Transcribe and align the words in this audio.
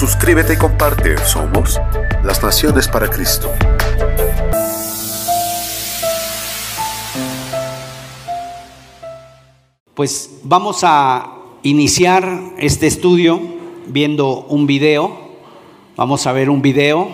Suscríbete 0.00 0.54
y 0.54 0.56
comparte. 0.56 1.18
Somos 1.26 1.78
las 2.24 2.42
Naciones 2.42 2.88
para 2.88 3.10
Cristo. 3.10 3.52
Pues 9.92 10.30
vamos 10.42 10.80
a 10.84 11.34
iniciar 11.64 12.26
este 12.56 12.86
estudio 12.86 13.42
viendo 13.88 14.46
un 14.48 14.66
video. 14.66 15.18
Vamos 15.96 16.26
a 16.26 16.32
ver 16.32 16.48
un 16.48 16.62
video. 16.62 17.06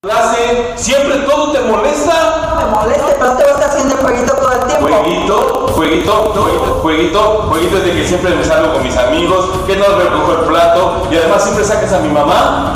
Clase, 0.00 0.72
siempre 0.76 1.18
todo 1.18 1.52
te 1.52 1.60
molesta. 1.70 2.64
me 2.64 2.70
moleste, 2.70 3.14
pero 3.18 3.36
te 3.36 3.44
vas 3.44 3.60
haciendo 3.62 3.94
jueguito 3.94 4.32
todo 4.32 4.52
el 4.52 4.66
tiempo. 4.66 4.86
Jueguito, 4.88 5.57
jueguito, 5.78 6.34
jueguito, 6.34 6.80
jueguito, 6.82 7.44
jueguito 7.48 7.76
de 7.78 7.92
que 7.92 8.04
siempre 8.04 8.34
me 8.34 8.44
salgo 8.44 8.72
con 8.72 8.82
mis 8.82 8.96
amigos, 8.96 9.48
que 9.64 9.76
no 9.76 9.84
recojo 9.86 10.32
el 10.32 10.48
plato 10.48 11.06
y 11.08 11.16
además 11.16 11.40
siempre 11.40 11.64
sacas 11.64 11.92
a 11.92 12.00
mi 12.00 12.08
mamá. 12.08 12.74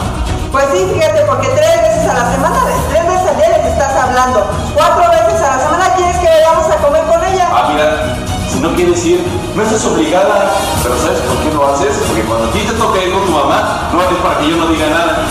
Pues 0.53 0.67
sí, 0.73 0.89
fíjate, 0.95 1.25
porque 1.27 1.49
tres 1.49 1.83
veces 1.83 2.09
a 2.09 2.15
la 2.15 2.31
semana, 2.31 2.63
tres 2.91 3.05
veces 3.05 3.27
al 3.27 3.37
día 3.39 3.49
les 3.59 3.67
estás 3.73 3.97
hablando. 3.97 4.47
Cuatro 4.75 5.03
veces 5.11 5.43
a 5.43 5.57
la 5.57 5.63
semana 5.65 5.95
quieres 5.97 6.17
que 6.19 6.29
vayamos 6.29 6.67
a 6.71 6.77
comer 6.77 7.03
con 7.07 7.25
ella. 7.25 7.49
Ah, 7.51 7.71
mira, 7.73 8.17
si 8.49 8.61
no 8.61 8.73
quieres 8.77 9.05
ir, 9.05 9.27
no 9.57 9.63
estás 9.65 9.85
obligada. 9.85 10.53
Pero 10.85 10.97
¿sabes 10.97 11.19
por 11.23 11.39
qué 11.43 11.53
lo 11.53 11.75
haces? 11.75 11.97
Porque 12.07 12.23
cuando 12.23 12.47
a 12.47 12.53
ti 12.53 12.61
te 12.61 12.73
toca 12.75 13.03
ir 13.03 13.13
con 13.13 13.27
tu 13.27 13.33
mamá, 13.33 13.91
no 13.93 14.01
es 14.01 14.07
para 14.23 14.39
que 14.39 14.49
yo 14.49 14.57
no 14.59 14.67
diga 14.69 14.87
nada. 14.91 15.27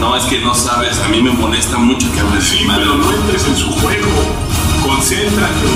No, 0.00 0.14
es 0.16 0.24
que 0.24 0.40
no 0.40 0.54
sabes, 0.54 0.98
a 1.00 1.08
mí 1.08 1.20
me 1.20 1.30
molesta 1.32 1.76
mucho 1.78 2.10
que 2.12 2.20
hables 2.20 2.44
Sí, 2.44 2.64
madre. 2.64 2.82
pero 2.84 2.96
no 2.96 3.10
entres 3.12 3.44
en 3.46 3.56
su 3.56 3.70
juego. 3.80 4.06
Concéntrate. 4.86 5.68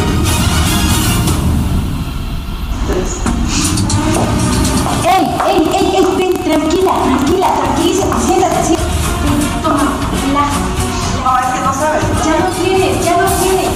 ¡Ey, 5.05 5.25
ey, 5.49 5.71
ey, 5.75 5.97
ey! 5.97 6.07
Ven, 6.17 6.33
tranquila, 6.45 6.93
tranquila, 7.05 7.49
tranquilízate, 7.55 8.17
siéntate, 8.27 8.65
siéntate. 8.65 8.91
Toma, 9.63 9.93
relájate. 10.23 10.71
No, 11.25 11.39
es 11.39 11.47
que 11.47 11.61
no 11.61 11.73
sabes. 11.75 12.03
Ya 12.25 12.35
lo 12.39 12.51
tienes, 12.57 13.05
ya 13.05 13.17
lo 13.19 13.29
tienes. 13.43 13.69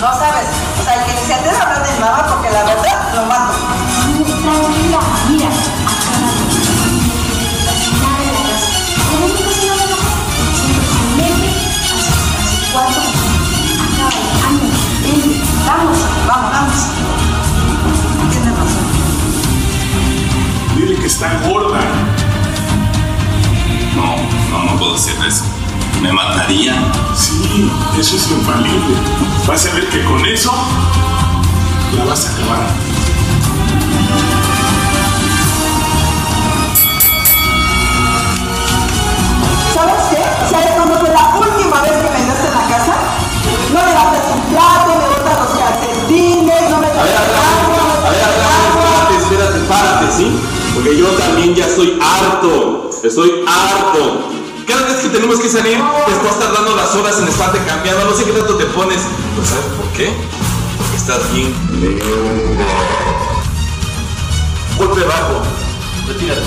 No 0.00 0.08
sabes. 0.12 0.46
O 0.80 0.84
sea, 0.84 0.94
el 0.94 1.04
que 1.06 1.26
se 1.26 1.34
atreve 1.34 1.56
a 1.56 1.62
hablar 1.62 1.86
de 1.86 1.92
mi 1.92 1.98
mamá 2.00 2.26
porque 2.28 2.50
la 2.50 2.62
verdad 2.64 3.14
lo 3.14 3.26
mato. 3.26 3.52
No, 4.44 4.52
Tranquila, 4.52 5.00
vamos. 15.76 15.98
Vamos, 16.26 16.50
vamos. 16.52 16.74
Tienes 18.30 18.52
razón. 18.52 18.86
Dile 20.76 20.96
que 20.96 21.06
está 21.06 21.40
gorda. 21.48 21.80
No, 23.94 24.16
no, 24.50 24.64
no 24.64 24.78
puedo 24.78 24.94
hacer 24.94 25.14
eso. 25.26 25.44
Me 26.02 26.12
mataría. 26.12 26.74
Sí, 27.14 27.70
eso 27.98 28.16
es 28.16 28.30
infalible. 28.30 28.96
Vas 29.46 29.66
a 29.66 29.74
ver 29.74 29.88
que 29.88 30.04
con 30.04 30.24
eso 30.26 30.52
la 31.96 32.04
vas 32.04 32.26
a 32.26 32.32
acabar. 32.32 32.95
También 51.46 51.54
ya 51.54 51.70
estoy 51.70 51.98
harto, 52.00 52.90
estoy 53.04 53.44
harto. 53.46 54.30
Cada 54.66 54.82
vez 54.82 54.96
que 54.96 55.08
tenemos 55.10 55.38
que 55.38 55.48
salir, 55.48 55.78
te 56.06 56.12
estás 56.12 56.38
tardando 56.40 56.74
las 56.74 56.92
horas 56.96 57.18
en 57.20 57.28
estarte 57.28 57.58
cambiando, 57.64 58.04
no 58.04 58.16
sé 58.16 58.24
qué 58.24 58.32
tanto 58.32 58.56
te 58.56 58.64
pones. 58.66 59.02
¿Pero 59.34 59.46
sabes 59.46 59.66
por 59.76 59.86
qué? 59.92 60.12
Porque 60.76 60.96
estás 60.96 61.32
bien. 61.32 61.54
Golpe 64.76 65.00
bajo, 65.02 65.42
retírate. 66.08 66.40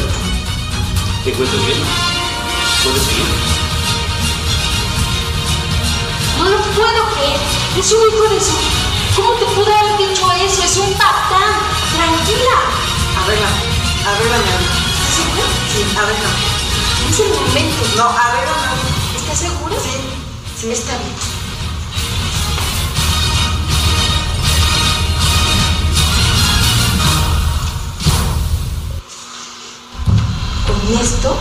¿Te 1.24 1.30
encuentras 1.32 1.66
bien? 1.66 1.80
¿Puedes 2.84 3.02
seguir? 3.04 3.26
No 6.40 6.44
lo 6.44 6.58
puedo 6.58 7.06
creer. 7.16 7.40
Es 7.80 7.92
un 7.94 8.00
hijo 8.00 8.34
de 8.34 8.40
su. 8.42 8.52
¿Cómo 9.16 9.32
te 9.34 9.46
pudo 9.46 9.74
haber 9.74 10.10
dicho 10.10 10.30
eso? 10.44 10.64
Es 10.64 10.78
un 10.78 10.92
patán. 10.94 11.56
Tranquila. 11.96 12.58
Arréglame, 13.24 13.60
arréglame. 14.06 14.89
¿Estás 15.80 15.88
segura? 15.88 15.92
Sí, 15.92 15.98
arréglame. 15.98 17.10
Es 17.10 17.20
el 17.20 17.30
momento. 17.30 17.84
No, 17.96 18.10
arréglame. 18.10 18.82
¿Estás 19.16 19.40
segura? 19.40 19.76
Sí, 19.82 19.92
sí. 20.60 20.72
Está 20.72 20.98
bien. 20.98 21.16
Con 30.68 30.80
esto 31.02 31.38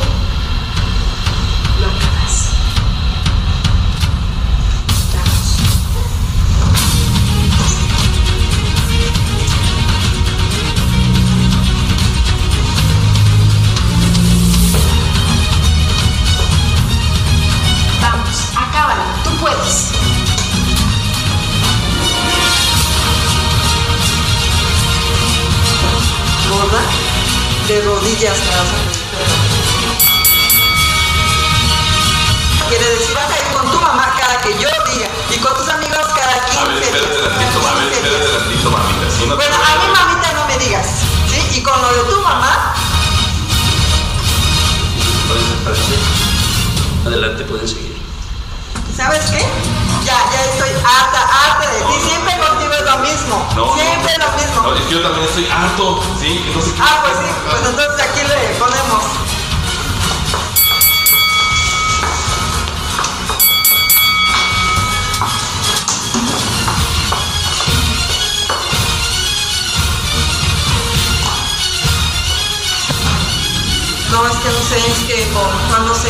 de 27.68 27.82
rodillas 27.82 28.38
me 28.38 28.46
vas 28.46 28.56
a 28.58 28.62
pedir 28.64 29.04
perdón. 29.12 29.38
Quiere 32.68 32.90
decir, 32.90 33.14
vas 33.14 33.30
a 33.30 33.38
ir 33.38 33.56
con 33.56 33.70
tu 33.70 33.78
mamá 33.80 34.14
cada 34.18 34.40
que 34.40 34.52
yo 34.58 34.68
diga 34.92 35.08
y 35.30 35.38
con 35.38 35.54
tus 35.56 35.68
amigos 35.68 35.98
cada 36.16 36.46
15 36.46 36.58
A 36.58 36.64
ver, 36.64 36.82
espérate 36.82 37.08
días, 37.08 37.28
tantito, 37.28 37.60
cada 37.60 37.68
a 37.68 37.74
ver, 37.74 37.92
15 37.92 38.08
espérate 38.08 38.70
mamita. 38.70 39.10
Si 39.18 39.26
no 39.26 39.36
Bueno, 39.36 39.54
a 39.56 39.76
mí 39.78 39.84
a- 39.86 39.92
mamita 40.04 40.32
no 40.32 40.46
me 40.46 40.58
digas, 40.58 40.86
¿sí? 41.30 41.58
Y 41.58 41.62
con 41.62 41.80
lo 41.80 41.88
de 41.92 42.10
tu 42.10 42.20
mamá, 42.22 42.74
Adelante, 47.06 47.44
puedes 47.44 47.70
seguir. 47.70 47.96
¿sabes 48.96 49.24
qué? 49.30 49.38
Ya, 50.04 50.16
ya 50.32 50.44
estoy 50.52 50.70
harta, 50.84 51.20
harta 51.22 51.70
de 51.70 51.78
ti. 51.84 52.08
Siempre 52.08 52.34
mismo. 53.12 53.48
No, 53.56 53.74
Siempre 53.74 54.12
no. 54.18 54.26
lo 54.26 54.32
mismo. 54.36 54.62
No, 54.62 54.74
es 54.74 54.82
que 54.86 54.94
yo 54.94 55.02
también 55.02 55.24
estoy 55.24 55.46
harto, 55.48 56.02
¿sí? 56.20 56.44
Entonces, 56.46 56.74
Ah, 56.80 57.00
pues 57.02 57.14
sí, 57.18 57.32
pues 57.50 57.62
entonces 57.68 58.06
aquí 58.06 58.20
le 58.22 58.54
ponemos. 58.58 59.04
No, 74.12 74.26
es 74.26 74.36
que 74.36 74.48
no 74.48 74.62
sé, 74.62 74.76
es 74.78 74.98
que 75.06 75.26
no, 75.32 75.86
no 75.86 75.94
sé. 75.94 76.08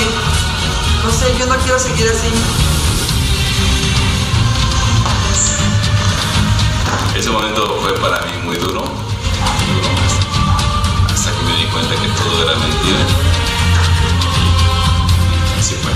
No 1.05 1.11
sé, 1.13 1.37
yo 1.39 1.47
no 1.47 1.57
quiero 1.59 1.79
seguir 1.79 2.09
así. 2.09 2.29
ese 7.29 7.37
momento 7.37 7.79
fue 7.83 7.93
para 8.01 8.25
mí 8.25 8.33
muy 8.43 8.57
duro, 8.57 8.85
hasta 11.13 11.31
que 11.31 11.43
me 11.43 11.57
di 11.59 11.65
cuenta 11.67 11.95
que 11.95 12.09
todo 12.09 12.43
era 12.43 12.57
mentira. 12.57 12.99
Así 15.59 15.75
fue. 15.75 15.93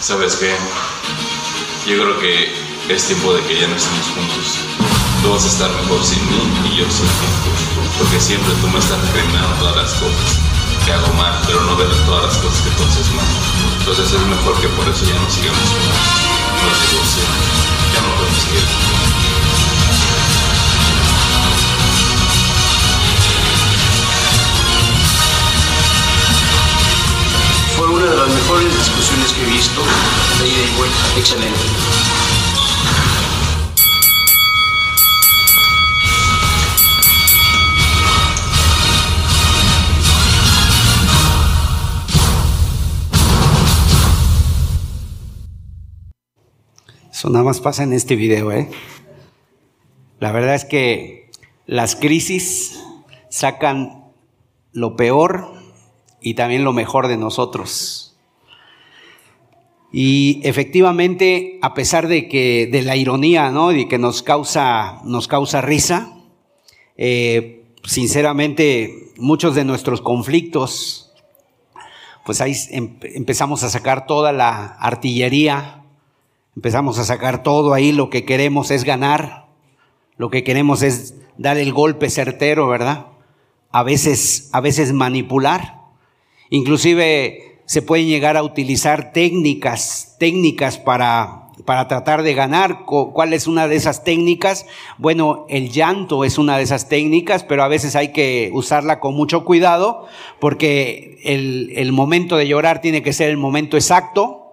¿Sabes 0.00 0.36
qué? 0.36 0.83
Yo 1.86 2.00
creo 2.00 2.18
que 2.18 2.48
es 2.88 3.04
tiempo 3.04 3.34
de 3.34 3.42
que 3.42 3.60
ya 3.60 3.68
no 3.68 3.76
estemos 3.76 4.06
juntos. 4.16 4.58
Tú 5.22 5.30
vas 5.30 5.44
a 5.44 5.48
estar 5.48 5.70
mejor 5.82 6.02
sin 6.02 6.18
mí 6.30 6.40
y 6.64 6.78
yo 6.78 6.90
sin 6.90 7.04
ti. 7.04 7.28
Porque 7.98 8.18
siempre 8.20 8.50
tú 8.62 8.68
me 8.68 8.78
estás 8.78 8.98
recriminando 9.12 9.54
todas 9.56 9.76
las 9.76 9.92
cosas 9.92 10.40
que 10.86 10.92
hago 10.92 11.12
mal, 11.12 11.38
pero 11.46 11.60
no 11.60 11.76
ves 11.76 11.88
todas 12.06 12.24
las 12.24 12.38
cosas 12.38 12.62
que 12.62 12.70
tú 12.70 12.82
haces 12.84 13.12
mal. 13.12 13.26
Entonces 13.80 14.12
es 14.12 14.26
mejor 14.26 14.58
que 14.62 14.68
por 14.68 14.88
eso 14.88 15.04
ya 15.04 15.20
no 15.20 15.28
sigamos 15.28 15.60
juntos. 15.60 16.00
Nos 16.64 16.88
divorciamos. 16.88 17.36
Ya 17.92 18.00
no 18.00 18.16
podemos 18.16 18.38
seguir. 18.38 18.83
De 28.14 28.20
las 28.20 28.28
mejores 28.28 28.78
discusiones 28.78 29.32
que 29.32 29.42
he 29.42 29.46
visto. 29.46 29.80
De 30.38 30.48
ida 30.48 30.72
y 30.72 30.76
vuelta. 30.76 31.18
Excelente. 31.18 31.58
Eso 47.10 47.30
nada 47.30 47.44
más 47.44 47.60
pasa 47.60 47.82
en 47.82 47.92
este 47.92 48.14
video, 48.14 48.52
¿eh? 48.52 48.70
La 50.20 50.30
verdad 50.30 50.54
es 50.54 50.64
que 50.64 51.30
las 51.66 51.96
crisis 51.96 52.80
sacan 53.28 54.04
lo 54.72 54.94
peor 54.94 55.64
y 56.24 56.34
también 56.34 56.64
lo 56.64 56.72
mejor 56.72 57.06
de 57.06 57.18
nosotros. 57.18 58.03
Y 59.96 60.40
efectivamente, 60.42 61.60
a 61.62 61.72
pesar 61.72 62.08
de 62.08 62.26
que 62.26 62.66
de 62.66 62.82
la 62.82 62.96
ironía, 62.96 63.52
¿no? 63.52 63.70
Y 63.70 63.86
que 63.86 63.96
nos 63.96 64.24
causa, 64.24 65.00
nos 65.04 65.28
causa 65.28 65.60
risa, 65.60 66.16
eh, 66.96 67.62
sinceramente, 67.84 69.12
muchos 69.18 69.54
de 69.54 69.64
nuestros 69.64 70.00
conflictos, 70.00 71.12
pues 72.26 72.40
ahí 72.40 72.56
em- 72.70 72.98
empezamos 73.02 73.62
a 73.62 73.70
sacar 73.70 74.08
toda 74.08 74.32
la 74.32 74.64
artillería, 74.64 75.84
empezamos 76.56 76.98
a 76.98 77.04
sacar 77.04 77.44
todo 77.44 77.72
ahí, 77.72 77.92
lo 77.92 78.10
que 78.10 78.24
queremos 78.24 78.72
es 78.72 78.82
ganar, 78.82 79.46
lo 80.16 80.28
que 80.28 80.42
queremos 80.42 80.82
es 80.82 81.14
dar 81.38 81.56
el 81.56 81.72
golpe 81.72 82.10
certero, 82.10 82.66
¿verdad? 82.66 83.06
A 83.70 83.84
veces, 83.84 84.48
a 84.50 84.60
veces 84.60 84.92
manipular. 84.92 85.82
Inclusive 86.50 87.53
se 87.66 87.82
pueden 87.82 88.06
llegar 88.08 88.36
a 88.36 88.42
utilizar 88.42 89.12
técnicas, 89.12 90.16
técnicas 90.18 90.78
para, 90.78 91.48
para 91.64 91.88
tratar 91.88 92.22
de 92.22 92.34
ganar. 92.34 92.84
¿Cuál 92.84 93.32
es 93.32 93.46
una 93.46 93.68
de 93.68 93.76
esas 93.76 94.04
técnicas? 94.04 94.66
Bueno, 94.98 95.46
el 95.48 95.70
llanto 95.70 96.24
es 96.24 96.36
una 96.38 96.56
de 96.58 96.62
esas 96.64 96.88
técnicas, 96.88 97.42
pero 97.44 97.62
a 97.62 97.68
veces 97.68 97.96
hay 97.96 98.12
que 98.12 98.50
usarla 98.52 99.00
con 99.00 99.14
mucho 99.14 99.44
cuidado 99.44 100.06
porque 100.40 101.18
el, 101.24 101.72
el 101.76 101.92
momento 101.92 102.36
de 102.36 102.48
llorar 102.48 102.80
tiene 102.80 103.02
que 103.02 103.12
ser 103.12 103.30
el 103.30 103.36
momento 103.38 103.76
exacto. 103.76 104.52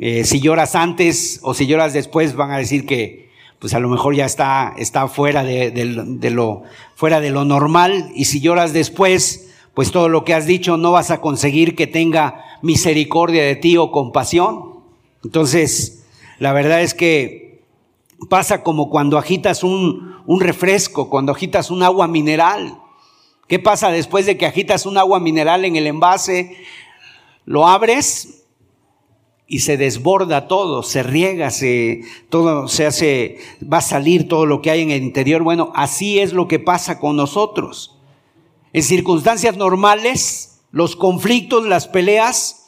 Eh, 0.00 0.24
si 0.24 0.40
lloras 0.40 0.74
antes 0.74 1.40
o 1.42 1.54
si 1.54 1.66
lloras 1.66 1.92
después, 1.92 2.34
van 2.34 2.52
a 2.52 2.58
decir 2.58 2.86
que 2.86 3.28
pues 3.58 3.74
a 3.74 3.80
lo 3.80 3.88
mejor 3.88 4.14
ya 4.14 4.24
está, 4.24 4.72
está 4.78 5.08
fuera 5.08 5.42
de, 5.42 5.72
de- 5.72 6.04
de 6.06 6.30
lo, 6.30 6.62
fuera 6.94 7.20
de 7.20 7.30
lo 7.30 7.44
normal. 7.44 8.10
Y 8.14 8.26
si 8.26 8.40
lloras 8.40 8.72
después, 8.72 9.47
pues 9.74 9.92
todo 9.92 10.08
lo 10.08 10.24
que 10.24 10.34
has 10.34 10.46
dicho 10.46 10.76
no 10.76 10.92
vas 10.92 11.10
a 11.10 11.20
conseguir 11.20 11.76
que 11.76 11.86
tenga 11.86 12.44
misericordia 12.62 13.44
de 13.44 13.56
ti 13.56 13.76
o 13.76 13.90
compasión. 13.90 14.80
Entonces, 15.24 16.06
la 16.38 16.52
verdad 16.52 16.82
es 16.82 16.94
que 16.94 17.62
pasa 18.28 18.62
como 18.62 18.90
cuando 18.90 19.18
agitas 19.18 19.62
un, 19.62 20.16
un 20.26 20.40
refresco, 20.40 21.08
cuando 21.08 21.32
agitas 21.32 21.70
un 21.70 21.82
agua 21.82 22.08
mineral. 22.08 22.78
¿Qué 23.46 23.58
pasa 23.58 23.90
después 23.90 24.26
de 24.26 24.36
que 24.36 24.46
agitas 24.46 24.84
un 24.84 24.98
agua 24.98 25.20
mineral 25.20 25.64
en 25.64 25.76
el 25.76 25.86
envase? 25.86 26.56
Lo 27.44 27.66
abres 27.66 28.44
y 29.46 29.60
se 29.60 29.78
desborda 29.78 30.46
todo, 30.46 30.82
se 30.82 31.02
riega, 31.02 31.50
se, 31.50 32.02
todo 32.28 32.68
se 32.68 32.84
hace, 32.84 33.38
va 33.60 33.78
a 33.78 33.82
salir 33.82 34.28
todo 34.28 34.44
lo 34.44 34.60
que 34.60 34.70
hay 34.70 34.82
en 34.82 34.90
el 34.90 35.02
interior. 35.02 35.42
Bueno, 35.42 35.72
así 35.74 36.18
es 36.18 36.34
lo 36.34 36.46
que 36.46 36.58
pasa 36.58 37.00
con 37.00 37.16
nosotros. 37.16 37.97
En 38.72 38.82
circunstancias 38.82 39.56
normales, 39.56 40.60
los 40.70 40.96
conflictos, 40.96 41.66
las 41.66 41.88
peleas, 41.88 42.66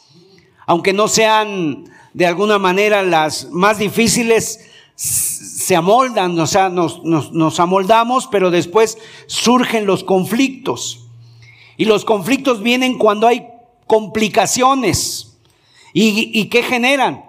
aunque 0.67 0.93
no 0.93 1.09
sean 1.09 1.85
de 2.15 2.27
alguna 2.27 2.59
manera 2.59 3.03
las 3.03 3.51
más 3.51 3.79
difíciles, 3.79 4.61
se 4.97 5.77
amoldan, 5.77 6.39
o 6.39 6.47
sea, 6.47 6.69
nos 6.69 7.61
amoldamos, 7.61 8.27
pero 8.27 8.51
después 8.51 8.99
surgen 9.27 9.87
los 9.87 10.05
conflictos. 10.05 11.07
Y 11.77 11.85
los 11.87 12.05
conflictos 12.05 12.63
vienen 12.63 12.99
cuando 12.99 13.27
hay 13.27 13.47
complicaciones. 13.87 15.39
¿Y, 15.93 16.31
y 16.39 16.47
qué 16.47 16.63
generan? 16.63 17.25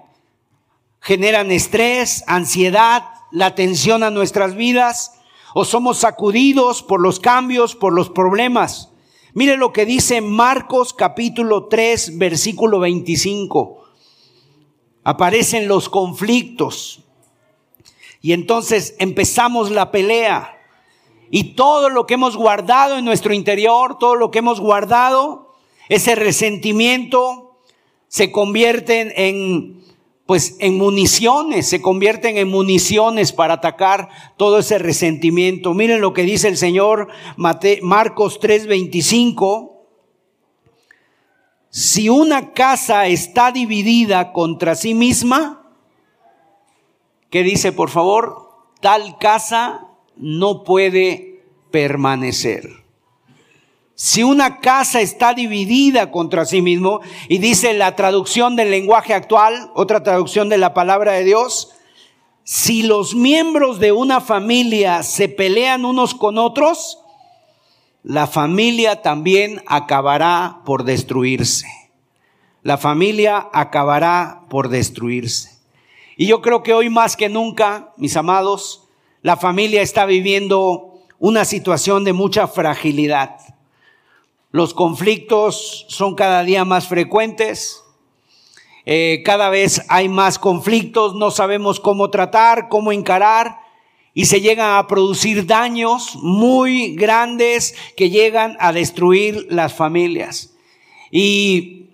Generan 1.00 1.52
estrés, 1.52 2.24
ansiedad, 2.28 3.06
la 3.32 3.56
tensión 3.56 4.04
a 4.04 4.12
nuestras 4.12 4.56
vidas, 4.56 5.14
o 5.54 5.66
somos 5.66 5.98
sacudidos 5.98 6.84
por 6.84 7.02
los 7.02 7.20
cambios, 7.20 7.76
por 7.76 7.94
los 7.94 8.10
problemas. 8.10 8.92
Mire 9.34 9.58
lo 9.58 9.72
que 9.72 9.86
dice 9.86 10.22
Marcos 10.22 10.94
capítulo 10.94 11.66
3, 11.66 12.18
versículo 12.18 12.80
25. 12.80 13.84
Aparecen 15.04 15.68
los 15.68 15.90
conflictos. 15.90 17.04
Y 18.22 18.34
entonces 18.34 18.96
empezamos 19.00 19.72
la 19.72 19.92
pelea. 19.92 20.58
Y 21.32 21.56
todo 21.56 21.90
lo 21.90 22.06
que 22.06 22.16
hemos 22.16 22.36
guardado 22.36 22.98
en 22.98 23.06
nuestro 23.06 23.34
interior, 23.34 23.98
todo 23.98 24.16
lo 24.16 24.32
que 24.32 24.40
hemos 24.40 24.60
guardado, 24.60 25.56
ese 25.88 26.16
resentimiento, 26.16 27.58
se 28.10 28.32
convierten 28.32 29.14
en, 29.16 29.82
pues, 30.32 30.56
en 30.60 30.78
municiones, 30.78 31.68
se 31.68 31.82
convierten 31.82 32.38
en 32.38 32.48
municiones 32.48 33.34
para 33.34 33.56
atacar 33.56 34.08
todo 34.38 34.60
ese 34.60 34.78
resentimiento. 34.78 35.74
Miren 35.74 36.00
lo 36.00 36.14
que 36.14 36.22
dice 36.22 36.48
el 36.48 36.56
Señor 36.56 37.10
Mate- 37.36 37.82
Marcos 37.84 38.40
3:25. 38.40 39.90
Si 41.70 42.08
una 42.08 42.54
casa 42.54 43.08
está 43.08 43.52
dividida 43.52 44.32
contra 44.32 44.76
sí 44.76 44.94
misma, 44.94 45.70
¿qué 47.30 47.44
dice 47.44 47.74
por 47.74 47.90
favor? 47.90 48.52
Tal 48.80 49.18
casa 49.18 49.82
no 50.16 50.64
puede 50.64 51.44
permanecer. 51.72 52.81
Si 54.04 54.24
una 54.24 54.62
casa 54.62 55.00
está 55.00 55.36
dividida 55.36 56.10
contra 56.10 56.46
sí 56.46 56.64
mismo, 56.64 57.02
y 57.28 57.38
dice 57.38 57.72
la 57.74 57.96
traducción 57.96 58.56
del 58.56 58.72
lenguaje 58.72 59.14
actual, 59.14 59.70
otra 59.76 60.02
traducción 60.02 60.50
de 60.50 60.58
la 60.58 60.74
palabra 60.74 61.12
de 61.12 61.24
Dios, 61.24 61.70
si 62.44 62.82
los 62.82 63.14
miembros 63.14 63.78
de 63.78 63.92
una 63.92 64.20
familia 64.20 65.04
se 65.04 65.30
pelean 65.30 65.86
unos 65.86 66.16
con 66.16 66.40
otros, 66.40 66.98
la 68.02 68.26
familia 68.26 69.04
también 69.04 69.62
acabará 69.68 70.62
por 70.66 70.84
destruirse. 70.84 71.68
La 72.64 72.80
familia 72.80 73.50
acabará 73.54 74.46
por 74.50 74.70
destruirse. 74.70 75.60
Y 76.18 76.26
yo 76.26 76.42
creo 76.42 76.64
que 76.64 76.74
hoy 76.74 76.90
más 76.90 77.16
que 77.16 77.30
nunca, 77.30 77.94
mis 77.98 78.18
amados, 78.18 78.88
la 79.22 79.38
familia 79.38 79.84
está 79.84 80.08
viviendo 80.08 80.96
una 81.20 81.46
situación 81.46 82.04
de 82.04 82.14
mucha 82.14 82.48
fragilidad. 82.48 83.51
Los 84.52 84.74
conflictos 84.74 85.86
son 85.88 86.16
cada 86.16 86.44
día 86.44 86.66
más 86.66 86.88
frecuentes. 86.88 87.84
Eh, 88.86 89.22
cada 89.24 89.50
vez 89.50 89.84
hay 89.90 90.10
más 90.10 90.40
conflictos, 90.40 91.16
no 91.16 91.32
sabemos 91.32 91.80
cómo 91.80 92.10
tratar, 92.10 92.68
cómo 92.68 92.92
encarar 92.92 93.60
y 94.14 94.26
se 94.26 94.42
llegan 94.42 94.78
a 94.78 94.88
producir 94.88 95.46
daños 95.46 96.16
muy 96.18 96.96
grandes 96.96 97.76
que 97.96 98.10
llegan 98.10 98.58
a 98.60 98.74
destruir 98.74 99.48
las 99.50 99.74
familias. 99.74 100.54
Y 101.12 101.90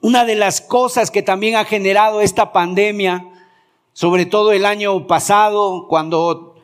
una 0.00 0.24
de 0.24 0.34
las 0.34 0.60
cosas 0.60 1.10
que 1.10 1.22
también 1.22 1.56
ha 1.56 1.64
generado 1.64 2.20
esta 2.20 2.52
pandemia, 2.52 3.26
sobre 3.92 4.26
todo 4.26 4.52
el 4.52 4.64
año 4.64 5.06
pasado, 5.06 5.86
cuando 5.88 6.56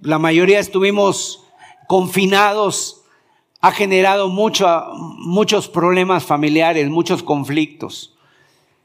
la 0.00 0.18
mayoría 0.18 0.58
estuvimos 0.58 1.44
confinados, 1.86 2.97
ha 3.60 3.72
generado 3.72 4.28
mucho- 4.28 4.86
muchos 5.18 5.68
problemas 5.68 6.24
familiares, 6.24 6.88
muchos 6.88 7.22
conflictos. 7.22 8.14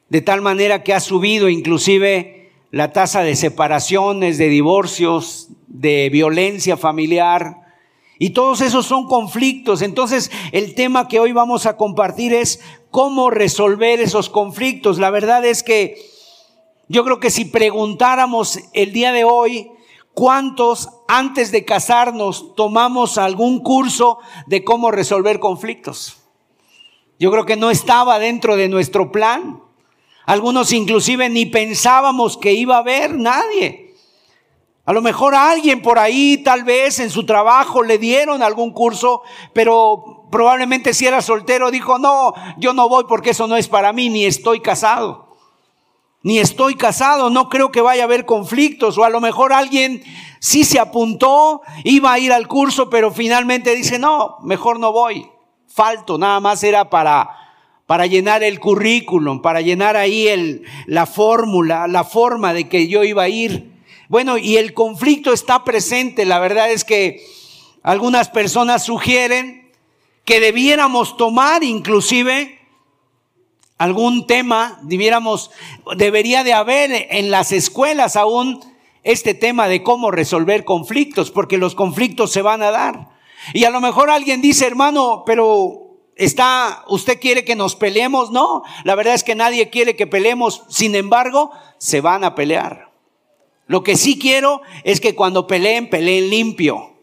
De 0.10 0.22
tal 0.22 0.42
manera 0.42 0.84
que 0.84 0.94
ha 0.94 1.00
subido 1.00 1.50
inclusive 1.50 2.52
la 2.72 2.92
tasa 2.92 3.22
de 3.22 3.36
separaciones, 3.36 4.38
de 4.38 4.50
divorcios, 4.50 5.50
de 5.68 6.10
violencia 6.12 6.76
familiar. 6.76 7.58
Y 8.18 8.32
todos 8.32 8.62
esos 8.62 8.86
son 8.86 9.08
conflictos. 9.08 9.82
Entonces, 9.82 10.32
el 10.52 10.76
tema 10.76 11.08
que 11.08 11.20
hoy 11.20 11.34
vamos 11.34 11.66
a 11.66 11.78
compartir 11.78 12.34
es 12.34 12.60
cómo 12.90 13.30
resolver 13.30 14.00
esos 14.02 14.30
conflictos. 14.30 14.98
La 14.98 15.10
verdad 15.12 15.46
es 15.46 15.62
que 15.62 15.98
yo 16.88 17.04
creo 17.04 17.20
que 17.20 17.30
si 17.32 17.46
preguntáramos 17.46 18.60
el 18.74 18.92
día 18.92 19.12
de 19.12 19.24
hoy, 19.24 19.70
¿cuántos 20.14 20.90
antes 21.08 21.52
de 21.52 21.66
casarnos 21.66 22.56
tomamos 22.56 23.18
algún 23.18 23.60
curso 23.62 24.20
de 24.48 24.64
cómo 24.64 24.92
resolver 24.92 25.40
conflictos? 25.40 26.18
Yo 27.20 27.32
creo 27.32 27.46
que 27.46 27.56
no 27.56 27.72
estaba 27.72 28.20
dentro 28.20 28.56
de 28.56 28.70
nuestro 28.70 29.12
plan. 29.12 29.62
Algunos 30.26 30.72
inclusive 30.74 31.30
ni 31.30 31.46
pensábamos 31.46 32.38
que 32.38 32.54
iba 32.54 32.76
a 32.76 32.80
haber 32.80 33.16
nadie. 33.16 33.84
A 34.86 34.92
lo 34.92 35.02
mejor 35.02 35.34
alguien 35.34 35.82
por 35.82 35.98
ahí, 35.98 36.42
tal 36.44 36.64
vez 36.66 37.00
en 37.00 37.10
su 37.10 37.26
trabajo, 37.26 37.84
le 37.84 37.98
dieron 37.98 38.44
algún 38.44 38.72
curso, 38.72 39.22
pero 39.54 40.28
probablemente 40.30 40.94
si 40.94 41.06
era 41.06 41.22
soltero 41.22 41.72
dijo, 41.72 42.00
no, 42.00 42.34
yo 42.58 42.74
no 42.74 42.90
voy 42.90 43.06
porque 43.08 43.30
eso 43.30 43.48
no 43.48 43.56
es 43.56 43.70
para 43.70 43.94
mí, 43.94 44.10
ni 44.10 44.26
estoy 44.26 44.60
casado. 44.60 45.23
Ni 46.24 46.40
estoy 46.40 46.76
casado, 46.76 47.30
no 47.30 47.50
creo 47.50 47.72
que 47.72 47.82
vaya 47.82 48.04
a 48.04 48.06
haber 48.06 48.26
conflictos. 48.26 48.98
O 48.98 49.04
a 49.04 49.10
lo 49.10 49.22
mejor 49.22 49.54
alguien 49.54 50.02
sí 50.40 50.64
se 50.64 50.80
apuntó, 50.80 51.62
iba 51.84 52.12
a 52.12 52.20
ir 52.20 52.34
al 52.34 52.48
curso, 52.48 52.90
pero 52.90 53.12
finalmente 53.12 53.76
dice, 53.76 54.00
no, 54.00 54.38
mejor 54.42 54.80
no 54.80 54.92
voy. 54.92 55.30
Falto, 55.68 56.18
nada 56.18 56.40
más 56.40 56.64
era 56.64 56.90
para 56.90 57.44
para 57.86 58.06
llenar 58.06 58.44
el 58.44 58.60
currículum, 58.60 59.42
para 59.42 59.62
llenar 59.62 59.98
ahí 59.98 60.28
el, 60.28 60.64
la 60.86 61.06
fórmula, 61.06 61.88
la 61.88 62.04
forma 62.04 62.54
de 62.54 62.70
que 62.70 62.88
yo 62.88 63.04
iba 63.04 63.24
a 63.24 63.30
ir. 63.30 63.72
Bueno, 64.08 64.38
y 64.38 64.58
el 64.58 64.74
conflicto 64.74 65.34
está 65.34 65.64
presente. 65.64 66.26
La 66.26 66.40
verdad 66.40 66.72
es 66.72 66.86
que 66.86 67.24
algunas 67.84 68.30
personas 68.30 68.84
sugieren 68.86 69.72
que 70.26 70.40
debiéramos 70.40 71.18
tomar 71.18 71.64
inclusive 71.64 72.60
algún 73.84 74.28
tema, 74.28 74.80
debiéramos, 74.84 75.52
debería 75.98 76.46
de 76.46 76.54
haber 76.54 77.08
en 77.10 77.32
las 77.32 77.52
escuelas 77.52 78.16
aún 78.16 78.62
este 79.04 79.34
tema 79.34 79.68
de 79.68 79.84
cómo 79.84 80.10
resolver 80.10 80.64
conflictos, 80.64 81.32
porque 81.32 81.58
los 81.58 81.76
conflictos 81.76 82.32
se 82.32 82.42
van 82.42 82.62
a 82.62 82.72
dar. 82.72 83.10
Y 83.54 83.66
a 83.66 83.70
lo 83.70 83.82
mejor 83.82 84.10
alguien 84.10 84.42
dice, 84.42 84.66
hermano, 84.66 85.24
pero 85.26 85.98
está, 86.16 86.86
usted 86.88 87.20
quiere 87.20 87.44
que 87.44 87.58
nos 87.58 87.76
peleemos, 87.76 88.32
no, 88.32 88.64
la 88.86 88.96
verdad 88.96 89.16
es 89.16 89.24
que 89.26 89.36
nadie 89.36 89.70
quiere 89.70 89.98
que 89.98 90.08
peleemos, 90.08 90.64
sin 90.70 90.96
embargo, 90.96 91.52
se 91.78 92.00
van 92.00 92.24
a 92.24 92.36
pelear. 92.36 92.90
Lo 93.68 93.84
que 93.84 93.98
sí 93.98 94.18
quiero 94.18 94.62
es 94.86 95.02
que 95.02 95.14
cuando 95.14 95.46
peleen, 95.46 95.90
peleen 95.90 96.30
limpio. 96.30 96.94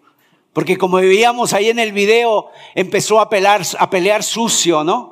Porque 0.55 0.79
como 0.79 0.97
veíamos 0.97 1.53
ahí 1.53 1.69
en 1.69 1.79
el 1.79 1.93
video, 1.93 2.47
empezó 2.75 3.21
a 3.21 3.29
pelear, 3.29 3.67
a 3.79 3.91
pelear 3.91 4.23
sucio, 4.23 4.83
¿no? 4.83 5.10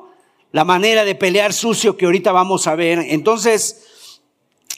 La 0.51 0.63
manera 0.63 1.05
de 1.05 1.13
pelear 1.13 1.53
sucio 1.53 1.95
que 1.95 2.05
ahorita 2.05 2.31
vamos 2.31 2.65
a 2.65 2.75
ver. 2.75 2.99
Entonces, 3.09 3.85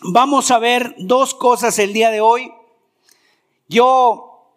vamos 0.02 0.52
a 0.52 0.60
ver 0.60 0.96
dos 0.98 1.34
cosas 1.34 1.80
el 1.80 1.94
día 1.94 2.12
de 2.12 2.20
hoy. 2.20 2.52
Yo 3.70 4.52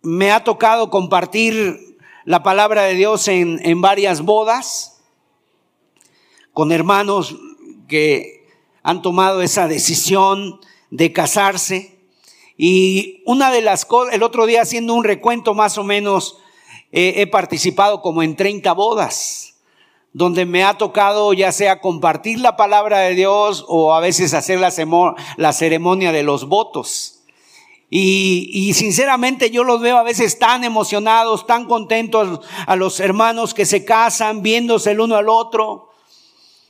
me 0.00 0.30
ha 0.30 0.42
tocado 0.42 0.88
compartir 0.88 1.98
la 2.24 2.42
palabra 2.42 2.84
de 2.84 2.94
Dios 2.94 3.28
en, 3.28 3.60
en 3.62 3.82
varias 3.82 4.22
bodas, 4.22 5.02
con 6.54 6.72
hermanos 6.72 7.36
que 7.86 8.48
han 8.82 9.02
tomado 9.02 9.42
esa 9.42 9.68
decisión 9.68 10.60
de 10.90 11.12
casarse. 11.12 12.00
Y 12.56 13.22
una 13.26 13.50
de 13.50 13.60
las 13.60 13.84
cosas, 13.84 14.14
el 14.14 14.22
otro 14.22 14.46
día 14.46 14.62
haciendo 14.62 14.94
un 14.94 15.04
recuento 15.04 15.52
más 15.52 15.76
o 15.76 15.84
menos, 15.84 16.38
he 16.90 17.26
participado 17.26 18.00
como 18.00 18.22
en 18.22 18.36
30 18.36 18.72
bodas, 18.72 19.55
donde 20.16 20.46
me 20.46 20.64
ha 20.64 20.78
tocado 20.78 21.34
ya 21.34 21.52
sea 21.52 21.82
compartir 21.82 22.40
la 22.40 22.56
palabra 22.56 23.00
de 23.00 23.14
Dios 23.14 23.66
o 23.68 23.92
a 23.92 24.00
veces 24.00 24.32
hacer 24.32 24.58
la, 24.58 24.70
ceremonia 25.52 26.10
de 26.10 26.22
los 26.22 26.48
votos. 26.48 27.20
Y, 27.90 28.72
sinceramente 28.72 29.50
yo 29.50 29.62
los 29.62 29.82
veo 29.82 29.98
a 29.98 30.02
veces 30.02 30.38
tan 30.38 30.64
emocionados, 30.64 31.46
tan 31.46 31.66
contentos 31.66 32.40
a 32.66 32.76
los 32.76 32.98
hermanos 32.98 33.52
que 33.52 33.66
se 33.66 33.84
casan, 33.84 34.40
viéndose 34.40 34.92
el 34.92 35.00
uno 35.00 35.16
al 35.16 35.28
otro. 35.28 35.90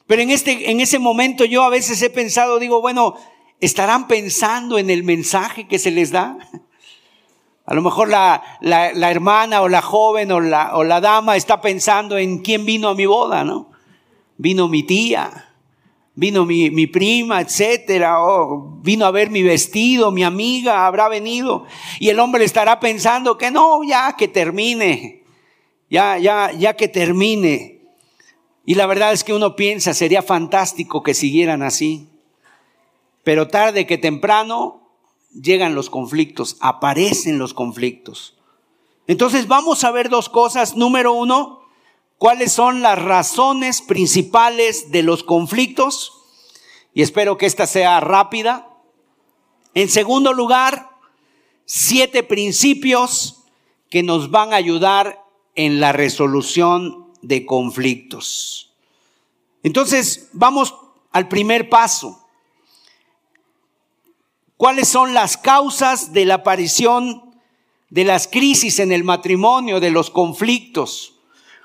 Pero 0.08 0.22
en, 0.22 0.32
este, 0.32 0.72
en 0.72 0.80
ese 0.80 0.98
momento 0.98 1.44
yo 1.44 1.62
a 1.62 1.70
veces 1.70 2.02
he 2.02 2.10
pensado, 2.10 2.58
digo, 2.58 2.80
bueno, 2.80 3.14
¿estarán 3.60 4.08
pensando 4.08 4.76
en 4.76 4.90
el 4.90 5.04
mensaje 5.04 5.68
que 5.68 5.78
se 5.78 5.92
les 5.92 6.10
da? 6.10 6.36
A 7.66 7.75
lo 7.75 7.82
mejor 7.82 8.08
la, 8.08 8.42
la, 8.61 8.92
la 8.92 9.11
hermana 9.11 9.61
o 9.61 9.68
la 9.68 9.82
joven 9.82 10.30
o 10.30 10.40
la, 10.40 10.76
o 10.76 10.85
la 10.85 11.00
dama 11.00 11.35
está 11.35 11.61
pensando 11.61 12.16
en 12.16 12.38
quién 12.38 12.64
vino 12.64 12.88
a 12.88 12.94
mi 12.94 13.06
boda, 13.06 13.42
¿no? 13.42 13.73
Vino 14.38 14.68
mi 14.68 14.85
tía, 14.85 15.46
vino 16.14 16.46
mi, 16.46 16.70
mi 16.70 16.87
prima, 16.87 17.40
etcétera, 17.40 18.23
o 18.23 18.78
vino 18.82 19.04
a 19.04 19.11
ver 19.11 19.30
mi 19.30 19.42
vestido, 19.42 20.12
mi 20.12 20.23
amiga 20.23 20.87
habrá 20.87 21.08
venido, 21.08 21.64
y 21.99 22.08
el 22.08 22.20
hombre 22.20 22.44
estará 22.44 22.78
pensando 22.78 23.37
que 23.37 23.50
no, 23.50 23.82
ya 23.82 24.14
que 24.16 24.28
termine, 24.28 25.25
ya, 25.90 26.18
ya, 26.18 26.52
ya 26.52 26.75
que 26.75 26.88
termine. 26.88 27.80
Y 28.64 28.75
la 28.75 28.87
verdad 28.87 29.12
es 29.12 29.25
que 29.25 29.35
uno 29.35 29.56
piensa, 29.56 29.92
sería 29.92 30.23
fantástico 30.23 31.02
que 31.02 31.14
siguieran 31.14 31.62
así, 31.62 32.08
pero 33.25 33.49
tarde 33.49 33.87
que 33.87 33.99
temprano 33.99 34.85
llegan 35.30 35.75
los 35.75 35.90
conflictos, 35.90 36.56
aparecen 36.61 37.38
los 37.38 37.54
conflictos. 37.54 38.37
Entonces 39.06 39.47
vamos 39.47 39.85
a 39.85 39.90
ver 39.90 40.09
dos 40.09 40.28
cosas. 40.28 40.76
Número 40.76 41.12
uno, 41.12 41.61
cuáles 42.18 42.52
son 42.52 42.83
las 42.83 43.00
razones 43.00 43.83
principales 43.83 44.90
de 44.90 45.02
los 45.02 45.23
conflictos. 45.23 46.12
Y 46.95 47.02
espero 47.02 47.37
que 47.37 47.47
esta 47.47 47.66
sea 47.66 48.00
rápida. 48.00 48.68
En 49.75 49.88
segundo 49.88 50.33
lugar, 50.33 50.90
siete 51.66 52.23
principios 52.23 53.45
que 53.90 54.02
nos 54.02 54.30
van 54.30 54.52
a 54.52 54.56
ayudar 54.56 55.23
en 55.54 55.80
la 55.80 55.92
resolución 55.92 57.12
de 57.23 57.45
conflictos. 57.47 58.73
Entonces, 59.62 60.28
vamos 60.33 60.75
al 61.12 61.28
primer 61.28 61.68
paso. 61.68 62.25
¿Cuáles 64.56 64.88
son 64.88 65.12
las 65.12 65.36
causas 65.36 66.14
de 66.14 66.25
la 66.25 66.36
aparición 66.36 67.34
de 67.90 68.04
las 68.04 68.26
crisis 68.26 68.78
en 68.78 68.90
el 68.90 69.04
matrimonio, 69.04 69.80
de 69.80 69.90
los 69.90 70.08
conflictos? 70.08 71.14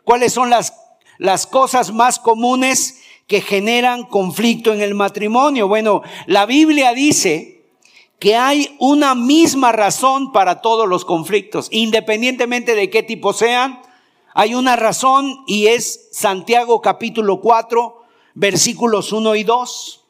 ¿Cuáles 0.04 0.34
son 0.34 0.50
las, 0.50 0.74
las 1.18 1.48
cosas 1.48 1.94
más 1.94 2.20
comunes 2.20 3.02
que 3.28 3.40
generan 3.40 4.04
conflicto 4.04 4.74
en 4.74 4.82
el 4.82 4.94
matrimonio? 4.94 5.70
Bueno, 5.70 6.02
la 6.26 6.46
Biblia 6.46 6.94
dice 6.94 7.64
que 8.20 8.36
hay 8.36 8.76
una 8.78 9.16
misma 9.16 9.72
razón 9.72 10.34
para 10.34 10.60
todos 10.62 10.86
los 10.86 11.06
conflictos, 11.06 11.70
independientemente 11.72 12.76
de 12.76 12.90
qué 12.90 13.04
tipo 13.04 13.32
sean. 13.32 13.82
Hay 14.34 14.54
una 14.54 14.76
razón 14.76 15.46
y 15.48 15.68
es 15.68 16.10
Santiago 16.12 16.82
capítulo 16.82 17.40
4, 17.40 18.04
versículos 18.34 19.14
1 19.14 19.36
y 19.36 19.44
2. 19.44 20.01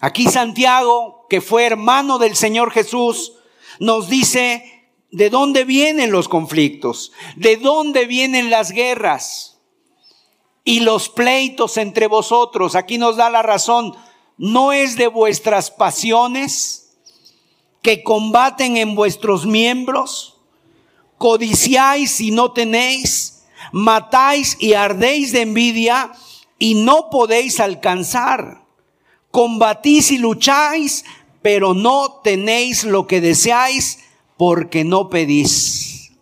Aquí 0.00 0.26
Santiago, 0.26 1.26
que 1.28 1.40
fue 1.40 1.66
hermano 1.66 2.18
del 2.18 2.34
Señor 2.34 2.72
Jesús, 2.72 3.34
nos 3.78 4.08
dice 4.08 4.80
¿De 5.12 5.28
dónde 5.28 5.64
vienen 5.64 6.12
los 6.12 6.28
conflictos? 6.28 7.12
¿De 7.36 7.56
dónde 7.56 8.06
vienen 8.06 8.48
las 8.48 8.70
guerras? 8.70 9.58
Y 10.62 10.80
los 10.80 11.08
pleitos 11.08 11.76
entre 11.78 12.06
vosotros. 12.06 12.76
Aquí 12.76 12.96
nos 12.96 13.16
da 13.16 13.28
la 13.28 13.42
razón. 13.42 13.96
No 14.38 14.72
es 14.72 14.96
de 14.96 15.08
vuestras 15.08 15.70
pasiones 15.70 16.96
que 17.82 18.04
combaten 18.04 18.76
en 18.76 18.94
vuestros 18.94 19.46
miembros. 19.46 20.36
Codiciáis 21.18 22.20
y 22.20 22.30
no 22.30 22.52
tenéis. 22.52 23.42
Matáis 23.72 24.56
y 24.60 24.74
ardéis 24.74 25.32
de 25.32 25.40
envidia 25.42 26.12
y 26.58 26.74
no 26.74 27.10
podéis 27.10 27.58
alcanzar. 27.58 28.59
Combatís 29.30 30.10
y 30.10 30.18
lucháis, 30.18 31.04
pero 31.42 31.74
no 31.74 32.20
tenéis 32.22 32.84
lo 32.84 33.06
que 33.06 33.20
deseáis 33.20 34.00
porque 34.36 34.84
no 34.84 35.08
pedís. 35.10 36.12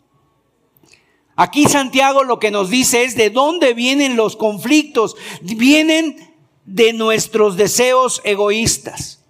Aquí 1.40 1.66
Santiago 1.66 2.24
lo 2.24 2.40
que 2.40 2.50
nos 2.50 2.68
dice 2.68 3.04
es 3.04 3.14
de 3.14 3.30
dónde 3.30 3.72
vienen 3.72 4.16
los 4.16 4.34
conflictos. 4.34 5.14
Vienen 5.40 6.34
de 6.64 6.92
nuestros 6.92 7.56
deseos 7.56 8.20
egoístas. 8.24 9.24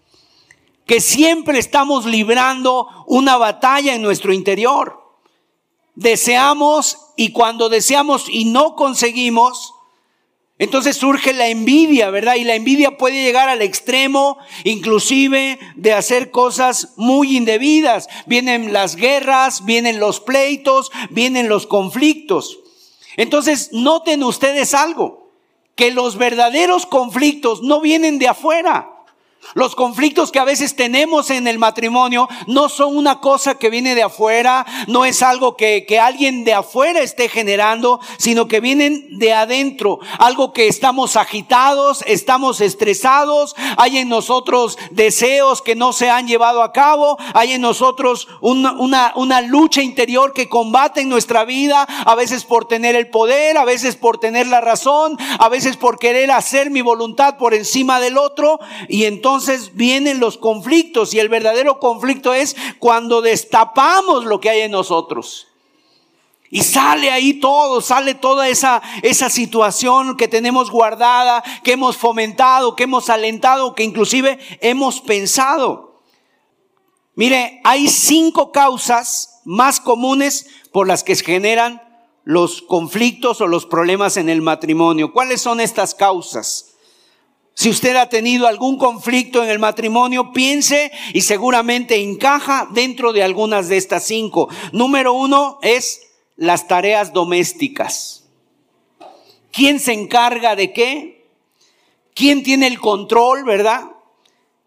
Que 0.86 1.02
siempre 1.02 1.58
estamos 1.58 2.06
librando 2.06 2.88
una 3.06 3.36
batalla 3.36 3.94
en 3.94 4.00
nuestro 4.00 4.32
interior. 4.32 5.02
Deseamos 5.96 6.96
y 7.14 7.32
cuando 7.32 7.68
deseamos 7.68 8.24
y 8.30 8.46
no 8.46 8.74
conseguimos, 8.74 9.74
Entonces 10.58 10.96
surge 10.96 11.32
la 11.32 11.48
envidia, 11.48 12.10
¿verdad? 12.10 12.34
Y 12.34 12.42
la 12.42 12.56
envidia 12.56 12.96
puede 12.96 13.22
llegar 13.22 13.48
al 13.48 13.62
extremo, 13.62 14.38
inclusive 14.64 15.58
de 15.76 15.92
hacer 15.92 16.32
cosas 16.32 16.94
muy 16.96 17.36
indebidas. 17.36 18.08
Vienen 18.26 18.72
las 18.72 18.96
guerras, 18.96 19.64
vienen 19.64 20.00
los 20.00 20.18
pleitos, 20.18 20.90
vienen 21.10 21.48
los 21.48 21.66
conflictos. 21.66 22.58
Entonces, 23.16 23.70
noten 23.72 24.24
ustedes 24.24 24.74
algo, 24.74 25.30
que 25.76 25.92
los 25.92 26.18
verdaderos 26.18 26.86
conflictos 26.86 27.62
no 27.62 27.80
vienen 27.80 28.18
de 28.18 28.26
afuera. 28.26 28.97
Los 29.54 29.74
conflictos 29.74 30.30
que 30.30 30.38
a 30.38 30.44
veces 30.44 30.76
tenemos 30.76 31.30
en 31.30 31.48
el 31.48 31.58
matrimonio 31.58 32.28
no 32.46 32.68
son 32.68 32.96
una 32.96 33.20
cosa 33.20 33.56
que 33.56 33.70
viene 33.70 33.94
de 33.94 34.02
afuera, 34.02 34.66
no 34.86 35.04
es 35.04 35.22
algo 35.22 35.56
que, 35.56 35.86
que, 35.86 35.98
alguien 35.98 36.44
de 36.44 36.54
afuera 36.54 37.00
esté 37.00 37.28
generando, 37.28 38.00
sino 38.18 38.46
que 38.46 38.60
vienen 38.60 39.18
de 39.18 39.32
adentro. 39.32 40.00
Algo 40.18 40.52
que 40.52 40.68
estamos 40.68 41.16
agitados, 41.16 42.04
estamos 42.06 42.60
estresados, 42.60 43.56
hay 43.76 43.98
en 43.98 44.08
nosotros 44.08 44.78
deseos 44.90 45.62
que 45.62 45.74
no 45.74 45.92
se 45.92 46.10
han 46.10 46.28
llevado 46.28 46.62
a 46.62 46.72
cabo, 46.72 47.18
hay 47.34 47.52
en 47.52 47.62
nosotros 47.62 48.28
una, 48.40 48.72
una, 48.72 49.12
una 49.16 49.40
lucha 49.40 49.82
interior 49.82 50.32
que 50.32 50.48
combate 50.48 51.00
en 51.00 51.08
nuestra 51.08 51.44
vida, 51.44 51.86
a 52.04 52.14
veces 52.14 52.44
por 52.44 52.68
tener 52.68 52.94
el 52.96 53.08
poder, 53.08 53.56
a 53.56 53.64
veces 53.64 53.96
por 53.96 54.18
tener 54.18 54.46
la 54.46 54.60
razón, 54.60 55.16
a 55.38 55.48
veces 55.48 55.76
por 55.76 55.98
querer 55.98 56.30
hacer 56.30 56.70
mi 56.70 56.82
voluntad 56.82 57.36
por 57.38 57.54
encima 57.54 58.00
del 58.00 58.18
otro, 58.18 58.60
y 58.88 59.04
entonces 59.04 59.37
entonces 59.38 59.76
vienen 59.76 60.18
los 60.18 60.36
conflictos 60.36 61.14
y 61.14 61.20
el 61.20 61.28
verdadero 61.28 61.78
conflicto 61.78 62.34
es 62.34 62.56
cuando 62.80 63.22
destapamos 63.22 64.24
lo 64.24 64.40
que 64.40 64.50
hay 64.50 64.62
en 64.62 64.72
nosotros. 64.72 65.46
Y 66.50 66.64
sale 66.64 67.12
ahí 67.12 67.34
todo, 67.34 67.80
sale 67.80 68.16
toda 68.16 68.48
esa, 68.48 68.82
esa 69.02 69.30
situación 69.30 70.16
que 70.16 70.26
tenemos 70.26 70.72
guardada, 70.72 71.44
que 71.62 71.72
hemos 71.72 71.96
fomentado, 71.96 72.74
que 72.74 72.82
hemos 72.82 73.10
alentado, 73.10 73.76
que 73.76 73.84
inclusive 73.84 74.40
hemos 74.60 75.00
pensado. 75.00 76.00
Mire, 77.14 77.60
hay 77.62 77.86
cinco 77.86 78.50
causas 78.50 79.40
más 79.44 79.78
comunes 79.78 80.48
por 80.72 80.88
las 80.88 81.04
que 81.04 81.14
se 81.14 81.24
generan 81.24 81.80
los 82.24 82.60
conflictos 82.60 83.40
o 83.40 83.46
los 83.46 83.66
problemas 83.66 84.16
en 84.16 84.28
el 84.28 84.42
matrimonio. 84.42 85.12
¿Cuáles 85.12 85.40
son 85.40 85.60
estas 85.60 85.94
causas? 85.94 86.67
Si 87.58 87.68
usted 87.68 87.96
ha 87.96 88.08
tenido 88.08 88.46
algún 88.46 88.78
conflicto 88.78 89.42
en 89.42 89.50
el 89.50 89.58
matrimonio, 89.58 90.32
piense 90.32 90.92
y 91.12 91.22
seguramente 91.22 91.96
encaja 91.96 92.68
dentro 92.70 93.12
de 93.12 93.24
algunas 93.24 93.68
de 93.68 93.78
estas 93.78 94.04
cinco. 94.04 94.48
Número 94.70 95.12
uno 95.12 95.58
es 95.62 96.02
las 96.36 96.68
tareas 96.68 97.12
domésticas. 97.12 98.28
¿Quién 99.50 99.80
se 99.80 99.92
encarga 99.92 100.54
de 100.54 100.72
qué? 100.72 101.26
¿Quién 102.14 102.44
tiene 102.44 102.68
el 102.68 102.78
control, 102.78 103.42
verdad? 103.42 103.86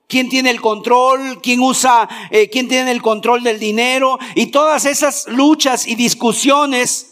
¿Quién 0.07 0.27
tiene 0.27 0.49
el 0.49 0.59
control? 0.59 1.39
¿Quién 1.41 1.61
usa, 1.61 2.09
eh, 2.29 2.49
quién 2.49 2.67
tiene 2.67 2.91
el 2.91 3.01
control 3.01 3.41
del 3.41 3.57
dinero? 3.57 4.19
Y 4.35 4.47
todas 4.47 4.85
esas 4.85 5.29
luchas 5.29 5.87
y 5.87 5.95
discusiones 5.95 7.10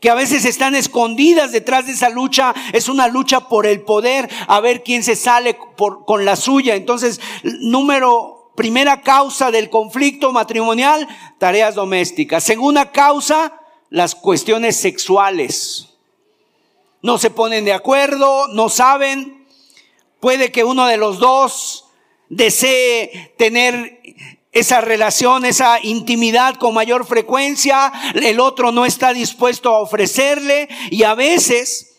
que 0.00 0.10
a 0.10 0.14
veces 0.14 0.44
están 0.44 0.74
escondidas 0.74 1.52
detrás 1.52 1.86
de 1.86 1.92
esa 1.92 2.10
lucha, 2.10 2.54
es 2.72 2.88
una 2.88 3.08
lucha 3.08 3.48
por 3.48 3.66
el 3.66 3.80
poder, 3.80 4.28
a 4.46 4.60
ver 4.60 4.82
quién 4.82 5.02
se 5.02 5.16
sale 5.16 5.58
por, 5.76 6.04
con 6.04 6.24
la 6.24 6.36
suya. 6.36 6.74
Entonces, 6.74 7.20
número, 7.42 8.52
primera 8.56 9.02
causa 9.02 9.50
del 9.50 9.70
conflicto 9.70 10.32
matrimonial, 10.32 11.08
tareas 11.38 11.74
domésticas. 11.74 12.44
Segunda 12.44 12.92
causa, 12.92 13.60
las 13.90 14.14
cuestiones 14.14 14.76
sexuales. 14.76 15.88
No 17.02 17.18
se 17.18 17.30
ponen 17.30 17.64
de 17.64 17.72
acuerdo, 17.72 18.48
no 18.48 18.68
saben. 18.68 19.46
Puede 20.20 20.50
que 20.50 20.64
uno 20.64 20.86
de 20.86 20.96
los 20.96 21.18
dos 21.18 21.84
desee 22.28 23.32
tener 23.36 24.00
esa 24.56 24.80
relación, 24.80 25.44
esa 25.44 25.78
intimidad 25.82 26.54
con 26.54 26.72
mayor 26.72 27.06
frecuencia, 27.06 27.92
el 28.14 28.40
otro 28.40 28.72
no 28.72 28.86
está 28.86 29.12
dispuesto 29.12 29.68
a 29.68 29.80
ofrecerle 29.80 30.68
y 30.90 31.02
a 31.02 31.14
veces 31.14 31.92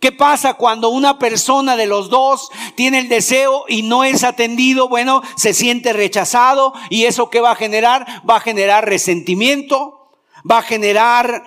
¿Qué 0.00 0.12
pasa 0.12 0.54
cuando 0.54 0.88
una 0.88 1.18
persona 1.18 1.76
de 1.76 1.84
los 1.84 2.08
dos 2.08 2.48
tiene 2.74 3.00
el 3.00 3.10
deseo 3.10 3.66
y 3.68 3.82
no 3.82 4.02
es 4.02 4.24
atendido? 4.24 4.88
Bueno, 4.88 5.20
se 5.36 5.52
siente 5.52 5.92
rechazado 5.92 6.72
y 6.88 7.04
eso 7.04 7.28
que 7.28 7.42
va 7.42 7.50
a 7.50 7.54
generar? 7.54 8.06
Va 8.28 8.36
a 8.36 8.40
generar 8.40 8.86
resentimiento, 8.86 10.08
va 10.50 10.58
a 10.58 10.62
generar 10.62 11.44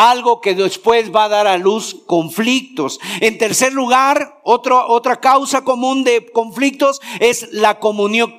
algo 0.00 0.40
que 0.40 0.54
después 0.54 1.14
va 1.14 1.24
a 1.24 1.28
dar 1.28 1.46
a 1.46 1.58
luz 1.58 1.94
conflictos. 2.06 2.98
En 3.20 3.36
tercer 3.36 3.74
lugar, 3.74 4.40
otra 4.44 5.20
causa 5.20 5.62
común 5.62 6.04
de 6.04 6.30
conflictos 6.32 7.02
es 7.20 7.52
la, 7.52 7.78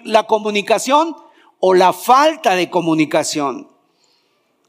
la 0.04 0.26
comunicación 0.26 1.16
o 1.60 1.76
la 1.76 1.94
falta 1.94 2.56
de 2.56 2.72
comunicación. 2.72 3.70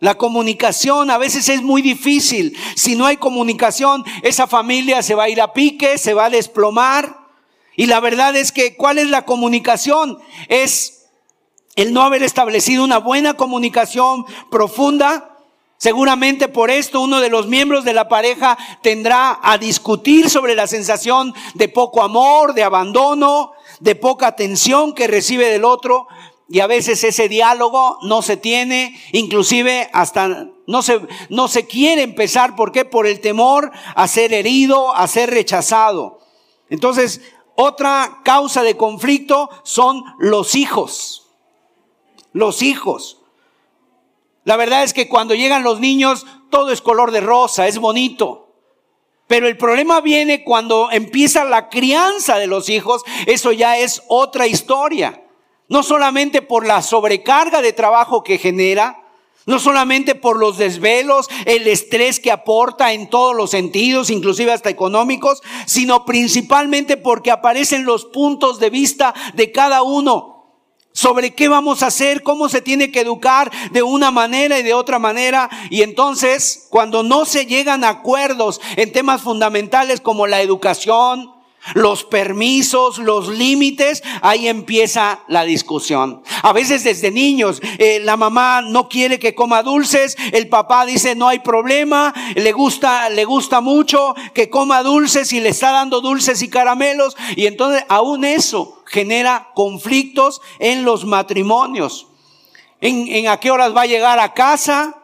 La 0.00 0.18
comunicación 0.18 1.10
a 1.10 1.16
veces 1.16 1.48
es 1.48 1.62
muy 1.62 1.80
difícil. 1.80 2.54
Si 2.76 2.94
no 2.94 3.06
hay 3.06 3.16
comunicación, 3.16 4.04
esa 4.22 4.46
familia 4.46 5.02
se 5.02 5.14
va 5.14 5.24
a 5.24 5.28
ir 5.30 5.40
a 5.40 5.54
pique, 5.54 5.96
se 5.96 6.12
va 6.12 6.26
a 6.26 6.30
desplomar. 6.30 7.16
Y 7.74 7.86
la 7.86 8.00
verdad 8.00 8.36
es 8.36 8.52
que, 8.52 8.76
¿cuál 8.76 8.98
es 8.98 9.08
la 9.08 9.24
comunicación? 9.24 10.18
Es 10.48 11.06
el 11.74 11.94
no 11.94 12.02
haber 12.02 12.22
establecido 12.22 12.84
una 12.84 12.98
buena 12.98 13.32
comunicación 13.34 14.26
profunda 14.50 15.31
Seguramente 15.82 16.46
por 16.46 16.70
esto 16.70 17.00
uno 17.00 17.20
de 17.20 17.28
los 17.28 17.48
miembros 17.48 17.82
de 17.82 17.92
la 17.92 18.06
pareja 18.08 18.56
tendrá 18.82 19.40
a 19.42 19.58
discutir 19.58 20.30
sobre 20.30 20.54
la 20.54 20.68
sensación 20.68 21.34
de 21.54 21.68
poco 21.68 22.04
amor, 22.04 22.54
de 22.54 22.62
abandono, 22.62 23.50
de 23.80 23.96
poca 23.96 24.28
atención 24.28 24.94
que 24.94 25.08
recibe 25.08 25.48
del 25.48 25.64
otro. 25.64 26.06
Y 26.48 26.60
a 26.60 26.68
veces 26.68 27.02
ese 27.02 27.28
diálogo 27.28 27.98
no 28.02 28.22
se 28.22 28.36
tiene, 28.36 28.96
inclusive 29.10 29.90
hasta 29.92 30.46
no 30.68 30.82
se, 30.82 31.00
no 31.30 31.48
se 31.48 31.66
quiere 31.66 32.02
empezar. 32.02 32.54
¿Por 32.54 32.70
qué? 32.70 32.84
Por 32.84 33.08
el 33.08 33.18
temor 33.18 33.72
a 33.96 34.06
ser 34.06 34.32
herido, 34.34 34.94
a 34.94 35.08
ser 35.08 35.30
rechazado. 35.30 36.20
Entonces, 36.70 37.22
otra 37.56 38.20
causa 38.22 38.62
de 38.62 38.76
conflicto 38.76 39.50
son 39.64 40.04
los 40.20 40.54
hijos. 40.54 41.26
Los 42.32 42.62
hijos. 42.62 43.21
La 44.44 44.56
verdad 44.56 44.82
es 44.82 44.92
que 44.92 45.08
cuando 45.08 45.34
llegan 45.34 45.62
los 45.62 45.80
niños, 45.80 46.26
todo 46.50 46.72
es 46.72 46.80
color 46.80 47.12
de 47.12 47.20
rosa, 47.20 47.68
es 47.68 47.78
bonito. 47.78 48.48
Pero 49.28 49.46
el 49.46 49.56
problema 49.56 50.00
viene 50.00 50.44
cuando 50.44 50.90
empieza 50.90 51.44
la 51.44 51.68
crianza 51.68 52.38
de 52.38 52.48
los 52.48 52.68
hijos, 52.68 53.02
eso 53.26 53.52
ya 53.52 53.78
es 53.78 54.02
otra 54.08 54.46
historia. 54.46 55.22
No 55.68 55.82
solamente 55.82 56.42
por 56.42 56.66
la 56.66 56.82
sobrecarga 56.82 57.62
de 57.62 57.72
trabajo 57.72 58.24
que 58.24 58.36
genera, 58.36 58.98
no 59.46 59.58
solamente 59.58 60.14
por 60.14 60.38
los 60.38 60.58
desvelos, 60.58 61.28
el 61.46 61.66
estrés 61.66 62.20
que 62.20 62.30
aporta 62.30 62.92
en 62.92 63.08
todos 63.08 63.34
los 63.34 63.50
sentidos, 63.50 64.10
inclusive 64.10 64.52
hasta 64.52 64.70
económicos, 64.70 65.40
sino 65.66 66.04
principalmente 66.04 66.96
porque 66.96 67.30
aparecen 67.30 67.84
los 67.84 68.04
puntos 68.04 68.58
de 68.58 68.70
vista 68.70 69.14
de 69.34 69.50
cada 69.50 69.82
uno 69.82 70.31
sobre 70.92 71.34
qué 71.34 71.48
vamos 71.48 71.82
a 71.82 71.88
hacer, 71.88 72.22
cómo 72.22 72.48
se 72.48 72.60
tiene 72.60 72.90
que 72.90 73.00
educar 73.00 73.50
de 73.70 73.82
una 73.82 74.10
manera 74.10 74.58
y 74.58 74.62
de 74.62 74.74
otra 74.74 74.98
manera. 74.98 75.50
Y 75.70 75.82
entonces, 75.82 76.66
cuando 76.70 77.02
no 77.02 77.24
se 77.24 77.46
llegan 77.46 77.84
a 77.84 77.88
acuerdos 77.88 78.60
en 78.76 78.92
temas 78.92 79.22
fundamentales 79.22 80.00
como 80.00 80.26
la 80.26 80.42
educación, 80.42 81.31
los 81.74 82.04
permisos, 82.04 82.98
los 82.98 83.28
límites, 83.28 84.02
ahí 84.20 84.48
empieza 84.48 85.20
la 85.28 85.44
discusión. 85.44 86.22
A 86.42 86.52
veces 86.52 86.84
desde 86.84 87.10
niños, 87.10 87.60
eh, 87.78 88.00
la 88.02 88.16
mamá 88.16 88.62
no 88.62 88.88
quiere 88.88 89.18
que 89.18 89.34
coma 89.34 89.62
dulces, 89.62 90.16
el 90.32 90.48
papá 90.48 90.84
dice 90.86 91.14
no 91.14 91.28
hay 91.28 91.38
problema, 91.38 92.12
le 92.34 92.52
gusta, 92.52 93.08
le 93.10 93.24
gusta 93.24 93.60
mucho 93.60 94.14
que 94.34 94.50
coma 94.50 94.82
dulces 94.82 95.32
y 95.32 95.40
le 95.40 95.50
está 95.50 95.70
dando 95.70 96.00
dulces 96.00 96.42
y 96.42 96.48
caramelos, 96.48 97.16
y 97.36 97.46
entonces 97.46 97.84
aún 97.88 98.24
eso 98.24 98.82
genera 98.86 99.50
conflictos 99.54 100.40
en 100.58 100.84
los 100.84 101.04
matrimonios. 101.04 102.08
En, 102.80 103.06
en 103.08 103.28
a 103.28 103.38
qué 103.38 103.50
horas 103.50 103.74
va 103.76 103.82
a 103.82 103.86
llegar 103.86 104.18
a 104.18 104.34
casa, 104.34 105.01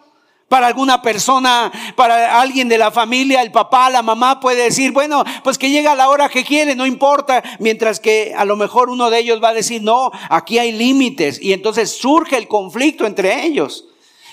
para 0.49 0.67
alguna 0.67 1.03
persona, 1.03 1.71
para 1.95 2.41
alguien 2.41 2.69
de 2.69 2.79
la 2.79 2.91
familia, 2.91 3.43
el 3.43 3.53
papá, 3.53 3.91
la 3.91 4.03
mamá 4.03 4.41
puede 4.41 4.65
decir, 4.65 4.93
bueno, 4.93 5.25
pues 5.45 5.59
que 5.59 5.71
llega 5.71 5.95
la 5.95 6.09
hora 6.09 6.29
que 6.29 6.45
quiere, 6.45 6.75
no 6.75 6.87
importa. 6.87 7.43
Mientras 7.59 8.01
que 8.01 8.35
a 8.37 8.45
lo 8.45 8.57
mejor 8.57 8.89
uno 8.89 9.11
de 9.11 9.19
ellos 9.19 9.43
va 9.43 9.51
a 9.51 9.55
decir, 9.55 9.83
no, 9.83 10.11
aquí 10.31 10.59
hay 10.59 10.73
límites. 10.73 11.41
Y 11.41 11.53
entonces 11.53 11.91
surge 11.91 12.37
el 12.37 12.49
conflicto 12.49 13.07
entre 13.07 13.45
ellos. 13.45 13.85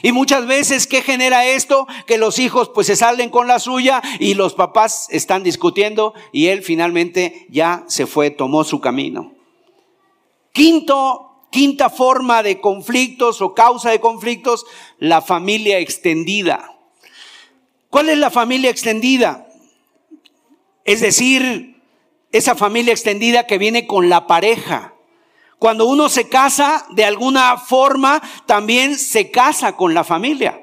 Y 0.01 0.12
muchas 0.12 0.45
veces, 0.45 0.88
¿qué 0.88 1.01
genera 1.01 1.45
esto? 1.45 1.88
Que 2.06 2.17
los 2.17 2.39
hijos 2.39 2.69
pues 2.69 2.88
se 2.88 2.95
salen 2.95 3.30
con 3.30 3.47
la 3.47 3.60
suya 3.60 4.01
y 4.19 4.36
los 4.36 4.54
papás 4.54 5.08
están 5.10 5.43
discutiendo 5.43 6.13
y 6.32 6.47
él 6.47 6.63
finalmente 6.63 7.47
ya 7.49 7.84
se 7.88 8.06
fue, 8.06 8.30
tomó 8.30 8.63
su 8.63 8.80
camino. 8.82 9.34
Quinto 10.51 11.34
Quinta 11.55 11.89
forma 11.89 12.43
de 12.43 12.59
conflictos 12.59 13.41
o 13.41 13.53
causa 13.53 13.89
de 13.91 14.01
conflictos, 14.01 14.65
la 14.99 15.21
familia 15.21 15.79
extendida. 15.79 16.73
¿Cuál 17.89 18.09
es 18.09 18.17
la 18.17 18.29
familia 18.29 18.69
extendida? 18.69 19.45
es 20.85 21.01
decir, 21.01 21.81
esa 22.31 22.55
familia 22.55 22.93
extendida 22.93 23.47
que 23.47 23.57
viene 23.57 23.87
con 23.87 24.07
la 24.07 24.27
pareja. 24.27 24.93
Cuando 25.57 25.87
uno 25.87 26.09
se 26.09 26.29
casa, 26.29 26.85
de 26.91 27.03
alguna 27.03 27.57
forma, 27.57 28.21
también 28.45 28.97
se 28.97 29.31
casa 29.31 29.75
con 29.75 29.93
la 29.93 30.03
familia. 30.03 30.61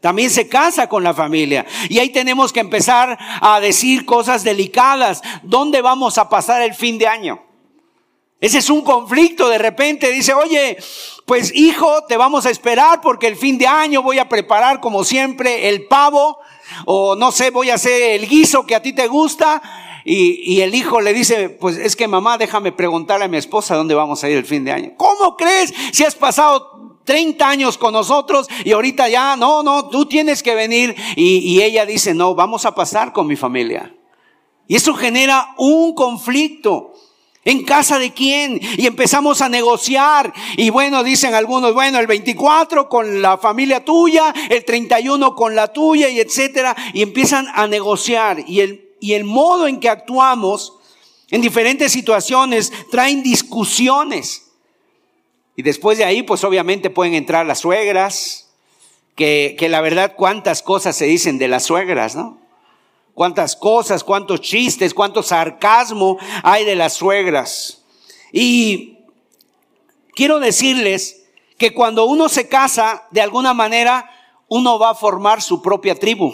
También 0.00 0.30
se 0.30 0.48
casa 0.48 0.88
con 0.88 1.02
la 1.02 1.14
familia. 1.14 1.66
Y 1.88 1.98
ahí 1.98 2.10
tenemos 2.10 2.52
que 2.52 2.60
empezar 2.60 3.18
a 3.40 3.58
decir 3.60 4.04
cosas 4.04 4.44
delicadas. 4.44 5.22
¿Dónde 5.42 5.80
vamos 5.80 6.18
a 6.18 6.28
pasar 6.28 6.60
el 6.62 6.74
fin 6.74 6.98
de 6.98 7.08
año? 7.08 7.47
Ese 8.40 8.58
es 8.58 8.70
un 8.70 8.82
conflicto. 8.82 9.48
De 9.48 9.58
repente 9.58 10.10
dice, 10.10 10.32
oye, 10.32 10.76
pues 11.26 11.52
hijo, 11.54 12.04
te 12.04 12.16
vamos 12.16 12.46
a 12.46 12.50
esperar 12.50 13.00
porque 13.00 13.26
el 13.26 13.36
fin 13.36 13.58
de 13.58 13.66
año 13.66 14.02
voy 14.02 14.18
a 14.18 14.28
preparar 14.28 14.80
como 14.80 15.04
siempre 15.04 15.68
el 15.68 15.86
pavo 15.86 16.38
o 16.84 17.16
no 17.16 17.32
sé, 17.32 17.50
voy 17.50 17.70
a 17.70 17.74
hacer 17.74 18.02
el 18.02 18.28
guiso 18.28 18.64
que 18.66 18.74
a 18.74 18.82
ti 18.82 18.92
te 18.92 19.08
gusta. 19.08 19.60
Y, 20.04 20.54
y, 20.54 20.62
el 20.62 20.74
hijo 20.74 21.02
le 21.02 21.12
dice, 21.12 21.50
pues 21.50 21.76
es 21.76 21.94
que 21.94 22.08
mamá, 22.08 22.38
déjame 22.38 22.72
preguntarle 22.72 23.26
a 23.26 23.28
mi 23.28 23.36
esposa 23.36 23.76
dónde 23.76 23.94
vamos 23.94 24.24
a 24.24 24.30
ir 24.30 24.38
el 24.38 24.46
fin 24.46 24.64
de 24.64 24.72
año. 24.72 24.92
¿Cómo 24.96 25.36
crees 25.36 25.74
si 25.92 26.02
has 26.04 26.14
pasado 26.14 27.00
30 27.04 27.46
años 27.46 27.76
con 27.76 27.92
nosotros 27.92 28.48
y 28.64 28.72
ahorita 28.72 29.08
ya, 29.08 29.36
no, 29.36 29.62
no, 29.62 29.90
tú 29.90 30.06
tienes 30.06 30.42
que 30.42 30.54
venir? 30.54 30.94
Y, 31.14 31.38
y 31.38 31.62
ella 31.62 31.84
dice, 31.84 32.14
no, 32.14 32.34
vamos 32.34 32.64
a 32.64 32.74
pasar 32.74 33.12
con 33.12 33.26
mi 33.26 33.36
familia. 33.36 33.94
Y 34.66 34.76
eso 34.76 34.94
genera 34.94 35.54
un 35.58 35.94
conflicto. 35.94 36.94
¿En 37.48 37.64
casa 37.64 37.98
de 37.98 38.12
quién? 38.12 38.60
Y 38.76 38.86
empezamos 38.86 39.40
a 39.40 39.48
negociar. 39.48 40.34
Y 40.58 40.68
bueno, 40.68 41.02
dicen 41.02 41.32
algunos, 41.32 41.72
bueno, 41.72 41.98
el 41.98 42.06
24 42.06 42.90
con 42.90 43.22
la 43.22 43.38
familia 43.38 43.82
tuya, 43.82 44.34
el 44.50 44.66
31 44.66 45.34
con 45.34 45.56
la 45.56 45.72
tuya 45.72 46.10
y 46.10 46.20
etcétera. 46.20 46.76
Y 46.92 47.00
empiezan 47.00 47.46
a 47.54 47.66
negociar. 47.66 48.44
Y 48.46 48.60
el, 48.60 48.90
y 49.00 49.14
el 49.14 49.24
modo 49.24 49.66
en 49.66 49.80
que 49.80 49.88
actuamos 49.88 50.74
en 51.30 51.40
diferentes 51.40 51.90
situaciones 51.90 52.70
traen 52.90 53.22
discusiones. 53.22 54.50
Y 55.56 55.62
después 55.62 55.96
de 55.96 56.04
ahí, 56.04 56.22
pues 56.22 56.44
obviamente 56.44 56.90
pueden 56.90 57.14
entrar 57.14 57.46
las 57.46 57.60
suegras, 57.60 58.50
que, 59.14 59.56
que 59.58 59.70
la 59.70 59.80
verdad 59.80 60.16
cuántas 60.18 60.60
cosas 60.60 60.96
se 60.96 61.06
dicen 61.06 61.38
de 61.38 61.48
las 61.48 61.64
suegras, 61.64 62.14
¿no? 62.14 62.38
Cuántas 63.18 63.56
cosas, 63.56 64.04
cuántos 64.04 64.40
chistes, 64.42 64.94
cuánto 64.94 65.24
sarcasmo 65.24 66.18
hay 66.44 66.64
de 66.64 66.76
las 66.76 66.92
suegras. 66.92 67.82
Y 68.32 68.98
quiero 70.14 70.38
decirles 70.38 71.24
que 71.58 71.74
cuando 71.74 72.04
uno 72.04 72.28
se 72.28 72.46
casa, 72.46 73.08
de 73.10 73.20
alguna 73.20 73.54
manera, 73.54 74.08
uno 74.46 74.78
va 74.78 74.90
a 74.90 74.94
formar 74.94 75.42
su 75.42 75.60
propia 75.60 75.96
tribu. 75.96 76.32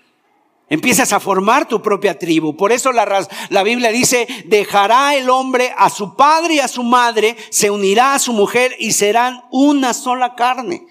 Empiezas 0.68 1.12
a 1.12 1.20
formar 1.20 1.68
tu 1.68 1.80
propia 1.80 2.18
tribu. 2.18 2.56
Por 2.56 2.72
eso 2.72 2.90
la, 2.90 3.28
la, 3.48 3.62
Biblia 3.62 3.92
dice, 3.92 4.26
dejará 4.46 5.14
el 5.14 5.30
hombre 5.30 5.72
a 5.78 5.90
su 5.90 6.16
padre 6.16 6.54
y 6.54 6.58
a 6.58 6.66
su 6.66 6.82
madre, 6.82 7.36
se 7.50 7.70
unirá 7.70 8.14
a 8.14 8.18
su 8.18 8.32
mujer 8.32 8.74
y 8.80 8.90
serán 8.90 9.44
una 9.52 9.94
sola 9.94 10.34
carne. 10.34 10.84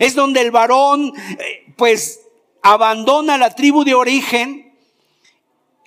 Es 0.00 0.16
donde 0.16 0.40
el 0.40 0.50
varón, 0.50 1.12
eh, 1.38 1.72
pues, 1.76 2.25
abandona 2.72 3.38
la 3.38 3.54
tribu 3.54 3.84
de 3.84 3.94
origen 3.94 4.74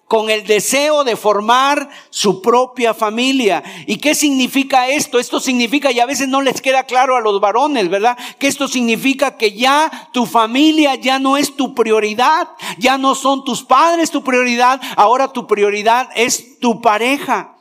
con 0.07 0.29
el 0.29 0.47
deseo 0.47 1.03
de 1.03 1.15
formar 1.15 1.89
su 2.09 2.41
propia 2.41 2.93
familia. 2.93 3.61
¿Y 3.85 3.97
qué 3.97 4.15
significa 4.15 4.87
esto? 4.87 5.19
Esto 5.19 5.39
significa, 5.39 5.91
y 5.91 5.99
a 5.99 6.05
veces 6.05 6.29
no 6.29 6.41
les 6.41 6.61
queda 6.61 6.85
claro 6.85 7.15
a 7.15 7.21
los 7.21 7.39
varones, 7.41 7.89
¿verdad? 7.89 8.17
Que 8.39 8.47
esto 8.47 8.67
significa 8.67 9.37
que 9.37 9.51
ya 9.51 10.09
tu 10.13 10.25
familia 10.25 10.95
ya 10.95 11.19
no 11.19 11.37
es 11.37 11.55
tu 11.55 11.75
prioridad, 11.75 12.47
ya 12.77 12.97
no 12.97 13.13
son 13.13 13.43
tus 13.43 13.61
padres 13.63 14.09
tu 14.09 14.23
prioridad, 14.23 14.81
ahora 14.95 15.33
tu 15.33 15.45
prioridad 15.47 16.09
es 16.15 16.59
tu 16.59 16.81
pareja. 16.81 17.57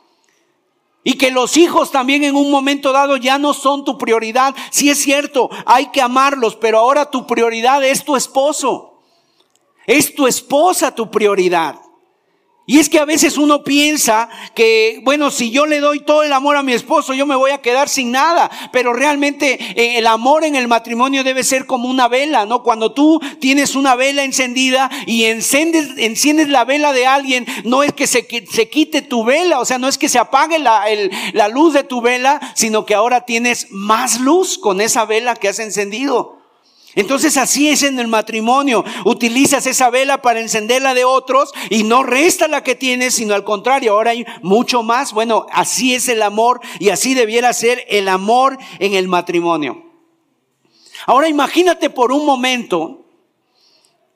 Y 1.03 1.15
que 1.15 1.29
los 1.29 1.57
hijos 1.57 1.91
también 1.91 2.23
en 2.23 2.35
un 2.35 2.49
momento 2.49 2.93
dado 2.93 3.17
ya 3.17 3.37
no 3.37 3.53
son 3.53 3.83
tu 3.83 3.97
prioridad. 3.97 4.55
Sí 4.71 4.89
es 4.89 4.99
cierto, 4.99 5.49
hay 5.65 5.87
que 5.87 6.01
amarlos, 6.01 6.55
pero 6.55 6.79
ahora 6.79 7.11
tu 7.11 7.27
prioridad 7.27 7.83
es 7.83 8.05
tu 8.05 8.15
esposo. 8.15 8.88
Es 9.89 10.13
tu 10.13 10.27
esposa 10.27 10.93
tu 10.93 11.09
prioridad. 11.09 11.73
Y 12.67 12.77
es 12.77 12.89
que 12.89 12.99
a 12.99 13.05
veces 13.05 13.39
uno 13.39 13.63
piensa 13.63 14.29
que, 14.53 15.01
bueno, 15.03 15.31
si 15.31 15.49
yo 15.49 15.65
le 15.65 15.79
doy 15.79 16.01
todo 16.01 16.21
el 16.21 16.31
amor 16.31 16.57
a 16.57 16.61
mi 16.61 16.73
esposo, 16.73 17.15
yo 17.15 17.25
me 17.25 17.35
voy 17.35 17.49
a 17.49 17.63
quedar 17.63 17.89
sin 17.89 18.11
nada. 18.11 18.51
Pero 18.71 18.93
realmente 18.93 19.57
eh, 19.75 19.97
el 19.97 20.05
amor 20.05 20.43
en 20.43 20.55
el 20.55 20.67
matrimonio 20.67 21.23
debe 21.23 21.43
ser 21.43 21.65
como 21.65 21.89
una 21.89 22.07
vela, 22.07 22.45
¿no? 22.45 22.61
Cuando 22.61 22.93
tú 22.93 23.19
tienes 23.39 23.73
una 23.73 23.95
vela 23.95 24.23
encendida 24.23 24.91
y 25.07 25.23
enciendes, 25.23 25.97
enciendes 25.97 26.49
la 26.49 26.65
vela 26.65 26.93
de 26.93 27.07
alguien, 27.07 27.47
no 27.63 27.81
es 27.81 27.91
que 27.91 28.05
se, 28.05 28.27
se 28.47 28.69
quite 28.69 29.01
tu 29.01 29.23
vela, 29.23 29.59
o 29.59 29.65
sea, 29.65 29.79
no 29.79 29.87
es 29.87 29.97
que 29.97 30.07
se 30.07 30.19
apague 30.19 30.59
la, 30.59 30.83
la 31.33 31.47
luz 31.47 31.73
de 31.73 31.83
tu 31.83 31.99
vela, 31.99 32.39
sino 32.53 32.85
que 32.85 32.93
ahora 32.93 33.21
tienes 33.21 33.71
más 33.71 34.19
luz 34.19 34.59
con 34.59 34.81
esa 34.81 35.05
vela 35.05 35.35
que 35.35 35.47
has 35.47 35.57
encendido. 35.57 36.38
Entonces 36.95 37.37
así 37.37 37.69
es 37.69 37.83
en 37.83 37.99
el 37.99 38.07
matrimonio. 38.07 38.83
Utilizas 39.05 39.65
esa 39.67 39.89
vela 39.89 40.21
para 40.21 40.39
encenderla 40.39 40.93
de 40.93 41.05
otros 41.05 41.51
y 41.69 41.83
no 41.83 42.03
resta 42.03 42.47
la 42.47 42.63
que 42.63 42.75
tienes, 42.75 43.15
sino 43.15 43.35
al 43.35 43.43
contrario, 43.43 43.93
ahora 43.93 44.11
hay 44.11 44.25
mucho 44.41 44.83
más. 44.83 45.13
Bueno, 45.13 45.45
así 45.51 45.93
es 45.93 46.09
el 46.09 46.21
amor 46.21 46.61
y 46.79 46.89
así 46.89 47.13
debiera 47.13 47.53
ser 47.53 47.85
el 47.89 48.07
amor 48.07 48.57
en 48.79 48.95
el 48.95 49.07
matrimonio. 49.07 49.85
Ahora 51.05 51.29
imagínate 51.29 51.89
por 51.89 52.11
un 52.11 52.25
momento 52.25 53.05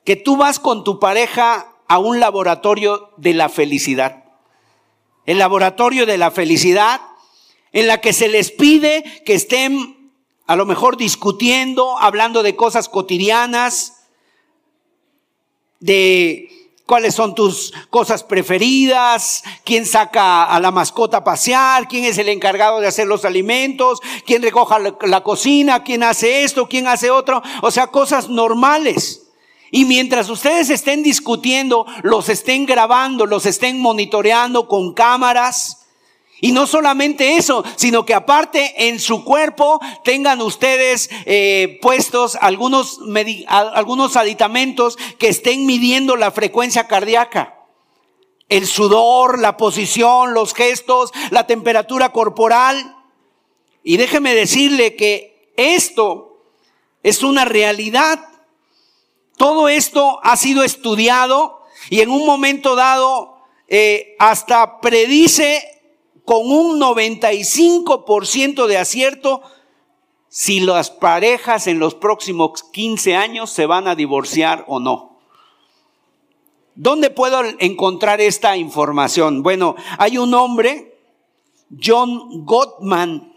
que 0.04 0.16
tú 0.16 0.36
vas 0.36 0.58
con 0.58 0.84
tu 0.84 0.98
pareja 0.98 1.72
a 1.88 1.98
un 1.98 2.20
laboratorio 2.20 3.10
de 3.16 3.34
la 3.34 3.48
felicidad. 3.48 4.24
El 5.26 5.38
laboratorio 5.38 6.06
de 6.06 6.18
la 6.18 6.30
felicidad 6.30 7.00
en 7.72 7.86
la 7.86 8.00
que 8.00 8.12
se 8.12 8.28
les 8.28 8.50
pide 8.50 9.22
que 9.24 9.34
estén 9.34 9.93
a 10.46 10.56
lo 10.56 10.66
mejor 10.66 10.96
discutiendo, 10.96 11.98
hablando 11.98 12.42
de 12.42 12.56
cosas 12.56 12.88
cotidianas, 12.88 14.04
de 15.80 16.48
cuáles 16.86 17.14
son 17.14 17.34
tus 17.34 17.72
cosas 17.90 18.22
preferidas, 18.22 19.42
quién 19.64 19.86
saca 19.86 20.44
a 20.44 20.60
la 20.60 20.70
mascota 20.70 21.18
a 21.18 21.24
pasear, 21.24 21.88
quién 21.88 22.04
es 22.04 22.18
el 22.18 22.28
encargado 22.28 22.80
de 22.80 22.86
hacer 22.86 23.06
los 23.06 23.24
alimentos, 23.24 24.00
quién 24.26 24.42
recoja 24.42 24.78
la, 24.78 25.22
cocina, 25.22 25.82
quién 25.82 26.02
hace 26.02 26.44
esto, 26.44 26.68
quién 26.68 26.86
hace 26.86 27.10
otro, 27.10 27.42
o 27.62 27.70
sea, 27.70 27.86
cosas 27.86 28.28
normales. 28.28 29.22
Y 29.70 29.86
mientras 29.86 30.28
ustedes 30.28 30.70
estén 30.70 31.02
discutiendo, 31.02 31.86
los 32.02 32.28
estén 32.28 32.66
grabando, 32.66 33.26
los 33.26 33.46
estén 33.46 33.80
monitoreando 33.80 34.68
con 34.68 34.92
cámaras, 34.92 35.83
y 36.44 36.52
no 36.52 36.66
solamente 36.66 37.38
eso, 37.38 37.64
sino 37.74 38.04
que 38.04 38.12
aparte 38.12 38.88
en 38.88 39.00
su 39.00 39.24
cuerpo 39.24 39.80
tengan 40.04 40.42
ustedes 40.42 41.08
eh, 41.24 41.78
puestos 41.80 42.36
algunos, 42.38 43.00
algunos 43.48 44.14
aditamentos 44.18 44.98
que 45.18 45.28
estén 45.28 45.64
midiendo 45.64 46.16
la 46.16 46.30
frecuencia 46.32 46.86
cardíaca. 46.86 47.64
El 48.50 48.66
sudor, 48.66 49.38
la 49.38 49.56
posición, 49.56 50.34
los 50.34 50.52
gestos, 50.52 51.12
la 51.30 51.46
temperatura 51.46 52.12
corporal. 52.12 52.94
Y 53.82 53.96
déjeme 53.96 54.34
decirle 54.34 54.96
que 54.96 55.50
esto 55.56 56.42
es 57.02 57.22
una 57.22 57.46
realidad. 57.46 58.22
Todo 59.38 59.70
esto 59.70 60.20
ha 60.22 60.36
sido 60.36 60.62
estudiado 60.62 61.62
y 61.88 62.02
en 62.02 62.10
un 62.10 62.26
momento 62.26 62.76
dado 62.76 63.38
eh, 63.66 64.14
hasta 64.18 64.82
predice 64.82 65.70
con 66.24 66.50
un 66.50 66.80
95% 66.80 68.66
de 68.66 68.78
acierto 68.78 69.42
si 70.28 70.60
las 70.60 70.90
parejas 70.90 71.66
en 71.66 71.78
los 71.78 71.94
próximos 71.94 72.64
15 72.72 73.14
años 73.14 73.50
se 73.50 73.66
van 73.66 73.86
a 73.86 73.94
divorciar 73.94 74.64
o 74.66 74.80
no. 74.80 75.20
¿Dónde 76.74 77.10
puedo 77.10 77.40
encontrar 77.60 78.20
esta 78.20 78.56
información? 78.56 79.44
Bueno, 79.44 79.76
hay 79.96 80.18
un 80.18 80.34
hombre, 80.34 80.98
John 81.80 82.44
Gottman, 82.44 83.32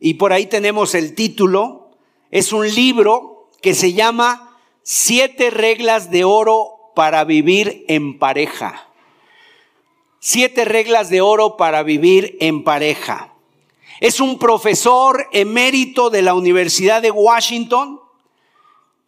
y 0.00 0.14
por 0.14 0.32
ahí 0.32 0.46
tenemos 0.46 0.96
el 0.96 1.14
título. 1.14 1.90
Es 2.32 2.52
un 2.52 2.66
libro 2.66 3.50
que 3.62 3.74
se 3.74 3.92
llama 3.92 4.58
Siete 4.82 5.50
reglas 5.50 6.10
de 6.10 6.24
oro 6.24 6.90
para 6.96 7.22
vivir 7.22 7.84
en 7.86 8.18
pareja. 8.18 8.89
Siete 10.22 10.66
reglas 10.66 11.08
de 11.08 11.22
oro 11.22 11.56
para 11.56 11.82
vivir 11.82 12.36
en 12.40 12.62
pareja. 12.62 13.32
Es 14.00 14.20
un 14.20 14.38
profesor 14.38 15.26
emérito 15.32 16.10
de 16.10 16.20
la 16.20 16.34
Universidad 16.34 17.00
de 17.00 17.10
Washington 17.10 18.00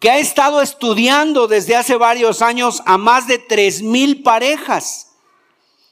que 0.01 0.11
ha 0.11 0.18
estado 0.18 0.62
estudiando 0.62 1.48
desde 1.48 1.77
hace 1.77 1.96
varios 1.96 2.40
años 2.40 2.83
a 2.87 2.96
más 2.96 3.27
de 3.27 3.38
tres 3.38 3.83
mil 3.83 4.22
parejas 4.22 5.12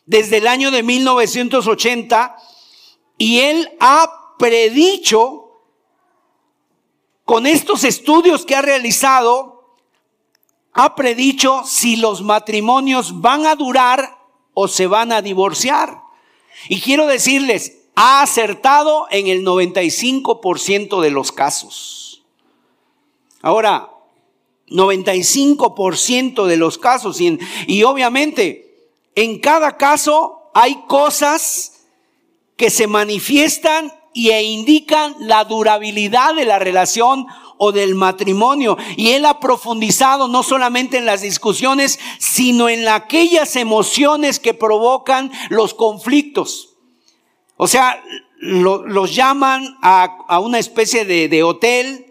desde 0.06 0.38
el 0.38 0.46
año 0.46 0.70
de 0.70 0.83
1980 0.83 2.37
y 3.18 3.40
él 3.40 3.70
ha 3.78 4.35
predicho 4.38 5.61
con 7.26 7.46
estos 7.46 7.85
estudios 7.85 8.46
que 8.46 8.56
ha 8.56 8.62
realizado 8.62 9.76
ha 10.72 10.94
predicho 10.94 11.62
si 11.64 11.96
los 11.96 12.22
matrimonios 12.22 13.20
van 13.20 13.46
a 13.46 13.54
durar 13.54 14.19
o 14.61 14.68
se 14.68 14.87
van 14.87 15.12
a 15.12 15.23
divorciar. 15.23 16.03
Y 16.68 16.81
quiero 16.81 17.07
decirles, 17.07 17.79
ha 17.94 18.23
acertado 18.23 19.07
en 19.11 19.27
el 19.27 19.44
95% 19.44 21.01
de 21.01 21.11
los 21.11 21.33
casos. 21.33 22.23
Ahora, 23.42 23.90
95% 24.68 26.46
de 26.46 26.57
los 26.57 26.79
casos 26.79 27.20
y, 27.20 27.83
obviamente 27.83 28.66
en 29.16 29.40
cada 29.40 29.77
caso 29.77 30.51
hay 30.55 30.83
cosas 30.87 31.85
que 32.57 32.70
se 32.70 32.87
manifiestan 32.87 33.92
y 34.12 34.31
e 34.31 34.42
indican 34.42 35.14
la 35.18 35.44
durabilidad 35.44 36.35
de 36.35 36.44
la 36.44 36.59
relación 36.59 37.27
o 37.62 37.73
del 37.73 37.94
matrimonio. 37.94 38.79
Y 38.96 39.11
él 39.11 39.27
ha 39.27 39.38
profundizado 39.38 40.29
no 40.29 40.42
solamente 40.42 40.96
en 40.96 41.05
las 41.05 41.20
discusiones, 41.20 42.01
sino 42.18 42.70
en 42.70 42.88
aquellas 42.88 43.55
emociones 43.55 44.40
que 44.40 44.55
provocan 44.55 45.31
los 45.51 45.75
conflictos. 45.75 46.70
O 47.59 47.68
sea, 47.68 48.03
los 48.38 49.14
llaman 49.14 49.77
a, 49.83 50.16
a 50.27 50.40
una 50.40 50.59
especie 50.59 51.05
de, 51.05 51.29
de 51.29 51.42
hotel 51.42 52.10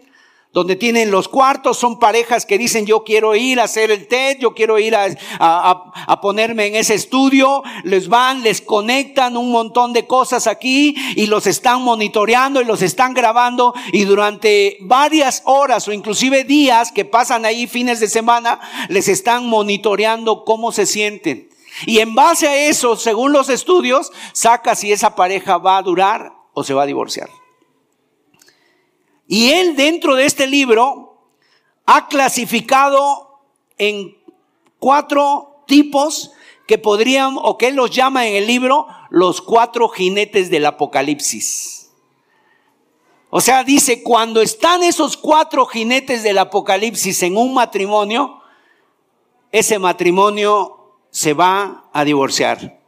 donde 0.52 0.74
tienen 0.74 1.12
los 1.12 1.28
cuartos, 1.28 1.78
son 1.78 2.00
parejas 2.00 2.44
que 2.44 2.58
dicen 2.58 2.84
yo 2.84 3.04
quiero 3.04 3.36
ir 3.36 3.60
a 3.60 3.64
hacer 3.64 3.92
el 3.92 4.08
TED, 4.08 4.38
yo 4.40 4.52
quiero 4.52 4.80
ir 4.80 4.96
a, 4.96 5.06
a, 5.38 5.92
a, 6.06 6.20
ponerme 6.20 6.66
en 6.66 6.74
ese 6.74 6.94
estudio, 6.94 7.62
les 7.84 8.08
van, 8.08 8.42
les 8.42 8.60
conectan 8.60 9.36
un 9.36 9.52
montón 9.52 9.92
de 9.92 10.08
cosas 10.08 10.48
aquí 10.48 10.96
y 11.14 11.26
los 11.26 11.46
están 11.46 11.82
monitoreando 11.82 12.60
y 12.60 12.64
los 12.64 12.82
están 12.82 13.14
grabando 13.14 13.74
y 13.92 14.04
durante 14.04 14.78
varias 14.80 15.42
horas 15.44 15.86
o 15.86 15.92
inclusive 15.92 16.42
días 16.42 16.90
que 16.90 17.04
pasan 17.04 17.44
ahí 17.44 17.68
fines 17.68 18.00
de 18.00 18.08
semana, 18.08 18.60
les 18.88 19.06
están 19.06 19.46
monitoreando 19.46 20.44
cómo 20.44 20.72
se 20.72 20.86
sienten. 20.86 21.48
Y 21.86 22.00
en 22.00 22.14
base 22.16 22.48
a 22.48 22.56
eso, 22.56 22.96
según 22.96 23.32
los 23.32 23.48
estudios, 23.48 24.12
saca 24.32 24.74
si 24.74 24.90
esa 24.92 25.14
pareja 25.14 25.58
va 25.58 25.78
a 25.78 25.82
durar 25.82 26.32
o 26.52 26.64
se 26.64 26.74
va 26.74 26.82
a 26.82 26.86
divorciar. 26.86 27.30
Y 29.32 29.52
él 29.52 29.76
dentro 29.76 30.16
de 30.16 30.26
este 30.26 30.48
libro 30.48 31.16
ha 31.86 32.08
clasificado 32.08 33.38
en 33.78 34.18
cuatro 34.80 35.62
tipos 35.68 36.32
que 36.66 36.78
podrían, 36.78 37.36
o 37.40 37.56
que 37.56 37.68
él 37.68 37.76
los 37.76 37.92
llama 37.92 38.26
en 38.26 38.34
el 38.34 38.48
libro, 38.48 38.88
los 39.08 39.40
cuatro 39.40 39.88
jinetes 39.88 40.50
del 40.50 40.66
Apocalipsis. 40.66 41.92
O 43.30 43.40
sea, 43.40 43.62
dice, 43.62 44.02
cuando 44.02 44.42
están 44.42 44.82
esos 44.82 45.16
cuatro 45.16 45.64
jinetes 45.64 46.24
del 46.24 46.38
Apocalipsis 46.38 47.22
en 47.22 47.36
un 47.36 47.54
matrimonio, 47.54 48.40
ese 49.52 49.78
matrimonio 49.78 50.96
se 51.10 51.34
va 51.34 51.88
a 51.92 52.04
divorciar. 52.04 52.80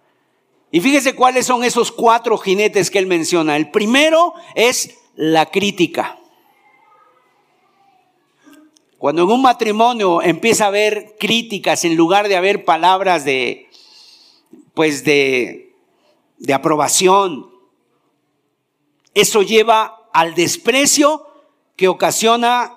Y 0.73 0.81
fíjese 0.81 1.15
cuáles 1.15 1.47
son 1.47 1.63
esos 1.63 1.93
cuatro 1.93 2.37
jinetes 2.37 2.91
que 2.91 2.99
él 2.99 3.07
menciona. 3.07 3.57
El 3.57 3.71
primero 3.71 4.35
es 4.57 4.99
la 5.15 5.47
crítica. 5.47 6.19
Cuando 9.03 9.25
en 9.25 9.31
un 9.31 9.43
matrimonio 9.43 10.23
empieza 10.23 10.63
a 10.63 10.69
haber 10.69 11.17
críticas 11.19 11.85
en 11.85 11.97
lugar 11.97 12.29
de 12.29 12.37
haber 12.37 12.65
palabras 12.65 13.25
de, 13.25 13.69
pues 14.75 15.03
de, 15.03 15.75
de 16.39 16.55
aprobación, 16.55 17.51
eso 19.13 19.43
lleva 19.43 20.09
al 20.13 20.37
desprecio 20.37 21.27
que 21.75 21.89
ocasiona 21.89 22.77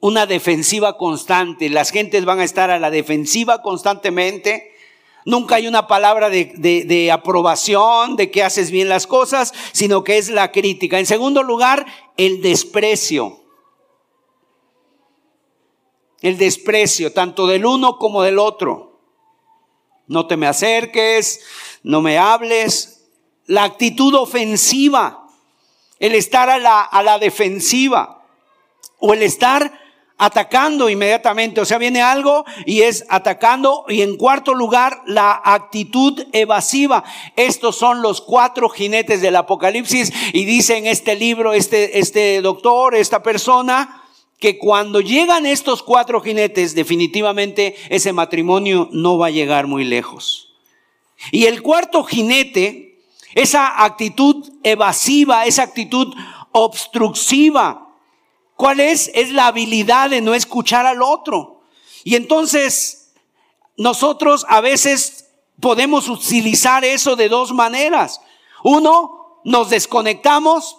una 0.00 0.26
defensiva 0.26 0.98
constante. 0.98 1.70
Las 1.70 1.92
gentes 1.92 2.24
van 2.24 2.40
a 2.40 2.44
estar 2.44 2.72
a 2.72 2.80
la 2.80 2.90
defensiva 2.90 3.62
constantemente. 3.62 4.72
Nunca 5.24 5.54
hay 5.54 5.68
una 5.68 5.86
palabra 5.86 6.28
de, 6.28 6.54
de, 6.56 6.82
de, 6.82 7.12
aprobación, 7.12 8.16
de 8.16 8.32
que 8.32 8.42
haces 8.42 8.72
bien 8.72 8.88
las 8.88 9.06
cosas, 9.06 9.54
sino 9.70 10.02
que 10.02 10.18
es 10.18 10.28
la 10.28 10.50
crítica. 10.50 10.98
En 10.98 11.06
segundo 11.06 11.44
lugar, 11.44 11.86
el 12.16 12.42
desprecio 12.42 13.39
el 16.22 16.38
desprecio, 16.38 17.12
tanto 17.12 17.46
del 17.46 17.64
uno 17.64 17.98
como 17.98 18.22
del 18.22 18.38
otro. 18.38 19.00
No 20.06 20.26
te 20.26 20.36
me 20.36 20.46
acerques, 20.46 21.40
no 21.82 22.02
me 22.02 22.18
hables. 22.18 23.04
La 23.46 23.64
actitud 23.64 24.14
ofensiva, 24.14 25.26
el 25.98 26.14
estar 26.14 26.50
a 26.50 26.58
la, 26.58 26.80
a 26.82 27.02
la 27.02 27.18
defensiva 27.18 28.24
o 28.98 29.14
el 29.14 29.22
estar 29.22 29.80
atacando 30.20 30.90
inmediatamente. 30.90 31.60
O 31.62 31.64
sea, 31.64 31.78
viene 31.78 32.02
algo 32.02 32.44
y 32.66 32.82
es 32.82 33.04
atacando. 33.08 33.86
Y 33.88 34.02
en 34.02 34.16
cuarto 34.16 34.54
lugar, 34.54 35.02
la 35.06 35.40
actitud 35.42 36.22
evasiva. 36.32 37.02
Estos 37.36 37.76
son 37.76 38.02
los 38.02 38.20
cuatro 38.20 38.68
jinetes 38.68 39.22
del 39.22 39.36
Apocalipsis. 39.36 40.12
Y 40.34 40.44
dice 40.44 40.76
en 40.76 40.86
este 40.86 41.16
libro, 41.16 41.54
este, 41.54 41.98
este 41.98 42.42
doctor, 42.42 42.94
esta 42.94 43.22
persona, 43.22 43.99
que 44.40 44.58
cuando 44.58 45.00
llegan 45.00 45.44
estos 45.44 45.82
cuatro 45.82 46.20
jinetes, 46.20 46.74
definitivamente 46.74 47.76
ese 47.90 48.12
matrimonio 48.12 48.88
no 48.90 49.18
va 49.18 49.26
a 49.26 49.30
llegar 49.30 49.66
muy 49.66 49.84
lejos. 49.84 50.54
Y 51.30 51.44
el 51.44 51.62
cuarto 51.62 52.02
jinete, 52.02 52.98
esa 53.34 53.84
actitud 53.84 54.50
evasiva, 54.62 55.44
esa 55.44 55.64
actitud 55.64 56.14
obstructiva, 56.52 57.94
¿cuál 58.56 58.80
es? 58.80 59.10
Es 59.14 59.30
la 59.30 59.46
habilidad 59.46 60.08
de 60.08 60.22
no 60.22 60.34
escuchar 60.34 60.86
al 60.86 61.02
otro. 61.02 61.60
Y 62.02 62.16
entonces, 62.16 63.12
nosotros 63.76 64.46
a 64.48 64.62
veces 64.62 65.28
podemos 65.60 66.08
utilizar 66.08 66.82
eso 66.82 67.14
de 67.14 67.28
dos 67.28 67.52
maneras. 67.52 68.22
Uno, 68.64 69.40
nos 69.44 69.68
desconectamos, 69.68 70.78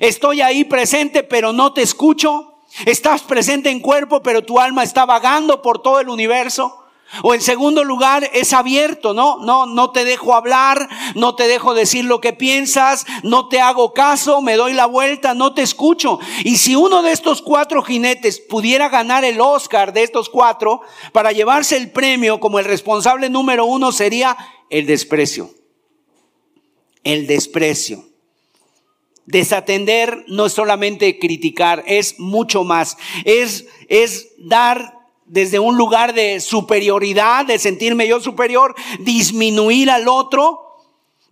estoy 0.00 0.40
ahí 0.40 0.64
presente, 0.64 1.22
pero 1.22 1.52
no 1.52 1.74
te 1.74 1.82
escucho. 1.82 2.51
Estás 2.86 3.22
presente 3.22 3.70
en 3.70 3.80
cuerpo, 3.80 4.22
pero 4.22 4.42
tu 4.42 4.58
alma 4.58 4.82
está 4.82 5.04
vagando 5.04 5.62
por 5.62 5.80
todo 5.82 6.00
el 6.00 6.08
universo. 6.08 6.78
O 7.22 7.34
en 7.34 7.42
segundo 7.42 7.84
lugar, 7.84 8.30
es 8.32 8.54
abierto, 8.54 9.12
¿no? 9.12 9.36
No, 9.36 9.66
no 9.66 9.90
te 9.90 10.06
dejo 10.06 10.34
hablar, 10.34 10.88
no 11.14 11.34
te 11.34 11.46
dejo 11.46 11.74
decir 11.74 12.06
lo 12.06 12.22
que 12.22 12.32
piensas, 12.32 13.04
no 13.22 13.48
te 13.48 13.60
hago 13.60 13.92
caso, 13.92 14.40
me 14.40 14.56
doy 14.56 14.72
la 14.72 14.86
vuelta, 14.86 15.34
no 15.34 15.52
te 15.52 15.60
escucho. 15.60 16.18
Y 16.42 16.56
si 16.56 16.74
uno 16.74 17.02
de 17.02 17.12
estos 17.12 17.42
cuatro 17.42 17.82
jinetes 17.82 18.40
pudiera 18.40 18.88
ganar 18.88 19.26
el 19.26 19.42
Oscar 19.42 19.92
de 19.92 20.04
estos 20.04 20.30
cuatro 20.30 20.80
para 21.12 21.32
llevarse 21.32 21.76
el 21.76 21.90
premio 21.90 22.40
como 22.40 22.58
el 22.58 22.64
responsable 22.64 23.28
número 23.28 23.66
uno 23.66 23.92
sería 23.92 24.34
el 24.70 24.86
desprecio. 24.86 25.50
El 27.04 27.26
desprecio. 27.26 28.11
Desatender 29.32 30.26
no 30.28 30.44
es 30.44 30.52
solamente 30.52 31.18
criticar, 31.18 31.82
es 31.86 32.20
mucho 32.20 32.64
más. 32.64 32.98
Es, 33.24 33.66
es 33.88 34.28
dar 34.38 34.98
desde 35.24 35.58
un 35.58 35.78
lugar 35.78 36.12
de 36.12 36.38
superioridad, 36.40 37.46
de 37.46 37.58
sentirme 37.58 38.06
yo 38.06 38.20
superior, 38.20 38.74
disminuir 39.00 39.88
al 39.90 40.06
otro 40.06 40.71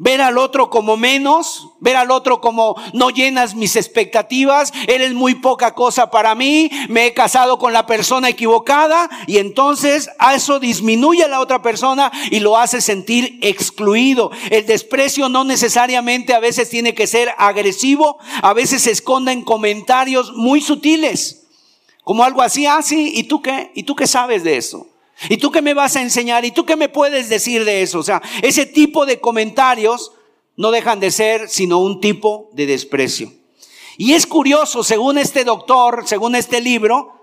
ver 0.01 0.23
al 0.23 0.39
otro 0.39 0.71
como 0.71 0.97
menos, 0.97 1.69
ver 1.79 1.95
al 1.97 2.11
otro 2.11 2.41
como 2.41 2.75
no 2.95 3.11
llenas 3.11 3.55
mis 3.55 3.77
expectativas, 3.77 4.73
eres 4.89 5.13
muy 5.13 5.35
poca 5.35 5.75
cosa 5.75 6.11
para 6.11 6.35
mí, 6.35 6.71
me 6.89 7.05
he 7.05 7.13
casado 7.13 7.59
con 7.59 7.75
la 7.75 7.85
persona 7.85 8.31
equivocada 8.31 9.11
y 9.27 9.37
entonces 9.37 10.09
a 10.19 10.35
eso 10.35 10.59
disminuye 10.59 11.23
a 11.23 11.29
la 11.29 11.39
otra 11.39 11.61
persona 11.61 12.11
y 12.31 12.41
lo 12.41 12.57
hace 12.57 12.81
sentir 12.81 13.39
excluido. 13.43 14.31
El 14.49 14.65
desprecio 14.65 15.29
no 15.29 15.45
necesariamente 15.45 16.33
a 16.33 16.41
veces 16.41 16.71
tiene 16.71 16.95
que 16.95 17.07
ser 17.07 17.35
agresivo, 17.37 18.19
a 18.41 18.55
veces 18.55 18.81
se 18.83 18.93
esconde 18.93 19.33
en 19.33 19.45
comentarios 19.45 20.33
muy 20.33 20.63
sutiles, 20.63 21.43
como 22.05 22.25
algo 22.25 22.41
así, 22.41 22.65
ah, 22.65 22.81
sí, 22.81 23.13
¿y 23.15 23.25
tú 23.25 23.43
qué? 23.43 23.71
¿Y 23.75 23.83
tú 23.83 23.95
qué 23.95 24.07
sabes 24.07 24.45
de 24.45 24.57
eso? 24.57 24.89
¿Y 25.29 25.37
tú 25.37 25.51
qué 25.51 25.61
me 25.61 25.75
vas 25.75 25.97
a 25.97 26.03
enseñar? 26.03 26.45
¿Y 26.45 26.51
tú 26.51 26.65
qué 26.65 26.77
me 26.77 26.89
puedes 26.89 27.29
decir 27.29 27.65
de 27.65 27.83
eso? 27.83 27.99
O 27.99 28.03
sea, 28.03 28.23
ese 28.43 28.67
tipo 28.67 29.05
de 29.05 29.21
comentarios 29.21 30.13
no 30.57 30.71
dejan 30.71 31.01
de 31.01 31.11
ser 31.11 31.49
sino 31.49 31.79
un 31.79 32.01
tipo 32.01 32.51
de 32.53 32.67
desprecio. 32.67 33.33
Y 33.99 34.15
es 34.15 34.27
curioso, 34.27 34.83
según 34.83 35.19
este 35.19 35.45
doctor, 35.45 36.05
según 36.07 36.35
este 36.35 36.61
libro, 36.61 37.21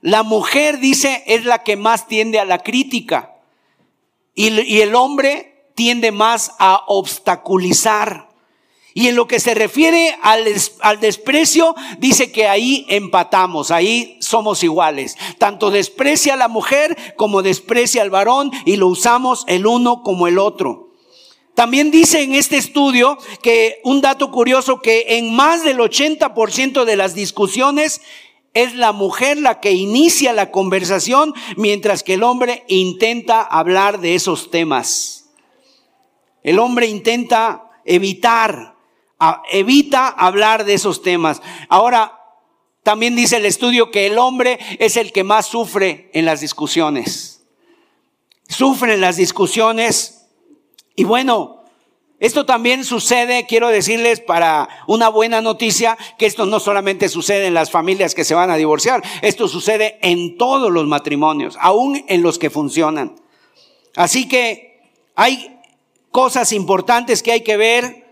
la 0.00 0.22
mujer 0.22 0.78
dice 0.78 1.24
es 1.26 1.44
la 1.44 1.62
que 1.62 1.76
más 1.76 2.06
tiende 2.06 2.38
a 2.38 2.44
la 2.44 2.58
crítica 2.58 3.34
y, 4.34 4.50
y 4.60 4.82
el 4.82 4.94
hombre 4.94 5.70
tiende 5.74 6.12
más 6.12 6.52
a 6.58 6.82
obstaculizar. 6.86 8.28
Y 8.96 9.08
en 9.08 9.16
lo 9.16 9.26
que 9.26 9.40
se 9.40 9.54
refiere 9.54 10.16
al, 10.22 10.46
al, 10.80 11.00
desprecio, 11.00 11.74
dice 11.98 12.30
que 12.30 12.46
ahí 12.46 12.86
empatamos, 12.88 13.72
ahí 13.72 14.16
somos 14.20 14.62
iguales. 14.62 15.16
Tanto 15.38 15.72
desprecia 15.72 16.34
a 16.34 16.36
la 16.36 16.46
mujer 16.46 16.96
como 17.16 17.42
desprecia 17.42 18.02
al 18.02 18.10
varón 18.10 18.52
y 18.64 18.76
lo 18.76 18.86
usamos 18.86 19.44
el 19.48 19.66
uno 19.66 20.04
como 20.04 20.28
el 20.28 20.38
otro. 20.38 20.92
También 21.54 21.90
dice 21.90 22.22
en 22.22 22.34
este 22.34 22.56
estudio 22.56 23.18
que 23.42 23.80
un 23.84 24.00
dato 24.00 24.30
curioso 24.30 24.80
que 24.80 25.18
en 25.18 25.34
más 25.34 25.64
del 25.64 25.78
80% 25.78 26.84
de 26.84 26.96
las 26.96 27.14
discusiones 27.14 28.00
es 28.54 28.74
la 28.74 28.92
mujer 28.92 29.38
la 29.38 29.60
que 29.60 29.72
inicia 29.72 30.32
la 30.32 30.50
conversación 30.50 31.34
mientras 31.56 32.02
que 32.02 32.14
el 32.14 32.22
hombre 32.22 32.64
intenta 32.68 33.42
hablar 33.42 34.00
de 34.00 34.14
esos 34.14 34.50
temas. 34.50 35.30
El 36.42 36.58
hombre 36.58 36.86
intenta 36.86 37.70
evitar, 37.84 38.73
evita 39.50 40.08
hablar 40.08 40.64
de 40.64 40.74
esos 40.74 41.02
temas. 41.02 41.42
Ahora, 41.68 42.20
también 42.82 43.16
dice 43.16 43.38
el 43.38 43.46
estudio 43.46 43.90
que 43.90 44.06
el 44.06 44.18
hombre 44.18 44.58
es 44.78 44.96
el 44.96 45.12
que 45.12 45.24
más 45.24 45.46
sufre 45.46 46.10
en 46.12 46.26
las 46.26 46.40
discusiones. 46.40 47.42
Sufre 48.48 48.94
en 48.94 49.00
las 49.00 49.16
discusiones. 49.16 50.26
Y 50.94 51.04
bueno, 51.04 51.64
esto 52.20 52.46
también 52.46 52.84
sucede, 52.84 53.46
quiero 53.46 53.68
decirles 53.68 54.20
para 54.20 54.68
una 54.86 55.08
buena 55.08 55.40
noticia, 55.40 55.98
que 56.18 56.26
esto 56.26 56.46
no 56.46 56.60
solamente 56.60 57.08
sucede 57.08 57.46
en 57.46 57.54
las 57.54 57.70
familias 57.70 58.14
que 58.14 58.24
se 58.24 58.34
van 58.34 58.50
a 58.50 58.56
divorciar, 58.56 59.02
esto 59.22 59.48
sucede 59.48 59.98
en 60.00 60.38
todos 60.38 60.70
los 60.70 60.86
matrimonios, 60.86 61.56
aún 61.60 62.04
en 62.08 62.22
los 62.22 62.38
que 62.38 62.50
funcionan. 62.50 63.16
Así 63.96 64.28
que 64.28 64.80
hay 65.16 65.58
cosas 66.10 66.52
importantes 66.52 67.22
que 67.22 67.32
hay 67.32 67.42
que 67.42 67.56
ver, 67.56 68.03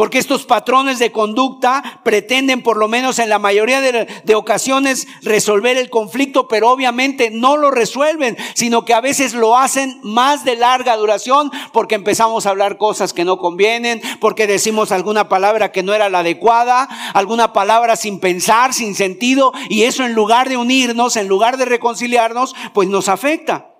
porque 0.00 0.16
estos 0.16 0.46
patrones 0.46 0.98
de 0.98 1.12
conducta 1.12 2.00
pretenden, 2.02 2.62
por 2.62 2.78
lo 2.78 2.88
menos 2.88 3.18
en 3.18 3.28
la 3.28 3.38
mayoría 3.38 3.82
de, 3.82 4.34
ocasiones, 4.34 5.06
resolver 5.20 5.76
el 5.76 5.90
conflicto, 5.90 6.48
pero 6.48 6.70
obviamente 6.70 7.28
no 7.28 7.58
lo 7.58 7.70
resuelven, 7.70 8.34
sino 8.54 8.86
que 8.86 8.94
a 8.94 9.02
veces 9.02 9.34
lo 9.34 9.58
hacen 9.58 10.00
más 10.02 10.42
de 10.42 10.56
larga 10.56 10.96
duración 10.96 11.52
porque 11.74 11.96
empezamos 11.96 12.46
a 12.46 12.48
hablar 12.48 12.78
cosas 12.78 13.12
que 13.12 13.26
no 13.26 13.36
convienen, 13.36 14.00
porque 14.22 14.46
decimos 14.46 14.90
alguna 14.90 15.28
palabra 15.28 15.70
que 15.70 15.82
no 15.82 15.92
era 15.92 16.08
la 16.08 16.20
adecuada, 16.20 16.88
alguna 17.12 17.52
palabra 17.52 17.94
sin 17.94 18.20
pensar, 18.20 18.72
sin 18.72 18.94
sentido, 18.94 19.52
y 19.68 19.82
eso 19.82 20.06
en 20.06 20.14
lugar 20.14 20.48
de 20.48 20.56
unirnos, 20.56 21.16
en 21.16 21.28
lugar 21.28 21.58
de 21.58 21.66
reconciliarnos, 21.66 22.56
pues 22.72 22.88
nos 22.88 23.10
afecta. 23.10 23.74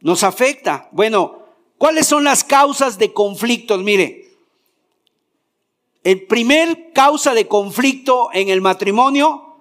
Nos 0.00 0.24
afecta. 0.24 0.88
Bueno, 0.90 1.40
¿cuáles 1.76 2.06
son 2.06 2.24
las 2.24 2.44
causas 2.44 2.96
de 2.96 3.12
conflictos? 3.12 3.82
Mire, 3.82 4.23
el 6.04 6.26
primer 6.26 6.92
causa 6.92 7.32
de 7.32 7.48
conflicto 7.48 8.28
en 8.32 8.50
el 8.50 8.60
matrimonio, 8.60 9.56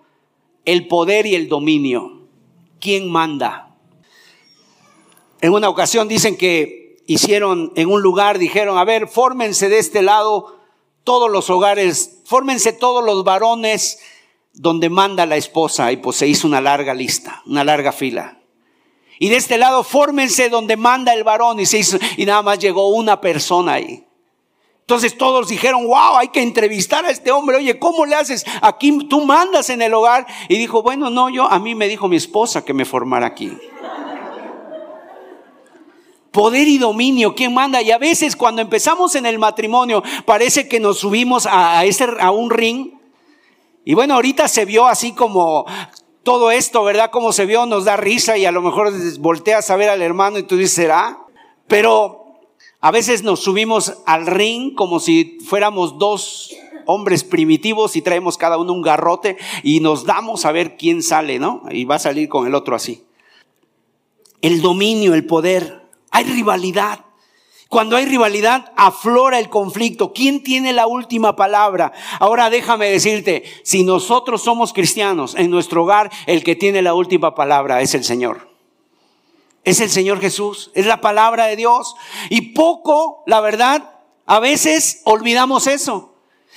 el 0.65 0.88
poder 0.88 1.25
y 1.25 1.36
el 1.36 1.47
dominio. 1.47 2.27
¿Quién 2.79 3.10
manda? 3.10 3.75
En 5.41 5.53
una 5.53 5.69
ocasión 5.69 6.10
dicen 6.10 6.38
que 6.38 7.01
hicieron 7.08 7.71
en 7.75 7.89
un 7.89 8.01
lugar, 8.01 8.39
dijeron, 8.39 8.77
a 8.77 8.84
ver, 8.84 9.08
fórmense 9.08 9.69
de 9.69 9.79
este 9.79 10.01
lado 10.01 10.60
todos 11.06 11.32
los 11.32 11.49
hogares, 11.49 12.19
fórmense 12.25 12.73
todos 12.73 13.03
los 13.03 13.23
varones 13.23 13.99
donde 14.53 14.89
manda 14.89 15.25
la 15.25 15.38
esposa. 15.38 15.93
Y 15.93 15.97
pues 15.97 16.17
se 16.17 16.27
hizo 16.27 16.47
una 16.47 16.62
larga 16.62 16.93
lista, 16.93 17.41
una 17.45 17.63
larga 17.63 17.93
fila. 17.93 18.39
Y 19.17 19.29
de 19.29 19.38
este 19.38 19.58
lado, 19.58 19.84
fórmense 19.84 20.49
donde 20.49 20.75
manda 20.75 21.13
el 21.13 21.23
varón. 21.23 21.60
Y, 21.62 21.65
se 21.65 21.77
hizo, 21.77 21.97
y 22.17 22.25
nada 22.25 22.41
más 22.41 22.60
llegó 22.60 22.89
una 22.89 23.21
persona 23.21 23.73
ahí. 23.73 24.06
Entonces 24.84 25.17
todos 25.17 25.48
dijeron, 25.48 25.88
wow, 25.88 26.17
hay 26.17 26.28
que 26.28 26.41
entrevistar 26.41 27.06
a 27.06 27.10
este 27.10 27.32
hombre. 27.32 27.56
Oye, 27.56 27.80
¿cómo 27.80 28.06
le 28.06 28.15
haces? 28.15 28.46
Aquí 28.62 29.08
tú 29.08 29.22
mandas 29.22 29.69
en 29.69 29.82
el 29.82 29.93
hogar. 29.93 30.28
Y 30.50 30.58
dijo, 30.58 30.84
bueno, 30.84 31.10
no, 31.10 31.30
yo, 31.30 31.46
a 31.46 31.58
mí 31.58 31.74
me 31.74 31.88
dijo 31.88 32.10
mi 32.10 32.17
esposa 32.17 32.65
que 32.65 32.74
me 32.74 32.84
formara 32.84 33.28
aquí. 33.28 33.58
Poder 36.32 36.67
y 36.67 36.80
dominio, 36.80 37.34
¿quién 37.34 37.54
manda? 37.54 37.82
Y 37.82 37.91
a 37.91 37.98
veces 37.98 38.36
cuando 38.36 38.62
empezamos 38.62 39.15
en 39.15 39.26
el 39.26 39.39
matrimonio, 39.39 40.04
parece 40.26 40.67
que 40.67 40.82
nos 40.82 41.00
subimos 41.00 41.48
a, 41.50 41.86
ese, 41.86 42.06
a 42.19 42.32
un 42.32 42.50
ring. 42.50 42.91
Y 43.86 43.93
bueno, 43.93 44.15
ahorita 44.15 44.50
se 44.50 44.65
vio 44.65 44.86
así 44.86 45.13
como 45.13 45.65
todo 46.24 46.52
esto, 46.52 46.84
¿verdad? 46.84 47.10
Como 47.10 47.32
se 47.32 47.46
vio, 47.46 47.65
nos 47.65 47.86
da 47.86 47.96
risa 47.96 48.38
y 48.38 48.46
a 48.46 48.52
lo 48.52 48.62
mejor 48.62 48.91
volteas 49.19 49.69
a 49.69 49.78
ver 49.78 49.89
al 49.89 50.02
hermano 50.02 50.39
y 50.39 50.43
tú 50.43 50.58
dices, 50.58 50.76
¿será? 50.76 51.19
Pero 51.67 52.23
a 52.84 52.91
veces 52.91 53.24
nos 53.24 53.39
subimos 53.39 54.00
al 54.06 54.28
ring 54.28 54.76
como 54.76 55.00
si 55.00 55.38
fuéramos 55.46 55.98
dos 55.98 56.54
hombres 56.86 57.24
primitivos 57.24 57.96
y 57.96 58.02
traemos 58.02 58.38
cada 58.38 58.58
uno 58.58 58.74
un 58.74 58.82
garrote 58.82 59.38
y 59.63 59.80
nos 59.80 60.04
damos 60.04 60.43
a 60.43 60.52
ver 60.52 60.76
quién 60.76 61.02
sale, 61.02 61.39
¿no? 61.39 61.62
Y 61.72 61.86
va 61.86 61.96
a 61.96 62.00
salir 62.00 62.28
con 62.28 62.46
el 62.46 62.54
otro 62.54 62.76
así. 62.76 63.06
El 64.41 64.62
dominio, 64.62 65.13
el 65.13 65.26
poder. 65.26 65.82
Hay 66.12 66.26
rivalidad. 66.26 67.06
Cuando 67.69 67.96
hay 67.96 68.06
rivalidad, 68.06 68.74
aflora 68.76 69.39
el 69.39 69.48
conflicto. 69.48 70.12
¿Quién 70.12 70.43
tiene 70.43 70.74
la 70.74 70.86
última 70.86 71.38
palabra? 71.38 71.93
Ahora 72.19 72.50
déjame 72.50 72.89
decirte, 72.89 73.46
si 73.63 73.86
nosotros 73.86 74.43
somos 74.43 74.74
cristianos, 74.74 75.36
en 75.36 75.50
nuestro 75.52 75.84
hogar, 75.84 76.12
el 76.26 76.43
que 76.43 76.58
tiene 76.58 76.82
la 76.82 76.96
última 76.96 77.34
palabra 77.34 77.80
es 77.80 77.96
el 77.96 78.04
Señor. 78.04 78.53
Es 79.63 79.80
el 79.80 79.89
Señor 79.89 80.19
Jesús, 80.19 80.71
es 80.73 80.86
la 80.86 81.02
palabra 81.02 81.45
de 81.45 81.56
Dios. 81.56 81.95
Y 82.30 82.54
poco, 82.54 83.23
la 83.26 83.39
verdad, 83.39 83.93
a 84.26 84.39
veces 84.39 85.02
olvidamos 85.06 85.67
eso. 85.67 86.13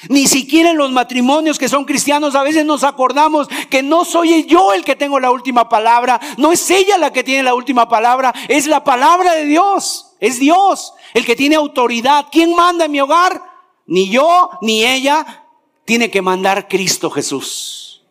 Ni 0.09 0.27
siquiera 0.27 0.71
en 0.71 0.77
los 0.77 0.93
matrimonios 0.93 1.59
que 1.59 1.71
son 1.71 1.87
cristianos 1.87 2.35
a 2.35 2.43
veces 2.43 2.67
nos 2.67 2.85
acordamos 2.85 3.49
que 3.71 3.83
no 3.83 4.05
soy 4.05 4.45
yo 4.45 4.75
el 4.75 4.85
que 4.85 4.95
tengo 4.95 5.19
la 5.19 5.31
última 5.31 5.71
palabra, 5.71 6.21
no 6.37 6.53
es 6.53 6.71
ella 6.71 6.99
la 6.99 7.15
que 7.15 7.25
tiene 7.25 7.43
la 7.43 7.55
última 7.55 7.89
palabra, 7.89 8.35
es 8.49 8.67
la 8.67 8.85
palabra 8.85 9.33
de 9.33 9.47
Dios, 9.47 10.13
es 10.21 10.39
Dios 10.39 10.93
el 11.15 11.25
que 11.25 11.35
tiene 11.35 11.57
autoridad. 11.57 12.27
¿Quién 12.31 12.55
manda 12.55 12.85
en 12.85 12.93
mi 12.93 13.01
hogar? 13.01 13.43
Ni 13.87 14.11
yo 14.11 14.51
ni 14.61 14.85
ella, 14.85 15.45
tiene 15.87 16.11
que 16.11 16.21
mandar 16.21 16.69
Cristo 16.69 17.11
Jesús. 17.11 18.03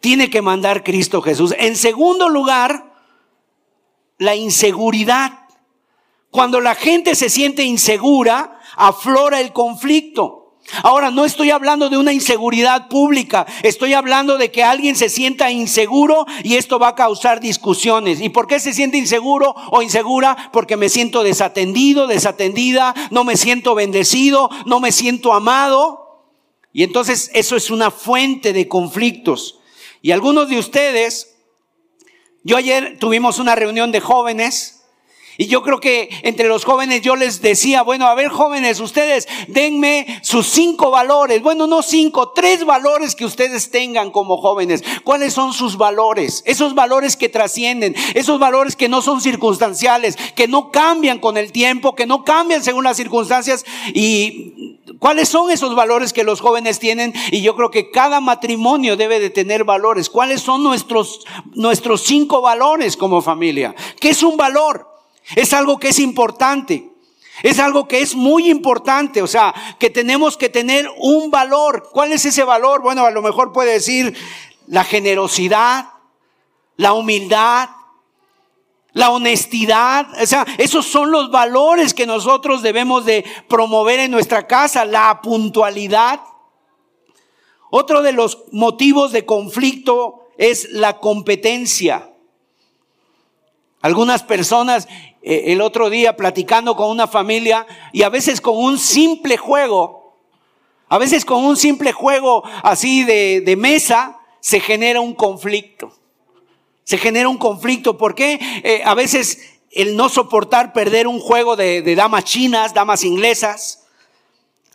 Tiene 0.00 0.30
que 0.30 0.42
mandar 0.42 0.82
Cristo 0.82 1.22
Jesús. 1.22 1.54
En 1.58 1.76
segundo 1.76 2.28
lugar, 2.28 2.85
la 4.18 4.34
inseguridad. 4.34 5.32
Cuando 6.30 6.60
la 6.60 6.74
gente 6.74 7.14
se 7.14 7.30
siente 7.30 7.64
insegura, 7.64 8.60
aflora 8.76 9.40
el 9.40 9.52
conflicto. 9.52 10.46
Ahora, 10.82 11.10
no 11.10 11.24
estoy 11.24 11.50
hablando 11.50 11.88
de 11.88 11.96
una 11.96 12.12
inseguridad 12.12 12.88
pública, 12.88 13.46
estoy 13.62 13.94
hablando 13.94 14.36
de 14.36 14.50
que 14.50 14.64
alguien 14.64 14.96
se 14.96 15.08
sienta 15.08 15.52
inseguro 15.52 16.26
y 16.42 16.56
esto 16.56 16.80
va 16.80 16.88
a 16.88 16.94
causar 16.96 17.40
discusiones. 17.40 18.20
¿Y 18.20 18.30
por 18.30 18.48
qué 18.48 18.58
se 18.58 18.74
siente 18.74 18.98
inseguro 18.98 19.54
o 19.70 19.82
insegura? 19.82 20.50
Porque 20.52 20.76
me 20.76 20.88
siento 20.88 21.22
desatendido, 21.22 22.08
desatendida, 22.08 22.94
no 23.10 23.22
me 23.22 23.36
siento 23.36 23.76
bendecido, 23.76 24.50
no 24.66 24.80
me 24.80 24.90
siento 24.90 25.34
amado. 25.34 26.24
Y 26.72 26.82
entonces 26.82 27.30
eso 27.32 27.56
es 27.56 27.70
una 27.70 27.92
fuente 27.92 28.52
de 28.52 28.66
conflictos. 28.66 29.60
Y 30.02 30.10
algunos 30.10 30.48
de 30.48 30.58
ustedes, 30.58 31.35
yo 32.46 32.56
ayer 32.56 32.96
tuvimos 33.00 33.40
una 33.40 33.56
reunión 33.56 33.90
de 33.90 33.98
jóvenes 33.98 34.75
y 35.38 35.46
yo 35.46 35.62
creo 35.62 35.80
que 35.80 36.08
entre 36.22 36.48
los 36.48 36.64
jóvenes 36.64 37.02
yo 37.02 37.14
les 37.14 37.42
decía, 37.42 37.82
bueno, 37.82 38.06
a 38.06 38.14
ver 38.14 38.28
jóvenes, 38.28 38.80
ustedes 38.80 39.28
denme 39.48 40.20
sus 40.22 40.46
cinco 40.46 40.90
valores. 40.90 41.42
Bueno, 41.42 41.66
no 41.66 41.82
cinco, 41.82 42.30
tres 42.30 42.64
valores 42.64 43.14
que 43.14 43.24
ustedes 43.24 43.70
tengan 43.70 44.10
como 44.10 44.38
jóvenes. 44.38 44.82
¿Cuáles 45.04 45.34
son 45.34 45.52
sus 45.52 45.76
valores? 45.76 46.42
Esos 46.46 46.74
valores 46.74 47.16
que 47.16 47.28
trascienden, 47.28 47.94
esos 48.14 48.38
valores 48.38 48.76
que 48.76 48.88
no 48.88 49.02
son 49.02 49.20
circunstanciales, 49.20 50.16
que 50.34 50.48
no 50.48 50.70
cambian 50.70 51.18
con 51.18 51.36
el 51.36 51.52
tiempo, 51.52 51.94
que 51.94 52.06
no 52.06 52.24
cambian 52.24 52.64
según 52.64 52.84
las 52.84 52.96
circunstancias. 52.96 53.64
Y 53.92 54.80
cuáles 54.98 55.28
son 55.28 55.50
esos 55.50 55.74
valores 55.74 56.14
que 56.14 56.24
los 56.24 56.40
jóvenes 56.40 56.78
tienen. 56.78 57.12
Y 57.30 57.42
yo 57.42 57.56
creo 57.56 57.70
que 57.70 57.90
cada 57.90 58.20
matrimonio 58.20 58.96
debe 58.96 59.20
de 59.20 59.28
tener 59.28 59.64
valores. 59.64 60.08
¿Cuáles 60.08 60.40
son 60.40 60.62
nuestros, 60.62 61.26
nuestros 61.54 62.04
cinco 62.04 62.40
valores 62.40 62.96
como 62.96 63.20
familia? 63.20 63.74
¿Qué 64.00 64.10
es 64.10 64.22
un 64.22 64.38
valor? 64.38 64.95
Es 65.34 65.52
algo 65.52 65.78
que 65.78 65.88
es 65.88 65.98
importante. 65.98 66.90
Es 67.42 67.58
algo 67.58 67.86
que 67.86 68.00
es 68.00 68.14
muy 68.14 68.48
importante, 68.48 69.20
o 69.20 69.26
sea, 69.26 69.54
que 69.78 69.90
tenemos 69.90 70.38
que 70.38 70.48
tener 70.48 70.88
un 70.96 71.30
valor. 71.30 71.90
¿Cuál 71.92 72.12
es 72.12 72.24
ese 72.24 72.44
valor? 72.44 72.80
Bueno, 72.80 73.04
a 73.04 73.10
lo 73.10 73.20
mejor 73.20 73.52
puede 73.52 73.72
decir 73.72 74.16
la 74.66 74.84
generosidad, 74.84 75.90
la 76.76 76.94
humildad, 76.94 77.68
la 78.94 79.10
honestidad. 79.10 80.08
O 80.20 80.26
sea, 80.26 80.46
esos 80.56 80.86
son 80.86 81.10
los 81.10 81.30
valores 81.30 81.92
que 81.92 82.06
nosotros 82.06 82.62
debemos 82.62 83.04
de 83.04 83.24
promover 83.48 84.00
en 84.00 84.10
nuestra 84.10 84.46
casa, 84.46 84.86
la 84.86 85.20
puntualidad. 85.20 86.20
Otro 87.68 88.00
de 88.00 88.12
los 88.12 88.44
motivos 88.52 89.12
de 89.12 89.26
conflicto 89.26 90.28
es 90.38 90.70
la 90.70 90.98
competencia. 90.98 92.15
Algunas 93.86 94.24
personas 94.24 94.88
eh, 95.22 95.44
el 95.52 95.60
otro 95.60 95.90
día 95.90 96.16
platicando 96.16 96.74
con 96.74 96.90
una 96.90 97.06
familia 97.06 97.68
y 97.92 98.02
a 98.02 98.08
veces 98.08 98.40
con 98.40 98.56
un 98.56 98.78
simple 98.78 99.36
juego, 99.36 100.18
a 100.88 100.98
veces 100.98 101.24
con 101.24 101.44
un 101.44 101.56
simple 101.56 101.92
juego 101.92 102.42
así 102.64 103.04
de, 103.04 103.42
de 103.42 103.54
mesa, 103.54 104.18
se 104.40 104.58
genera 104.58 105.00
un 105.00 105.14
conflicto. 105.14 105.92
Se 106.82 106.98
genera 106.98 107.28
un 107.28 107.38
conflicto. 107.38 107.96
¿Por 107.96 108.16
qué? 108.16 108.40
Eh, 108.64 108.82
a 108.84 108.94
veces 108.94 109.60
el 109.70 109.96
no 109.96 110.08
soportar 110.08 110.72
perder 110.72 111.06
un 111.06 111.20
juego 111.20 111.54
de, 111.54 111.80
de 111.80 111.94
damas 111.94 112.24
chinas, 112.24 112.74
damas 112.74 113.04
inglesas. 113.04 113.84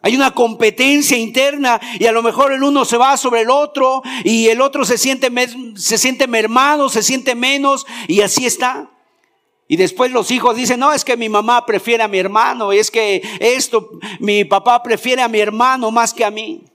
Hay 0.04 0.16
una 0.16 0.32
competencia 0.32 1.18
interna 1.18 1.82
y 2.00 2.06
a 2.06 2.14
lo 2.14 2.24
mejor 2.24 2.54
el 2.54 2.64
uno 2.64 2.86
se 2.86 2.96
va 2.96 3.18
sobre 3.18 3.42
el 3.42 3.50
otro 3.50 4.04
y 4.24 4.48
el 4.48 4.62
otro 4.62 4.86
se 4.86 4.98
siente, 4.98 5.30
se 5.76 5.98
siente 5.98 6.28
mermado, 6.28 6.88
se 6.88 7.04
siente 7.04 7.36
menos 7.36 7.86
y 8.08 8.22
así 8.22 8.46
está. 8.46 8.91
Y 9.72 9.78
después 9.78 10.12
los 10.12 10.32
hijos 10.32 10.58
dicen, 10.58 10.82
no, 10.82 10.92
es 10.92 11.06
que 11.06 11.16
mi 11.16 11.30
mamá 11.30 11.66
prefiere 11.66 12.04
a 12.04 12.10
mi 12.10 12.20
hermano, 12.20 12.74
es 12.74 12.92
que 12.92 13.22
esto, 13.40 13.92
mi 14.20 14.44
papá 14.44 14.84
prefiere 14.84 15.22
a 15.22 15.30
mi 15.30 15.40
hermano 15.40 15.92
más 15.92 16.14
que 16.14 16.26
a 16.26 16.30
mí. 16.30 16.66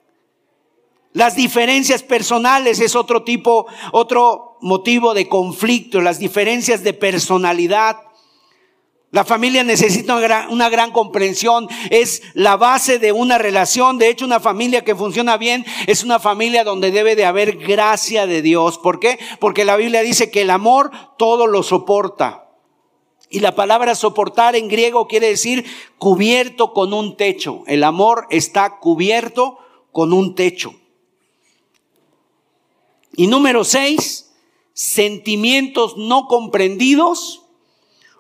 Las 1.13 1.37
diferencias 1.37 2.03
personales 2.03 2.81
es 2.81 2.97
otro 2.97 3.23
tipo, 3.23 3.67
otro 3.93 4.57
motivo 4.63 5.13
de 5.13 5.29
conflicto, 5.29 6.01
las 6.01 6.19
diferencias 6.19 6.83
de 6.85 6.95
personalidad. 6.95 7.99
La 9.11 9.27
familia 9.27 9.63
necesita 9.63 10.17
una 10.49 10.71
gran, 10.71 10.91
comprensión, 10.91 11.69
es 11.91 12.23
la 12.33 12.57
base 12.57 12.99
de 12.99 13.13
una 13.13 13.37
relación. 13.37 13.99
De 13.99 14.09
hecho, 14.09 14.25
una 14.25 14.41
familia 14.41 14.85
que 14.85 14.95
funciona 14.95 15.37
bien 15.37 15.67
es 15.87 16.03
una 16.03 16.19
familia 16.19 16.65
donde 16.65 16.91
debe 16.91 17.15
de 17.15 17.27
haber 17.27 17.59
gracia 17.59 18.27
de 18.27 18.41
Dios. 18.41 18.79
¿Por 18.79 19.01
qué? 19.01 19.19
Porque 19.39 19.67
la 19.67 19.77
Biblia 19.77 20.01
dice 20.01 20.31
que 20.31 20.41
el 20.41 20.49
amor 20.49 20.91
todo 21.19 21.47
lo 21.47 21.63
soporta. 21.63 22.46
Y 23.29 23.41
la 23.41 23.55
palabra 23.55 23.95
soportar 23.95 24.55
en 24.55 24.69
griego 24.69 25.09
quiere 25.09 25.29
decir 25.29 25.65
cubierto 25.99 26.73
con 26.73 26.93
un 26.93 27.17
techo. 27.17 27.65
El 27.67 27.83
amor 27.83 28.27
está 28.31 28.79
cubierto 28.79 29.59
con 29.93 30.13
un 30.13 30.35
techo. 30.35 30.75
Y 33.17 33.27
número 33.27 33.65
seis, 33.65 34.33
sentimientos 34.75 35.97
no 35.97 36.29
comprendidos 36.29 37.43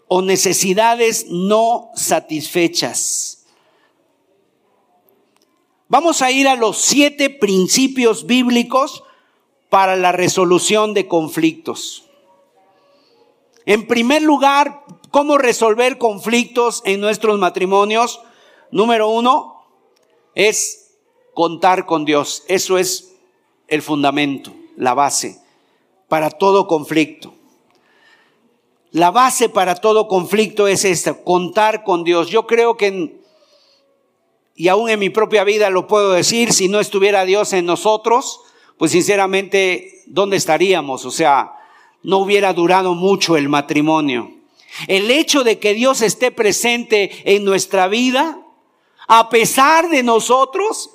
o 0.09 0.23
necesidades 0.23 1.27
no 1.29 1.91
satisfechas. 1.95 3.45
Vamos 5.89 6.23
a 6.23 6.31
ir 6.33 6.49
a 6.49 6.57
los 6.57 6.79
siete 6.79 7.31
principios 7.31 8.27
bíblicos 8.27 9.05
para 9.69 9.97
la 9.97 10.11
resolución 10.13 10.95
de 10.95 11.07
conflictos. 11.07 12.05
En 13.67 13.87
primer 13.87 14.23
lugar, 14.23 14.85
¿cómo 15.17 15.39
resolver 15.39 15.97
conflictos 15.97 16.83
en 16.85 17.01
nuestros 17.01 17.39
matrimonios? 17.39 18.21
Número 18.71 19.09
uno 19.09 19.65
es 20.35 20.91
contar 21.33 21.87
con 21.87 22.05
Dios. 22.05 22.45
Eso 22.49 22.77
es 22.77 23.15
el 23.67 23.81
fundamento, 23.81 24.53
la 24.77 24.93
base 24.93 25.41
para 26.07 26.29
todo 26.29 26.67
conflicto. 26.67 27.33
La 28.91 29.11
base 29.11 29.49
para 29.49 29.77
todo 29.77 30.07
conflicto 30.07 30.69
es 30.69 30.85
esta, 30.85 31.15
contar 31.25 31.83
con 31.83 32.05
Dios. 32.05 32.29
Yo 32.29 32.47
creo 32.47 32.77
que, 32.77 33.19
y 34.55 34.69
aún 34.69 34.91
en 34.91 34.99
mi 34.99 35.09
propia 35.09 35.45
vida 35.45 35.71
lo 35.71 35.87
puedo 35.87 36.13
decir, 36.13 36.53
si 36.53 36.69
no 36.69 36.79
estuviera 36.79 37.25
Dios 37.25 37.55
en 37.55 37.65
nosotros, 37.65 38.43
pues 38.77 38.93
sinceramente, 38.93 40.03
¿dónde 40.09 40.37
estaríamos? 40.37 41.07
O 41.07 41.11
sea, 41.11 41.55
no 42.03 42.19
hubiera 42.19 42.53
durado 42.53 42.93
mucho 42.93 43.39
el 43.39 43.49
matrimonio. 43.49 44.36
El 44.87 45.11
hecho 45.11 45.45
de 45.45 45.59
que 45.59 45.75
Dios 45.75 46.03
esté 46.03 46.31
presente 46.31 47.35
en 47.35 47.45
nuestra 47.45 47.89
vida, 47.89 48.39
a 49.09 49.29
pesar 49.29 49.89
de 49.89 50.03
nosotros, 50.03 50.91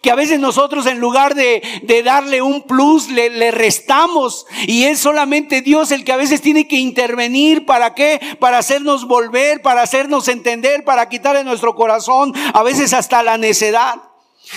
que 0.00 0.10
a 0.10 0.14
veces 0.14 0.40
nosotros 0.40 0.86
en 0.86 0.98
lugar 0.98 1.34
de, 1.34 1.62
de 1.82 2.02
darle 2.02 2.40
un 2.40 2.62
plus 2.62 3.10
le, 3.10 3.28
le 3.28 3.50
restamos 3.50 4.46
y 4.66 4.84
es 4.84 4.98
solamente 4.98 5.60
Dios 5.60 5.90
el 5.90 6.04
que 6.04 6.12
a 6.12 6.16
veces 6.16 6.40
tiene 6.40 6.66
que 6.66 6.76
intervenir 6.76 7.66
para 7.66 7.94
qué, 7.94 8.18
para 8.38 8.58
hacernos 8.58 9.06
volver, 9.06 9.60
para 9.60 9.82
hacernos 9.82 10.28
entender, 10.28 10.84
para 10.84 11.08
quitar 11.10 11.36
de 11.36 11.44
nuestro 11.44 11.74
corazón 11.74 12.32
a 12.54 12.62
veces 12.62 12.94
hasta 12.94 13.22
la 13.22 13.36
necedad. 13.36 13.96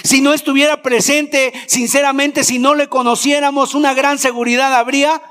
Si 0.03 0.21
no 0.21 0.33
estuviera 0.33 0.81
presente, 0.81 1.53
sinceramente, 1.67 2.43
si 2.43 2.57
no 2.57 2.73
le 2.73 2.87
conociéramos, 2.87 3.75
una 3.75 3.93
gran 3.93 4.17
seguridad 4.17 4.73
habría. 4.73 5.21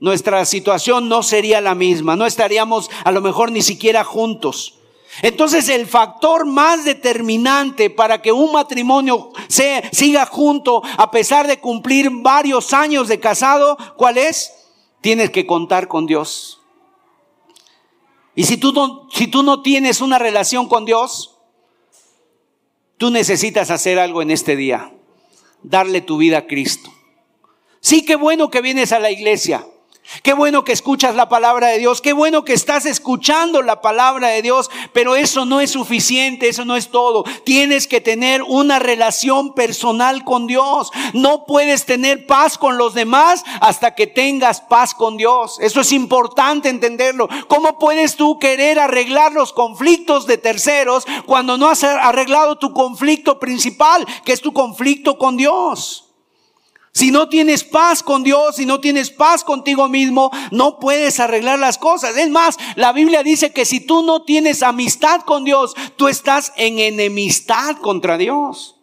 Nuestra 0.00 0.44
situación 0.44 1.08
no 1.08 1.22
sería 1.22 1.60
la 1.60 1.74
misma, 1.74 2.14
no 2.14 2.24
estaríamos 2.26 2.88
a 3.04 3.10
lo 3.10 3.20
mejor 3.20 3.50
ni 3.50 3.62
siquiera 3.62 4.04
juntos. 4.04 4.78
Entonces 5.22 5.68
el 5.68 5.86
factor 5.86 6.46
más 6.46 6.84
determinante 6.84 7.90
para 7.90 8.22
que 8.22 8.30
un 8.30 8.52
matrimonio 8.52 9.32
se, 9.48 9.82
siga 9.92 10.26
junto 10.26 10.82
a 10.96 11.10
pesar 11.10 11.48
de 11.48 11.58
cumplir 11.58 12.10
varios 12.10 12.72
años 12.72 13.08
de 13.08 13.18
casado, 13.18 13.76
¿cuál 13.96 14.18
es? 14.18 14.52
Tienes 15.00 15.30
que 15.30 15.46
contar 15.46 15.88
con 15.88 16.06
Dios. 16.06 16.60
Y 18.36 18.44
si 18.44 18.56
tú 18.56 18.72
no, 18.72 19.08
si 19.12 19.26
tú 19.26 19.42
no 19.42 19.62
tienes 19.62 20.00
una 20.00 20.20
relación 20.20 20.68
con 20.68 20.84
Dios, 20.84 21.38
tú 22.96 23.10
necesitas 23.10 23.72
hacer 23.72 23.98
algo 23.98 24.22
en 24.22 24.30
este 24.30 24.54
día, 24.54 24.92
darle 25.64 26.00
tu 26.00 26.18
vida 26.18 26.38
a 26.38 26.46
Cristo. 26.46 26.92
Sí, 27.80 28.04
qué 28.04 28.14
bueno 28.14 28.50
que 28.50 28.60
vienes 28.60 28.92
a 28.92 29.00
la 29.00 29.10
iglesia. 29.10 29.66
Qué 30.22 30.32
bueno 30.32 30.64
que 30.64 30.72
escuchas 30.72 31.14
la 31.14 31.28
palabra 31.28 31.68
de 31.68 31.78
Dios, 31.78 32.00
qué 32.00 32.14
bueno 32.14 32.42
que 32.42 32.54
estás 32.54 32.86
escuchando 32.86 33.60
la 33.60 33.82
palabra 33.82 34.28
de 34.28 34.40
Dios, 34.40 34.70
pero 34.94 35.16
eso 35.16 35.44
no 35.44 35.60
es 35.60 35.72
suficiente, 35.72 36.48
eso 36.48 36.64
no 36.64 36.76
es 36.76 36.88
todo. 36.88 37.24
Tienes 37.44 37.86
que 37.86 38.00
tener 38.00 38.42
una 38.42 38.78
relación 38.78 39.52
personal 39.52 40.24
con 40.24 40.46
Dios. 40.46 40.90
No 41.12 41.44
puedes 41.44 41.84
tener 41.84 42.26
paz 42.26 42.56
con 42.56 42.78
los 42.78 42.94
demás 42.94 43.44
hasta 43.60 43.94
que 43.94 44.06
tengas 44.06 44.62
paz 44.62 44.94
con 44.94 45.18
Dios. 45.18 45.58
Eso 45.60 45.82
es 45.82 45.92
importante 45.92 46.70
entenderlo. 46.70 47.28
¿Cómo 47.46 47.78
puedes 47.78 48.16
tú 48.16 48.38
querer 48.38 48.78
arreglar 48.78 49.32
los 49.32 49.52
conflictos 49.52 50.26
de 50.26 50.38
terceros 50.38 51.06
cuando 51.26 51.58
no 51.58 51.68
has 51.68 51.84
arreglado 51.84 52.56
tu 52.56 52.72
conflicto 52.72 53.38
principal, 53.38 54.06
que 54.24 54.32
es 54.32 54.40
tu 54.40 54.54
conflicto 54.54 55.18
con 55.18 55.36
Dios? 55.36 56.07
Si 56.92 57.10
no 57.10 57.28
tienes 57.28 57.64
paz 57.64 58.02
con 58.02 58.22
Dios, 58.24 58.56
si 58.56 58.66
no 58.66 58.80
tienes 58.80 59.10
paz 59.10 59.44
contigo 59.44 59.88
mismo, 59.88 60.30
no 60.50 60.78
puedes 60.78 61.20
arreglar 61.20 61.58
las 61.58 61.78
cosas. 61.78 62.16
Es 62.16 62.30
más, 62.30 62.58
la 62.76 62.92
Biblia 62.92 63.22
dice 63.22 63.52
que 63.52 63.64
si 63.64 63.80
tú 63.80 64.02
no 64.02 64.22
tienes 64.22 64.62
amistad 64.62 65.20
con 65.20 65.44
Dios, 65.44 65.74
tú 65.96 66.08
estás 66.08 66.52
en 66.56 66.78
enemistad 66.78 67.76
contra 67.76 68.18
Dios. 68.18 68.78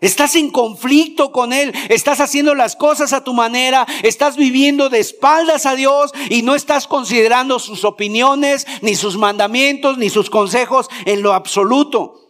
Estás 0.00 0.36
en 0.36 0.50
conflicto 0.50 1.32
con 1.32 1.52
Él, 1.52 1.74
estás 1.88 2.20
haciendo 2.20 2.54
las 2.54 2.76
cosas 2.76 3.12
a 3.12 3.24
tu 3.24 3.34
manera, 3.34 3.84
estás 4.04 4.36
viviendo 4.36 4.90
de 4.90 5.00
espaldas 5.00 5.66
a 5.66 5.74
Dios 5.74 6.12
y 6.30 6.42
no 6.42 6.54
estás 6.54 6.86
considerando 6.86 7.58
sus 7.58 7.84
opiniones, 7.84 8.64
ni 8.80 8.94
sus 8.94 9.16
mandamientos, 9.16 9.98
ni 9.98 10.08
sus 10.08 10.30
consejos 10.30 10.88
en 11.04 11.22
lo 11.22 11.32
absoluto. 11.32 12.28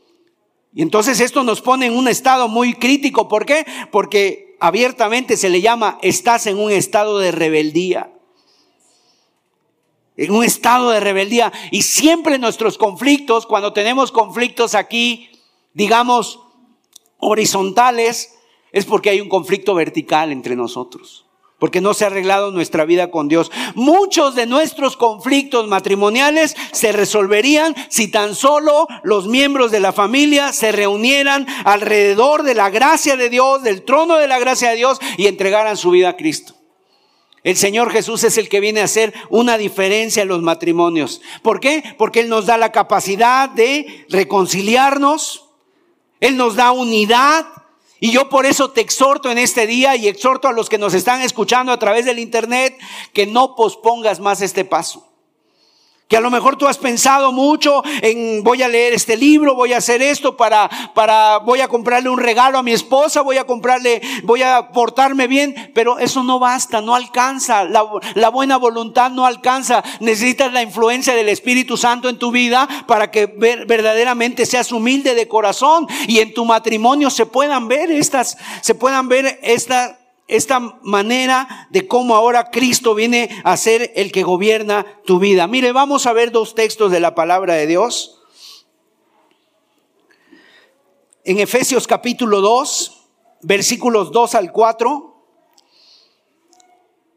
Y 0.72 0.80
entonces 0.80 1.20
esto 1.20 1.42
nos 1.44 1.60
pone 1.60 1.86
en 1.86 1.96
un 1.96 2.08
estado 2.08 2.48
muy 2.48 2.72
crítico. 2.72 3.28
¿Por 3.28 3.44
qué? 3.44 3.66
Porque 3.90 4.47
abiertamente 4.60 5.36
se 5.36 5.50
le 5.50 5.60
llama, 5.60 5.98
estás 6.02 6.46
en 6.46 6.58
un 6.58 6.70
estado 6.70 7.18
de 7.18 7.30
rebeldía. 7.30 8.12
En 10.16 10.32
un 10.32 10.44
estado 10.44 10.90
de 10.90 11.00
rebeldía. 11.00 11.52
Y 11.70 11.82
siempre 11.82 12.38
nuestros 12.38 12.76
conflictos, 12.76 13.46
cuando 13.46 13.72
tenemos 13.72 14.10
conflictos 14.10 14.74
aquí, 14.74 15.30
digamos, 15.74 16.40
horizontales, 17.18 18.34
es 18.72 18.84
porque 18.84 19.10
hay 19.10 19.20
un 19.20 19.28
conflicto 19.28 19.74
vertical 19.74 20.32
entre 20.32 20.56
nosotros. 20.56 21.27
Porque 21.58 21.80
no 21.80 21.92
se 21.92 22.04
ha 22.04 22.06
arreglado 22.06 22.52
nuestra 22.52 22.84
vida 22.84 23.10
con 23.10 23.26
Dios. 23.28 23.50
Muchos 23.74 24.36
de 24.36 24.46
nuestros 24.46 24.96
conflictos 24.96 25.66
matrimoniales 25.66 26.56
se 26.72 26.92
resolverían 26.92 27.74
si 27.88 28.08
tan 28.08 28.36
solo 28.36 28.86
los 29.02 29.26
miembros 29.26 29.72
de 29.72 29.80
la 29.80 29.92
familia 29.92 30.52
se 30.52 30.70
reunieran 30.70 31.46
alrededor 31.64 32.44
de 32.44 32.54
la 32.54 32.70
gracia 32.70 33.16
de 33.16 33.28
Dios, 33.28 33.64
del 33.64 33.82
trono 33.82 34.16
de 34.18 34.28
la 34.28 34.38
gracia 34.38 34.70
de 34.70 34.76
Dios 34.76 35.00
y 35.16 35.26
entregaran 35.26 35.76
su 35.76 35.90
vida 35.90 36.10
a 36.10 36.16
Cristo. 36.16 36.54
El 37.44 37.56
Señor 37.56 37.90
Jesús 37.90 38.24
es 38.24 38.36
el 38.36 38.48
que 38.48 38.60
viene 38.60 38.80
a 38.80 38.84
hacer 38.84 39.14
una 39.30 39.58
diferencia 39.58 40.22
en 40.22 40.28
los 40.28 40.42
matrimonios. 40.42 41.22
¿Por 41.42 41.60
qué? 41.60 41.82
Porque 41.96 42.20
Él 42.20 42.28
nos 42.28 42.46
da 42.46 42.58
la 42.58 42.72
capacidad 42.72 43.48
de 43.48 44.06
reconciliarnos. 44.10 45.46
Él 46.20 46.36
nos 46.36 46.56
da 46.56 46.72
unidad. 46.72 47.46
Y 48.00 48.12
yo 48.12 48.28
por 48.28 48.46
eso 48.46 48.70
te 48.70 48.80
exhorto 48.80 49.30
en 49.30 49.38
este 49.38 49.66
día 49.66 49.96
y 49.96 50.06
exhorto 50.06 50.48
a 50.48 50.52
los 50.52 50.68
que 50.68 50.78
nos 50.78 50.94
están 50.94 51.20
escuchando 51.22 51.72
a 51.72 51.78
través 51.78 52.04
del 52.04 52.18
internet 52.18 52.78
que 53.12 53.26
no 53.26 53.56
pospongas 53.56 54.20
más 54.20 54.40
este 54.40 54.64
paso. 54.64 55.07
Que 56.08 56.16
a 56.16 56.20
lo 56.20 56.30
mejor 56.30 56.56
tú 56.56 56.66
has 56.66 56.78
pensado 56.78 57.32
mucho 57.32 57.82
en 58.00 58.42
voy 58.42 58.62
a 58.62 58.68
leer 58.68 58.94
este 58.94 59.14
libro, 59.14 59.54
voy 59.54 59.74
a 59.74 59.76
hacer 59.76 60.00
esto 60.00 60.38
para, 60.38 60.70
para, 60.94 61.36
voy 61.38 61.60
a 61.60 61.68
comprarle 61.68 62.08
un 62.08 62.18
regalo 62.18 62.56
a 62.56 62.62
mi 62.62 62.72
esposa, 62.72 63.20
voy 63.20 63.36
a 63.36 63.44
comprarle, 63.44 64.00
voy 64.22 64.40
a 64.40 64.68
portarme 64.72 65.26
bien, 65.26 65.70
pero 65.74 65.98
eso 65.98 66.24
no 66.24 66.38
basta, 66.38 66.80
no 66.80 66.94
alcanza, 66.94 67.64
la, 67.64 67.82
buena 68.30 68.56
voluntad 68.56 69.10
no 69.10 69.26
alcanza. 69.26 69.84
Necesitas 70.00 70.50
la 70.50 70.62
influencia 70.62 71.14
del 71.14 71.28
Espíritu 71.28 71.76
Santo 71.76 72.08
en 72.08 72.18
tu 72.18 72.30
vida 72.30 72.66
para 72.86 73.10
que 73.10 73.26
ver, 73.26 73.66
verdaderamente 73.66 74.46
seas 74.46 74.72
humilde 74.72 75.14
de 75.14 75.28
corazón 75.28 75.86
y 76.06 76.20
en 76.20 76.32
tu 76.32 76.46
matrimonio 76.46 77.10
se 77.10 77.26
puedan 77.26 77.68
ver 77.68 77.90
estas, 77.90 78.38
se 78.62 78.74
puedan 78.74 79.08
ver 79.08 79.38
esta 79.42 79.98
esta 80.28 80.60
manera 80.60 81.68
de 81.70 81.88
cómo 81.88 82.14
ahora 82.14 82.50
Cristo 82.50 82.94
viene 82.94 83.28
a 83.44 83.56
ser 83.56 83.92
el 83.96 84.12
que 84.12 84.22
gobierna 84.22 84.86
tu 85.04 85.18
vida. 85.18 85.46
Mire, 85.46 85.72
vamos 85.72 86.06
a 86.06 86.12
ver 86.12 86.30
dos 86.30 86.54
textos 86.54 86.92
de 86.92 87.00
la 87.00 87.14
palabra 87.14 87.54
de 87.54 87.66
Dios. 87.66 88.18
en 91.28 91.40
Efesios 91.40 91.86
capítulo 91.86 92.40
2, 92.40 93.02
versículos 93.42 94.12
2 94.12 94.34
al 94.34 94.50
4. 94.50 95.14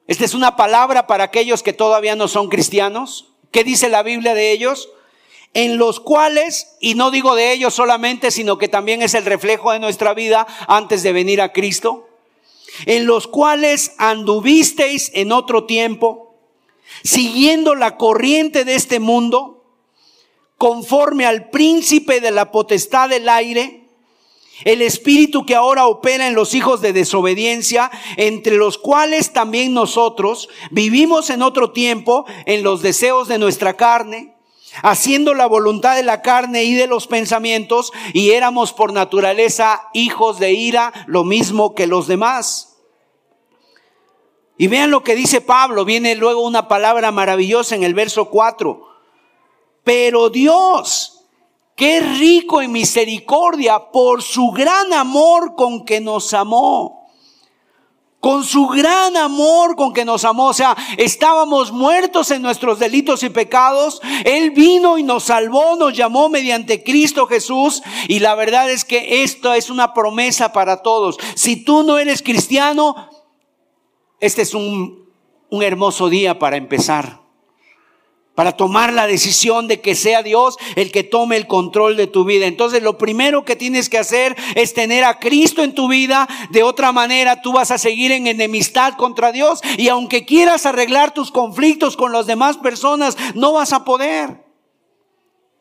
Esta 0.05 0.25
es 0.25 0.33
una 0.33 0.57
palabra 0.57 1.07
para 1.07 1.23
aquellos 1.23 1.63
que 1.63 1.71
todavía 1.71 2.17
no 2.17 2.27
son 2.27 2.49
cristianos. 2.49 3.33
¿Qué 3.51 3.63
dice 3.63 3.87
la 3.87 4.03
Biblia 4.03 4.33
de 4.33 4.51
ellos? 4.51 4.89
En 5.53 5.77
los 5.77 6.01
cuales, 6.01 6.75
y 6.81 6.95
no 6.95 7.09
digo 7.09 7.35
de 7.35 7.53
ellos 7.53 7.73
solamente, 7.73 8.31
sino 8.31 8.57
que 8.57 8.67
también 8.67 9.01
es 9.01 9.13
el 9.13 9.23
reflejo 9.23 9.71
de 9.71 9.79
nuestra 9.79 10.13
vida 10.13 10.45
antes 10.67 11.03
de 11.03 11.13
venir 11.13 11.41
a 11.41 11.53
Cristo, 11.53 12.09
en 12.85 13.05
los 13.05 13.27
cuales 13.27 13.93
anduvisteis 13.97 15.11
en 15.13 15.31
otro 15.31 15.65
tiempo, 15.65 16.35
siguiendo 17.03 17.75
la 17.75 17.97
corriente 17.97 18.65
de 18.65 18.75
este 18.75 18.99
mundo, 18.99 19.63
conforme 20.57 21.25
al 21.25 21.49
príncipe 21.49 22.21
de 22.21 22.31
la 22.31 22.51
potestad 22.51 23.09
del 23.09 23.27
aire, 23.29 23.81
el 24.63 24.81
espíritu 24.81 25.45
que 25.45 25.55
ahora 25.55 25.87
opera 25.87 26.27
en 26.27 26.35
los 26.35 26.53
hijos 26.53 26.81
de 26.81 26.93
desobediencia, 26.93 27.89
entre 28.17 28.57
los 28.57 28.77
cuales 28.77 29.33
también 29.33 29.73
nosotros 29.73 30.49
vivimos 30.69 31.29
en 31.29 31.41
otro 31.41 31.71
tiempo 31.71 32.25
en 32.45 32.63
los 32.63 32.81
deseos 32.81 33.27
de 33.27 33.39
nuestra 33.39 33.75
carne, 33.75 34.30
haciendo 34.83 35.33
la 35.33 35.45
voluntad 35.45 35.95
de 35.95 36.03
la 36.03 36.21
carne 36.21 36.63
y 36.63 36.73
de 36.73 36.87
los 36.87 37.07
pensamientos, 37.07 37.91
y 38.13 38.31
éramos 38.31 38.73
por 38.73 38.93
naturaleza 38.93 39.89
hijos 39.93 40.39
de 40.39 40.53
ira, 40.53 40.93
lo 41.07 41.23
mismo 41.23 41.75
que 41.75 41.87
los 41.87 42.07
demás. 42.07 42.77
Y 44.57 44.67
vean 44.67 44.91
lo 44.91 45.03
que 45.03 45.15
dice 45.15 45.41
Pablo, 45.41 45.85
viene 45.85 46.15
luego 46.15 46.41
una 46.41 46.67
palabra 46.67 47.11
maravillosa 47.11 47.75
en 47.75 47.83
el 47.83 47.93
verso 47.93 48.25
4. 48.25 48.87
Pero 49.83 50.29
Dios, 50.29 51.21
Qué 51.81 51.99
rico 51.99 52.61
en 52.61 52.71
misericordia 52.71 53.91
por 53.91 54.21
su 54.21 54.51
gran 54.51 54.93
amor 54.93 55.55
con 55.55 55.83
que 55.83 55.99
nos 55.99 56.31
amó. 56.31 57.00
Con 58.21 58.45
su 58.45 58.67
gran 58.67 59.17
amor 59.17 59.75
con 59.75 59.91
que 59.91 60.05
nos 60.05 60.23
amó. 60.23 60.47
O 60.47 60.53
sea, 60.53 60.77
estábamos 60.97 61.73
muertos 61.73 62.31
en 62.31 62.41
nuestros 62.41 62.79
delitos 62.79 63.23
y 63.23 63.29
pecados. 63.29 63.99
Él 64.23 64.51
vino 64.51 64.97
y 64.97 65.03
nos 65.03 65.23
salvó, 65.23 65.75
nos 65.75 65.93
llamó 65.93 66.29
mediante 66.29 66.83
Cristo 66.83 67.27
Jesús. 67.27 67.83
Y 68.07 68.19
la 68.19 68.35
verdad 68.35 68.71
es 68.71 68.85
que 68.85 69.23
esto 69.23 69.53
es 69.53 69.69
una 69.69 69.93
promesa 69.93 70.53
para 70.53 70.83
todos. 70.83 71.17
Si 71.35 71.65
tú 71.65 71.83
no 71.83 71.97
eres 71.97 72.21
cristiano, 72.21 73.09
este 74.19 74.43
es 74.43 74.53
un, 74.53 75.09
un 75.49 75.63
hermoso 75.63 76.07
día 76.07 76.39
para 76.39 76.55
empezar 76.55 77.20
para 78.35 78.53
tomar 78.53 78.93
la 78.93 79.07
decisión 79.07 79.67
de 79.67 79.81
que 79.81 79.93
sea 79.93 80.23
Dios 80.23 80.57
el 80.75 80.91
que 80.91 81.03
tome 81.03 81.35
el 81.35 81.47
control 81.47 81.97
de 81.97 82.07
tu 82.07 82.23
vida. 82.23 82.45
Entonces 82.45 82.81
lo 82.81 82.97
primero 82.97 83.43
que 83.43 83.55
tienes 83.55 83.89
que 83.89 83.97
hacer 83.97 84.35
es 84.55 84.73
tener 84.73 85.03
a 85.03 85.19
Cristo 85.19 85.63
en 85.63 85.75
tu 85.75 85.87
vida. 85.89 86.27
De 86.49 86.63
otra 86.63 86.91
manera 86.91 87.41
tú 87.41 87.53
vas 87.53 87.71
a 87.71 87.77
seguir 87.77 88.11
en 88.11 88.27
enemistad 88.27 88.93
contra 88.93 89.31
Dios 89.31 89.61
y 89.77 89.89
aunque 89.89 90.25
quieras 90.25 90.65
arreglar 90.65 91.13
tus 91.13 91.31
conflictos 91.31 91.97
con 91.97 92.13
las 92.13 92.25
demás 92.25 92.57
personas, 92.57 93.17
no 93.35 93.53
vas 93.53 93.73
a 93.73 93.83
poder. 93.83 94.45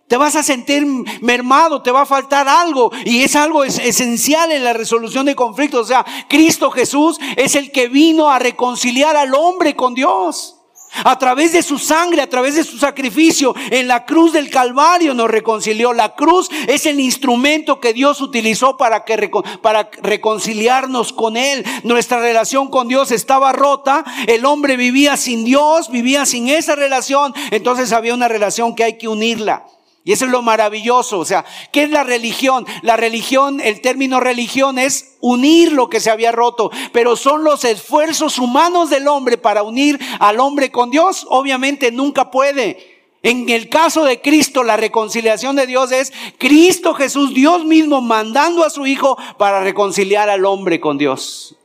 Te 0.06 0.16
vas 0.16 0.34
a 0.34 0.42
sentir 0.42 0.84
mermado, 1.20 1.82
te 1.82 1.92
va 1.92 2.02
a 2.02 2.06
faltar 2.06 2.48
algo 2.48 2.90
y 3.04 3.22
es 3.22 3.36
algo 3.36 3.62
esencial 3.62 4.50
en 4.50 4.64
la 4.64 4.72
resolución 4.72 5.26
de 5.26 5.36
conflictos. 5.36 5.82
O 5.82 5.86
sea, 5.86 6.04
Cristo 6.28 6.70
Jesús 6.72 7.18
es 7.36 7.54
el 7.54 7.70
que 7.70 7.88
vino 7.88 8.28
a 8.28 8.40
reconciliar 8.40 9.16
al 9.16 9.34
hombre 9.34 9.76
con 9.76 9.94
Dios. 9.94 10.59
A 11.04 11.18
través 11.18 11.52
de 11.52 11.62
su 11.62 11.78
sangre, 11.78 12.22
a 12.22 12.28
través 12.28 12.56
de 12.56 12.64
su 12.64 12.78
sacrificio 12.78 13.54
en 13.70 13.88
la 13.88 14.04
cruz 14.04 14.32
del 14.32 14.50
Calvario 14.50 15.14
nos 15.14 15.30
reconcilió. 15.30 15.92
La 15.92 16.14
cruz 16.14 16.50
es 16.66 16.86
el 16.86 17.00
instrumento 17.00 17.80
que 17.80 17.92
Dios 17.92 18.20
utilizó 18.20 18.76
para, 18.76 19.04
que, 19.04 19.30
para 19.62 19.90
reconciliarnos 20.02 21.12
con 21.12 21.36
Él. 21.36 21.64
Nuestra 21.84 22.20
relación 22.20 22.68
con 22.68 22.88
Dios 22.88 23.12
estaba 23.12 23.52
rota. 23.52 24.04
El 24.26 24.44
hombre 24.44 24.76
vivía 24.76 25.16
sin 25.16 25.44
Dios, 25.44 25.90
vivía 25.90 26.26
sin 26.26 26.48
esa 26.48 26.74
relación. 26.74 27.34
Entonces 27.50 27.92
había 27.92 28.14
una 28.14 28.28
relación 28.28 28.74
que 28.74 28.84
hay 28.84 28.98
que 28.98 29.08
unirla. 29.08 29.64
Y 30.02 30.12
eso 30.12 30.24
es 30.24 30.30
lo 30.30 30.42
maravilloso. 30.42 31.18
O 31.18 31.24
sea, 31.24 31.44
¿qué 31.72 31.82
es 31.82 31.90
la 31.90 32.04
religión? 32.04 32.66
La 32.82 32.96
religión, 32.96 33.60
el 33.60 33.80
término 33.80 34.18
religión 34.18 34.78
es 34.78 35.16
unir 35.20 35.72
lo 35.72 35.90
que 35.90 36.00
se 36.00 36.10
había 36.10 36.32
roto, 36.32 36.70
pero 36.92 37.16
son 37.16 37.44
los 37.44 37.64
esfuerzos 37.64 38.38
humanos 38.38 38.88
del 38.88 39.08
hombre 39.08 39.36
para 39.36 39.62
unir 39.62 40.00
al 40.18 40.40
hombre 40.40 40.70
con 40.70 40.90
Dios. 40.90 41.26
Obviamente 41.28 41.92
nunca 41.92 42.30
puede. 42.30 43.00
En 43.22 43.50
el 43.50 43.68
caso 43.68 44.04
de 44.04 44.22
Cristo, 44.22 44.64
la 44.64 44.78
reconciliación 44.78 45.54
de 45.54 45.66
Dios 45.66 45.92
es 45.92 46.10
Cristo 46.38 46.94
Jesús, 46.94 47.34
Dios 47.34 47.66
mismo, 47.66 48.00
mandando 48.00 48.64
a 48.64 48.70
su 48.70 48.86
Hijo 48.86 49.18
para 49.36 49.60
reconciliar 49.60 50.30
al 50.30 50.46
hombre 50.46 50.80
con 50.80 50.96
Dios. 50.96 51.56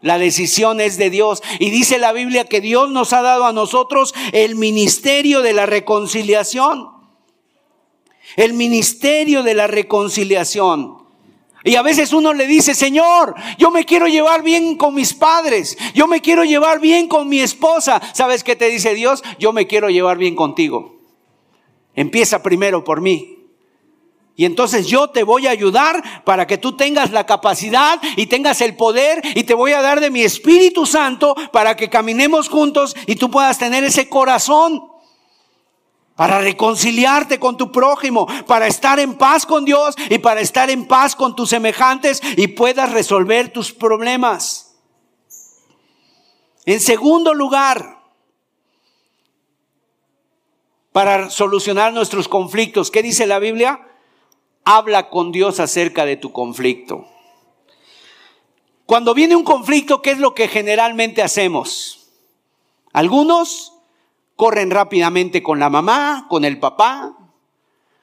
La 0.00 0.18
decisión 0.18 0.80
es 0.80 0.98
de 0.98 1.10
Dios. 1.10 1.42
Y 1.58 1.70
dice 1.70 1.98
la 1.98 2.12
Biblia 2.12 2.44
que 2.44 2.60
Dios 2.60 2.90
nos 2.90 3.12
ha 3.12 3.22
dado 3.22 3.44
a 3.44 3.52
nosotros 3.52 4.14
el 4.30 4.54
ministerio 4.54 5.42
de 5.42 5.52
la 5.52 5.66
reconciliación 5.66 7.01
el 8.36 8.52
ministerio 8.52 9.42
de 9.42 9.54
la 9.54 9.66
reconciliación. 9.66 11.02
Y 11.64 11.76
a 11.76 11.82
veces 11.82 12.12
uno 12.12 12.32
le 12.32 12.46
dice, 12.46 12.74
Señor, 12.74 13.34
yo 13.56 13.70
me 13.70 13.84
quiero 13.84 14.08
llevar 14.08 14.42
bien 14.42 14.76
con 14.76 14.94
mis 14.94 15.14
padres, 15.14 15.78
yo 15.94 16.08
me 16.08 16.20
quiero 16.20 16.44
llevar 16.44 16.80
bien 16.80 17.06
con 17.06 17.28
mi 17.28 17.40
esposa. 17.40 18.00
¿Sabes 18.14 18.42
qué 18.42 18.56
te 18.56 18.68
dice 18.68 18.94
Dios? 18.94 19.22
Yo 19.38 19.52
me 19.52 19.66
quiero 19.66 19.88
llevar 19.88 20.18
bien 20.18 20.34
contigo. 20.34 20.96
Empieza 21.94 22.42
primero 22.42 22.82
por 22.82 23.00
mí. 23.00 23.38
Y 24.34 24.44
entonces 24.46 24.86
yo 24.86 25.10
te 25.10 25.24
voy 25.24 25.46
a 25.46 25.50
ayudar 25.50 26.24
para 26.24 26.46
que 26.46 26.56
tú 26.58 26.74
tengas 26.76 27.12
la 27.12 27.26
capacidad 27.26 28.00
y 28.16 28.26
tengas 28.26 28.60
el 28.62 28.74
poder 28.74 29.20
y 29.34 29.44
te 29.44 29.54
voy 29.54 29.72
a 29.72 29.82
dar 29.82 30.00
de 30.00 30.10
mi 30.10 30.22
Espíritu 30.22 30.86
Santo 30.86 31.34
para 31.52 31.76
que 31.76 31.90
caminemos 31.90 32.48
juntos 32.48 32.96
y 33.06 33.16
tú 33.16 33.30
puedas 33.30 33.58
tener 33.58 33.84
ese 33.84 34.08
corazón 34.08 34.91
para 36.16 36.40
reconciliarte 36.40 37.38
con 37.38 37.56
tu 37.56 37.72
prójimo, 37.72 38.26
para 38.46 38.66
estar 38.66 39.00
en 39.00 39.14
paz 39.14 39.46
con 39.46 39.64
Dios 39.64 39.94
y 40.10 40.18
para 40.18 40.40
estar 40.40 40.70
en 40.70 40.86
paz 40.86 41.16
con 41.16 41.34
tus 41.34 41.50
semejantes 41.50 42.20
y 42.36 42.48
puedas 42.48 42.92
resolver 42.92 43.52
tus 43.52 43.72
problemas. 43.72 44.76
En 46.64 46.80
segundo 46.80 47.34
lugar, 47.34 48.00
para 50.92 51.30
solucionar 51.30 51.92
nuestros 51.92 52.28
conflictos, 52.28 52.90
¿qué 52.90 53.02
dice 53.02 53.26
la 53.26 53.38
Biblia? 53.38 53.80
Habla 54.64 55.08
con 55.08 55.32
Dios 55.32 55.58
acerca 55.58 56.04
de 56.04 56.16
tu 56.16 56.32
conflicto. 56.32 57.08
Cuando 58.86 59.14
viene 59.14 59.34
un 59.34 59.44
conflicto, 59.44 60.02
¿qué 60.02 60.10
es 60.10 60.18
lo 60.18 60.34
que 60.34 60.48
generalmente 60.48 61.22
hacemos? 61.22 62.10
Algunos 62.92 63.72
corren 64.36 64.70
rápidamente 64.70 65.42
con 65.42 65.58
la 65.58 65.70
mamá, 65.70 66.26
con 66.28 66.44
el 66.44 66.58
papá, 66.58 67.16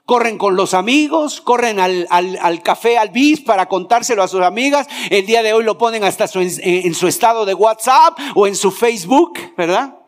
corren 0.09 0.39
con 0.39 0.55
los 0.55 0.73
amigos, 0.73 1.39
corren 1.39 1.79
al, 1.79 2.61
café, 2.63 2.97
al 2.97 3.09
bis 3.09 3.41
para 3.41 3.67
contárselo 3.67 4.23
a 4.23 4.27
sus 4.27 4.41
amigas. 4.41 4.87
El 5.11 5.27
día 5.27 5.43
de 5.43 5.53
hoy 5.53 5.63
lo 5.63 5.77
ponen 5.77 6.03
hasta 6.03 6.25
en, 6.33 6.95
su 6.95 7.07
estado 7.07 7.45
de 7.45 7.53
WhatsApp 7.53 8.17
o 8.33 8.47
en 8.47 8.55
su 8.55 8.71
Facebook, 8.71 9.37
¿verdad? 9.55 9.99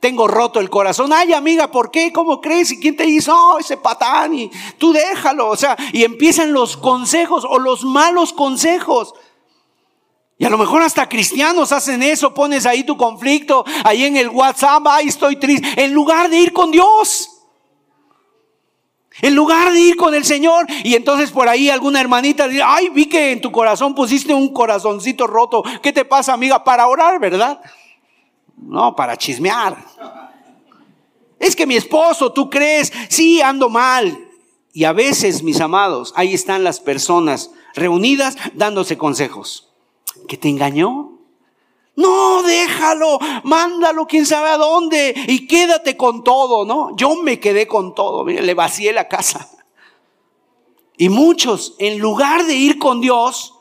Tengo 0.00 0.28
roto 0.28 0.60
el 0.60 0.68
corazón. 0.68 1.14
Ay, 1.14 1.32
amiga, 1.32 1.70
¿por 1.70 1.90
qué? 1.90 2.12
¿Cómo 2.12 2.42
crees? 2.42 2.72
¿Y 2.72 2.78
quién 2.78 2.94
te 2.94 3.06
hizo? 3.06 3.34
Oh, 3.34 3.58
ese 3.58 3.78
patán. 3.78 4.34
Y 4.34 4.50
tú 4.76 4.92
déjalo. 4.92 5.48
O 5.48 5.56
sea, 5.56 5.78
y 5.94 6.04
empiezan 6.04 6.52
los 6.52 6.76
consejos 6.76 7.46
o 7.48 7.58
los 7.58 7.84
malos 7.84 8.34
consejos. 8.34 9.14
Y 10.36 10.44
a 10.44 10.50
lo 10.50 10.58
mejor 10.58 10.82
hasta 10.82 11.08
cristianos 11.08 11.70
hacen 11.70 12.02
eso, 12.02 12.34
pones 12.34 12.66
ahí 12.66 12.82
tu 12.82 12.96
conflicto, 12.96 13.64
ahí 13.84 14.04
en 14.04 14.16
el 14.16 14.28
WhatsApp, 14.28 14.82
ay, 14.88 15.08
estoy 15.08 15.36
triste, 15.36 15.84
en 15.84 15.94
lugar 15.94 16.28
de 16.28 16.40
ir 16.40 16.52
con 16.52 16.70
Dios. 16.72 17.30
En 19.22 19.36
lugar 19.36 19.72
de 19.72 19.78
ir 19.78 19.96
con 19.96 20.12
el 20.12 20.24
Señor. 20.24 20.66
Y 20.82 20.96
entonces 20.96 21.30
por 21.30 21.48
ahí 21.48 21.70
alguna 21.70 22.00
hermanita 22.00 22.48
dice, 22.48 22.64
ay, 22.64 22.88
vi 22.88 23.06
que 23.06 23.30
en 23.30 23.40
tu 23.40 23.52
corazón 23.52 23.94
pusiste 23.94 24.34
un 24.34 24.52
corazoncito 24.52 25.28
roto. 25.28 25.62
¿Qué 25.80 25.92
te 25.92 26.04
pasa, 26.04 26.32
amiga? 26.32 26.64
Para 26.64 26.88
orar, 26.88 27.20
¿verdad? 27.20 27.60
No, 28.56 28.96
para 28.96 29.16
chismear. 29.16 29.76
Es 31.38 31.54
que 31.54 31.64
mi 31.64 31.76
esposo, 31.76 32.32
tú 32.32 32.50
crees, 32.50 32.92
sí, 33.08 33.40
ando 33.40 33.68
mal. 33.68 34.18
Y 34.72 34.82
a 34.82 34.92
veces, 34.92 35.44
mis 35.44 35.60
amados, 35.60 36.12
ahí 36.16 36.34
están 36.34 36.64
las 36.64 36.80
personas 36.80 37.52
reunidas 37.76 38.36
dándose 38.54 38.98
consejos 38.98 39.73
que 40.28 40.36
te 40.36 40.48
engañó. 40.48 41.10
No, 41.96 42.42
déjalo, 42.42 43.18
mándalo 43.44 44.06
quién 44.06 44.26
sabe 44.26 44.48
a 44.48 44.56
dónde 44.56 45.14
y 45.28 45.46
quédate 45.46 45.96
con 45.96 46.24
todo, 46.24 46.64
¿no? 46.64 46.96
Yo 46.96 47.14
me 47.16 47.38
quedé 47.38 47.68
con 47.68 47.94
todo, 47.94 48.24
mire, 48.24 48.42
le 48.42 48.54
vacié 48.54 48.92
la 48.92 49.08
casa. 49.08 49.48
Y 50.96 51.08
muchos, 51.08 51.74
en 51.78 51.98
lugar 51.98 52.46
de 52.46 52.54
ir 52.54 52.78
con 52.78 53.00
Dios, 53.00 53.54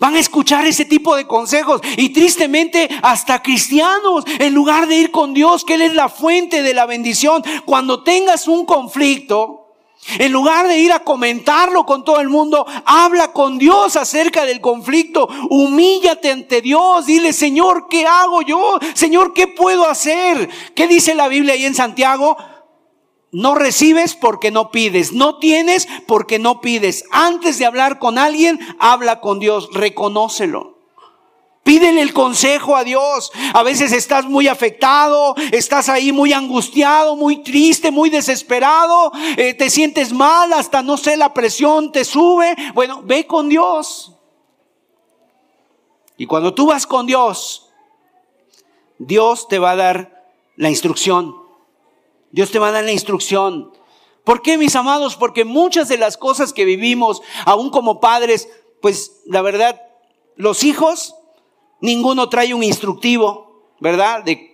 van 0.00 0.16
a 0.16 0.18
escuchar 0.18 0.66
ese 0.66 0.84
tipo 0.84 1.14
de 1.14 1.26
consejos. 1.26 1.80
Y 1.96 2.08
tristemente, 2.08 2.88
hasta 3.02 3.42
cristianos, 3.42 4.24
en 4.38 4.54
lugar 4.54 4.88
de 4.88 4.96
ir 4.96 5.10
con 5.12 5.34
Dios, 5.34 5.64
que 5.64 5.74
Él 5.74 5.82
es 5.82 5.94
la 5.94 6.08
fuente 6.08 6.62
de 6.62 6.74
la 6.74 6.86
bendición, 6.86 7.42
cuando 7.66 8.02
tengas 8.02 8.48
un 8.48 8.66
conflicto, 8.66 9.69
En 10.18 10.32
lugar 10.32 10.66
de 10.66 10.78
ir 10.78 10.92
a 10.92 11.04
comentarlo 11.04 11.84
con 11.84 12.04
todo 12.04 12.20
el 12.20 12.28
mundo, 12.28 12.66
habla 12.84 13.32
con 13.32 13.58
Dios 13.58 13.96
acerca 13.96 14.44
del 14.44 14.60
conflicto. 14.60 15.28
Humíllate 15.50 16.30
ante 16.30 16.62
Dios. 16.62 17.06
Dile, 17.06 17.32
Señor, 17.32 17.86
¿qué 17.88 18.06
hago 18.06 18.42
yo? 18.42 18.78
Señor, 18.94 19.34
¿qué 19.34 19.46
puedo 19.46 19.86
hacer? 19.86 20.48
¿Qué 20.74 20.88
dice 20.88 21.14
la 21.14 21.28
Biblia 21.28 21.54
ahí 21.54 21.64
en 21.64 21.74
Santiago? 21.74 22.36
No 23.30 23.54
recibes 23.54 24.14
porque 24.16 24.50
no 24.50 24.70
pides. 24.70 25.12
No 25.12 25.38
tienes 25.38 25.86
porque 26.06 26.38
no 26.38 26.60
pides. 26.60 27.04
Antes 27.12 27.58
de 27.58 27.66
hablar 27.66 27.98
con 27.98 28.18
alguien, 28.18 28.58
habla 28.80 29.20
con 29.20 29.38
Dios. 29.38 29.68
Reconócelo. 29.72 30.79
Pídele 31.62 32.00
el 32.00 32.12
consejo 32.12 32.74
a 32.74 32.84
Dios. 32.84 33.30
A 33.52 33.62
veces 33.62 33.92
estás 33.92 34.24
muy 34.24 34.48
afectado, 34.48 35.34
estás 35.52 35.88
ahí 35.88 36.10
muy 36.10 36.32
angustiado, 36.32 37.16
muy 37.16 37.42
triste, 37.42 37.90
muy 37.90 38.10
desesperado, 38.10 39.12
eh, 39.36 39.54
te 39.54 39.68
sientes 39.68 40.12
mal, 40.12 40.52
hasta 40.52 40.82
no 40.82 40.96
sé, 40.96 41.16
la 41.16 41.34
presión 41.34 41.92
te 41.92 42.04
sube. 42.04 42.56
Bueno, 42.74 43.02
ve 43.04 43.26
con 43.26 43.48
Dios. 43.48 44.14
Y 46.16 46.26
cuando 46.26 46.54
tú 46.54 46.66
vas 46.66 46.86
con 46.86 47.06
Dios, 47.06 47.70
Dios 48.98 49.48
te 49.48 49.58
va 49.58 49.72
a 49.72 49.76
dar 49.76 50.26
la 50.56 50.70
instrucción. 50.70 51.34
Dios 52.30 52.50
te 52.50 52.58
va 52.58 52.68
a 52.68 52.72
dar 52.72 52.84
la 52.84 52.92
instrucción. 52.92 53.72
¿Por 54.24 54.42
qué, 54.42 54.58
mis 54.58 54.76
amados? 54.76 55.16
Porque 55.16 55.44
muchas 55.44 55.88
de 55.88 55.98
las 55.98 56.16
cosas 56.16 56.52
que 56.52 56.64
vivimos, 56.64 57.22
aún 57.44 57.70
como 57.70 58.00
padres, 58.00 58.48
pues 58.82 59.22
la 59.26 59.42
verdad, 59.42 59.80
los 60.36 60.62
hijos 60.62 61.14
Ninguno 61.80 62.28
trae 62.28 62.54
un 62.54 62.62
instructivo, 62.62 63.72
¿verdad? 63.80 64.22
De 64.24 64.50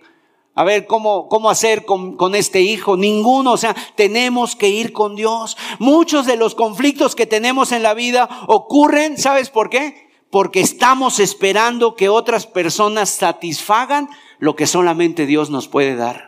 a 0.57 0.63
ver 0.63 0.87
cómo, 0.87 1.29
cómo 1.29 1.51
hacer 1.51 1.85
con, 1.85 2.17
con, 2.17 2.33
este 2.33 2.61
hijo. 2.61 2.97
Ninguno, 2.97 3.51
o 3.51 3.57
sea, 3.57 3.75
tenemos 3.95 4.55
que 4.55 4.69
ir 4.69 4.91
con 4.91 5.15
Dios. 5.15 5.55
Muchos 5.77 6.25
de 6.25 6.35
los 6.35 6.55
conflictos 6.55 7.13
que 7.13 7.27
tenemos 7.27 7.71
en 7.71 7.83
la 7.83 7.93
vida 7.93 8.27
ocurren, 8.47 9.19
¿sabes 9.19 9.51
por 9.51 9.69
qué? 9.69 10.09
Porque 10.31 10.59
estamos 10.59 11.19
esperando 11.19 11.95
que 11.95 12.09
otras 12.09 12.47
personas 12.47 13.09
satisfagan 13.11 14.09
lo 14.39 14.55
que 14.55 14.65
solamente 14.65 15.27
Dios 15.27 15.51
nos 15.51 15.67
puede 15.67 15.95
dar. 15.95 16.26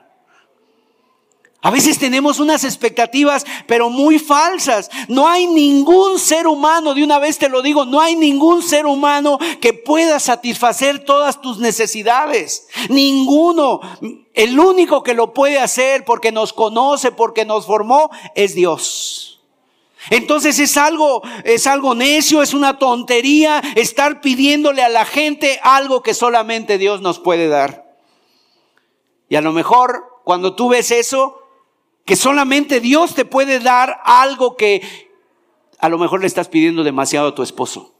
A 1.62 1.72
veces 1.72 1.99
tenemos 1.99 2.39
unas 2.39 2.64
expectativas, 2.64 3.45
pero 3.68 3.89
muy 3.89 4.18
falsas. 4.18 4.89
No 5.10 5.28
hay 5.28 5.45
ningún 5.45 6.18
ser 6.18 6.47
humano, 6.47 6.93
de 6.93 7.03
una 7.03 7.20
vez 7.20 7.38
te 7.38 7.49
lo 7.49 7.62
digo, 7.62 7.84
no 7.84 7.99
hay 7.99 8.16
ningún 8.16 8.64
ser 8.64 8.86
humano 8.86 9.38
que 9.60 9.74
pueda 9.74 10.22
satisfacer 10.22 11.03
todas 11.03 11.41
tus 11.41 11.57
necesidades. 11.57 12.68
Ninguno. 12.88 13.82
El 14.34 14.57
único 14.57 15.03
que 15.03 15.14
lo 15.14 15.34
puede 15.34 15.60
hacer 15.60 16.05
porque 16.05 16.32
nos 16.32 16.53
conoce, 16.53 17.12
porque 17.12 17.43
nos 17.43 17.66
formó, 17.66 18.10
es 18.36 18.55
Dios. 18.55 19.41
Entonces 20.12 20.60
es 20.60 20.78
algo, 20.78 21.22
es 21.43 21.68
algo 21.68 21.93
necio, 21.93 22.41
es 22.41 22.53
una 22.53 22.80
tontería 22.80 23.62
estar 23.76 24.22
pidiéndole 24.22 24.82
a 24.82 24.88
la 24.88 25.03
gente 25.03 25.60
algo 25.62 26.03
que 26.03 26.14
solamente 26.14 26.78
Dios 26.78 27.01
nos 27.01 27.20
puede 27.20 27.49
dar. 27.49 27.97
Y 29.28 29.36
a 29.36 29.41
lo 29.41 29.51
mejor 29.51 30.05
cuando 30.24 30.55
tú 30.55 30.70
ves 30.70 30.91
eso, 30.91 31.39
que 32.10 32.16
solamente 32.16 32.80
Dios 32.80 33.14
te 33.14 33.24
puede 33.24 33.60
dar 33.60 34.01
algo 34.03 34.57
que 34.57 34.82
a 35.78 35.89
lo 35.89 35.99
mejor 35.99 36.22
le 36.22 36.26
estás 36.26 36.47
pidiendo 36.47 36.84
demasiado 36.84 37.28
a 37.28 37.36
tu 37.36 37.43
esposo. 37.43 37.93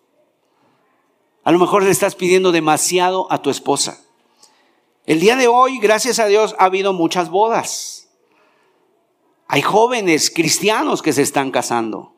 A 1.43 1.51
lo 1.51 1.60
mejor 1.60 1.84
le 1.84 1.91
estás 1.91 2.16
pidiendo 2.16 2.51
demasiado 2.51 3.32
a 3.32 3.43
tu 3.43 3.51
esposa. 3.51 4.03
El 5.05 5.20
día 5.20 5.36
de 5.36 5.47
hoy, 5.47 5.78
gracias 5.78 6.18
a 6.18 6.26
Dios, 6.26 6.55
ha 6.57 6.66
habido 6.66 6.91
muchas 6.91 7.30
bodas. 7.30 8.10
Hay 9.47 9.62
jóvenes 9.62 10.32
cristianos 10.32 11.03
que 11.03 11.14
se 11.14 11.22
están 11.22 11.51
casando. 11.51 12.16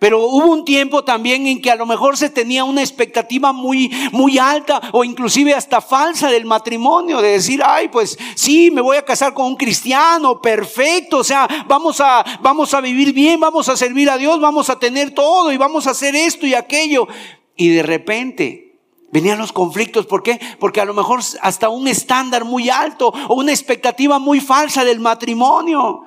Pero 0.00 0.24
hubo 0.24 0.46
un 0.46 0.64
tiempo 0.64 1.04
también 1.04 1.46
en 1.46 1.60
que 1.60 1.70
a 1.70 1.76
lo 1.76 1.84
mejor 1.84 2.16
se 2.16 2.30
tenía 2.30 2.64
una 2.64 2.80
expectativa 2.80 3.52
muy, 3.52 3.92
muy 4.12 4.38
alta 4.38 4.80
o 4.92 5.04
inclusive 5.04 5.52
hasta 5.52 5.82
falsa 5.82 6.30
del 6.30 6.46
matrimonio, 6.46 7.20
de 7.20 7.32
decir, 7.32 7.62
ay, 7.62 7.88
pues 7.88 8.18
sí, 8.34 8.70
me 8.70 8.80
voy 8.80 8.96
a 8.96 9.04
casar 9.04 9.34
con 9.34 9.46
un 9.46 9.56
cristiano, 9.56 10.40
perfecto, 10.40 11.18
o 11.18 11.24
sea, 11.24 11.46
vamos 11.68 12.00
a, 12.00 12.24
vamos 12.40 12.72
a 12.72 12.80
vivir 12.80 13.12
bien, 13.12 13.38
vamos 13.38 13.68
a 13.68 13.76
servir 13.76 14.08
a 14.08 14.16
Dios, 14.16 14.40
vamos 14.40 14.70
a 14.70 14.78
tener 14.78 15.10
todo 15.10 15.52
y 15.52 15.58
vamos 15.58 15.86
a 15.86 15.90
hacer 15.90 16.16
esto 16.16 16.46
y 16.46 16.54
aquello. 16.54 17.06
Y 17.54 17.68
de 17.68 17.82
repente 17.82 18.78
venían 19.12 19.36
los 19.36 19.52
conflictos, 19.52 20.06
¿por 20.06 20.22
qué? 20.22 20.40
Porque 20.58 20.80
a 20.80 20.86
lo 20.86 20.94
mejor 20.94 21.20
hasta 21.42 21.68
un 21.68 21.86
estándar 21.88 22.46
muy 22.46 22.70
alto 22.70 23.12
o 23.28 23.34
una 23.34 23.52
expectativa 23.52 24.18
muy 24.18 24.40
falsa 24.40 24.82
del 24.82 24.98
matrimonio. 24.98 26.06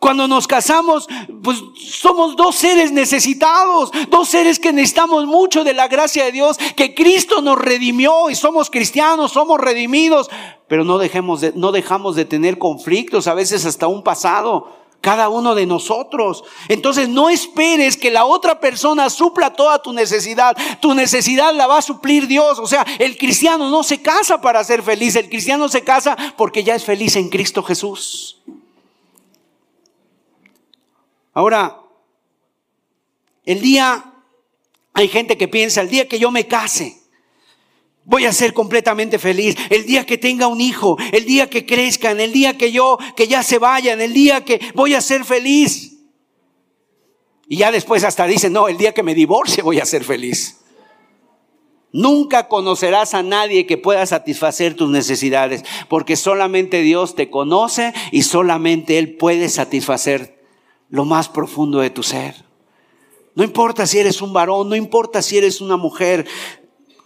Cuando 0.00 0.26
nos 0.26 0.48
casamos, 0.48 1.06
pues 1.44 1.62
somos 1.76 2.34
dos 2.34 2.56
seres 2.56 2.90
necesitados, 2.90 3.90
dos 4.08 4.30
seres 4.30 4.58
que 4.58 4.72
necesitamos 4.72 5.26
mucho 5.26 5.62
de 5.62 5.74
la 5.74 5.88
gracia 5.88 6.24
de 6.24 6.32
Dios, 6.32 6.56
que 6.74 6.94
Cristo 6.94 7.42
nos 7.42 7.58
redimió 7.58 8.30
y 8.30 8.34
somos 8.34 8.70
cristianos, 8.70 9.32
somos 9.32 9.60
redimidos, 9.60 10.30
pero 10.68 10.84
no 10.84 10.96
dejemos 10.96 11.42
de, 11.42 11.52
no 11.54 11.70
dejamos 11.70 12.16
de 12.16 12.24
tener 12.24 12.56
conflictos, 12.56 13.26
a 13.26 13.34
veces 13.34 13.66
hasta 13.66 13.88
un 13.88 14.02
pasado, 14.02 14.72
cada 15.02 15.28
uno 15.28 15.54
de 15.54 15.66
nosotros. 15.66 16.44
Entonces 16.68 17.10
no 17.10 17.28
esperes 17.28 17.98
que 17.98 18.10
la 18.10 18.24
otra 18.24 18.58
persona 18.58 19.10
supla 19.10 19.52
toda 19.52 19.82
tu 19.82 19.92
necesidad. 19.92 20.56
Tu 20.80 20.94
necesidad 20.94 21.54
la 21.54 21.66
va 21.66 21.78
a 21.78 21.82
suplir 21.82 22.26
Dios. 22.26 22.58
O 22.58 22.66
sea, 22.66 22.86
el 22.98 23.18
cristiano 23.18 23.68
no 23.68 23.82
se 23.82 24.00
casa 24.00 24.40
para 24.40 24.64
ser 24.64 24.82
feliz, 24.82 25.14
el 25.16 25.28
cristiano 25.28 25.68
se 25.68 25.84
casa 25.84 26.16
porque 26.38 26.64
ya 26.64 26.74
es 26.74 26.84
feliz 26.84 27.16
en 27.16 27.28
Cristo 27.28 27.62
Jesús. 27.62 28.38
Ahora, 31.32 31.80
el 33.44 33.60
día, 33.60 34.12
hay 34.92 35.08
gente 35.08 35.36
que 35.36 35.48
piensa, 35.48 35.80
el 35.80 35.88
día 35.88 36.08
que 36.08 36.18
yo 36.18 36.30
me 36.30 36.46
case, 36.46 37.00
voy 38.04 38.24
a 38.24 38.32
ser 38.32 38.52
completamente 38.52 39.18
feliz. 39.18 39.56
El 39.70 39.86
día 39.86 40.04
que 40.04 40.18
tenga 40.18 40.48
un 40.48 40.60
hijo, 40.60 40.98
el 41.12 41.24
día 41.24 41.48
que 41.48 41.64
crezcan, 41.64 42.20
el 42.20 42.32
día 42.32 42.58
que 42.58 42.72
yo, 42.72 42.98
que 43.16 43.28
ya 43.28 43.42
se 43.42 43.58
vayan, 43.58 44.00
el 44.00 44.12
día 44.12 44.44
que 44.44 44.60
voy 44.74 44.94
a 44.94 45.00
ser 45.00 45.24
feliz. 45.24 45.96
Y 47.48 47.58
ya 47.58 47.70
después 47.70 48.04
hasta 48.04 48.26
dicen, 48.26 48.52
no, 48.52 48.68
el 48.68 48.78
día 48.78 48.92
que 48.92 49.02
me 49.02 49.14
divorcie 49.14 49.62
voy 49.62 49.80
a 49.80 49.86
ser 49.86 50.04
feliz. 50.04 50.56
Nunca 51.92 52.46
conocerás 52.46 53.14
a 53.14 53.22
nadie 53.22 53.66
que 53.66 53.76
pueda 53.76 54.06
satisfacer 54.06 54.74
tus 54.74 54.90
necesidades, 54.90 55.64
porque 55.88 56.14
solamente 56.16 56.82
Dios 56.82 57.16
te 57.16 57.30
conoce 57.30 57.92
y 58.12 58.22
solamente 58.22 58.98
Él 58.98 59.16
puede 59.16 59.48
satisfacer 59.48 60.39
lo 60.90 61.04
más 61.04 61.28
profundo 61.28 61.80
de 61.80 61.90
tu 61.90 62.02
ser. 62.02 62.44
No 63.34 63.44
importa 63.44 63.86
si 63.86 63.98
eres 63.98 64.20
un 64.20 64.32
varón, 64.32 64.68
no 64.68 64.76
importa 64.76 65.22
si 65.22 65.38
eres 65.38 65.60
una 65.60 65.76
mujer. 65.76 66.26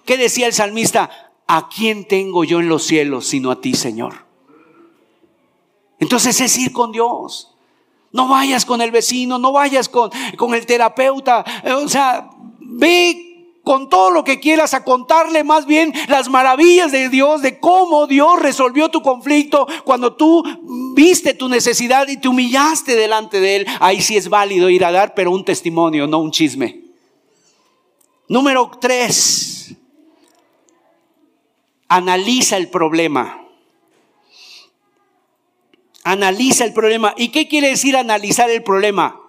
¿Qué 0.05 0.17
decía 0.17 0.47
el 0.47 0.53
salmista? 0.53 1.11
¿A 1.47 1.69
quién 1.69 2.09
tengo 2.09 2.45
yo 2.45 2.61
en 2.61 2.69
los 2.69 2.85
cielos 2.85 3.27
sino 3.27 3.51
a 3.51 3.61
ti, 3.61 3.75
Señor? 3.75 4.25
Entonces 6.01 6.41
es 6.41 6.59
ir 6.59 6.73
con 6.73 6.93
Dios. 6.93 7.55
No 8.13 8.29
vayas 8.29 8.65
con 8.65 8.81
el 8.81 8.91
vecino, 8.91 9.39
no 9.39 9.53
vayas 9.53 9.89
con, 9.89 10.11
con 10.37 10.55
el 10.55 10.67
terapeuta. 10.67 11.45
O 11.83 11.89
sea, 11.89 12.31
ve 12.61 13.24
con 13.65 13.89
todo 13.89 14.11
lo 14.11 14.23
que 14.23 14.39
quieras 14.39 14.75
a 14.75 14.85
contarle 14.85 15.43
más 15.43 15.67
bien 15.67 15.93
las 16.09 16.29
maravillas 16.29 16.93
de 16.93 17.09
Dios, 17.09 17.43
de 17.43 17.59
cómo 17.59 18.07
Dios 18.07 18.41
resolvió 18.41 18.91
tu 18.91 19.03
conflicto 19.03 19.67
cuando 19.85 20.15
tú 20.15 20.45
viste 20.95 21.35
tu 21.35 21.49
necesidad 21.49 22.07
y 22.09 22.19
te 22.19 22.29
humillaste 22.29 22.95
delante 22.95 23.41
de 23.41 23.57
Él. 23.57 23.67
Ahí 23.81 24.03
sí 24.03 24.17
es 24.17 24.29
válido 24.29 24.69
ir 24.69 24.85
a 24.85 24.93
dar, 24.93 25.15
pero 25.15 25.31
un 25.31 25.45
testimonio, 25.45 26.07
no 26.07 26.19
un 26.19 26.31
chisme. 26.31 26.83
Número 28.29 28.71
tres, 28.81 29.75
analiza 31.89 32.59
el 32.59 32.69
problema. 32.69 33.41
Analiza 36.05 36.67
el 36.67 36.75
problema. 36.75 37.15
¿Y 37.17 37.31
qué 37.31 37.49
quiere 37.49 37.69
decir 37.69 37.97
analizar 37.97 38.51
el 38.51 38.63
problema? 38.63 39.24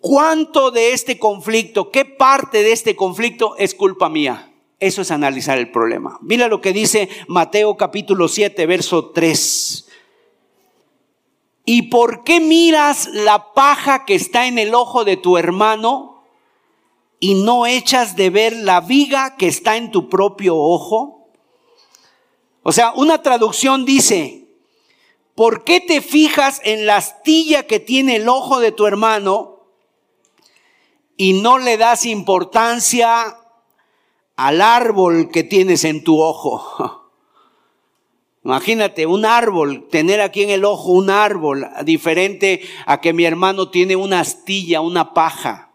¿Cuánto 0.00 0.70
de 0.70 0.92
este 0.92 1.18
conflicto, 1.18 1.90
qué 1.90 2.04
parte 2.04 2.62
de 2.62 2.72
este 2.72 2.96
conflicto 2.96 3.56
es 3.56 3.74
culpa 3.74 4.08
mía? 4.08 4.52
Eso 4.78 5.02
es 5.02 5.10
analizar 5.10 5.58
el 5.58 5.70
problema. 5.70 6.18
Mira 6.22 6.48
lo 6.48 6.60
que 6.60 6.72
dice 6.72 7.08
Mateo 7.28 7.76
capítulo 7.76 8.28
7, 8.28 8.66
verso 8.66 9.10
3. 9.10 9.88
¿Y 11.64 11.82
por 11.82 12.24
qué 12.24 12.40
miras 12.40 13.08
la 13.12 13.52
paja 13.54 14.04
que 14.04 14.14
está 14.14 14.46
en 14.46 14.58
el 14.58 14.74
ojo 14.74 15.04
de 15.04 15.16
tu 15.16 15.38
hermano 15.38 16.24
y 17.18 17.34
no 17.34 17.66
echas 17.66 18.16
de 18.16 18.30
ver 18.30 18.54
la 18.54 18.80
viga 18.80 19.36
que 19.36 19.48
está 19.48 19.76
en 19.76 19.90
tu 19.90 20.08
propio 20.08 20.56
ojo? 20.56 21.28
O 22.62 22.72
sea, 22.72 22.92
una 22.92 23.22
traducción 23.22 23.84
dice, 23.84 24.48
¿por 25.34 25.64
qué 25.64 25.80
te 25.80 26.00
fijas 26.00 26.60
en 26.64 26.86
la 26.86 26.96
astilla 26.96 27.66
que 27.66 27.80
tiene 27.80 28.16
el 28.16 28.28
ojo 28.28 28.60
de 28.60 28.72
tu 28.72 28.86
hermano 28.86 29.55
y 31.16 31.34
no 31.34 31.58
le 31.58 31.76
das 31.76 32.06
importancia 32.06 33.38
al 34.36 34.60
árbol 34.60 35.30
que 35.30 35.42
tienes 35.42 35.84
en 35.84 36.04
tu 36.04 36.20
ojo. 36.20 37.02
Imagínate 38.44 39.06
un 39.06 39.24
árbol, 39.24 39.88
tener 39.90 40.20
aquí 40.20 40.44
en 40.44 40.50
el 40.50 40.64
ojo 40.64 40.92
un 40.92 41.10
árbol, 41.10 41.66
diferente 41.84 42.62
a 42.86 43.00
que 43.00 43.12
mi 43.12 43.24
hermano 43.24 43.70
tiene 43.70 43.96
una 43.96 44.20
astilla, 44.20 44.80
una 44.80 45.14
paja, 45.14 45.72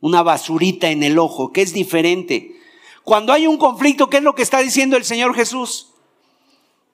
una 0.00 0.22
basurita 0.22 0.90
en 0.90 1.02
el 1.04 1.18
ojo, 1.18 1.52
que 1.52 1.62
es 1.62 1.72
diferente. 1.72 2.54
Cuando 3.02 3.32
hay 3.32 3.46
un 3.46 3.56
conflicto, 3.56 4.10
¿qué 4.10 4.18
es 4.18 4.22
lo 4.22 4.34
que 4.34 4.42
está 4.42 4.58
diciendo 4.58 4.98
el 4.98 5.04
Señor 5.04 5.34
Jesús? 5.34 5.88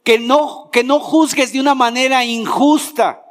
Que 0.04 0.20
no, 0.20 0.70
que 0.70 0.84
no 0.84 1.00
juzgues 1.00 1.52
de 1.52 1.60
una 1.60 1.74
manera 1.74 2.24
injusta. 2.24 3.24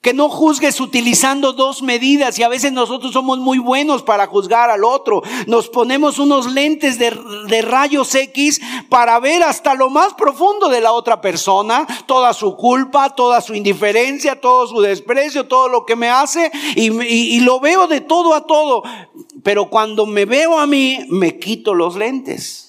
Que 0.00 0.14
no 0.14 0.28
juzgues 0.28 0.80
utilizando 0.80 1.52
dos 1.52 1.82
medidas 1.82 2.38
y 2.38 2.44
a 2.44 2.48
veces 2.48 2.72
nosotros 2.72 3.12
somos 3.12 3.38
muy 3.38 3.58
buenos 3.58 4.02
para 4.02 4.26
juzgar 4.26 4.70
al 4.70 4.84
otro. 4.84 5.22
Nos 5.46 5.68
ponemos 5.68 6.18
unos 6.18 6.52
lentes 6.52 6.98
de, 6.98 7.10
rayos 7.62 8.14
X 8.14 8.60
para 8.88 9.18
ver 9.18 9.42
hasta 9.42 9.74
lo 9.74 9.90
más 9.90 10.14
profundo 10.14 10.68
de 10.68 10.80
la 10.80 10.92
otra 10.92 11.20
persona, 11.20 11.86
toda 12.06 12.32
su 12.32 12.56
culpa, 12.56 13.10
toda 13.10 13.40
su 13.40 13.54
indiferencia, 13.54 14.40
todo 14.40 14.66
su 14.68 14.80
desprecio, 14.80 15.46
todo 15.46 15.68
lo 15.68 15.84
que 15.84 15.96
me 15.96 16.08
hace 16.08 16.52
y 16.76 17.40
lo 17.40 17.58
veo 17.58 17.88
de 17.88 18.00
todo 18.00 18.34
a 18.34 18.46
todo. 18.46 18.82
Pero 19.42 19.68
cuando 19.68 20.06
me 20.06 20.24
veo 20.24 20.58
a 20.58 20.66
mí, 20.66 21.06
me 21.08 21.38
quito 21.38 21.74
los 21.74 21.96
lentes. 21.96 22.68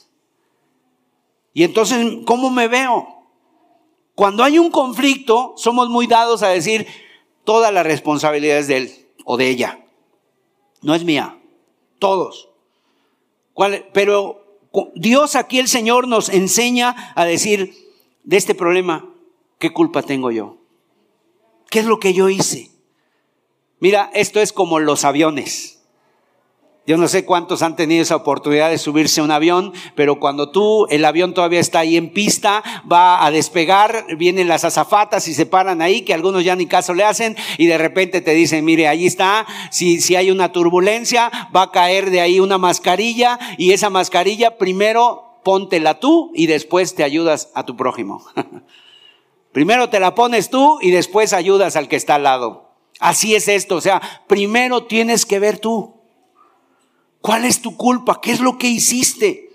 Y 1.54 1.64
entonces, 1.64 2.20
¿cómo 2.26 2.50
me 2.50 2.68
veo? 2.68 3.26
Cuando 4.16 4.44
hay 4.44 4.60
un 4.60 4.70
conflicto, 4.70 5.54
somos 5.58 5.90
muy 5.90 6.08
dados 6.08 6.44
a 6.44 6.50
decir, 6.50 6.88
toda 7.50 7.72
la 7.72 7.82
responsabilidad 7.82 8.60
es 8.60 8.68
de 8.68 8.78
él 8.78 9.08
o 9.26 9.36
de 9.36 9.50
ella. 9.50 9.84
No 10.84 10.94
es 10.94 11.04
mía. 11.04 11.42
Todos. 11.98 12.48
Pero 13.92 14.62
Dios 14.94 15.36
aquí 15.36 15.58
el 15.58 15.68
Señor 15.68 16.08
nos 16.08 16.30
enseña 16.30 17.12
a 17.16 17.26
decir 17.26 17.74
de 18.24 18.38
este 18.38 18.54
problema, 18.54 19.12
¿qué 19.58 19.74
culpa 19.74 20.04
tengo 20.04 20.30
yo? 20.30 20.58
¿Qué 21.72 21.80
es 21.80 21.86
lo 21.86 22.00
que 22.00 22.14
yo 22.14 22.30
hice? 22.30 22.70
Mira, 23.80 24.12
esto 24.14 24.40
es 24.40 24.54
como 24.54 24.78
los 24.78 25.04
aviones. 25.04 25.79
Yo 26.88 26.98
no 26.98 27.08
sé 27.08 27.24
cuántos 27.24 27.62
han 27.62 27.76
tenido 27.76 28.02
esa 28.02 28.16
oportunidad 28.16 28.72
de 28.72 28.80
subirse 28.80 29.22
a 29.22 29.24
un 29.24 29.30
avión, 29.30 29.74
pero 29.96 30.20
cuando 30.20 30.50
tú, 30.50 30.88
el 30.90 31.06
avión 31.06 31.36
todavía 31.36 31.60
está 31.60 31.80
ahí 31.80 31.98
en 31.98 32.12
pista, 32.12 32.64
va 32.92 33.24
a 33.24 33.30
despegar, 33.30 34.06
vienen 34.18 34.48
las 34.48 34.64
azafatas 34.64 35.28
y 35.28 35.36
se 35.36 35.46
paran 35.46 35.84
ahí, 35.84 36.02
que 36.02 36.16
algunos 36.16 36.44
ya 36.44 36.56
ni 36.56 36.66
caso 36.66 36.96
le 36.96 37.04
hacen, 37.04 37.38
y 37.60 37.68
de 37.68 37.78
repente 37.78 38.22
te 38.22 38.32
dicen, 38.32 38.66
mire, 38.66 38.88
ahí 38.88 39.06
está, 39.06 39.46
si, 39.70 40.02
si 40.02 40.16
hay 40.16 40.32
una 40.32 40.52
turbulencia, 40.52 41.32
va 41.56 41.64
a 41.64 41.72
caer 41.72 42.10
de 42.10 42.22
ahí 42.22 42.40
una 42.40 42.58
mascarilla, 42.58 43.38
y 43.58 43.72
esa 43.72 43.92
mascarilla 43.92 44.58
primero 44.58 45.30
póntela 45.44 46.00
tú 46.00 46.32
y 46.34 46.48
después 46.48 46.96
te 46.96 47.04
ayudas 47.04 47.52
a 47.54 47.66
tu 47.66 47.76
prójimo. 47.76 48.24
primero 49.52 49.90
te 49.90 50.00
la 50.00 50.16
pones 50.16 50.50
tú 50.50 50.80
y 50.82 50.92
después 50.92 51.34
ayudas 51.34 51.76
al 51.76 51.88
que 51.88 51.96
está 51.96 52.16
al 52.16 52.24
lado. 52.24 52.74
Así 53.00 53.36
es 53.36 53.48
esto, 53.48 53.76
o 53.76 53.82
sea, 53.82 54.02
primero 54.28 54.86
tienes 54.86 55.26
que 55.26 55.40
ver 55.40 55.60
tú. 55.60 55.99
¿Cuál 57.22 57.46
es 57.46 57.62
tu 57.62 57.76
culpa? 57.76 58.22
¿Qué 58.22 58.32
es 58.32 58.40
lo 58.40 58.58
que 58.58 58.68
hiciste? 58.68 59.50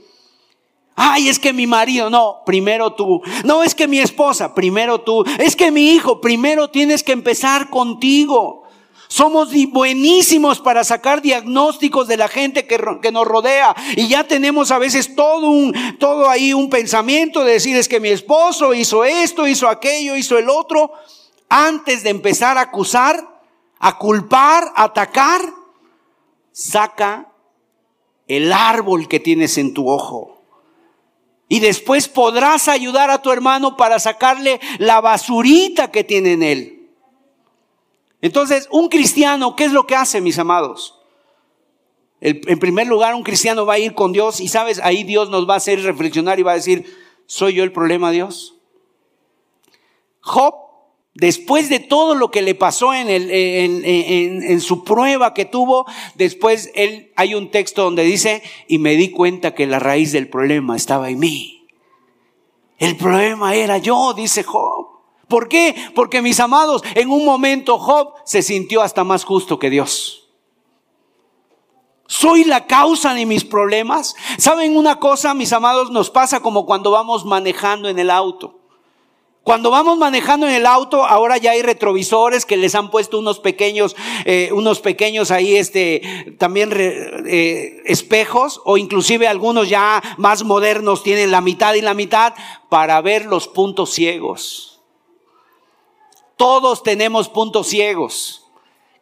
Ay, 0.97 1.29
es 1.29 1.39
que 1.39 1.53
mi 1.53 1.67
marido, 1.67 2.09
no, 2.09 2.43
primero 2.47 2.93
tú. 2.93 3.21
No, 3.45 3.63
es 3.63 3.75
que 3.75 3.89
mi 3.89 3.99
esposa, 3.99 4.55
primero 4.55 5.01
tú. 5.01 5.25
Es 5.39 5.57
que 5.57 5.71
mi 5.71 5.91
hijo, 5.91 6.21
primero 6.21 6.71
tienes 6.71 7.03
que 7.03 7.13
empezar 7.13 7.71
contigo. 7.71 8.63
Somos 9.09 9.51
buenísimos 9.69 10.61
para 10.61 10.83
sacar 10.83 11.21
diagnósticos 11.21 12.09
de 12.09 12.17
la 12.17 12.29
gente 12.29 12.67
que, 12.67 13.13
nos 13.13 13.27
rodea 13.27 13.75
y 13.97 14.09
ya 14.09 14.25
tenemos 14.25 14.71
a 14.71 14.79
veces 14.79 15.15
todo 15.15 15.51
un, 15.51 15.99
todo 15.99 16.29
ahí 16.29 16.53
un 16.53 16.71
pensamiento 16.71 17.45
de 17.45 17.53
decir 17.53 17.77
es 17.77 17.87
que 17.87 18.01
mi 18.01 18.09
esposo 18.09 18.75
hizo 18.75 19.05
esto, 19.05 19.47
hizo 19.47 19.69
aquello, 19.69 20.17
hizo 20.17 20.39
el 20.39 20.49
otro. 20.49 20.93
Antes 21.49 22.03
de 22.03 22.11
empezar 22.11 22.57
a 22.59 22.63
acusar, 22.63 23.41
a 23.79 23.99
culpar, 23.99 24.73
a 24.75 24.85
atacar, 24.85 25.43
saca 26.51 27.34
el 28.29 28.53
árbol 28.53 29.09
que 29.09 29.21
tienes 29.21 29.59
en 29.59 29.75
tu 29.75 29.89
ojo. 29.89 30.43
Y 31.49 31.61
después 31.61 32.09
podrás 32.09 32.69
ayudar 32.69 33.11
a 33.11 33.21
tu 33.23 33.31
hermano 33.31 33.77
para 33.77 33.99
sacarle 33.99 34.61
la 34.79 35.01
basurita 35.01 35.91
que 35.91 36.05
tiene 36.05 36.33
en 36.33 36.43
él. 36.43 36.91
Entonces, 38.23 38.69
un 38.71 38.89
cristiano, 38.89 39.55
¿qué 39.55 39.65
es 39.65 39.73
lo 39.73 39.87
que 39.87 39.95
hace, 39.95 40.21
mis 40.21 40.39
amados? 40.39 40.99
En 42.21 42.59
primer 42.59 42.87
lugar, 42.87 43.15
un 43.15 43.23
cristiano 43.23 43.67
va 43.67 43.75
a 43.75 43.79
ir 43.79 43.95
con 43.95 44.13
Dios 44.13 44.41
y 44.41 44.49
sabes, 44.49 44.81
ahí 44.83 45.05
Dios 45.05 45.29
nos 45.29 45.47
va 45.47 45.55
a 45.55 45.57
hacer 45.59 45.83
reflexionar 45.83 46.39
y 46.39 46.43
va 46.43 46.53
a 46.53 46.57
decir, 46.57 46.87
¿soy 47.27 47.53
yo 47.53 47.65
el 47.65 47.73
problema, 47.73 48.11
Dios? 48.13 48.55
Job 50.21 50.64
Después 51.15 51.69
de 51.69 51.79
todo 51.79 52.17
lo 52.17 52.33
que 52.33 52.43
le 52.43 52.57
pasó 52.57 52.93
en, 52.93 53.09
el, 53.09 53.31
en, 53.31 53.85
en, 53.85 54.43
en, 54.43 54.61
su 54.61 54.83
prueba 54.83 55.33
que 55.33 55.45
tuvo, 55.45 55.87
después 56.17 56.73
él, 56.75 57.13
hay 57.15 57.37
un 57.37 57.53
texto 57.53 57.85
donde 57.85 58.03
dice, 58.03 58.43
y 58.67 58.79
me 58.79 58.97
di 58.97 59.11
cuenta 59.11 59.55
que 59.55 59.67
la 59.67 59.79
raíz 59.79 60.11
del 60.11 60.29
problema 60.29 60.75
estaba 60.75 61.11
en 61.11 61.21
mí. 61.21 61.69
El 62.79 62.97
problema 62.97 63.55
era 63.55 63.79
yo, 63.79 64.13
dice 64.13 64.43
Job. 64.43 64.89
¿Por 65.29 65.49
qué? 65.49 65.77
Porque 65.95 66.21
mis 66.21 66.41
amados, 66.41 66.83
en 66.97 67.11
un 67.11 67.25
momento 67.25 67.79
Job 67.79 68.15
se 68.25 68.43
sintió 68.43 68.83
hasta 68.83 69.05
más 69.05 69.25
justo 69.25 69.61
que 69.61 69.71
Dios. 69.71 70.29
¿Soy 72.09 72.45
la 72.45 72.67
causa 72.67 73.15
de 73.15 73.25
mis 73.25 73.45
problemas? 73.45 74.15
¿Saben 74.37 74.77
una 74.77 74.99
cosa, 74.99 75.33
mis 75.33 75.53
amados? 75.53 75.91
Nos 75.91 76.11
pasa 76.11 76.41
como 76.41 76.67
cuando 76.67 76.91
vamos 76.91 77.25
manejando 77.25 77.89
en 77.89 77.99
el 77.99 78.11
auto. 78.11 78.64
Cuando 79.45 79.71
vamos 79.71 79.99
manejando 79.99 80.49
en 80.49 80.55
el 80.55 80.65
auto, 80.65 81.05
ahora 81.05 81.37
ya 81.37 81.51
hay 81.51 81.61
retrovisores 81.61 82.47
que 82.47 82.57
les 82.57 82.75
han 82.75 82.91
puesto 82.91 83.19
unos 83.19 83.41
pequeños, 83.41 83.95
eh, 84.25 84.49
unos 84.53 84.81
pequeños 84.81 85.31
ahí, 85.31 85.57
este, 85.57 86.35
también 86.39 86.73
eh, 86.75 87.83
espejos, 87.85 88.63
o 88.65 88.79
inclusive 88.79 89.29
algunos 89.29 89.69
ya 89.69 90.03
más 90.17 90.45
modernos 90.45 91.03
tienen 91.03 91.31
la 91.31 91.43
mitad 91.43 91.75
y 91.75 91.83
la 91.83 91.93
mitad 91.93 92.33
para 92.71 92.99
ver 93.03 93.27
los 93.27 93.47
puntos 93.47 93.91
ciegos. 93.91 94.81
Todos 96.37 96.83
tenemos 96.83 97.29
puntos 97.29 97.67
ciegos 97.67 98.44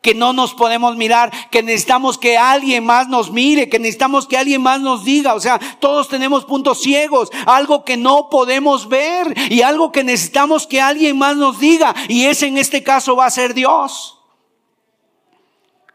que 0.02 0.14
no 0.14 0.32
nos 0.32 0.52
podemos 0.52 0.96
mirar, 0.96 1.32
que 1.50 1.62
necesitamos 1.62 2.18
que 2.18 2.36
alguien 2.36 2.84
más 2.84 3.08
nos 3.08 3.30
mire, 3.30 3.68
que 3.68 3.78
necesitamos 3.78 4.26
que 4.26 4.36
alguien 4.36 4.60
más 4.60 4.80
nos 4.80 5.04
diga. 5.04 5.34
O 5.34 5.40
sea, 5.40 5.58
todos 5.78 6.08
tenemos 6.08 6.44
puntos 6.44 6.82
ciegos, 6.82 7.30
algo 7.46 7.84
que 7.84 7.96
no 7.96 8.28
podemos 8.28 8.88
ver 8.88 9.32
y 9.50 9.62
algo 9.62 9.92
que 9.92 10.02
necesitamos 10.02 10.66
que 10.66 10.80
alguien 10.80 11.16
más 11.16 11.36
nos 11.36 11.60
diga. 11.60 11.94
Y 12.08 12.26
ese 12.26 12.48
en 12.48 12.58
este 12.58 12.82
caso 12.82 13.14
va 13.14 13.26
a 13.26 13.30
ser 13.30 13.54
Dios. 13.54 14.18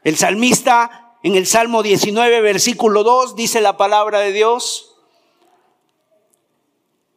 El 0.03 0.16
salmista 0.16 1.16
en 1.22 1.36
el 1.36 1.45
Salmo 1.45 1.84
19, 1.84 2.39
versículo 2.39 3.03
2, 3.03 3.36
dice 3.36 3.60
la 3.60 3.76
palabra 3.76 4.20
de 4.20 4.32
Dios. 4.32 4.95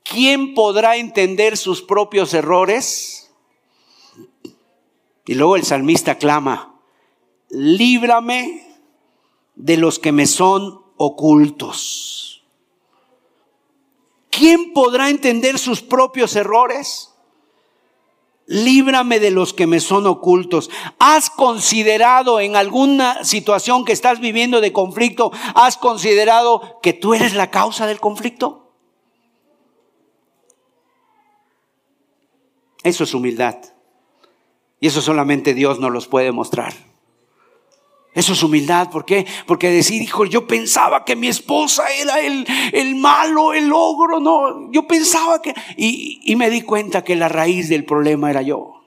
¿Quién 0.02 0.54
podrá 0.54 0.96
entender 0.96 1.56
sus 1.56 1.82
propios 1.82 2.34
errores? 2.34 3.30
Y 5.24 5.34
luego 5.34 5.54
el 5.54 5.62
salmista 5.62 6.18
clama, 6.18 6.69
líbrame 7.50 8.66
de 9.54 9.76
los 9.76 9.98
que 9.98 10.12
me 10.12 10.26
son 10.26 10.80
ocultos. 10.96 12.44
¿Quién 14.30 14.72
podrá 14.72 15.10
entender 15.10 15.58
sus 15.58 15.82
propios 15.82 16.36
errores? 16.36 17.12
Líbrame 18.46 19.20
de 19.20 19.30
los 19.30 19.52
que 19.52 19.66
me 19.66 19.80
son 19.80 20.06
ocultos. 20.06 20.70
¿Has 20.98 21.30
considerado 21.30 22.40
en 22.40 22.56
alguna 22.56 23.22
situación 23.24 23.84
que 23.84 23.92
estás 23.92 24.20
viviendo 24.20 24.60
de 24.60 24.72
conflicto, 24.72 25.30
has 25.54 25.76
considerado 25.76 26.80
que 26.82 26.92
tú 26.92 27.14
eres 27.14 27.34
la 27.34 27.50
causa 27.50 27.86
del 27.86 28.00
conflicto? 28.00 28.72
Eso 32.82 33.04
es 33.04 33.14
humildad. 33.14 33.56
Y 34.80 34.86
eso 34.86 35.02
solamente 35.02 35.54
Dios 35.54 35.78
nos 35.78 35.92
los 35.92 36.08
puede 36.08 36.32
mostrar. 36.32 36.89
Eso 38.12 38.32
es 38.32 38.42
humildad. 38.42 38.90
¿Por 38.90 39.04
qué? 39.04 39.26
Porque 39.46 39.70
decir, 39.70 40.02
hijo, 40.02 40.24
yo 40.24 40.46
pensaba 40.46 41.04
que 41.04 41.14
mi 41.14 41.28
esposa 41.28 41.84
era 41.90 42.18
el, 42.20 42.46
el 42.72 42.96
malo, 42.96 43.52
el 43.52 43.72
ogro. 43.72 44.18
No, 44.18 44.70
yo 44.72 44.86
pensaba 44.86 45.40
que... 45.40 45.54
Y, 45.76 46.20
y 46.24 46.34
me 46.36 46.50
di 46.50 46.62
cuenta 46.62 47.04
que 47.04 47.14
la 47.14 47.28
raíz 47.28 47.68
del 47.68 47.84
problema 47.84 48.30
era 48.30 48.42
yo. 48.42 48.80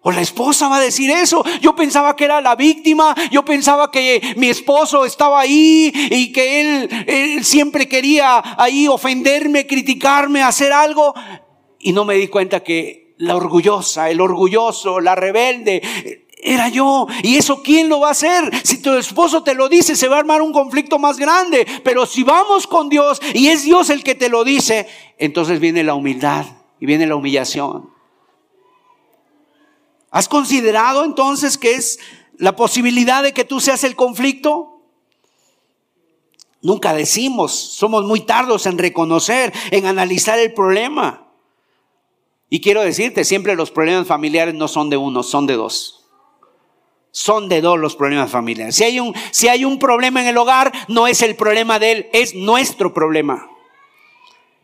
O 0.00 0.10
la 0.10 0.20
esposa 0.20 0.68
va 0.68 0.78
a 0.78 0.80
decir 0.80 1.10
eso. 1.10 1.44
Yo 1.60 1.76
pensaba 1.76 2.16
que 2.16 2.24
era 2.24 2.40
la 2.40 2.56
víctima. 2.56 3.14
Yo 3.30 3.44
pensaba 3.44 3.90
que 3.90 4.34
mi 4.36 4.48
esposo 4.48 5.04
estaba 5.04 5.40
ahí 5.40 5.92
y 6.10 6.32
que 6.32 6.60
él, 6.60 7.04
él, 7.06 7.44
siempre 7.44 7.88
quería 7.88 8.42
ahí 8.60 8.88
ofenderme, 8.88 9.66
criticarme, 9.66 10.42
hacer 10.42 10.72
algo. 10.72 11.14
Y 11.78 11.92
no 11.92 12.04
me 12.04 12.14
di 12.14 12.28
cuenta 12.28 12.64
que 12.64 13.14
la 13.18 13.36
orgullosa, 13.36 14.10
el 14.10 14.20
orgulloso, 14.20 15.00
la 15.00 15.14
rebelde, 15.14 16.27
era 16.48 16.68
yo. 16.68 17.06
¿Y 17.22 17.36
eso 17.36 17.62
quién 17.62 17.88
lo 17.88 18.00
va 18.00 18.08
a 18.08 18.12
hacer? 18.12 18.50
Si 18.64 18.80
tu 18.80 18.92
esposo 18.94 19.42
te 19.42 19.54
lo 19.54 19.68
dice, 19.68 19.96
se 19.96 20.08
va 20.08 20.16
a 20.16 20.20
armar 20.20 20.42
un 20.42 20.52
conflicto 20.52 20.98
más 20.98 21.18
grande. 21.18 21.66
Pero 21.84 22.06
si 22.06 22.22
vamos 22.22 22.66
con 22.66 22.88
Dios 22.88 23.20
y 23.34 23.48
es 23.48 23.64
Dios 23.64 23.90
el 23.90 24.02
que 24.02 24.14
te 24.14 24.28
lo 24.28 24.44
dice, 24.44 24.88
entonces 25.18 25.60
viene 25.60 25.84
la 25.84 25.94
humildad. 25.94 26.46
y 26.80 26.86
viene 26.86 27.08
la 27.08 27.16
humillación. 27.16 27.90
¿Has 30.10 30.28
considerado 30.28 31.04
entonces 31.04 31.58
que 31.58 31.74
es 31.74 31.98
la 32.36 32.54
posibilidad 32.54 33.22
de 33.22 33.32
que 33.32 33.44
tú 33.44 33.60
seas 33.60 33.82
el 33.82 33.96
conflicto? 33.96 34.80
Nunca 36.62 36.94
decimos, 36.94 37.52
somos 37.52 38.04
muy 38.04 38.20
tardos 38.20 38.66
en 38.66 38.78
reconocer, 38.78 39.52
en 39.70 39.86
analizar 39.86 40.38
el 40.38 40.54
problema. 40.54 41.28
Y 42.50 42.60
quiero 42.60 42.82
decirte, 42.82 43.24
siempre 43.24 43.54
los 43.54 43.70
problemas 43.70 44.06
familiares 44.06 44.54
no 44.54 44.68
son 44.68 44.88
de 44.88 44.96
uno, 44.96 45.22
son 45.22 45.46
de 45.46 45.54
dos. 45.54 45.97
Son 47.18 47.48
de 47.48 47.60
dos 47.60 47.80
los 47.80 47.96
problemas 47.96 48.30
familiares. 48.30 48.76
Si 48.76 48.84
hay 48.84 49.00
un, 49.00 49.12
si 49.32 49.48
hay 49.48 49.64
un 49.64 49.80
problema 49.80 50.20
en 50.20 50.28
el 50.28 50.36
hogar, 50.36 50.72
no 50.86 51.08
es 51.08 51.20
el 51.22 51.34
problema 51.34 51.80
de 51.80 51.90
él, 51.90 52.10
es 52.12 52.36
nuestro 52.36 52.94
problema. 52.94 53.50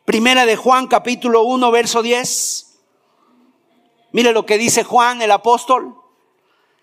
Primera 0.05 0.47
de 0.47 0.55
Juan 0.55 0.87
capítulo 0.87 1.43
1, 1.43 1.71
verso 1.73 2.01
10. 2.01 2.79
Mire 4.13 4.33
lo 4.33 4.47
que 4.47 4.57
dice 4.57 4.85
Juan 4.85 5.21
el 5.21 5.33
apóstol. 5.33 5.97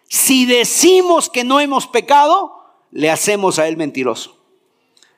Si 0.09 0.45
decimos 0.45 1.30
que 1.30 1.45
no 1.45 1.61
hemos 1.61 1.88
pecado, 1.88 2.51
le 2.91 3.09
hacemos 3.09 3.57
a 3.57 3.69
él 3.69 3.78
mentiroso. 3.78 4.39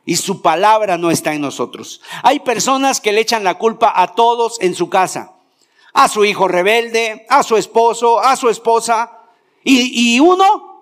Y 0.06 0.18
su 0.18 0.43
palabra 0.43 0.99
no 0.99 1.10
está 1.10 1.34
en 1.34 1.41
nosotros. 1.41 1.99
Hay 2.22 2.41
personas 2.41 3.01
que 3.01 3.12
le 3.12 3.22
echan 3.22 3.43
la 3.43 3.58
culpa 3.58 3.91
a 3.95 4.14
todos 4.14 4.62
en 4.62 4.76
su 4.76 4.88
casa 4.89 5.34
a 5.93 6.08
su 6.08 6.26
hijo 6.26 6.47
rebelde, 6.47 7.26
a 7.30 7.43
su 7.43 7.56
esposo, 7.56 8.20
a 8.20 8.36
su 8.36 8.49
esposa. 8.49 9.23
Y, 9.64 10.16
y 10.16 10.20
uno, 10.20 10.74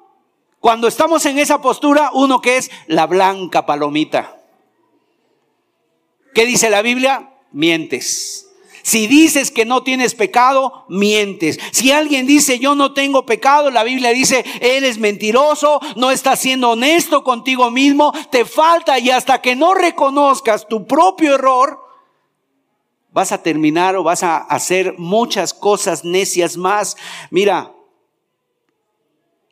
cuando 0.60 0.88
estamos 0.88 1.26
en 1.26 1.40
esa 1.40 1.62
postura, 1.62 2.12
uno 2.14 2.42
que 2.42 2.58
es 2.58 2.72
la 2.88 3.08
blanca 3.08 3.66
palomita. 3.66 4.38
¿Qué 6.34 6.46
dice 6.46 6.70
la 6.70 6.82
Biblia? 6.82 7.32
Mientes. 7.52 8.48
Si 8.84 9.08
dices 9.08 9.52
que 9.52 9.66
no 9.66 9.84
tienes 9.84 10.16
pecado, 10.16 10.86
mientes. 10.90 11.60
Si 11.72 11.92
alguien 11.92 12.26
dice 12.26 12.60
yo 12.60 12.76
no 12.76 12.94
tengo 12.94 13.26
pecado, 13.26 13.70
la 13.70 13.84
Biblia 13.84 14.12
dice 14.12 14.44
eres 14.60 14.98
mentiroso, 14.98 15.80
no 15.96 16.10
estás 16.10 16.40
siendo 16.40 16.72
honesto 16.72 17.24
contigo 17.24 17.70
mismo, 17.70 18.12
te 18.32 18.46
falta 18.46 18.98
y 18.98 19.12
hasta 19.12 19.42
que 19.42 19.56
no 19.56 19.74
reconozcas 19.74 20.68
tu 20.68 20.88
propio 20.88 21.36
error, 21.36 21.80
vas 23.12 23.32
a 23.32 23.44
terminar 23.44 23.96
o 23.96 24.04
vas 24.04 24.24
a 24.24 24.38
hacer 24.38 24.96
muchas 24.98 25.54
cosas 25.54 26.04
necias 26.04 26.58
más. 26.58 26.98
Mira, 27.30 27.72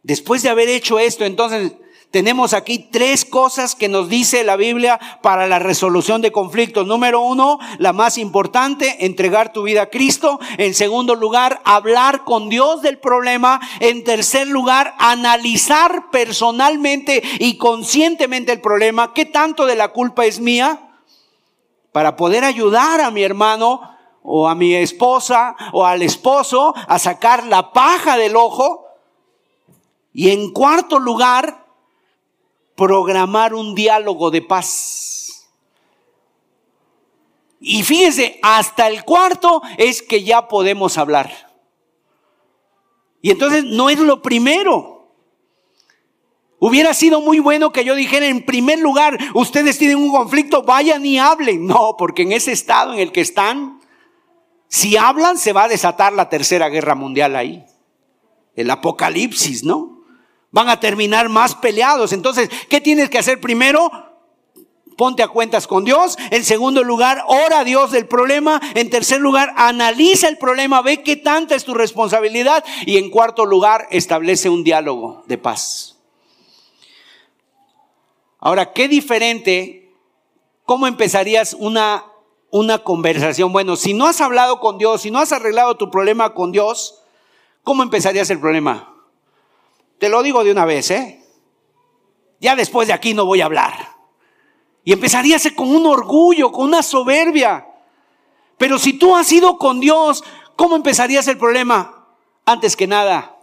después 0.09 0.43
de 0.43 0.49
haber 0.49 0.67
hecho 0.67 0.99
esto, 0.99 1.23
entonces 1.23 1.71
tenemos 2.11 2.53
aquí 2.53 2.89
tres 2.91 3.23
cosas 3.23 3.75
que 3.75 3.87
nos 3.87 4.09
dice 4.09 4.43
la 4.43 4.57
Biblia 4.57 4.99
para 5.21 5.47
la 5.47 5.59
resolución 5.59 6.21
de 6.21 6.33
conflictos. 6.33 6.85
Número 6.85 7.21
uno, 7.21 7.59
la 7.77 7.93
más 7.93 8.17
importante, 8.17 9.05
entregar 9.05 9.53
tu 9.53 9.63
vida 9.63 9.83
a 9.83 9.89
Cristo. 9.89 10.39
En 10.57 10.73
segundo 10.73 11.15
lugar, 11.15 11.61
hablar 11.63 12.25
con 12.25 12.49
Dios 12.49 12.81
del 12.81 12.97
problema. 12.97 13.61
En 13.79 14.03
tercer 14.03 14.47
lugar, 14.47 14.95
analizar 14.97 16.09
personalmente 16.11 17.21
y 17.37 17.57
conscientemente 17.57 18.51
el 18.51 18.59
problema. 18.59 19.13
¿Qué 19.13 19.25
tanto 19.25 19.67
de 19.67 19.75
la 19.75 19.89
culpa 19.89 20.25
es 20.25 20.39
mía? 20.39 20.89
para 21.91 22.15
poder 22.15 22.43
ayudar 22.43 23.01
a 23.01 23.11
mi 23.11 23.23
hermano 23.23 23.81
o 24.23 24.47
a 24.47 24.55
mi 24.55 24.75
esposa 24.75 25.55
o 25.73 25.85
al 25.85 26.01
esposo 26.01 26.73
a 26.87 26.99
sacar 26.99 27.45
la 27.45 27.71
paja 27.71 28.17
del 28.17 28.35
ojo. 28.35 28.85
Y 30.13 30.31
en 30.31 30.51
cuarto 30.51 30.99
lugar, 30.99 31.65
programar 32.75 33.53
un 33.53 33.75
diálogo 33.75 34.31
de 34.31 34.41
paz. 34.41 35.49
Y 37.59 37.83
fíjense, 37.83 38.39
hasta 38.41 38.87
el 38.87 39.03
cuarto 39.03 39.61
es 39.77 40.01
que 40.01 40.23
ya 40.23 40.47
podemos 40.47 40.97
hablar. 40.97 41.31
Y 43.21 43.31
entonces 43.31 43.65
no 43.65 43.89
es 43.89 43.99
lo 43.99 44.21
primero. 44.21 45.13
Hubiera 46.57 46.93
sido 46.93 47.21
muy 47.21 47.39
bueno 47.39 47.71
que 47.71 47.83
yo 47.85 47.95
dijera, 47.95 48.27
en 48.27 48.45
primer 48.45 48.79
lugar, 48.79 49.17
ustedes 49.33 49.77
tienen 49.77 49.97
un 49.97 50.11
conflicto, 50.11 50.63
vayan 50.63 51.05
y 51.05 51.19
hablen. 51.19 51.67
No, 51.67 51.95
porque 51.97 52.23
en 52.23 52.31
ese 52.31 52.51
estado 52.51 52.93
en 52.93 52.99
el 52.99 53.11
que 53.11 53.21
están, 53.21 53.81
si 54.69 54.95
hablan, 54.97 55.37
se 55.37 55.53
va 55.53 55.63
a 55.65 55.69
desatar 55.69 56.13
la 56.13 56.29
tercera 56.29 56.69
guerra 56.69 56.95
mundial 56.95 57.35
ahí. 57.35 57.65
El 58.55 58.69
apocalipsis, 58.71 59.63
¿no? 59.63 59.98
Van 60.51 60.69
a 60.69 60.79
terminar 60.79 61.29
más 61.29 61.55
peleados. 61.55 62.11
Entonces, 62.11 62.49
¿qué 62.69 62.81
tienes 62.81 63.09
que 63.09 63.19
hacer 63.19 63.39
primero? 63.39 63.91
Ponte 64.97 65.23
a 65.23 65.27
cuentas 65.27 65.67
con 65.67 65.85
Dios. 65.85 66.17
En 66.31 66.43
segundo 66.43 66.83
lugar, 66.83 67.23
ora 67.27 67.59
a 67.59 67.63
Dios 67.63 67.91
del 67.91 68.07
problema. 68.07 68.59
En 68.73 68.89
tercer 68.89 69.21
lugar, 69.21 69.53
analiza 69.55 70.27
el 70.27 70.37
problema, 70.37 70.81
ve 70.81 71.03
qué 71.03 71.15
tanta 71.15 71.55
es 71.55 71.63
tu 71.63 71.73
responsabilidad. 71.73 72.65
Y 72.85 72.97
en 72.97 73.09
cuarto 73.09 73.45
lugar, 73.45 73.87
establece 73.91 74.49
un 74.49 74.63
diálogo 74.63 75.23
de 75.27 75.37
paz. 75.37 75.95
Ahora, 78.39 78.73
qué 78.73 78.87
diferente, 78.87 79.93
¿cómo 80.65 80.87
empezarías 80.87 81.53
una, 81.53 82.05
una 82.49 82.79
conversación? 82.79 83.51
Bueno, 83.51 83.75
si 83.75 83.93
no 83.93 84.07
has 84.07 84.21
hablado 84.21 84.59
con 84.59 84.77
Dios, 84.77 85.01
si 85.01 85.11
no 85.11 85.19
has 85.19 85.31
arreglado 85.31 85.77
tu 85.77 85.91
problema 85.91 86.33
con 86.33 86.51
Dios, 86.51 87.01
¿cómo 87.63 87.83
empezarías 87.83 88.29
el 88.29 88.39
problema? 88.39 88.88
Te 89.99 90.09
lo 90.09 90.23
digo 90.23 90.43
de 90.43 90.51
una 90.51 90.65
vez, 90.65 90.91
¿eh? 90.91 91.21
Ya 92.39 92.55
después 92.55 92.87
de 92.87 92.93
aquí 92.93 93.13
no 93.13 93.25
voy 93.25 93.41
a 93.41 93.45
hablar. 93.45 93.73
Y 94.83 94.93
empezarías 94.93 95.47
con 95.55 95.69
un 95.69 95.85
orgullo, 95.85 96.51
con 96.51 96.65
una 96.67 96.81
soberbia. 96.81 97.67
Pero 98.57 98.79
si 98.79 98.93
tú 98.93 99.15
has 99.15 99.31
ido 99.31 99.57
con 99.57 99.79
Dios, 99.79 100.23
¿cómo 100.55 100.75
empezarías 100.75 101.27
el 101.27 101.37
problema? 101.37 102.07
Antes 102.45 102.75
que 102.75 102.87
nada, 102.87 103.37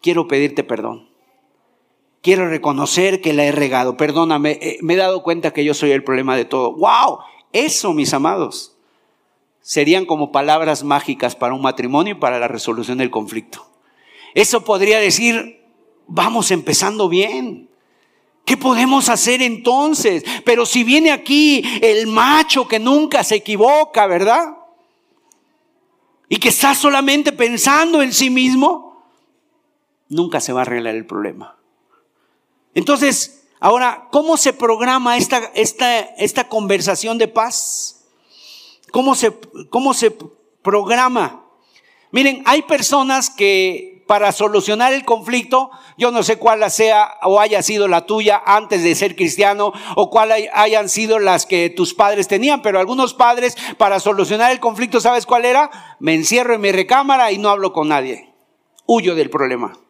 quiero 0.00 0.26
pedirte 0.26 0.64
perdón. 0.64 1.08
Quiero 2.22 2.48
reconocer 2.48 3.20
que 3.20 3.34
la 3.34 3.44
he 3.44 3.52
regado. 3.52 3.98
Perdóname, 3.98 4.58
eh, 4.62 4.78
me 4.80 4.94
he 4.94 4.96
dado 4.96 5.22
cuenta 5.22 5.52
que 5.52 5.64
yo 5.64 5.74
soy 5.74 5.90
el 5.90 6.02
problema 6.02 6.36
de 6.36 6.46
todo. 6.46 6.72
¡Wow! 6.72 7.18
Eso, 7.52 7.92
mis 7.92 8.14
amados, 8.14 8.76
serían 9.60 10.06
como 10.06 10.32
palabras 10.32 10.84
mágicas 10.84 11.36
para 11.36 11.54
un 11.54 11.62
matrimonio 11.62 12.14
y 12.14 12.18
para 12.18 12.38
la 12.38 12.48
resolución 12.48 12.98
del 12.98 13.10
conflicto. 13.10 13.66
Eso 14.34 14.64
podría 14.64 14.98
decir, 14.98 15.63
vamos 16.06 16.50
empezando 16.50 17.08
bien. 17.08 17.68
¿Qué 18.44 18.56
podemos 18.56 19.08
hacer 19.08 19.40
entonces? 19.40 20.22
Pero 20.44 20.66
si 20.66 20.84
viene 20.84 21.10
aquí 21.10 21.62
el 21.80 22.06
macho 22.06 22.68
que 22.68 22.78
nunca 22.78 23.24
se 23.24 23.36
equivoca, 23.36 24.06
¿verdad? 24.06 24.56
Y 26.28 26.36
que 26.36 26.50
está 26.50 26.74
solamente 26.74 27.32
pensando 27.32 28.02
en 28.02 28.12
sí 28.12 28.28
mismo, 28.28 29.02
nunca 30.08 30.40
se 30.40 30.52
va 30.52 30.60
a 30.60 30.62
arreglar 30.62 30.94
el 30.94 31.06
problema. 31.06 31.56
Entonces, 32.74 33.46
ahora, 33.60 34.08
¿cómo 34.10 34.36
se 34.36 34.52
programa 34.52 35.16
esta, 35.16 35.38
esta, 35.54 36.00
esta 36.00 36.48
conversación 36.48 37.16
de 37.16 37.28
paz? 37.28 38.04
¿Cómo 38.90 39.14
se, 39.14 39.32
¿Cómo 39.70 39.94
se 39.94 40.10
programa? 40.60 41.44
Miren, 42.10 42.42
hay 42.46 42.62
personas 42.62 43.30
que 43.30 43.93
para 44.06 44.32
solucionar 44.32 44.92
el 44.92 45.04
conflicto, 45.04 45.70
yo 45.96 46.10
no 46.10 46.22
sé 46.22 46.36
cuál 46.36 46.70
sea 46.70 47.14
o 47.22 47.40
haya 47.40 47.62
sido 47.62 47.88
la 47.88 48.06
tuya 48.06 48.42
antes 48.44 48.82
de 48.82 48.94
ser 48.94 49.16
cristiano 49.16 49.72
o 49.96 50.10
cuál 50.10 50.32
hayan 50.52 50.88
sido 50.88 51.18
las 51.18 51.46
que 51.46 51.70
tus 51.70 51.94
padres 51.94 52.28
tenían, 52.28 52.62
pero 52.62 52.80
algunos 52.80 53.14
padres 53.14 53.56
para 53.78 54.00
solucionar 54.00 54.52
el 54.52 54.60
conflicto, 54.60 55.00
¿sabes 55.00 55.26
cuál 55.26 55.44
era? 55.44 55.70
Me 56.00 56.14
encierro 56.14 56.54
en 56.54 56.60
mi 56.60 56.72
recámara 56.72 57.32
y 57.32 57.38
no 57.38 57.50
hablo 57.50 57.72
con 57.72 57.88
nadie. 57.88 58.32
Huyo 58.86 59.14
del 59.14 59.30
problema. 59.30 59.83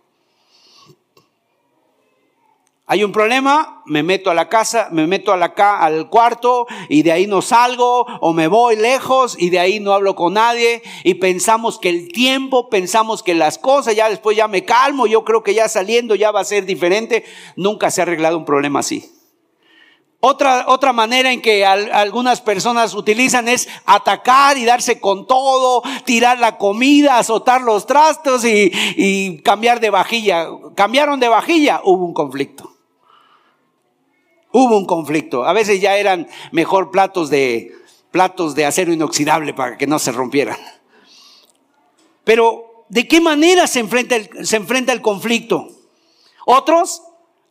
Hay 2.87 3.03
un 3.03 3.12
problema, 3.12 3.82
me 3.87 4.03
meto 4.03 4.30
a 4.30 4.35
la 4.35 4.51
casa, 4.51 4.89
me 4.93 5.07
meto 5.07 5.32
a 5.32 5.39
la 5.39 5.55
al 5.57 6.11
cuarto 6.11 6.66
y 6.91 7.03
de 7.03 7.12
ahí 7.12 7.26
no 7.26 7.41
salgo 7.41 8.05
o 8.20 8.35
me 8.35 8.47
voy 8.47 8.76
lejos 8.76 9.37
y 9.39 9.49
de 9.49 9.59
ahí 9.59 9.80
no 9.80 9.95
hablo 9.95 10.14
con 10.14 10.35
nadie 10.35 10.82
y 11.03 11.14
pensamos 11.14 11.78
que 11.78 11.89
el 11.89 12.12
tiempo, 12.12 12.68
pensamos 12.68 13.22
que 13.22 13.35
las 13.35 13.57
cosas, 13.57 13.97
ya 13.97 14.11
después 14.11 14.37
ya 14.37 14.49
me 14.49 14.66
calmo, 14.66 15.07
yo 15.07 15.24
creo 15.24 15.43
que 15.43 15.55
ya 15.55 15.66
saliendo 15.66 16.14
ya 16.14 16.30
va 16.30 16.41
a 16.41 16.45
ser 16.45 16.66
diferente. 16.66 17.24
Nunca 17.57 17.91
se 17.91 18.03
ha 18.03 18.05
arreglado 18.05 18.37
un 18.37 18.45
problema 18.45 18.80
así. 18.80 19.11
Otra, 20.20 20.66
otra 20.68 20.93
manera 20.93 21.32
en 21.32 21.41
que 21.41 21.64
algunas 21.64 22.43
personas 22.43 22.93
utilizan 22.93 23.49
es 23.49 23.66
atacar 23.87 24.59
y 24.59 24.64
darse 24.66 25.01
con 25.01 25.26
todo, 25.26 25.82
tirar 26.05 26.39
la 26.39 26.59
comida, 26.59 27.18
azotar 27.18 27.62
los 27.62 27.87
trastos 27.87 28.45
y, 28.45 28.70
y 28.97 29.39
cambiar 29.41 29.80
de 29.80 29.89
vajilla. 29.89 30.49
Cambiaron 30.74 31.18
de 31.18 31.28
vajilla, 31.28 31.80
hubo 31.85 32.05
un 32.05 32.12
conflicto. 32.12 32.73
Hubo 34.57 34.78
un 34.78 34.86
conflicto. 34.86 35.44
A 35.44 35.52
veces 35.52 35.80
ya 35.80 35.96
eran 35.96 36.28
mejor 36.52 36.92
platos 36.92 37.28
de, 37.28 37.72
platos 38.12 38.55
de 38.55 38.64
acero 38.64 38.92
inoxidable 38.92 39.52
para 39.52 39.76
que 39.76 39.88
no 39.88 39.98
se 39.98 40.12
rompieran. 40.12 40.57
Pero, 42.22 42.86
¿de 42.88 43.09
qué 43.09 43.20
manera 43.20 43.66
se 43.66 43.80
enfrenta 43.80 44.14
el, 44.14 44.46
se 44.46 44.55
enfrenta 44.55 44.92
el 44.92 45.02
conflicto? 45.02 45.66
Otros, 46.46 47.02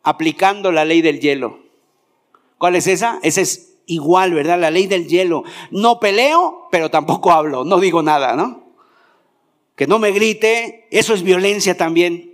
aplicando 0.02 0.72
la 0.72 0.86
ley 0.86 1.02
del 1.02 1.20
hielo. 1.20 1.60
¿Cuál 2.58 2.78
es 2.78 2.88
esa? 2.88 3.20
Esa 3.22 3.42
es 3.42 3.76
igual, 3.86 4.34
¿verdad? 4.34 4.58
La 4.58 4.72
ley 4.72 4.88
del 4.88 5.10
hielo. 5.10 5.44
No 5.72 6.00
peleo, 6.00 6.70
pero 6.72 6.90
tampoco 6.90 7.34
hablo, 7.34 7.66
no 7.66 7.82
digo 7.82 8.02
nada, 8.02 8.38
¿no? 8.38 8.64
Que 9.76 9.88
no 9.88 10.00
me 10.00 10.12
grite, 10.12 10.88
eso 10.90 11.14
es 11.14 11.22
violencia 11.22 11.76
también. 11.76 12.33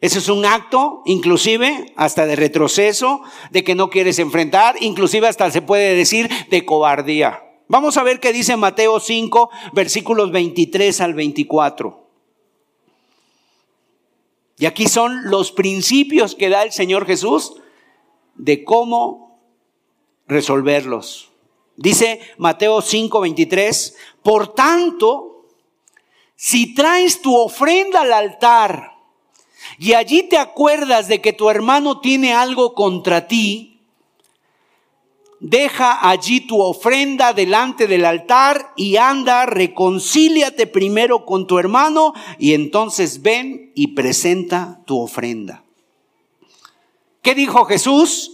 Eso 0.00 0.20
es 0.20 0.28
un 0.28 0.44
acto, 0.44 1.02
inclusive 1.06 1.92
hasta 1.96 2.24
de 2.26 2.36
retroceso, 2.36 3.22
de 3.50 3.64
que 3.64 3.74
no 3.74 3.90
quieres 3.90 4.18
enfrentar, 4.20 4.76
inclusive 4.80 5.26
hasta 5.26 5.50
se 5.50 5.60
puede 5.60 5.96
decir 5.96 6.30
de 6.50 6.64
cobardía. 6.64 7.42
Vamos 7.66 7.96
a 7.96 8.04
ver 8.04 8.20
qué 8.20 8.32
dice 8.32 8.56
Mateo 8.56 9.00
5, 9.00 9.50
versículos 9.72 10.30
23 10.30 11.00
al 11.00 11.14
24. 11.14 12.08
Y 14.58 14.66
aquí 14.66 14.88
son 14.88 15.30
los 15.30 15.52
principios 15.52 16.34
que 16.34 16.48
da 16.48 16.62
el 16.62 16.72
Señor 16.72 17.04
Jesús 17.04 17.54
de 18.36 18.64
cómo 18.64 19.40
resolverlos. 20.26 21.30
Dice 21.76 22.20
Mateo 22.38 22.82
5, 22.82 23.20
23, 23.20 23.96
por 24.22 24.54
tanto, 24.54 25.46
si 26.34 26.74
traes 26.74 27.20
tu 27.20 27.36
ofrenda 27.36 28.00
al 28.00 28.12
altar, 28.12 28.97
y 29.78 29.92
allí 29.92 30.24
te 30.24 30.36
acuerdas 30.36 31.06
de 31.06 31.20
que 31.20 31.32
tu 31.32 31.50
hermano 31.50 32.00
tiene 32.00 32.34
algo 32.34 32.74
contra 32.74 33.28
ti, 33.28 33.80
deja 35.40 36.08
allí 36.08 36.40
tu 36.40 36.60
ofrenda 36.60 37.32
delante 37.32 37.86
del 37.86 38.04
altar 38.04 38.72
y 38.76 38.96
anda, 38.96 39.46
reconcíliate 39.46 40.66
primero 40.66 41.24
con 41.24 41.46
tu 41.46 41.58
hermano 41.58 42.12
y 42.38 42.54
entonces 42.54 43.22
ven 43.22 43.70
y 43.76 43.88
presenta 43.88 44.80
tu 44.84 45.00
ofrenda. 45.00 45.64
¿Qué 47.22 47.36
dijo 47.36 47.64
Jesús? 47.64 48.32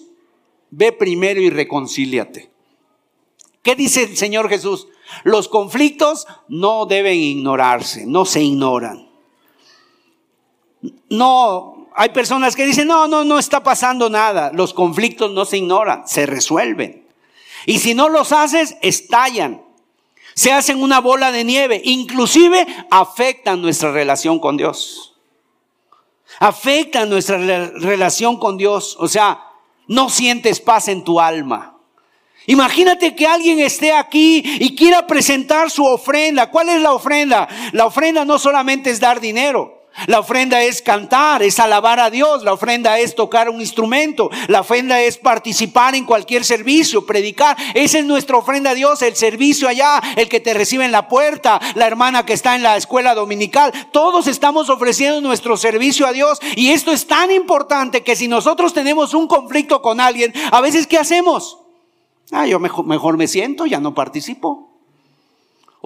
Ve 0.70 0.92
primero 0.92 1.40
y 1.42 1.50
reconcíliate. 1.50 2.50
¿Qué 3.62 3.74
dice 3.74 4.04
el 4.04 4.16
Señor 4.16 4.48
Jesús? 4.48 4.88
Los 5.24 5.48
conflictos 5.48 6.26
no 6.48 6.86
deben 6.86 7.18
ignorarse, 7.18 8.06
no 8.06 8.24
se 8.24 8.42
ignoran. 8.42 9.13
No, 11.08 11.88
hay 11.94 12.10
personas 12.10 12.56
que 12.56 12.66
dicen, 12.66 12.88
no, 12.88 13.06
no, 13.06 13.24
no 13.24 13.38
está 13.38 13.62
pasando 13.62 14.10
nada. 14.10 14.50
Los 14.52 14.74
conflictos 14.74 15.30
no 15.32 15.44
se 15.44 15.58
ignoran, 15.58 16.06
se 16.06 16.26
resuelven. 16.26 17.06
Y 17.66 17.78
si 17.78 17.94
no 17.94 18.08
los 18.08 18.32
haces, 18.32 18.76
estallan. 18.82 19.62
Se 20.34 20.52
hacen 20.52 20.82
una 20.82 21.00
bola 21.00 21.30
de 21.30 21.44
nieve. 21.44 21.80
Inclusive 21.84 22.66
afectan 22.90 23.62
nuestra 23.62 23.92
relación 23.92 24.40
con 24.40 24.56
Dios. 24.56 25.14
Afectan 26.40 27.08
nuestra 27.08 27.38
relación 27.38 28.38
con 28.38 28.56
Dios. 28.56 28.96
O 28.98 29.06
sea, 29.06 29.40
no 29.86 30.08
sientes 30.10 30.60
paz 30.60 30.88
en 30.88 31.04
tu 31.04 31.20
alma. 31.20 31.78
Imagínate 32.46 33.14
que 33.14 33.26
alguien 33.26 33.58
esté 33.60 33.92
aquí 33.92 34.42
y 34.60 34.76
quiera 34.76 35.06
presentar 35.06 35.70
su 35.70 35.84
ofrenda. 35.84 36.50
¿Cuál 36.50 36.68
es 36.68 36.82
la 36.82 36.92
ofrenda? 36.92 37.48
La 37.72 37.86
ofrenda 37.86 38.24
no 38.24 38.38
solamente 38.38 38.90
es 38.90 39.00
dar 39.00 39.20
dinero. 39.20 39.73
La 40.06 40.20
ofrenda 40.20 40.62
es 40.62 40.82
cantar, 40.82 41.42
es 41.42 41.58
alabar 41.58 42.00
a 42.00 42.10
Dios, 42.10 42.42
la 42.42 42.52
ofrenda 42.52 42.98
es 42.98 43.14
tocar 43.14 43.48
un 43.48 43.60
instrumento, 43.60 44.30
la 44.48 44.60
ofrenda 44.60 45.00
es 45.00 45.18
participar 45.18 45.94
en 45.94 46.04
cualquier 46.04 46.44
servicio, 46.44 47.06
predicar. 47.06 47.56
Esa 47.74 47.98
es 47.98 48.04
nuestra 48.04 48.36
ofrenda 48.36 48.70
a 48.70 48.74
Dios, 48.74 49.02
el 49.02 49.16
servicio 49.16 49.68
allá, 49.68 50.02
el 50.16 50.28
que 50.28 50.40
te 50.40 50.52
recibe 50.52 50.84
en 50.84 50.92
la 50.92 51.08
puerta, 51.08 51.60
la 51.74 51.86
hermana 51.86 52.26
que 52.26 52.32
está 52.32 52.54
en 52.54 52.62
la 52.62 52.76
escuela 52.76 53.14
dominical. 53.14 53.72
Todos 53.92 54.26
estamos 54.26 54.68
ofreciendo 54.68 55.20
nuestro 55.20 55.56
servicio 55.56 56.06
a 56.06 56.12
Dios 56.12 56.38
y 56.56 56.70
esto 56.70 56.92
es 56.92 57.06
tan 57.06 57.30
importante 57.30 58.02
que 58.02 58.16
si 58.16 58.28
nosotros 58.28 58.74
tenemos 58.74 59.14
un 59.14 59.26
conflicto 59.26 59.80
con 59.80 60.00
alguien, 60.00 60.32
a 60.50 60.60
veces 60.60 60.86
¿qué 60.86 60.98
hacemos? 60.98 61.58
Ah, 62.32 62.46
yo 62.46 62.58
mejor, 62.58 62.86
mejor 62.86 63.16
me 63.16 63.28
siento, 63.28 63.66
ya 63.66 63.80
no 63.80 63.94
participo. 63.94 64.73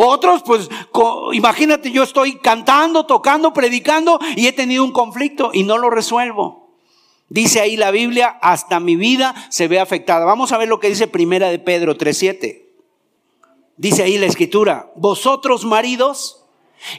Otros, 0.01 0.45
pues, 0.45 0.69
imagínate, 1.33 1.91
yo 1.91 2.05
estoy 2.05 2.37
cantando, 2.39 3.05
tocando, 3.05 3.53
predicando 3.53 4.21
y 4.37 4.47
he 4.47 4.53
tenido 4.53 4.85
un 4.85 4.93
conflicto 4.93 5.51
y 5.53 5.65
no 5.65 5.77
lo 5.77 5.91
resuelvo. 5.91 6.69
Dice 7.29 7.61
ahí 7.61 7.77
la 7.77 7.91
Biblia, 7.91 8.39
hasta 8.41 8.79
mi 8.79 8.95
vida 8.95 9.35
se 9.51 9.67
ve 9.67 9.81
afectada. 9.81 10.25
Vamos 10.25 10.53
a 10.53 10.57
ver 10.57 10.69
lo 10.69 10.79
que 10.79 10.89
dice 10.89 11.09
Primera 11.09 11.49
de 11.49 11.59
Pedro 11.59 11.99
3.7. 11.99 12.63
Dice 13.77 14.05
ahí 14.05 14.19
la 14.19 14.27
escritura, 14.27 14.93
vosotros 14.95 15.65
maridos, 15.65 16.45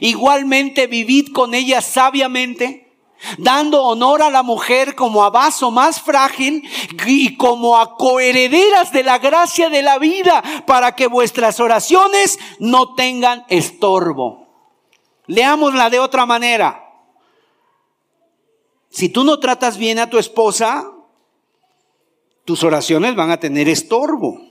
igualmente 0.00 0.86
vivid 0.86 1.32
con 1.32 1.54
ella 1.54 1.80
sabiamente 1.80 2.89
dando 3.38 3.82
honor 3.82 4.22
a 4.22 4.30
la 4.30 4.42
mujer 4.42 4.94
como 4.94 5.24
a 5.24 5.30
vaso 5.30 5.70
más 5.70 6.00
frágil 6.00 6.68
y 7.06 7.36
como 7.36 7.78
a 7.78 7.96
coherederas 7.96 8.92
de 8.92 9.02
la 9.02 9.18
gracia 9.18 9.70
de 9.70 9.82
la 9.82 9.98
vida, 9.98 10.42
para 10.66 10.94
que 10.94 11.06
vuestras 11.06 11.60
oraciones 11.60 12.38
no 12.58 12.94
tengan 12.94 13.44
estorbo. 13.48 14.48
Leámosla 15.26 15.90
de 15.90 16.00
otra 16.00 16.26
manera. 16.26 16.86
Si 18.90 19.08
tú 19.08 19.22
no 19.22 19.38
tratas 19.38 19.78
bien 19.78 19.98
a 19.98 20.10
tu 20.10 20.18
esposa, 20.18 20.90
tus 22.44 22.64
oraciones 22.64 23.14
van 23.14 23.30
a 23.30 23.38
tener 23.38 23.68
estorbo. 23.68 24.49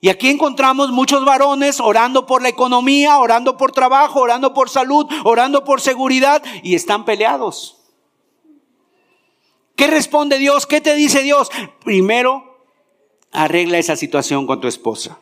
Y 0.00 0.10
aquí 0.10 0.28
encontramos 0.28 0.90
muchos 0.92 1.24
varones 1.24 1.80
orando 1.80 2.24
por 2.24 2.40
la 2.40 2.48
economía, 2.48 3.18
orando 3.18 3.56
por 3.56 3.72
trabajo, 3.72 4.20
orando 4.20 4.54
por 4.54 4.70
salud, 4.70 5.06
orando 5.24 5.64
por 5.64 5.80
seguridad 5.80 6.42
y 6.62 6.74
están 6.74 7.04
peleados. 7.04 7.78
¿Qué 9.74 9.86
responde 9.86 10.38
Dios? 10.38 10.66
¿Qué 10.66 10.80
te 10.80 10.94
dice 10.94 11.22
Dios? 11.22 11.50
Primero, 11.84 12.64
arregla 13.32 13.78
esa 13.78 13.96
situación 13.96 14.46
con 14.46 14.60
tu 14.60 14.68
esposa. 14.68 15.18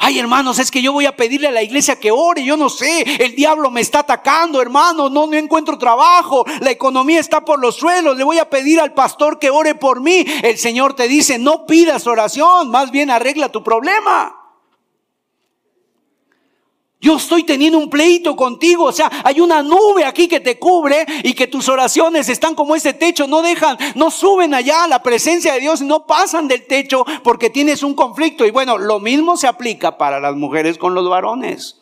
Ay, 0.00 0.20
hermanos, 0.20 0.60
es 0.60 0.70
que 0.70 0.80
yo 0.80 0.92
voy 0.92 1.06
a 1.06 1.16
pedirle 1.16 1.48
a 1.48 1.52
la 1.52 1.62
iglesia 1.62 1.98
que 1.98 2.12
ore, 2.12 2.44
yo 2.44 2.56
no 2.56 2.68
sé, 2.68 3.02
el 3.18 3.34
diablo 3.34 3.68
me 3.68 3.80
está 3.80 3.98
atacando, 3.98 4.62
hermano, 4.62 5.10
no, 5.10 5.26
no 5.26 5.36
encuentro 5.36 5.76
trabajo, 5.76 6.44
la 6.60 6.70
economía 6.70 7.18
está 7.18 7.44
por 7.44 7.58
los 7.58 7.74
suelos, 7.74 8.16
le 8.16 8.22
voy 8.22 8.38
a 8.38 8.48
pedir 8.48 8.78
al 8.78 8.94
pastor 8.94 9.40
que 9.40 9.50
ore 9.50 9.74
por 9.74 10.00
mí. 10.00 10.24
El 10.44 10.56
Señor 10.56 10.94
te 10.94 11.08
dice, 11.08 11.38
no 11.38 11.66
pidas 11.66 12.06
oración, 12.06 12.70
más 12.70 12.92
bien 12.92 13.10
arregla 13.10 13.48
tu 13.48 13.64
problema. 13.64 14.37
Yo 17.00 17.16
estoy 17.16 17.44
teniendo 17.44 17.78
un 17.78 17.88
pleito 17.88 18.34
contigo, 18.34 18.84
o 18.84 18.92
sea, 18.92 19.08
hay 19.22 19.40
una 19.40 19.62
nube 19.62 20.04
aquí 20.04 20.26
que 20.26 20.40
te 20.40 20.58
cubre 20.58 21.06
y 21.22 21.32
que 21.32 21.46
tus 21.46 21.68
oraciones 21.68 22.28
están 22.28 22.56
como 22.56 22.74
ese 22.74 22.92
techo, 22.92 23.28
no 23.28 23.40
dejan, 23.40 23.78
no 23.94 24.10
suben 24.10 24.52
allá 24.52 24.82
a 24.82 24.88
la 24.88 25.00
presencia 25.00 25.52
de 25.52 25.60
Dios, 25.60 25.80
no 25.80 26.06
pasan 26.06 26.48
del 26.48 26.66
techo 26.66 27.04
porque 27.22 27.50
tienes 27.50 27.84
un 27.84 27.94
conflicto. 27.94 28.44
Y 28.44 28.50
bueno, 28.50 28.78
lo 28.78 28.98
mismo 28.98 29.36
se 29.36 29.46
aplica 29.46 29.96
para 29.96 30.18
las 30.18 30.34
mujeres 30.34 30.76
con 30.76 30.96
los 30.96 31.08
varones. 31.08 31.76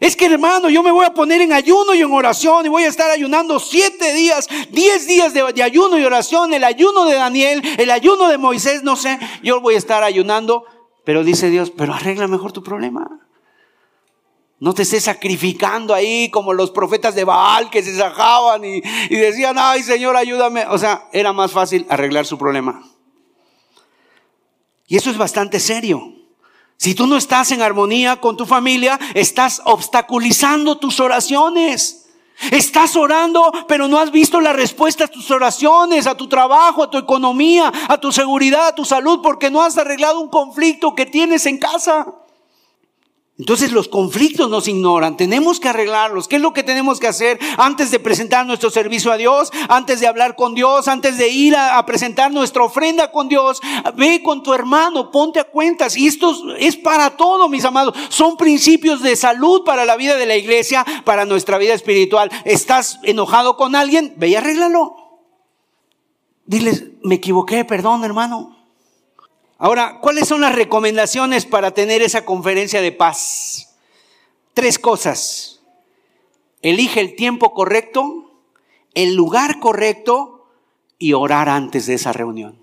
Es 0.00 0.16
que 0.16 0.24
hermano, 0.24 0.70
yo 0.70 0.82
me 0.82 0.92
voy 0.92 1.04
a 1.04 1.12
poner 1.12 1.42
en 1.42 1.52
ayuno 1.52 1.92
y 1.92 2.00
en 2.00 2.12
oración 2.12 2.64
y 2.64 2.70
voy 2.70 2.84
a 2.84 2.88
estar 2.88 3.10
ayunando 3.10 3.58
siete 3.58 4.14
días, 4.14 4.48
diez 4.70 5.06
días 5.06 5.34
de, 5.34 5.52
de 5.52 5.62
ayuno 5.62 5.98
y 5.98 6.04
oración, 6.04 6.54
el 6.54 6.64
ayuno 6.64 7.04
de 7.04 7.16
Daniel, 7.16 7.62
el 7.76 7.90
ayuno 7.90 8.28
de 8.28 8.38
Moisés, 8.38 8.84
no 8.84 8.96
sé, 8.96 9.18
yo 9.42 9.60
voy 9.60 9.74
a 9.74 9.78
estar 9.78 10.02
ayunando 10.02 10.64
pero 11.08 11.24
dice 11.24 11.48
Dios, 11.48 11.72
pero 11.74 11.94
arregla 11.94 12.28
mejor 12.28 12.52
tu 12.52 12.62
problema. 12.62 13.08
No 14.60 14.74
te 14.74 14.82
estés 14.82 15.04
sacrificando 15.04 15.94
ahí 15.94 16.28
como 16.28 16.52
los 16.52 16.70
profetas 16.70 17.14
de 17.14 17.24
Baal 17.24 17.70
que 17.70 17.82
se 17.82 17.96
sacaban 17.96 18.62
y, 18.62 18.82
y, 19.08 19.16
decían, 19.16 19.56
ay 19.58 19.82
Señor, 19.82 20.18
ayúdame. 20.18 20.66
O 20.66 20.76
sea, 20.76 21.08
era 21.14 21.32
más 21.32 21.50
fácil 21.50 21.86
arreglar 21.88 22.26
su 22.26 22.36
problema. 22.36 22.82
Y 24.86 24.98
eso 24.98 25.08
es 25.08 25.16
bastante 25.16 25.60
serio. 25.60 26.12
Si 26.76 26.94
tú 26.94 27.06
no 27.06 27.16
estás 27.16 27.52
en 27.52 27.62
armonía 27.62 28.20
con 28.20 28.36
tu 28.36 28.44
familia, 28.44 29.00
estás 29.14 29.62
obstaculizando 29.64 30.76
tus 30.76 31.00
oraciones. 31.00 31.97
Estás 32.52 32.96
orando, 32.96 33.52
pero 33.66 33.88
no 33.88 33.98
has 33.98 34.10
visto 34.10 34.40
la 34.40 34.52
respuesta 34.52 35.04
a 35.04 35.08
tus 35.08 35.30
oraciones, 35.30 36.06
a 36.06 36.14
tu 36.14 36.28
trabajo, 36.28 36.84
a 36.84 36.90
tu 36.90 36.98
economía, 36.98 37.72
a 37.88 37.98
tu 37.98 38.12
seguridad, 38.12 38.68
a 38.68 38.74
tu 38.74 38.84
salud, 38.84 39.20
porque 39.22 39.50
no 39.50 39.62
has 39.62 39.76
arreglado 39.76 40.20
un 40.20 40.28
conflicto 40.28 40.94
que 40.94 41.06
tienes 41.06 41.46
en 41.46 41.58
casa. 41.58 42.06
Entonces 43.38 43.70
los 43.70 43.86
conflictos 43.86 44.50
nos 44.50 44.66
ignoran, 44.66 45.16
tenemos 45.16 45.60
que 45.60 45.68
arreglarlos. 45.68 46.26
¿Qué 46.26 46.36
es 46.36 46.42
lo 46.42 46.52
que 46.52 46.64
tenemos 46.64 46.98
que 46.98 47.06
hacer 47.06 47.38
antes 47.56 47.92
de 47.92 48.00
presentar 48.00 48.44
nuestro 48.44 48.68
servicio 48.68 49.12
a 49.12 49.16
Dios, 49.16 49.52
antes 49.68 50.00
de 50.00 50.08
hablar 50.08 50.34
con 50.34 50.56
Dios, 50.56 50.88
antes 50.88 51.18
de 51.18 51.28
ir 51.28 51.54
a, 51.54 51.86
presentar 51.86 52.32
nuestra 52.32 52.64
ofrenda 52.64 53.12
con 53.12 53.28
Dios? 53.28 53.60
Ve 53.94 54.24
con 54.24 54.42
tu 54.42 54.52
hermano, 54.54 55.12
ponte 55.12 55.38
a 55.38 55.44
cuentas. 55.44 55.96
Y 55.96 56.08
esto 56.08 56.34
es 56.56 56.76
para 56.76 57.16
todo, 57.16 57.48
mis 57.48 57.64
amados. 57.64 57.94
Son 58.08 58.36
principios 58.36 59.02
de 59.02 59.14
salud 59.14 59.62
para 59.64 59.84
la 59.84 59.94
vida 59.94 60.16
de 60.16 60.26
la 60.26 60.36
iglesia, 60.36 60.84
para 61.04 61.24
nuestra 61.24 61.58
vida 61.58 61.74
espiritual. 61.74 62.32
¿Estás 62.44 62.98
enojado 63.04 63.56
con 63.56 63.76
alguien? 63.76 64.14
Ve 64.16 64.30
y 64.30 64.34
arréglalo. 64.34 64.96
Diles, 66.44 66.86
me 67.04 67.14
equivoqué, 67.14 67.64
perdón, 67.64 68.02
hermano. 68.02 68.57
Ahora, 69.58 69.98
¿cuáles 70.00 70.28
son 70.28 70.40
las 70.40 70.54
recomendaciones 70.54 71.44
para 71.44 71.72
tener 71.72 72.00
esa 72.00 72.24
conferencia 72.24 72.80
de 72.80 72.92
paz? 72.92 73.74
Tres 74.54 74.78
cosas. 74.78 75.60
Elige 76.62 77.00
el 77.00 77.16
tiempo 77.16 77.52
correcto, 77.52 78.40
el 78.94 79.14
lugar 79.14 79.58
correcto 79.58 80.46
y 80.96 81.12
orar 81.12 81.48
antes 81.48 81.86
de 81.86 81.94
esa 81.94 82.12
reunión. 82.12 82.56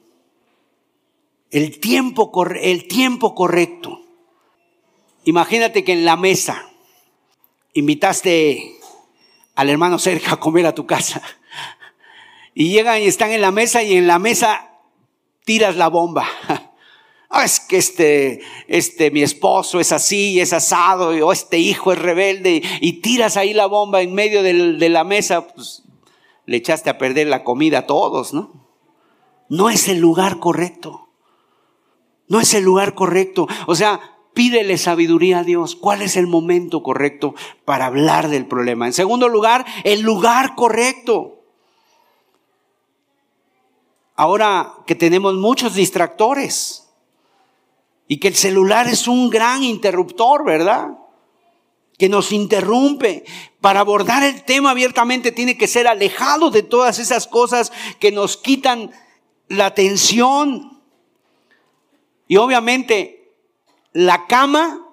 El 1.51 1.79
tiempo, 1.81 2.31
el 2.61 2.87
tiempo 2.87 3.35
correcto. 3.35 4.01
Imagínate 5.25 5.83
que 5.83 5.93
en 5.93 6.05
la 6.05 6.15
mesa 6.15 6.69
invitaste 7.73 8.77
al 9.55 9.69
hermano 9.69 9.99
cerca 9.99 10.33
a 10.33 10.39
comer 10.39 10.65
a 10.65 10.75
tu 10.75 10.85
casa. 10.85 11.21
Y 12.57 12.69
llegan 12.69 13.01
y 13.01 13.07
están 13.07 13.31
en 13.31 13.41
la 13.41 13.51
mesa 13.51 13.83
y 13.83 13.97
en 13.97 14.07
la 14.07 14.17
mesa 14.17 14.69
tiras 15.43 15.75
la 15.75 15.89
bomba. 15.89 16.25
Ah, 17.37 17.43
es 17.43 17.59
que 17.59 17.75
este, 17.75 18.39
este, 18.69 19.11
mi 19.11 19.21
esposo 19.21 19.81
es 19.81 19.91
así, 19.91 20.39
es 20.39 20.53
asado, 20.53 21.09
o 21.09 21.33
este 21.33 21.59
hijo 21.59 21.91
es 21.91 21.99
rebelde, 21.99 22.63
y, 22.79 23.01
tiras 23.01 23.35
ahí 23.35 23.53
la 23.53 23.65
bomba 23.65 24.01
en 24.01 24.13
medio 24.13 24.41
de 24.41 24.89
la 24.89 25.03
mesa, 25.03 25.45
pues 25.45 25.83
le 26.45 26.55
echaste 26.55 26.89
a 26.89 26.97
perder 26.97 27.27
la 27.27 27.43
comida 27.43 27.79
a 27.79 27.87
todos, 27.87 28.33
¿no? 28.33 28.69
No 29.49 29.69
es 29.69 29.89
el 29.89 29.99
lugar 29.99 30.39
correcto. 30.39 31.09
No 32.29 32.39
es 32.39 32.53
el 32.53 32.63
lugar 32.63 32.95
correcto. 32.95 33.47
O 33.67 33.75
sea, 33.75 33.99
pídele 34.33 34.77
sabiduría 34.77 35.39
a 35.39 35.43
Dios. 35.43 35.75
¿Cuál 35.75 36.01
es 36.03 36.15
el 36.15 36.27
momento 36.27 36.83
correcto 36.83 37.35
para 37.65 37.87
hablar 37.87 38.29
del 38.29 38.47
problema? 38.47 38.87
En 38.87 38.93
segundo 38.93 39.27
lugar, 39.27 39.65
el 39.83 40.01
lugar 40.01 40.55
correcto. 40.55 41.43
Ahora 44.15 44.73
que 44.87 44.95
tenemos 44.95 45.35
muchos 45.35 45.75
distractores, 45.75 46.84
y 48.07 48.17
que 48.17 48.27
el 48.27 48.35
celular 48.35 48.87
es 48.87 49.07
un 49.07 49.29
gran 49.29 49.63
interruptor, 49.63 50.45
¿verdad? 50.45 50.89
Que 51.97 52.09
nos 52.09 52.31
interrumpe. 52.31 53.25
Para 53.61 53.79
abordar 53.79 54.23
el 54.23 54.43
tema 54.43 54.71
abiertamente 54.71 55.31
tiene 55.31 55.57
que 55.57 55.67
ser 55.67 55.87
alejado 55.87 56.51
de 56.51 56.63
todas 56.63 56.99
esas 56.99 57.27
cosas 57.27 57.71
que 57.99 58.11
nos 58.11 58.37
quitan 58.37 58.91
la 59.47 59.67
atención. 59.67 60.81
Y 62.27 62.37
obviamente 62.37 63.33
la 63.91 64.27
cama, 64.27 64.85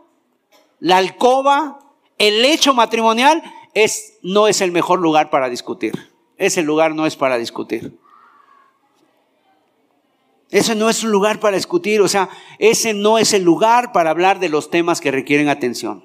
la 0.80 0.98
alcoba, 0.98 1.80
el 2.18 2.40
lecho 2.40 2.72
matrimonial 2.72 3.42
es, 3.74 4.18
no 4.22 4.48
es 4.48 4.60
el 4.60 4.72
mejor 4.72 5.00
lugar 5.00 5.28
para 5.28 5.48
discutir. 5.48 5.92
Ese 6.36 6.62
lugar 6.62 6.94
no 6.94 7.06
es 7.06 7.16
para 7.16 7.36
discutir. 7.36 7.98
Ese 10.52 10.74
no 10.74 10.90
es 10.90 11.02
un 11.02 11.10
lugar 11.10 11.40
para 11.40 11.56
discutir, 11.56 12.02
o 12.02 12.08
sea, 12.08 12.28
ese 12.58 12.92
no 12.92 13.16
es 13.16 13.32
el 13.32 13.42
lugar 13.42 13.90
para 13.92 14.10
hablar 14.10 14.38
de 14.38 14.50
los 14.50 14.70
temas 14.70 15.00
que 15.00 15.10
requieren 15.10 15.48
atención. 15.48 16.04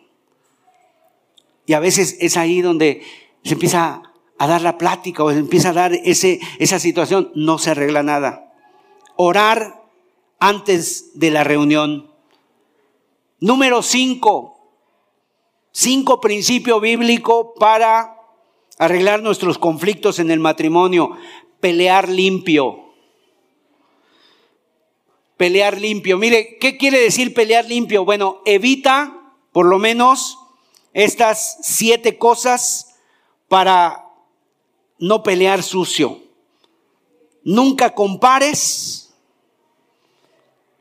Y 1.66 1.74
a 1.74 1.82
veces 1.82 2.16
es 2.22 2.38
ahí 2.38 2.62
donde 2.62 3.04
se 3.44 3.56
empieza 3.56 4.02
a 4.40 4.48
dar 4.48 4.62
la 4.62 4.78
plática 4.78 5.22
o 5.26 5.32
se 5.32 5.40
empieza 5.40 5.70
a 5.70 5.74
dar 5.74 5.94
ese, 5.94 6.40
esa 6.60 6.80
situación, 6.80 7.30
no 7.36 7.58
se 7.58 7.72
arregla 7.72 8.04
nada. 8.04 8.54
Orar 9.18 9.84
antes 10.40 11.12
de 11.20 11.30
la 11.30 11.44
reunión. 11.44 12.10
Número 13.42 13.82
cinco, 13.82 14.72
cinco 15.72 16.22
principio 16.22 16.80
bíblico 16.80 17.54
para 17.56 18.16
arreglar 18.80 19.22
nuestros 19.22 19.58
conflictos 19.58 20.20
en 20.20 20.32
el 20.32 20.40
matrimonio. 20.40 21.18
Pelear 21.60 22.08
limpio. 22.08 22.87
Pelear 25.38 25.80
limpio. 25.80 26.18
Mire, 26.18 26.58
¿qué 26.60 26.78
quiere 26.78 27.00
decir 27.00 27.34
pelear 27.34 27.66
limpio? 27.66 28.04
Bueno, 28.04 28.42
evita 28.46 29.18
por 29.52 29.68
lo 29.68 29.78
menos 29.80 30.40
estas 30.94 31.60
siete 31.62 32.18
cosas 32.18 32.96
para 33.48 34.04
no 35.00 35.24
pelear 35.24 35.62
sucio. 35.62 36.22
Nunca 37.44 37.94
compares. 37.94 39.14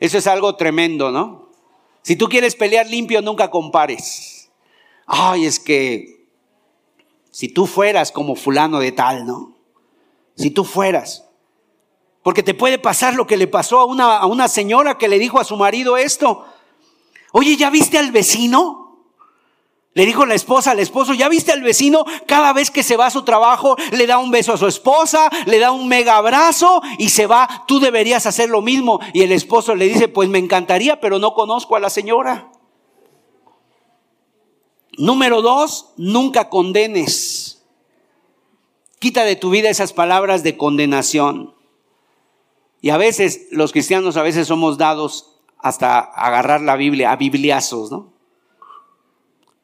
Eso 0.01 0.19
es 0.19 0.27
algo 0.27 0.57
tremendo, 0.57 1.11
¿no? 1.11 1.51
Si 2.03 2.17
tú 2.17 2.29
quieres 2.29 2.55
pelear 2.55 2.87
limpio, 2.87 3.21
nunca 3.21 3.51
compares. 3.51 4.49
Ay, 5.07 5.45
es 5.45 5.61
que 5.61 6.27
si 7.31 7.49
tú 7.49 7.67
fueras 7.67 8.13
como 8.13 8.35
fulano 8.35 8.79
de 8.79 8.93
tal, 8.93 9.27
¿no? 9.27 9.55
Si 10.35 10.51
tú 10.51 10.65
fueras. 10.65 11.26
Porque 12.27 12.43
te 12.43 12.55
puede 12.55 12.81
pasar 12.81 13.15
lo 13.15 13.25
que 13.25 13.37
le 13.37 13.47
pasó 13.47 13.79
a 13.79 13.85
una, 13.85 14.17
a 14.17 14.27
una 14.27 14.49
señora 14.49 14.99
que 14.99 15.07
le 15.07 15.21
dijo 15.21 15.39
a 15.39 15.45
su 15.45 15.57
marido 15.57 15.97
esto. 15.97 16.45
Oye, 17.31 17.57
¿ya 17.57 17.71
viste 17.71 17.99
al 17.99 18.11
vecino? 18.11 18.99
Le 19.95 20.05
dijo 20.05 20.27
la 20.27 20.35
esposa 20.35 20.73
al 20.73 20.81
esposo, 20.81 21.15
¿ya 21.15 21.29
viste 21.29 21.53
al 21.53 21.63
vecino? 21.63 22.05
Cada 22.27 22.53
vez 22.53 22.73
que 22.73 22.83
se 22.83 22.97
va 22.97 23.07
a 23.07 23.11
su 23.13 23.23
trabajo, 23.23 23.77
le 23.93 24.09
da 24.09 24.19
un 24.19 24.33
beso 24.33 24.53
a 24.53 24.57
su 24.57 24.67
esposa, 24.67 25.31
le 25.45 25.61
da 25.61 25.71
un 25.71 25.87
mega 25.87 26.17
abrazo 26.17 26.83
y 26.99 27.11
se 27.11 27.29
va. 27.29 27.65
Tú 27.69 27.79
deberías 27.79 28.27
hacer 28.27 28.49
lo 28.51 28.61
mismo. 28.61 28.99
Y 29.13 29.23
el 29.23 29.31
esposo 29.31 29.77
le 29.77 29.87
dice, 29.87 30.09
pues 30.09 30.29
me 30.29 30.41
encantaría, 30.41 31.01
pero 31.01 31.21
no 31.21 31.33
conozco 31.33 31.77
a 31.77 31.81
la 31.81 31.91
señora. 31.91 32.51
Número 34.99 35.43
dos, 35.43 35.93
nunca 35.97 36.49
condenes. 36.49 37.63
Quita 38.99 39.23
de 39.23 39.37
tu 39.37 39.51
vida 39.51 39.71
esas 39.71 39.93
palabras 39.93 40.43
de 40.43 40.57
condenación. 40.57 41.56
Y 42.81 42.91
a 42.91 42.97
veces, 42.97 43.49
los 43.51 43.73
cristianos 43.73 44.17
a 44.17 44.23
veces 44.23 44.47
somos 44.47 44.79
dados 44.79 45.37
hasta 45.59 45.99
agarrar 45.99 46.61
la 46.61 46.77
Biblia 46.77 47.11
a 47.11 47.17
bibliazos, 47.17 47.91
¿no? 47.91 48.13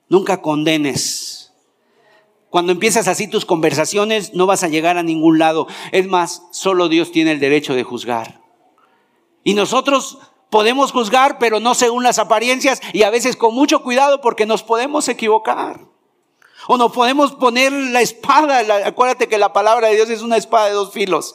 Nunca 0.08 0.42
condenes. 0.42 1.52
Cuando 2.50 2.72
empiezas 2.72 3.08
así 3.08 3.28
tus 3.28 3.46
conversaciones, 3.46 4.34
no 4.34 4.46
vas 4.46 4.62
a 4.62 4.68
llegar 4.68 4.98
a 4.98 5.02
ningún 5.02 5.38
lado. 5.38 5.66
Es 5.90 6.06
más, 6.06 6.42
solo 6.50 6.88
Dios 6.88 7.10
tiene 7.10 7.32
el 7.32 7.40
derecho 7.40 7.74
de 7.74 7.82
juzgar. 7.82 8.42
Y 9.44 9.54
nosotros 9.54 10.18
podemos 10.50 10.92
juzgar, 10.92 11.38
pero 11.38 11.60
no 11.60 11.74
según 11.74 12.02
las 12.02 12.18
apariencias 12.18 12.82
y 12.92 13.04
a 13.04 13.10
veces 13.10 13.36
con 13.36 13.54
mucho 13.54 13.82
cuidado 13.82 14.20
porque 14.20 14.44
nos 14.44 14.62
podemos 14.62 15.08
equivocar. 15.08 15.80
O 16.68 16.76
nos 16.76 16.92
podemos 16.92 17.32
poner 17.32 17.72
la 17.72 18.02
espada. 18.02 18.86
acuérdate 18.86 19.28
que 19.28 19.38
la 19.38 19.52
palabra 19.52 19.88
de 19.88 19.96
Dios 19.96 20.10
es 20.10 20.20
una 20.20 20.36
espada 20.36 20.66
de 20.66 20.72
dos 20.72 20.92
filos. 20.92 21.34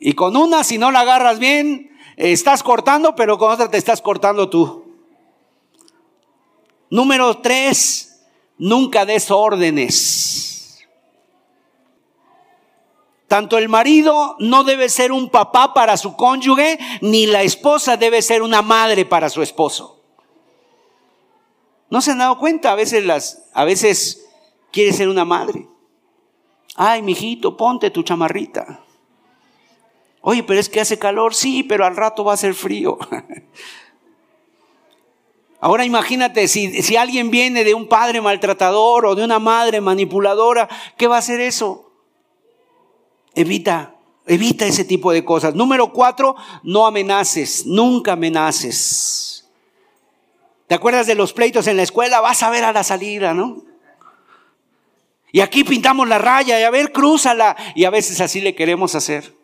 Y 0.00 0.12
con 0.12 0.36
una, 0.36 0.64
si 0.64 0.78
no 0.78 0.90
la 0.90 1.00
agarras 1.00 1.38
bien, 1.38 1.90
estás 2.16 2.62
cortando, 2.62 3.14
pero 3.14 3.38
con 3.38 3.50
otra 3.50 3.70
te 3.70 3.78
estás 3.78 4.00
cortando 4.00 4.48
tú. 4.48 4.84
Número 6.90 7.38
tres, 7.38 8.24
nunca 8.56 9.04
des 9.04 9.30
órdenes. 9.30 10.86
Tanto 13.26 13.58
el 13.58 13.68
marido 13.68 14.36
no 14.38 14.64
debe 14.64 14.88
ser 14.88 15.12
un 15.12 15.28
papá 15.28 15.74
para 15.74 15.98
su 15.98 16.16
cónyuge, 16.16 16.78
ni 17.02 17.26
la 17.26 17.42
esposa 17.42 17.98
debe 17.98 18.22
ser 18.22 18.40
una 18.40 18.62
madre 18.62 19.04
para 19.04 19.28
su 19.28 19.42
esposo. 19.42 20.02
¿No 21.90 22.00
se 22.00 22.12
han 22.12 22.18
dado 22.18 22.38
cuenta? 22.38 22.72
A 22.72 22.74
veces 22.74 23.04
las, 23.04 23.44
a 23.52 23.64
veces 23.64 24.26
quiere 24.72 24.94
ser 24.94 25.08
una 25.08 25.26
madre. 25.26 25.68
Ay, 26.74 27.02
mijito, 27.02 27.56
ponte 27.56 27.90
tu 27.90 28.02
chamarrita. 28.02 28.84
Oye, 30.20 30.42
pero 30.42 30.58
es 30.58 30.68
que 30.68 30.80
hace 30.80 30.98
calor, 30.98 31.34
sí, 31.34 31.62
pero 31.62 31.84
al 31.84 31.96
rato 31.96 32.24
va 32.24 32.34
a 32.34 32.36
ser 32.36 32.54
frío. 32.54 32.98
Ahora 35.60 35.84
imagínate, 35.84 36.46
si, 36.46 36.82
si, 36.82 36.96
alguien 36.96 37.30
viene 37.30 37.64
de 37.64 37.74
un 37.74 37.88
padre 37.88 38.20
maltratador 38.20 39.06
o 39.06 39.14
de 39.16 39.24
una 39.24 39.40
madre 39.40 39.80
manipuladora, 39.80 40.68
¿qué 40.96 41.08
va 41.08 41.16
a 41.16 41.18
hacer 41.18 41.40
eso? 41.40 41.90
Evita, 43.34 43.96
evita 44.26 44.66
ese 44.66 44.84
tipo 44.84 45.10
de 45.10 45.24
cosas. 45.24 45.56
Número 45.56 45.92
cuatro, 45.92 46.36
no 46.62 46.86
amenaces, 46.86 47.66
nunca 47.66 48.12
amenaces. 48.12 49.48
¿Te 50.68 50.74
acuerdas 50.74 51.06
de 51.06 51.16
los 51.16 51.32
pleitos 51.32 51.66
en 51.66 51.76
la 51.76 51.82
escuela? 51.82 52.20
Vas 52.20 52.42
a 52.42 52.50
ver 52.50 52.62
a 52.62 52.72
la 52.72 52.84
salida, 52.84 53.34
¿no? 53.34 53.62
Y 55.32 55.40
aquí 55.40 55.64
pintamos 55.64 56.06
la 56.08 56.18
raya 56.18 56.60
y 56.60 56.62
a 56.62 56.70
ver, 56.70 56.92
crúzala. 56.92 57.56
Y 57.74 57.84
a 57.84 57.90
veces 57.90 58.20
así 58.20 58.40
le 58.40 58.54
queremos 58.54 58.94
hacer. 58.94 59.37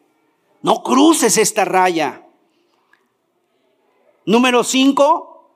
No 0.65 0.83
cruces 0.83 1.37
esta 1.37 1.67
raya. 1.67 2.27
Número 4.25 4.65
cinco, 4.65 5.51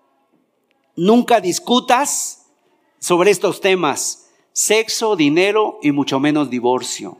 nunca 0.97 1.41
discutas 1.41 2.51
sobre 2.99 3.31
estos 3.31 3.63
temas. 3.63 4.29
Sexo, 4.53 5.17
dinero 5.17 5.79
y 5.81 5.93
mucho 5.93 6.21
menos 6.21 6.51
divorcio. 6.51 7.17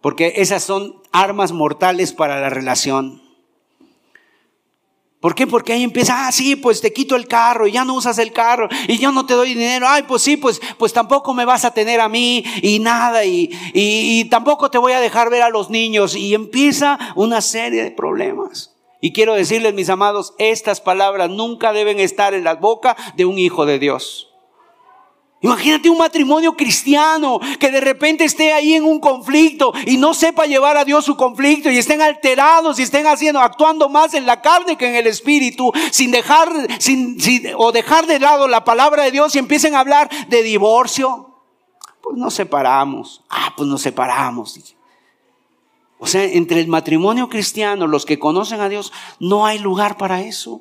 Porque 0.00 0.32
esas 0.36 0.62
son 0.62 1.02
armas 1.12 1.52
mortales 1.52 2.14
para 2.14 2.40
la 2.40 2.48
relación. 2.48 3.20
¿Por 5.20 5.34
qué? 5.34 5.46
Porque 5.46 5.74
ahí 5.74 5.82
empieza, 5.82 6.26
ah, 6.26 6.32
sí, 6.32 6.56
pues 6.56 6.80
te 6.80 6.94
quito 6.94 7.14
el 7.14 7.28
carro 7.28 7.66
y 7.66 7.72
ya 7.72 7.84
no 7.84 7.94
usas 7.94 8.18
el 8.18 8.32
carro 8.32 8.68
y 8.88 8.96
yo 8.96 9.12
no 9.12 9.26
te 9.26 9.34
doy 9.34 9.50
dinero. 9.50 9.86
Ay, 9.86 10.04
pues 10.04 10.22
sí, 10.22 10.38
pues, 10.38 10.62
pues 10.78 10.94
tampoco 10.94 11.34
me 11.34 11.44
vas 11.44 11.66
a 11.66 11.74
tener 11.74 12.00
a 12.00 12.08
mí 12.08 12.42
y 12.62 12.78
nada 12.78 13.26
y, 13.26 13.50
y, 13.74 14.20
y 14.20 14.24
tampoco 14.30 14.70
te 14.70 14.78
voy 14.78 14.92
a 14.92 15.00
dejar 15.00 15.28
ver 15.28 15.42
a 15.42 15.50
los 15.50 15.68
niños. 15.68 16.16
Y 16.16 16.32
empieza 16.32 16.98
una 17.16 17.42
serie 17.42 17.84
de 17.84 17.90
problemas. 17.90 18.74
Y 19.02 19.12
quiero 19.12 19.34
decirles, 19.34 19.74
mis 19.74 19.90
amados, 19.90 20.34
estas 20.38 20.80
palabras 20.80 21.28
nunca 21.28 21.74
deben 21.74 22.00
estar 22.00 22.32
en 22.32 22.44
la 22.44 22.54
boca 22.54 22.96
de 23.16 23.26
un 23.26 23.38
hijo 23.38 23.66
de 23.66 23.78
Dios. 23.78 24.29
Imagínate 25.42 25.88
un 25.88 25.96
matrimonio 25.96 26.54
cristiano 26.54 27.40
que 27.58 27.70
de 27.70 27.80
repente 27.80 28.24
esté 28.24 28.52
ahí 28.52 28.74
en 28.74 28.84
un 28.84 29.00
conflicto 29.00 29.72
y 29.86 29.96
no 29.96 30.12
sepa 30.12 30.44
llevar 30.44 30.76
a 30.76 30.84
Dios 30.84 31.06
su 31.06 31.16
conflicto 31.16 31.70
y 31.70 31.78
estén 31.78 32.02
alterados 32.02 32.78
y 32.78 32.82
estén 32.82 33.06
haciendo, 33.06 33.40
actuando 33.40 33.88
más 33.88 34.12
en 34.12 34.26
la 34.26 34.42
carne 34.42 34.76
que 34.76 34.86
en 34.88 34.96
el 34.96 35.06
espíritu, 35.06 35.72
sin 35.92 36.10
dejar, 36.10 36.50
sin, 36.78 37.18
sin- 37.18 37.52
o 37.56 37.72
dejar 37.72 38.06
de 38.06 38.18
lado 38.20 38.48
la 38.48 38.64
palabra 38.64 39.04
de 39.04 39.12
Dios 39.12 39.34
y 39.34 39.38
empiecen 39.38 39.74
a 39.74 39.80
hablar 39.80 40.10
de 40.28 40.42
divorcio. 40.42 41.34
Pues 42.02 42.18
nos 42.18 42.34
separamos. 42.34 43.22
Ah, 43.30 43.54
pues 43.56 43.66
nos 43.66 43.80
separamos. 43.80 44.58
O 45.98 46.06
sea, 46.06 46.22
entre 46.24 46.60
el 46.60 46.68
matrimonio 46.68 47.30
cristiano, 47.30 47.86
los 47.86 48.04
que 48.04 48.18
conocen 48.18 48.60
a 48.60 48.68
Dios, 48.68 48.92
no 49.20 49.46
hay 49.46 49.58
lugar 49.58 49.96
para 49.96 50.20
eso. 50.20 50.60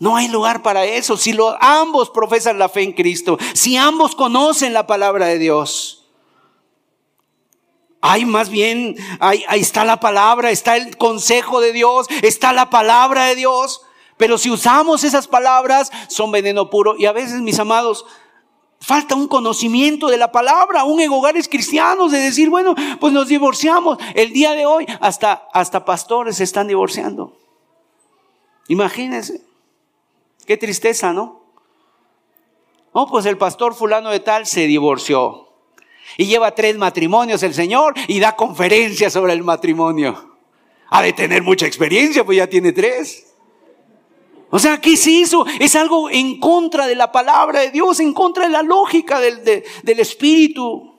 No 0.00 0.16
hay 0.16 0.28
lugar 0.28 0.62
para 0.62 0.86
eso. 0.86 1.16
Si 1.18 1.36
ambos 1.60 2.10
profesan 2.10 2.58
la 2.58 2.70
fe 2.70 2.82
en 2.82 2.92
Cristo, 2.92 3.38
si 3.52 3.76
ambos 3.76 4.16
conocen 4.16 4.72
la 4.72 4.86
palabra 4.86 5.26
de 5.26 5.38
Dios. 5.38 6.08
Hay 8.00 8.24
más 8.24 8.48
bien, 8.48 8.96
ahí, 9.20 9.44
ahí 9.46 9.60
está 9.60 9.84
la 9.84 10.00
palabra, 10.00 10.50
está 10.50 10.78
el 10.78 10.96
consejo 10.96 11.60
de 11.60 11.74
Dios, 11.74 12.06
está 12.22 12.54
la 12.54 12.70
palabra 12.70 13.26
de 13.26 13.36
Dios. 13.36 13.82
Pero 14.16 14.38
si 14.38 14.50
usamos 14.50 15.04
esas 15.04 15.28
palabras, 15.28 15.92
son 16.08 16.32
veneno 16.32 16.70
puro. 16.70 16.96
Y 16.98 17.04
a 17.04 17.12
veces, 17.12 17.42
mis 17.42 17.58
amados, 17.58 18.06
falta 18.80 19.14
un 19.14 19.28
conocimiento 19.28 20.08
de 20.08 20.16
la 20.16 20.32
palabra, 20.32 20.80
aún 20.80 21.00
en 21.00 21.12
hogares 21.12 21.46
cristianos, 21.46 22.10
de 22.10 22.20
decir, 22.20 22.48
bueno, 22.48 22.74
pues 23.00 23.12
nos 23.12 23.28
divorciamos. 23.28 23.98
El 24.14 24.32
día 24.32 24.52
de 24.52 24.64
hoy, 24.64 24.86
hasta, 25.02 25.46
hasta 25.52 25.84
pastores 25.84 26.36
se 26.36 26.44
están 26.44 26.68
divorciando. 26.68 27.36
Imagínense. 28.68 29.49
Qué 30.50 30.56
tristeza, 30.56 31.12
¿no? 31.12 31.44
No, 32.92 33.06
pues 33.06 33.24
el 33.26 33.38
pastor 33.38 33.72
fulano 33.72 34.10
de 34.10 34.18
tal 34.18 34.46
se 34.46 34.66
divorció. 34.66 35.46
Y 36.16 36.26
lleva 36.26 36.56
tres 36.56 36.76
matrimonios 36.76 37.44
el 37.44 37.54
Señor 37.54 37.94
y 38.08 38.18
da 38.18 38.34
conferencias 38.34 39.12
sobre 39.12 39.32
el 39.32 39.44
matrimonio. 39.44 40.38
Ha 40.88 41.02
de 41.02 41.12
tener 41.12 41.44
mucha 41.44 41.66
experiencia, 41.66 42.24
pues 42.24 42.38
ya 42.38 42.48
tiene 42.48 42.72
tres. 42.72 43.32
O 44.50 44.58
sea, 44.58 44.80
¿qué 44.80 44.96
se 44.96 45.12
hizo? 45.12 45.46
Es 45.60 45.76
algo 45.76 46.10
en 46.10 46.40
contra 46.40 46.88
de 46.88 46.96
la 46.96 47.12
palabra 47.12 47.60
de 47.60 47.70
Dios, 47.70 48.00
en 48.00 48.12
contra 48.12 48.42
de 48.46 48.50
la 48.50 48.64
lógica 48.64 49.20
del, 49.20 49.44
de- 49.44 49.64
del 49.84 50.00
Espíritu. 50.00 50.98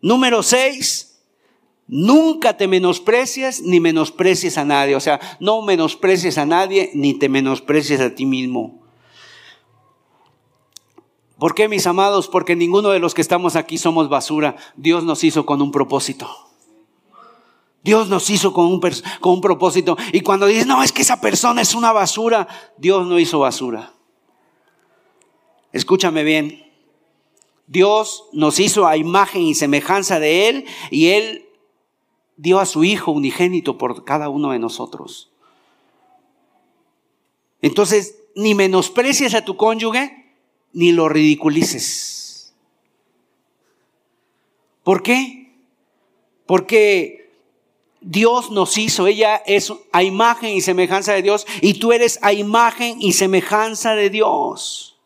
Número 0.00 0.44
seis, 0.44 1.09
Nunca 1.92 2.56
te 2.56 2.68
menosprecies 2.68 3.62
ni 3.62 3.80
menosprecies 3.80 4.56
a 4.58 4.64
nadie. 4.64 4.94
O 4.94 5.00
sea, 5.00 5.18
no 5.40 5.60
menosprecies 5.60 6.38
a 6.38 6.46
nadie 6.46 6.92
ni 6.94 7.14
te 7.14 7.28
menosprecies 7.28 8.00
a 8.00 8.14
ti 8.14 8.26
mismo. 8.26 8.78
¿Por 11.36 11.56
qué, 11.56 11.66
mis 11.66 11.88
amados? 11.88 12.28
Porque 12.28 12.54
ninguno 12.54 12.90
de 12.90 13.00
los 13.00 13.12
que 13.12 13.22
estamos 13.22 13.56
aquí 13.56 13.76
somos 13.76 14.08
basura. 14.08 14.54
Dios 14.76 15.02
nos 15.02 15.24
hizo 15.24 15.44
con 15.44 15.60
un 15.60 15.72
propósito. 15.72 16.30
Dios 17.82 18.08
nos 18.08 18.30
hizo 18.30 18.52
con 18.52 18.66
un, 18.66 18.80
con 19.18 19.32
un 19.32 19.40
propósito. 19.40 19.96
Y 20.12 20.20
cuando 20.20 20.46
dices, 20.46 20.68
no, 20.68 20.84
es 20.84 20.92
que 20.92 21.02
esa 21.02 21.20
persona 21.20 21.60
es 21.60 21.74
una 21.74 21.90
basura, 21.90 22.46
Dios 22.78 23.04
no 23.04 23.18
hizo 23.18 23.40
basura. 23.40 23.94
Escúchame 25.72 26.22
bien. 26.22 26.70
Dios 27.66 28.26
nos 28.32 28.60
hizo 28.60 28.86
a 28.86 28.96
imagen 28.96 29.42
y 29.42 29.56
semejanza 29.56 30.20
de 30.20 30.48
Él 30.48 30.66
y 30.92 31.08
Él 31.08 31.49
dio 32.40 32.58
a 32.58 32.66
su 32.66 32.84
Hijo 32.84 33.12
unigénito 33.12 33.76
por 33.76 34.04
cada 34.04 34.30
uno 34.30 34.52
de 34.52 34.58
nosotros. 34.58 35.30
Entonces, 37.60 38.16
ni 38.34 38.54
menosprecies 38.54 39.34
a 39.34 39.44
tu 39.44 39.56
cónyuge, 39.56 40.34
ni 40.72 40.92
lo 40.92 41.08
ridiculices. 41.08 42.54
¿Por 44.82 45.02
qué? 45.02 45.52
Porque 46.46 47.30
Dios 48.00 48.50
nos 48.50 48.78
hizo, 48.78 49.06
ella 49.06 49.36
es 49.44 49.70
a 49.92 50.02
imagen 50.02 50.56
y 50.56 50.62
semejanza 50.62 51.12
de 51.12 51.22
Dios, 51.22 51.46
y 51.60 51.74
tú 51.74 51.92
eres 51.92 52.18
a 52.22 52.32
imagen 52.32 52.96
y 53.02 53.12
semejanza 53.12 53.94
de 53.94 54.08
Dios. 54.08 54.98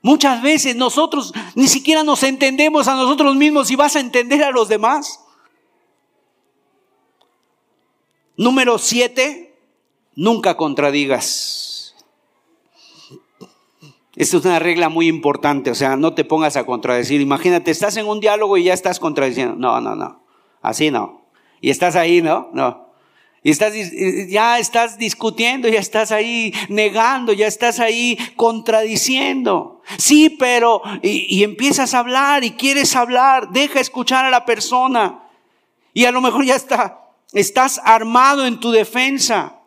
Muchas 0.00 0.40
veces 0.40 0.76
nosotros 0.76 1.32
ni 1.56 1.66
siquiera 1.66 2.04
nos 2.04 2.22
entendemos 2.22 2.86
a 2.86 2.94
nosotros 2.94 3.34
mismos 3.34 3.72
y 3.72 3.76
vas 3.76 3.96
a 3.96 4.00
entender 4.00 4.44
a 4.44 4.52
los 4.52 4.68
demás. 4.68 5.25
Número 8.36 8.78
siete, 8.78 9.54
nunca 10.14 10.56
contradigas. 10.56 11.94
Esta 14.14 14.38
es 14.38 14.44
una 14.44 14.58
regla 14.58 14.88
muy 14.88 15.08
importante, 15.08 15.70
o 15.70 15.74
sea, 15.74 15.96
no 15.96 16.14
te 16.14 16.24
pongas 16.24 16.56
a 16.56 16.64
contradecir. 16.64 17.20
Imagínate, 17.20 17.70
estás 17.70 17.96
en 17.98 18.06
un 18.06 18.20
diálogo 18.20 18.56
y 18.56 18.64
ya 18.64 18.74
estás 18.74 18.98
contradiciendo. 18.98 19.56
No, 19.56 19.80
no, 19.80 19.94
no, 19.94 20.22
así 20.62 20.90
no. 20.90 21.26
Y 21.60 21.70
estás 21.70 21.96
ahí, 21.96 22.22
¿no? 22.22 22.48
No. 22.52 22.86
Y 23.42 23.50
estás, 23.50 23.74
ya 24.28 24.58
estás 24.58 24.98
discutiendo, 24.98 25.68
ya 25.68 25.78
estás 25.78 26.12
ahí 26.12 26.52
negando, 26.68 27.32
ya 27.32 27.46
estás 27.46 27.78
ahí 27.78 28.18
contradiciendo. 28.36 29.82
Sí, 29.98 30.30
pero, 30.30 30.82
y, 31.02 31.26
y 31.36 31.44
empiezas 31.44 31.94
a 31.94 32.00
hablar 32.00 32.42
y 32.42 32.52
quieres 32.52 32.96
hablar, 32.96 33.50
deja 33.50 33.80
escuchar 33.80 34.24
a 34.24 34.30
la 34.30 34.44
persona. 34.44 35.22
Y 35.94 36.06
a 36.06 36.10
lo 36.10 36.20
mejor 36.20 36.44
ya 36.44 36.56
está, 36.56 37.05
estás 37.32 37.80
armado 37.84 38.46
en 38.46 38.60
tu 38.60 38.70
defensa. 38.70 39.60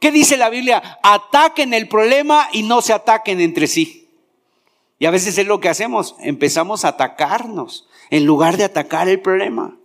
¿Qué 0.00 0.12
dice 0.12 0.36
la 0.36 0.48
Biblia? 0.48 0.98
Ataquen 1.02 1.74
el 1.74 1.88
problema 1.88 2.48
y 2.52 2.62
no 2.62 2.82
se 2.82 2.92
ataquen 2.92 3.40
entre 3.40 3.66
sí. 3.66 4.08
Y 4.98 5.06
a 5.06 5.10
veces 5.10 5.38
es 5.38 5.46
lo 5.46 5.60
que 5.60 5.68
hacemos, 5.68 6.16
empezamos 6.20 6.84
a 6.84 6.88
atacarnos 6.88 7.88
en 8.10 8.24
lugar 8.26 8.56
de 8.56 8.64
atacar 8.64 9.08
el 9.08 9.20
problema. 9.20 9.76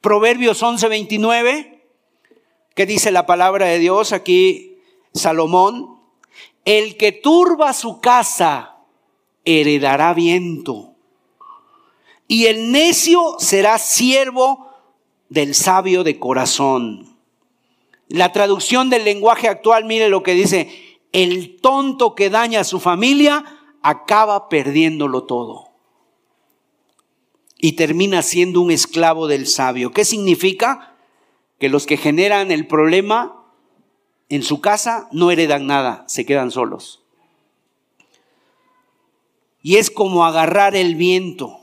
Proverbios 0.00 0.62
11:29, 0.62 1.80
¿qué 2.74 2.86
dice 2.86 3.10
la 3.10 3.26
palabra 3.26 3.66
de 3.66 3.78
Dios 3.78 4.12
aquí? 4.12 4.78
Salomón, 5.14 5.98
el 6.64 6.96
que 6.96 7.12
turba 7.12 7.72
su 7.72 8.00
casa 8.00 8.76
heredará 9.44 10.12
viento, 10.12 10.94
y 12.26 12.46
el 12.46 12.70
necio 12.70 13.36
será 13.38 13.78
siervo 13.78 14.67
del 15.28 15.54
sabio 15.54 16.04
de 16.04 16.18
corazón. 16.18 17.16
La 18.08 18.32
traducción 18.32 18.90
del 18.90 19.04
lenguaje 19.04 19.48
actual, 19.48 19.84
mire 19.84 20.08
lo 20.08 20.22
que 20.22 20.32
dice, 20.32 20.98
el 21.12 21.60
tonto 21.60 22.14
que 22.14 22.30
daña 22.30 22.60
a 22.60 22.64
su 22.64 22.80
familia 22.80 23.44
acaba 23.82 24.48
perdiéndolo 24.48 25.24
todo. 25.24 25.68
Y 27.58 27.72
termina 27.72 28.22
siendo 28.22 28.60
un 28.60 28.70
esclavo 28.70 29.26
del 29.26 29.46
sabio. 29.46 29.90
¿Qué 29.90 30.04
significa? 30.04 30.96
Que 31.58 31.68
los 31.68 31.86
que 31.86 31.96
generan 31.96 32.50
el 32.50 32.66
problema 32.66 33.38
en 34.28 34.42
su 34.42 34.60
casa 34.60 35.08
no 35.10 35.30
heredan 35.30 35.66
nada, 35.66 36.04
se 36.06 36.24
quedan 36.24 36.50
solos. 36.50 37.02
Y 39.60 39.76
es 39.76 39.90
como 39.90 40.24
agarrar 40.24 40.76
el 40.76 40.94
viento. 40.94 41.60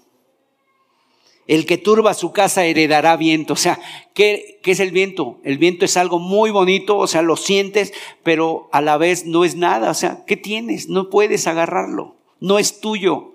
El 1.48 1.66
que 1.66 1.78
turba 1.78 2.14
su 2.14 2.32
casa 2.32 2.66
heredará 2.66 3.16
viento. 3.18 3.54
O 3.54 3.58
sea, 3.58 3.80
¿qué, 4.14 4.60
¿qué, 4.64 4.72
es 4.72 4.80
el 4.80 4.92
viento? 4.92 5.40
El 5.44 5.58
viento 5.58 5.86
es 5.86 5.96
algo 5.96 6.18
muy 6.20 6.50
bonito, 6.50 6.98
o 6.98 7.08
sea, 7.08 7.22
lo 7.22 7.38
sientes, 7.38 7.94
pero 8.24 8.68
a 8.72 8.82
la 8.82 8.98
vez 8.98 9.26
no 9.26 9.46
es 9.46 9.56
nada. 9.56 9.92
O 9.92 9.94
sea, 9.94 10.24
¿qué 10.26 10.38
tienes? 10.38 10.90
No 10.90 11.10
puedes 11.10 11.46
agarrarlo. 11.46 12.16
No 12.40 12.58
es 12.58 12.80
tuyo. 12.80 13.34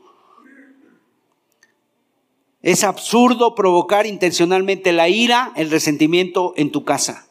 Es 2.62 2.84
absurdo 2.84 3.54
provocar 3.54 4.06
intencionalmente 4.06 4.92
la 4.92 5.08
ira, 5.08 5.52
el 5.56 5.70
resentimiento 5.70 6.52
en 6.56 6.70
tu 6.70 6.84
casa. 6.84 7.26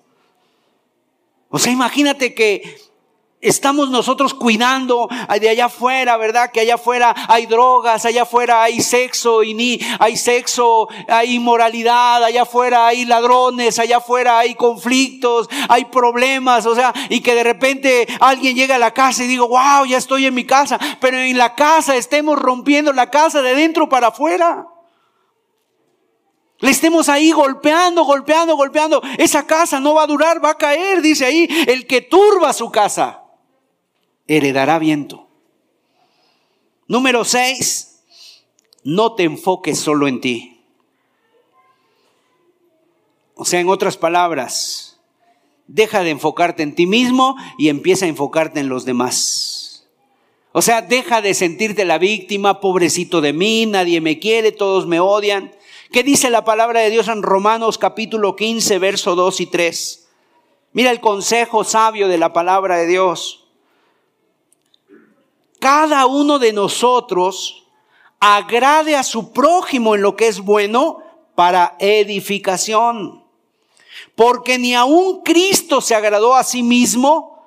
O 1.49 1.60
sea, 1.60 1.72
imagínate 1.72 2.34
que 2.34 2.77
estamos 3.41 3.90
nosotros 3.90 4.34
cuidando 4.34 5.07
de 5.40 5.49
allá 5.49 5.66
afuera, 5.66 6.18
¿verdad? 6.18 6.52
Que 6.52 6.61
allá 6.61 6.76
afuera 6.76 7.16
hay 7.28 7.45
drogas, 7.45 8.06
allá 8.06 8.24
afuera 8.24 8.64
hay 8.64 8.82
sexo 8.82 9.44
y 9.44 9.53
ni 9.53 9.80
hay 9.99 10.18
sexo, 10.18 10.90
hay 11.07 11.36
inmoralidad, 11.36 12.24
allá 12.24 12.41
afuera 12.44 12.88
hay 12.88 13.06
ladrones, 13.06 13.80
allá 13.80 13.98
afuera 13.98 14.40
hay 14.40 14.56
conflictos, 14.56 15.49
hay 15.70 15.86
problemas, 15.86 16.66
o 16.66 16.76
sea, 16.76 16.94
y 17.10 17.22
que 17.22 17.36
de 17.36 17.44
repente 17.44 18.07
alguien 18.20 18.56
llega 18.56 18.76
a 18.76 18.80
la 18.80 18.94
casa 18.94 19.24
y 19.24 19.28
digo, 19.28 19.48
wow, 19.48 19.86
ya 19.86 19.98
estoy 19.98 20.26
en 20.26 20.34
mi 20.34 20.45
casa, 20.45 20.78
pero 20.99 21.18
en 21.18 21.38
la 21.38 21.56
casa 21.56 21.95
estemos 21.95 22.38
rompiendo 22.38 22.91
la 22.91 23.10
casa 23.10 23.41
de 23.41 23.56
dentro 23.56 23.88
para 23.88 24.07
afuera. 24.07 24.68
Le 26.61 26.72
estemos 26.72 27.07
ahí 27.07 27.32
golpeando, 27.32 28.03
golpeando, 28.03 28.57
golpeando. 28.57 29.02
Esa 29.18 29.48
casa 29.48 29.80
no 29.80 29.94
va 29.94 30.03
a 30.03 30.07
durar, 30.07 30.44
va 30.44 30.49
a 30.49 30.57
caer, 30.57 31.02
dice 31.02 31.24
ahí. 31.24 31.48
El 31.68 31.88
que 31.88 32.02
turba 32.02 32.52
su 32.52 32.70
casa 32.70 33.19
heredará 34.30 34.80
viento. 34.80 35.27
Número 36.88 37.26
seis, 37.26 38.03
no 38.84 39.15
te 39.15 39.23
enfoques 39.23 39.80
solo 39.80 40.07
en 40.07 40.22
ti. 40.22 40.61
O 43.35 43.43
sea, 43.43 43.60
en 43.60 43.69
otras 43.69 43.97
palabras, 43.97 44.99
deja 45.68 46.03
de 46.03 46.11
enfocarte 46.11 46.64
en 46.64 46.76
ti 46.76 46.85
mismo 46.85 47.35
y 47.57 47.69
empieza 47.69 48.06
a 48.06 48.10
enfocarte 48.10 48.60
en 48.60 48.69
los 48.69 48.85
demás. 48.85 49.88
O 50.51 50.61
sea, 50.61 50.81
deja 50.81 51.22
de 51.22 51.34
sentirte 51.34 51.85
la 51.85 51.97
víctima, 51.97 52.60
pobrecito 52.60 53.22
de 53.22 53.34
mí, 53.34 53.65
nadie 53.65 53.99
me 53.99 54.19
quiere, 54.19 54.51
todos 54.51 54.88
me 54.88 54.99
odian. 54.99 55.51
¿Qué 55.91 56.03
dice 56.03 56.30
la 56.30 56.43
palabra 56.43 56.81
de 56.81 56.91
Dios 56.91 57.07
en 57.07 57.23
Romanos 57.23 57.80
capítulo 57.80 58.35
15, 58.35 58.77
verso 58.77 59.15
2 59.15 59.41
y 59.41 59.45
3? 59.47 60.10
Mira 60.73 60.91
el 60.91 60.99
consejo 60.99 61.64
sabio 61.64 62.07
de 62.07 62.19
la 62.19 62.31
palabra 62.31 62.77
de 62.77 62.85
Dios. 62.85 63.48
Cada 65.60 66.06
uno 66.06 66.40
de 66.40 66.53
nosotros 66.53 67.68
agrade 68.19 68.95
a 68.95 69.03
su 69.03 69.31
prójimo 69.31 69.95
en 69.95 70.02
lo 70.02 70.15
que 70.15 70.27
es 70.27 70.40
bueno 70.40 70.99
para 71.36 71.76
edificación. 71.80 73.23
Porque 74.15 74.57
ni 74.57 74.73
aun 74.73 75.22
Cristo 75.22 75.81
se 75.81 75.95
agradó 75.95 76.36
a 76.36 76.44
sí 76.44 76.64
mismo, 76.64 77.40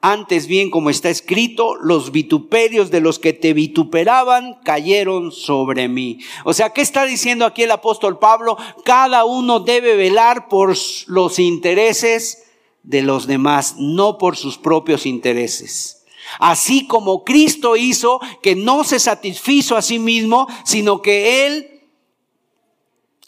antes 0.00 0.46
bien, 0.46 0.70
como 0.70 0.90
está 0.90 1.10
escrito, 1.10 1.74
los 1.74 2.12
vituperios 2.12 2.90
de 2.90 3.00
los 3.00 3.18
que 3.18 3.32
te 3.32 3.52
vituperaban 3.52 4.60
cayeron 4.62 5.32
sobre 5.32 5.88
mí. 5.88 6.20
O 6.44 6.52
sea, 6.52 6.72
¿qué 6.72 6.82
está 6.82 7.04
diciendo 7.04 7.44
aquí 7.44 7.64
el 7.64 7.72
apóstol 7.72 8.18
Pablo? 8.18 8.56
Cada 8.84 9.24
uno 9.24 9.60
debe 9.60 9.96
velar 9.96 10.48
por 10.48 10.76
los 11.06 11.38
intereses 11.40 12.44
de 12.84 13.02
los 13.02 13.26
demás, 13.26 13.74
no 13.78 14.18
por 14.18 14.36
sus 14.36 14.56
propios 14.56 15.04
intereses. 15.04 15.97
Así 16.38 16.86
como 16.86 17.24
Cristo 17.24 17.76
hizo 17.76 18.20
que 18.42 18.54
no 18.54 18.84
se 18.84 18.98
satisfizo 18.98 19.76
a 19.76 19.82
sí 19.82 19.98
mismo, 19.98 20.46
sino 20.64 21.02
que 21.02 21.46
Él 21.46 21.88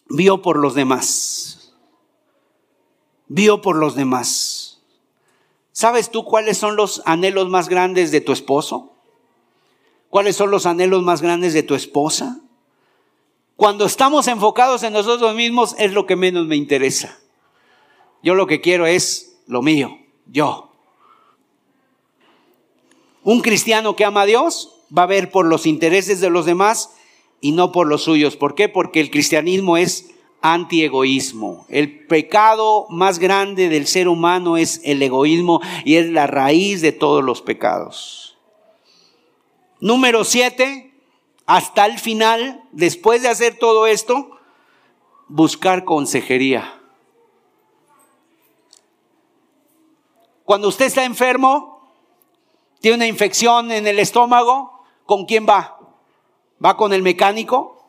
vio 0.09 0.43
por 0.43 0.57
los 0.57 0.75
demás. 0.75 1.75
Vio 3.29 3.63
por 3.63 3.77
los 3.77 3.95
demás. 3.95 4.81
¿Sabes 5.73 6.11
tú 6.11 6.25
cuáles 6.25 6.59
son 6.59 6.77
los 6.77 7.03
anhelos 7.07 7.49
más 7.49 7.69
grandes 7.69 8.11
de 8.11 8.21
tu 8.21 8.33
esposo? 8.33 8.93
¿Cuáles 10.11 10.37
son 10.37 10.51
los 10.51 10.67
anhelos 10.67 11.03
más 11.03 11.23
grandes 11.23 11.55
de 11.55 11.63
tu 11.63 11.75
esposa? 11.75 12.41
Cuando 13.57 13.85
estamos 13.85 14.27
enfocados 14.27 14.83
en 14.83 14.93
nosotros 14.93 15.35
mismos 15.35 15.77
es 15.79 15.93
lo 15.93 16.07
que 16.07 16.17
menos 16.17 16.47
me 16.47 16.57
interesa. 16.57 17.19
Yo 18.23 18.35
lo 18.35 18.47
que 18.47 18.61
quiero 18.61 18.87
es 18.87 19.41
lo 19.47 19.63
mío, 19.63 19.99
yo. 20.27 20.70
Un 23.23 23.41
cristiano 23.41 23.97
que 23.97 24.05
ama 24.05 24.23
a 24.23 24.27
Dios 24.27 24.75
va 24.97 25.03
a 25.03 25.07
ver 25.07 25.31
por 25.31 25.47
los 25.47 25.67
intereses 25.67 26.21
de 26.21 26.31
los 26.31 26.47
demás 26.47 26.91
y 27.41 27.53
no 27.53 27.73
por 27.73 27.87
los 27.87 28.03
suyos. 28.03 28.37
¿Por 28.37 28.55
qué? 28.55 28.69
Porque 28.69 29.01
el 29.01 29.11
cristianismo 29.11 29.77
es 29.77 30.11
antiegoísmo. 30.43 31.67
El 31.69 32.07
pecado 32.07 32.87
más 32.89 33.19
grande 33.19 33.69
del 33.69 33.87
ser 33.87 34.09
humano 34.09 34.57
es 34.57 34.81
el 34.85 35.03
egoísmo 35.03 35.61
y 35.85 35.97
es 35.97 36.09
la 36.11 36.27
raíz 36.27 36.81
de 36.81 36.93
todos 36.93 37.23
los 37.23 37.43
pecados. 37.43 38.39
Número 39.81 40.25
siete, 40.25 40.95
hasta 41.47 41.87
el 41.87 41.99
final, 41.99 42.63
después 42.73 43.23
de 43.23 43.29
hacer 43.29 43.59
todo 43.59 43.87
esto, 43.87 44.39
buscar 45.29 45.85
consejería. 45.85 46.81
Cuando 50.45 50.69
usted 50.69 50.87
está 50.87 51.05
enfermo, 51.05 51.70
tiene 52.81 52.97
una 52.97 53.07
infección 53.07 53.71
en 53.73 53.87
el 53.87 53.99
estómago, 53.99 54.85
¿con 55.07 55.27
quién 55.27 55.47
va? 55.49 55.79
¿Va 56.65 56.77
con 56.77 56.93
el 56.93 57.03
mecánico? 57.03 57.81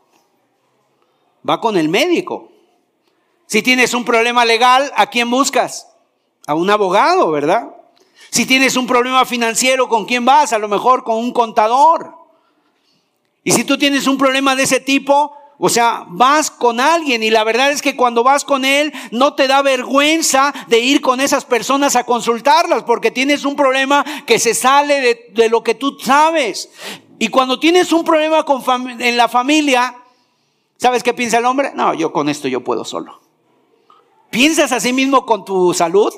va 1.48 1.60
con 1.60 1.78
el 1.78 1.90
médico. 1.90 2.52
Si 3.46 3.62
tienes 3.62 3.94
un 3.94 4.06
problema 4.06 4.46
legal, 4.46 4.92
¿a 4.96 5.08
quién 5.08 5.30
buscas? 5.30 5.88
A 6.48 6.56
un 6.56 6.70
abogado, 6.70 7.32
¿verdad? 7.32 7.76
Si 8.30 8.46
tienes 8.46 8.78
un 8.78 8.88
problema 8.88 9.26
financiero, 9.26 9.90
¿con 9.90 10.06
quién 10.06 10.24
vas? 10.24 10.54
A 10.54 10.60
lo 10.60 10.68
mejor 10.68 11.04
con 11.04 11.18
un 11.18 11.34
contador. 11.34 12.16
Y 13.44 13.52
si 13.52 13.64
tú 13.64 13.78
tienes 13.78 14.08
un 14.08 14.18
problema 14.18 14.56
de 14.56 14.64
ese 14.64 14.80
tipo, 14.80 15.36
o 15.64 15.70
sea, 15.70 16.06
vas 16.10 16.52
con 16.52 16.80
alguien 16.80 17.24
y 17.24 17.30
la 17.30 17.44
verdad 17.44 17.72
es 17.72 17.82
que 17.82 17.96
cuando 17.96 18.24
vas 18.24 18.44
con 18.44 18.66
él 18.66 18.92
no 19.12 19.36
te 19.36 19.48
da 19.48 19.62
vergüenza 19.62 20.54
de 20.68 20.80
ir 20.80 21.00
con 21.00 21.22
esas 21.22 21.46
personas 21.46 21.96
a 21.96 22.04
consultarlas 22.04 22.84
porque 22.84 23.12
tienes 23.12 23.46
un 23.46 23.56
problema 23.56 24.04
que 24.26 24.40
se 24.40 24.54
sale 24.54 25.24
de, 25.34 25.50
lo 25.50 25.64
que 25.64 25.76
tú 25.76 25.98
sabes. 26.00 26.70
Y 27.20 27.30
cuando 27.30 27.60
tienes 27.60 27.94
un 27.94 28.04
problema 28.04 28.44
con 28.44 28.62
en 29.00 29.16
la 29.16 29.30
familia, 29.30 29.96
¿Sabes 30.82 31.04
qué 31.04 31.14
piensa 31.14 31.38
el 31.38 31.46
hombre? 31.46 31.74
No, 31.76 31.94
yo 31.94 32.12
con 32.12 32.28
esto 32.28 32.48
yo 32.48 32.62
puedo 32.62 32.84
solo. 32.84 33.20
¿Piensas 34.32 34.72
a 34.72 34.80
sí 34.80 34.94
mismo 34.94 35.28
con 35.28 35.46
tu 35.46 35.76
salud? 35.76 36.12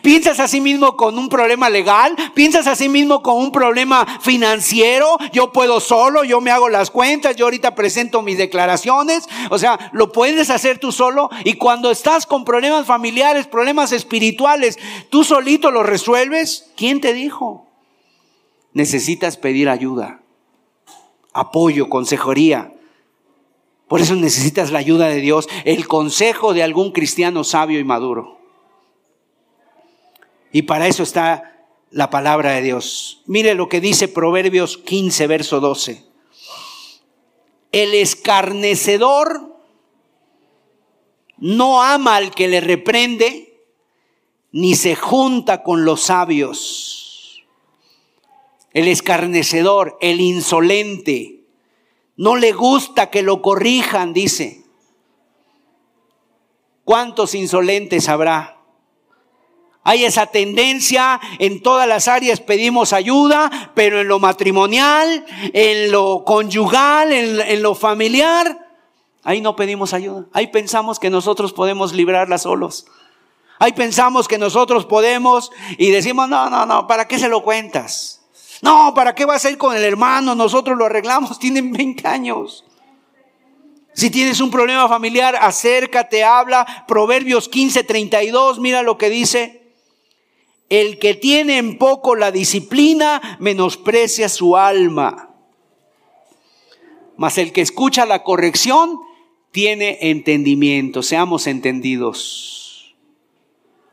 ¿Piensas 0.00 0.40
a 0.40 0.48
sí 0.48 0.60
mismo 0.60 0.96
con 0.96 1.18
un 1.18 1.28
problema 1.28 1.68
legal? 1.68 2.14
¿Piensas 2.34 2.66
a 2.66 2.76
sí 2.76 2.88
mismo 2.88 3.22
con 3.22 3.36
un 3.36 3.52
problema 3.52 4.06
financiero? 4.20 5.18
Yo 5.32 5.52
puedo 5.52 5.80
solo, 5.80 6.24
yo 6.24 6.40
me 6.40 6.50
hago 6.50 6.68
las 6.68 6.90
cuentas, 6.90 7.36
yo 7.36 7.46
ahorita 7.46 7.74
presento 7.74 8.22
mis 8.22 8.38
declaraciones. 8.38 9.28
O 9.50 9.58
sea, 9.58 9.90
lo 9.92 10.12
puedes 10.12 10.50
hacer 10.50 10.78
tú 10.78 10.92
solo. 10.92 11.30
Y 11.44 11.54
cuando 11.54 11.90
estás 11.90 12.26
con 12.26 12.44
problemas 12.44 12.86
familiares, 12.86 13.46
problemas 13.46 13.92
espirituales, 13.92 14.78
tú 15.10 15.24
solito 15.24 15.70
los 15.70 15.84
resuelves. 15.84 16.70
¿Quién 16.76 17.00
te 17.00 17.12
dijo? 17.12 17.66
Necesitas 18.72 19.36
pedir 19.36 19.68
ayuda, 19.68 20.22
apoyo, 21.32 21.90
consejería. 21.90 22.72
Por 23.88 24.00
eso 24.00 24.16
necesitas 24.16 24.70
la 24.70 24.78
ayuda 24.78 25.08
de 25.08 25.20
Dios, 25.20 25.48
el 25.64 25.86
consejo 25.86 26.54
de 26.54 26.62
algún 26.62 26.92
cristiano 26.92 27.44
sabio 27.44 27.78
y 27.78 27.84
maduro. 27.84 28.41
Y 30.52 30.62
para 30.62 30.86
eso 30.86 31.02
está 31.02 31.52
la 31.90 32.10
palabra 32.10 32.52
de 32.52 32.62
Dios. 32.62 33.22
Mire 33.26 33.54
lo 33.54 33.68
que 33.68 33.80
dice 33.80 34.08
Proverbios 34.08 34.78
15, 34.78 35.26
verso 35.26 35.60
12. 35.60 36.04
El 37.72 37.94
escarnecedor 37.94 39.56
no 41.38 41.82
ama 41.82 42.16
al 42.16 42.34
que 42.34 42.48
le 42.48 42.60
reprende, 42.60 43.64
ni 44.52 44.74
se 44.74 44.94
junta 44.94 45.62
con 45.62 45.84
los 45.84 46.02
sabios. 46.02 47.42
El 48.72 48.88
escarnecedor, 48.88 49.98
el 50.00 50.20
insolente, 50.20 51.44
no 52.16 52.36
le 52.36 52.52
gusta 52.52 53.10
que 53.10 53.22
lo 53.22 53.42
corrijan, 53.42 54.12
dice. 54.12 54.64
¿Cuántos 56.84 57.34
insolentes 57.34 58.08
habrá? 58.08 58.61
Hay 59.84 60.04
esa 60.04 60.26
tendencia, 60.26 61.20
en 61.40 61.60
todas 61.60 61.88
las 61.88 62.06
áreas 62.06 62.40
pedimos 62.40 62.92
ayuda, 62.92 63.72
pero 63.74 64.00
en 64.00 64.06
lo 64.06 64.20
matrimonial, 64.20 65.24
en 65.52 65.90
lo 65.90 66.22
conyugal, 66.24 67.12
en, 67.12 67.62
lo 67.62 67.74
familiar, 67.74 68.68
ahí 69.24 69.40
no 69.40 69.56
pedimos 69.56 69.92
ayuda. 69.92 70.26
Ahí 70.32 70.46
pensamos 70.48 71.00
que 71.00 71.10
nosotros 71.10 71.52
podemos 71.52 71.92
librarla 71.92 72.38
solos. 72.38 72.86
Ahí 73.58 73.72
pensamos 73.72 74.28
que 74.28 74.38
nosotros 74.38 74.86
podemos 74.86 75.50
y 75.78 75.90
decimos, 75.90 76.28
no, 76.28 76.48
no, 76.48 76.64
no, 76.64 76.86
¿para 76.86 77.08
qué 77.08 77.18
se 77.18 77.28
lo 77.28 77.42
cuentas? 77.42 78.22
No, 78.60 78.94
¿para 78.94 79.16
qué 79.16 79.24
vas 79.24 79.44
a 79.44 79.50
ir 79.50 79.58
con 79.58 79.76
el 79.76 79.82
hermano? 79.82 80.36
Nosotros 80.36 80.78
lo 80.78 80.86
arreglamos, 80.86 81.38
tienen 81.40 81.72
20 81.72 82.06
años. 82.06 82.64
Si 83.94 84.10
tienes 84.10 84.40
un 84.40 84.50
problema 84.50 84.88
familiar, 84.88 85.36
acércate, 85.40 86.22
habla. 86.22 86.84
Proverbios 86.86 87.48
15, 87.48 87.82
32, 87.82 88.60
mira 88.60 88.82
lo 88.82 88.96
que 88.96 89.10
dice. 89.10 89.61
El 90.72 90.98
que 90.98 91.12
tiene 91.12 91.58
en 91.58 91.76
poco 91.76 92.16
la 92.16 92.32
disciplina 92.32 93.36
menosprecia 93.40 94.30
su 94.30 94.56
alma. 94.56 95.28
Mas 97.18 97.36
el 97.36 97.52
que 97.52 97.60
escucha 97.60 98.06
la 98.06 98.22
corrección 98.22 98.98
tiene 99.50 99.98
entendimiento. 100.00 101.02
Seamos 101.02 101.46
entendidos. 101.46 102.94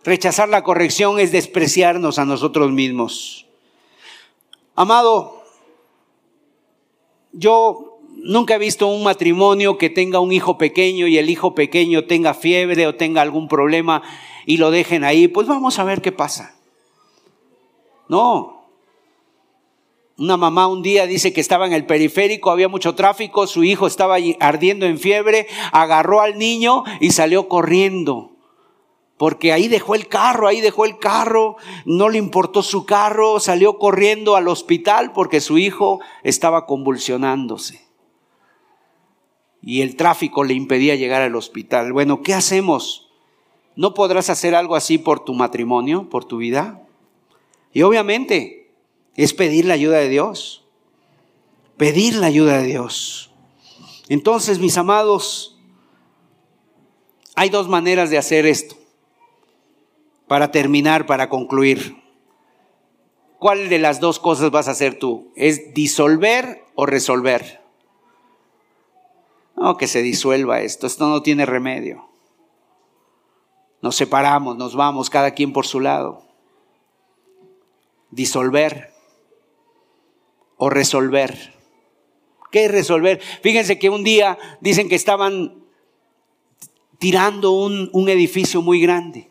Rechazar 0.06 0.48
la 0.48 0.64
corrección 0.64 1.20
es 1.20 1.34
despreciarnos 1.34 2.18
a 2.18 2.24
nosotros 2.24 2.72
mismos. 2.72 3.46
Amado, 4.74 5.44
yo 7.34 8.00
nunca 8.24 8.56
he 8.56 8.58
visto 8.58 8.88
un 8.88 9.04
matrimonio 9.04 9.78
que 9.78 9.90
tenga 9.90 10.22
un 10.22 10.32
hijo 10.32 10.58
pequeño 10.58 11.08
y 11.08 11.18
el 11.18 11.30
hijo 11.30 11.56
pequeño 11.56 12.06
tenga 12.06 12.34
fiebre 12.34 12.88
o 12.88 12.96
tenga 12.96 13.22
algún 13.22 13.50
problema 13.50 14.02
y 14.46 14.56
lo 14.56 14.72
dejen 14.72 15.04
ahí. 15.04 15.28
Pues 15.28 15.46
vamos 15.46 15.78
a 15.78 15.84
ver 15.84 16.02
qué 16.02 16.14
pasa. 16.14 16.56
No. 18.10 18.66
Una 20.18 20.36
mamá 20.36 20.68
un 20.68 20.82
día 20.82 21.06
dice 21.08 21.32
que 21.32 21.40
estaba 21.40 21.66
en 21.66 21.72
el 21.72 21.86
periférico, 21.86 22.52
había 22.52 22.68
mucho 22.68 22.94
tráfico, 22.94 23.48
su 23.48 23.64
hijo 23.64 23.88
estaba 23.88 24.18
ardiendo 24.42 24.86
en 24.86 25.00
fiebre, 25.00 25.48
agarró 25.72 26.20
al 26.20 26.38
niño 26.38 26.84
y 27.00 27.12
salió 27.12 27.48
corriendo 27.48 28.32
porque 29.20 29.52
ahí 29.52 29.68
dejó 29.68 29.96
el 29.96 30.08
carro, 30.08 30.48
ahí 30.48 30.62
dejó 30.62 30.86
el 30.86 30.98
carro, 30.98 31.58
no 31.84 32.08
le 32.08 32.18
importó 32.18 32.64
su 32.64 32.86
carro, 32.86 33.42
salió 33.42 33.78
corriendo 33.78 34.38
al 34.38 34.48
hospital 34.48 35.12
porque 35.12 35.42
su 35.42 35.58
hijo 35.58 36.00
estaba 36.24 36.66
convulsionándose. 36.66 37.86
Y 39.62 39.82
el 39.82 39.98
tráfico 39.98 40.46
le 40.46 40.54
impedía 40.54 40.96
llegar 40.96 41.22
al 41.22 41.36
hospital. 41.36 41.92
Bueno, 41.92 42.22
¿qué 42.22 42.34
hacemos? 42.34 43.10
¿No 43.76 43.94
podrás 43.94 44.30
hacer 44.30 44.56
algo 44.56 44.78
así 44.78 44.98
por 44.98 45.20
tu 45.26 45.34
matrimonio, 45.34 46.08
por 46.10 46.24
tu 46.24 46.38
vida? 46.38 46.82
Y 47.74 47.84
obviamente, 47.84 48.72
es 49.16 49.34
pedir 49.34 49.66
la 49.66 49.74
ayuda 49.74 49.98
de 49.98 50.10
Dios. 50.10 50.66
Pedir 51.78 52.16
la 52.16 52.28
ayuda 52.28 52.58
de 52.60 52.68
Dios. 52.68 53.32
Entonces, 54.08 54.60
mis 54.60 54.78
amados, 54.78 55.60
hay 57.36 57.50
dos 57.50 57.68
maneras 57.68 58.10
de 58.10 58.18
hacer 58.18 58.46
esto. 58.46 58.76
Para 60.28 60.52
terminar, 60.52 61.06
para 61.06 61.30
concluir. 61.30 62.02
¿Cuál 63.38 63.70
de 63.70 63.80
las 63.80 64.00
dos 64.00 64.20
cosas 64.20 64.52
vas 64.52 64.68
a 64.68 64.72
hacer 64.72 65.00
tú? 65.00 65.32
¿Es 65.36 65.74
disolver 65.74 66.64
o 66.76 66.86
resolver? 66.86 67.62
No, 69.56 69.78
que 69.78 69.88
se 69.88 70.02
disuelva 70.02 70.62
esto. 70.62 70.88
Esto 70.88 71.08
no 71.08 71.22
tiene 71.22 71.46
remedio. 71.46 72.10
Nos 73.82 73.96
separamos, 73.96 74.58
nos 74.58 74.76
vamos, 74.76 75.10
cada 75.10 75.32
quien 75.32 75.54
por 75.54 75.66
su 75.66 75.80
lado. 75.80 76.29
Disolver 78.12 78.94
o 80.58 80.70
resolver. 80.70 81.54
¿Qué 82.52 82.66
es 82.66 82.72
resolver? 82.72 83.22
Fíjense 83.42 83.80
que 83.80 83.90
un 83.90 84.04
día 84.04 84.38
dicen 84.62 84.90
que 84.90 84.96
estaban 84.96 85.64
tirando 86.98 87.52
un, 87.52 87.90
un 87.94 88.10
edificio 88.10 88.62
muy 88.62 88.82
grande. 88.82 89.30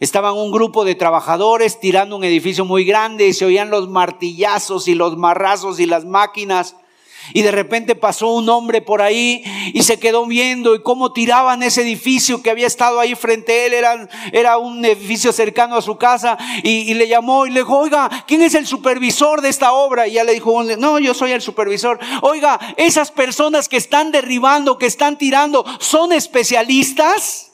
Estaban 0.00 0.34
un 0.34 0.50
grupo 0.50 0.84
de 0.84 0.94
trabajadores 0.94 1.78
tirando 1.78 2.16
un 2.16 2.24
edificio 2.24 2.64
muy 2.64 2.84
grande 2.84 3.28
y 3.28 3.32
se 3.32 3.44
oían 3.44 3.70
los 3.70 3.88
martillazos 3.88 4.88
y 4.88 4.94
los 4.94 5.16
marrazos 5.16 5.78
y 5.78 5.86
las 5.86 6.04
máquinas. 6.04 6.76
Y 7.32 7.42
de 7.42 7.50
repente 7.50 7.94
pasó 7.94 8.28
un 8.28 8.48
hombre 8.48 8.82
por 8.82 9.00
ahí 9.02 9.42
y 9.72 9.82
se 9.82 9.98
quedó 9.98 10.26
viendo 10.26 10.74
y 10.74 10.82
cómo 10.82 11.12
tiraban 11.12 11.62
ese 11.62 11.82
edificio 11.82 12.42
que 12.42 12.50
había 12.50 12.66
estado 12.66 13.00
ahí 13.00 13.14
frente 13.14 13.52
a 13.52 13.66
él. 13.66 13.72
Era, 13.72 14.08
era 14.32 14.58
un 14.58 14.84
edificio 14.84 15.32
cercano 15.32 15.76
a 15.76 15.82
su 15.82 15.96
casa 15.96 16.36
y, 16.62 16.92
le 16.94 17.08
llamó 17.08 17.46
y 17.46 17.50
le 17.50 17.60
dijo, 17.60 17.78
oiga, 17.78 18.10
¿quién 18.26 18.42
es 18.42 18.54
el 18.54 18.66
supervisor 18.66 19.40
de 19.40 19.48
esta 19.48 19.72
obra? 19.72 20.06
Y 20.06 20.12
ya 20.12 20.24
le 20.24 20.34
dijo, 20.34 20.62
no, 20.62 20.98
yo 20.98 21.14
soy 21.14 21.32
el 21.32 21.40
supervisor. 21.40 21.98
Oiga, 22.22 22.58
esas 22.76 23.10
personas 23.10 23.68
que 23.68 23.76
están 23.76 24.12
derribando, 24.12 24.78
que 24.78 24.86
están 24.86 25.16
tirando, 25.16 25.64
¿son 25.80 26.12
especialistas? 26.12 27.52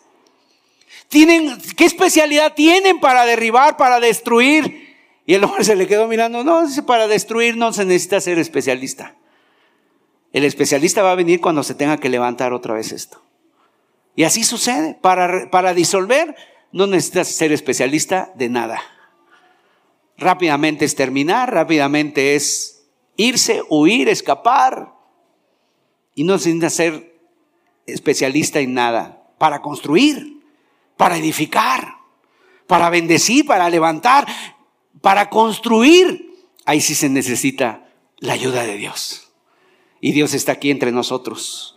¿Tienen, 1.08 1.58
¿Qué 1.76 1.84
especialidad 1.84 2.54
tienen 2.54 3.00
para 3.00 3.24
derribar, 3.24 3.76
para 3.76 4.00
destruir? 4.00 4.90
Y 5.26 5.34
el 5.34 5.44
hombre 5.44 5.64
se 5.64 5.76
le 5.76 5.86
quedó 5.86 6.06
mirando, 6.08 6.42
no, 6.42 6.64
para 6.86 7.06
destruir 7.06 7.56
no 7.56 7.72
se 7.72 7.84
necesita 7.84 8.20
ser 8.20 8.38
especialista. 8.38 9.14
El 10.32 10.44
especialista 10.44 11.02
va 11.02 11.12
a 11.12 11.16
venir 11.16 11.40
cuando 11.40 11.62
se 11.62 11.74
tenga 11.74 11.98
que 11.98 12.08
levantar 12.08 12.52
otra 12.52 12.74
vez 12.74 12.92
esto. 12.92 13.22
Y 14.14 14.24
así 14.24 14.44
sucede. 14.44 14.98
Para, 15.00 15.50
para 15.50 15.74
disolver 15.74 16.36
no 16.72 16.86
necesitas 16.86 17.28
ser 17.28 17.52
especialista 17.52 18.32
de 18.36 18.48
nada. 18.48 18.80
Rápidamente 20.16 20.84
es 20.84 20.94
terminar, 20.94 21.52
rápidamente 21.52 22.34
es 22.34 22.84
irse, 23.16 23.62
huir, 23.68 24.08
escapar. 24.08 24.92
Y 26.14 26.24
no 26.24 26.34
necesitas 26.34 26.74
ser 26.74 27.18
especialista 27.86 28.60
en 28.60 28.74
nada. 28.74 29.32
Para 29.38 29.62
construir, 29.62 30.42
para 30.96 31.16
edificar, 31.16 31.94
para 32.66 32.90
bendecir, 32.90 33.46
para 33.46 33.68
levantar, 33.70 34.26
para 35.00 35.30
construir. 35.30 36.34
Ahí 36.66 36.80
sí 36.80 36.94
se 36.94 37.08
necesita 37.08 37.88
la 38.18 38.34
ayuda 38.34 38.64
de 38.64 38.76
Dios. 38.76 39.29
Y 40.00 40.12
Dios 40.12 40.34
está 40.34 40.52
aquí 40.52 40.70
entre 40.70 40.92
nosotros. 40.92 41.76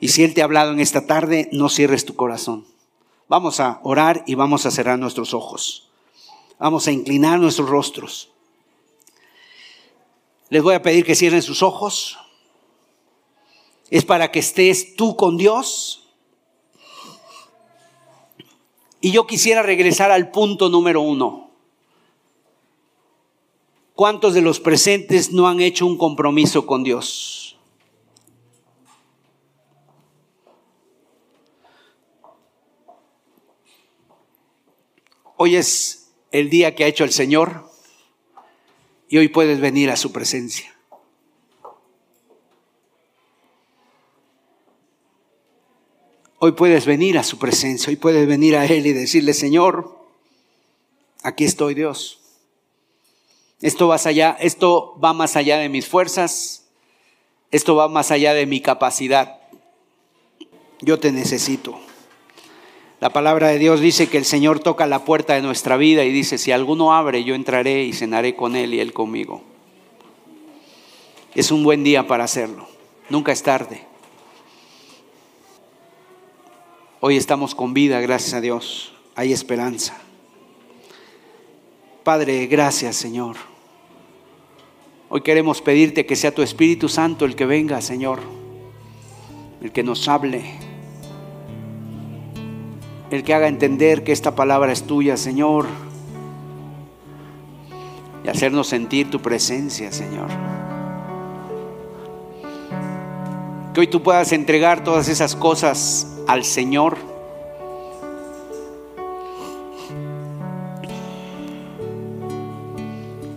Y 0.00 0.08
si 0.08 0.24
Él 0.24 0.34
te 0.34 0.40
ha 0.40 0.44
hablado 0.44 0.72
en 0.72 0.80
esta 0.80 1.06
tarde, 1.06 1.48
no 1.52 1.68
cierres 1.68 2.04
tu 2.04 2.14
corazón. 2.14 2.66
Vamos 3.28 3.60
a 3.60 3.80
orar 3.82 4.24
y 4.26 4.34
vamos 4.34 4.66
a 4.66 4.70
cerrar 4.70 4.98
nuestros 4.98 5.32
ojos. 5.32 5.88
Vamos 6.58 6.86
a 6.86 6.92
inclinar 6.92 7.38
nuestros 7.38 7.68
rostros. 7.68 8.30
Les 10.48 10.62
voy 10.62 10.74
a 10.74 10.82
pedir 10.82 11.04
que 11.04 11.14
cierren 11.14 11.40
sus 11.40 11.62
ojos. 11.62 12.18
Es 13.90 14.04
para 14.04 14.30
que 14.30 14.40
estés 14.40 14.96
tú 14.96 15.16
con 15.16 15.36
Dios. 15.36 16.10
Y 19.00 19.12
yo 19.12 19.26
quisiera 19.26 19.62
regresar 19.62 20.10
al 20.10 20.30
punto 20.30 20.68
número 20.68 21.00
uno. 21.00 21.51
¿Cuántos 24.02 24.34
de 24.34 24.40
los 24.40 24.58
presentes 24.58 25.30
no 25.30 25.46
han 25.46 25.60
hecho 25.60 25.86
un 25.86 25.96
compromiso 25.96 26.66
con 26.66 26.82
Dios? 26.82 27.56
Hoy 35.36 35.54
es 35.54 36.10
el 36.32 36.50
día 36.50 36.74
que 36.74 36.82
ha 36.82 36.88
hecho 36.88 37.04
el 37.04 37.12
Señor 37.12 37.70
y 39.08 39.18
hoy 39.18 39.28
puedes 39.28 39.60
venir 39.60 39.88
a 39.88 39.96
su 39.96 40.10
presencia. 40.10 40.76
Hoy 46.40 46.50
puedes 46.50 46.86
venir 46.86 47.18
a 47.18 47.22
su 47.22 47.38
presencia, 47.38 47.88
hoy 47.88 47.94
puedes 47.94 48.26
venir 48.26 48.56
a 48.56 48.66
Él 48.66 48.84
y 48.84 48.92
decirle, 48.94 49.32
Señor, 49.32 49.96
aquí 51.22 51.44
estoy 51.44 51.74
Dios. 51.74 52.21
Esto 53.62 53.86
va, 53.86 53.96
allá, 54.04 54.36
esto 54.40 54.98
va 55.02 55.12
más 55.12 55.36
allá 55.36 55.56
de 55.56 55.68
mis 55.68 55.86
fuerzas, 55.86 56.66
esto 57.52 57.76
va 57.76 57.88
más 57.88 58.10
allá 58.10 58.34
de 58.34 58.44
mi 58.44 58.60
capacidad. 58.60 59.38
Yo 60.80 60.98
te 60.98 61.12
necesito. 61.12 61.78
La 62.98 63.10
palabra 63.10 63.48
de 63.48 63.58
Dios 63.58 63.80
dice 63.80 64.08
que 64.08 64.18
el 64.18 64.24
Señor 64.24 64.58
toca 64.58 64.86
la 64.86 65.04
puerta 65.04 65.34
de 65.34 65.42
nuestra 65.42 65.76
vida 65.76 66.04
y 66.04 66.10
dice, 66.10 66.38
si 66.38 66.50
alguno 66.50 66.92
abre, 66.92 67.22
yo 67.22 67.36
entraré 67.36 67.84
y 67.84 67.92
cenaré 67.92 68.34
con 68.34 68.56
Él 68.56 68.74
y 68.74 68.80
Él 68.80 68.92
conmigo. 68.92 69.42
Es 71.34 71.52
un 71.52 71.62
buen 71.62 71.84
día 71.84 72.06
para 72.08 72.24
hacerlo. 72.24 72.66
Nunca 73.10 73.30
es 73.30 73.44
tarde. 73.44 73.86
Hoy 77.00 77.16
estamos 77.16 77.54
con 77.54 77.74
vida, 77.74 78.00
gracias 78.00 78.34
a 78.34 78.40
Dios. 78.40 78.92
Hay 79.14 79.32
esperanza. 79.32 79.96
Padre, 82.02 82.46
gracias 82.46 82.96
Señor. 82.96 83.51
Hoy 85.14 85.20
queremos 85.20 85.60
pedirte 85.60 86.06
que 86.06 86.16
sea 86.16 86.34
tu 86.34 86.40
Espíritu 86.40 86.88
Santo 86.88 87.26
el 87.26 87.36
que 87.36 87.44
venga, 87.44 87.82
Señor, 87.82 88.20
el 89.60 89.70
que 89.70 89.82
nos 89.82 90.08
hable, 90.08 90.42
el 93.10 93.22
que 93.22 93.34
haga 93.34 93.46
entender 93.46 94.04
que 94.04 94.12
esta 94.12 94.34
palabra 94.34 94.72
es 94.72 94.84
tuya, 94.84 95.18
Señor, 95.18 95.66
y 98.24 98.28
hacernos 98.28 98.68
sentir 98.68 99.10
tu 99.10 99.20
presencia, 99.20 99.92
Señor. 99.92 100.28
Que 103.74 103.80
hoy 103.80 103.88
tú 103.88 104.02
puedas 104.02 104.32
entregar 104.32 104.82
todas 104.82 105.08
esas 105.10 105.36
cosas 105.36 106.22
al 106.26 106.42
Señor. 106.42 106.96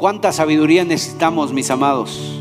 ¿Cuánta 0.06 0.32
sabiduría 0.32 0.86
necesitamos, 0.86 1.52
mis 1.52 1.72
amados? 1.72 2.40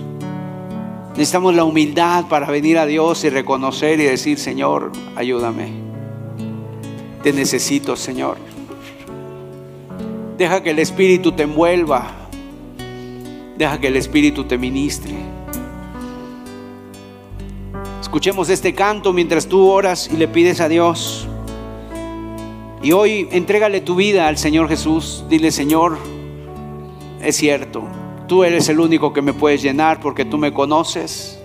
Necesitamos 1.12 1.54
la 1.54 1.64
humildad 1.64 2.26
para 2.28 2.46
venir 2.50 2.76
a 2.76 2.84
Dios 2.84 3.24
y 3.24 3.30
reconocer 3.30 3.98
y 4.00 4.02
decir, 4.02 4.38
Señor, 4.38 4.92
ayúdame. 5.16 5.72
Te 7.22 7.32
necesito, 7.32 7.96
Señor. 7.96 8.36
Deja 10.36 10.62
que 10.62 10.72
el 10.72 10.78
Espíritu 10.78 11.32
te 11.32 11.44
envuelva. 11.44 12.10
Deja 13.56 13.80
que 13.80 13.86
el 13.86 13.96
Espíritu 13.96 14.44
te 14.44 14.58
ministre. 14.58 15.14
Escuchemos 18.02 18.50
este 18.50 18.74
canto 18.74 19.14
mientras 19.14 19.46
tú 19.46 19.66
oras 19.70 20.10
y 20.12 20.18
le 20.18 20.28
pides 20.28 20.60
a 20.60 20.68
Dios. 20.68 21.26
Y 22.82 22.92
hoy 22.92 23.26
entrégale 23.30 23.80
tu 23.80 23.94
vida 23.94 24.28
al 24.28 24.36
Señor 24.36 24.68
Jesús. 24.68 25.24
Dile, 25.30 25.50
Señor, 25.50 25.96
es 27.24 27.36
cierto, 27.36 27.84
tú 28.28 28.44
eres 28.44 28.68
el 28.68 28.80
único 28.80 29.12
que 29.12 29.22
me 29.22 29.32
puedes 29.32 29.62
llenar 29.62 30.00
porque 30.00 30.24
tú 30.24 30.38
me 30.38 30.52
conoces. 30.52 31.40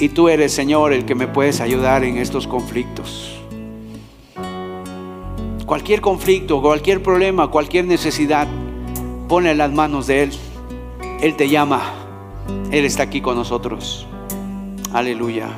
Y 0.00 0.10
tú 0.10 0.28
eres, 0.28 0.52
Señor, 0.52 0.92
el 0.92 1.04
que 1.04 1.14
me 1.14 1.26
puedes 1.26 1.60
ayudar 1.60 2.04
en 2.04 2.18
estos 2.18 2.46
conflictos. 2.46 3.36
Cualquier 5.66 6.00
conflicto, 6.00 6.62
cualquier 6.62 7.02
problema, 7.02 7.50
cualquier 7.50 7.84
necesidad, 7.84 8.46
ponle 9.28 9.54
las 9.54 9.72
manos 9.72 10.06
de 10.06 10.22
Él. 10.22 10.32
Él 11.20 11.36
te 11.36 11.48
llama. 11.48 11.82
Él 12.70 12.84
está 12.84 13.02
aquí 13.02 13.20
con 13.20 13.36
nosotros. 13.36 14.06
Aleluya, 14.92 15.48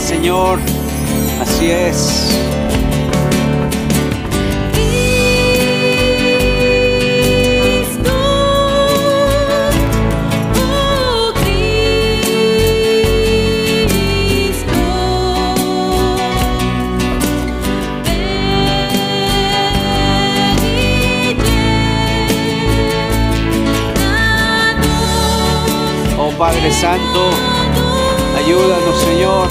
Señor. 0.00 0.58
Así 1.40 1.70
es. 1.70 2.36
Oh 26.18 26.30
Padre 26.38 26.70
Santo, 26.72 27.30
ayúdanos, 28.36 28.98
Señor. 29.00 29.48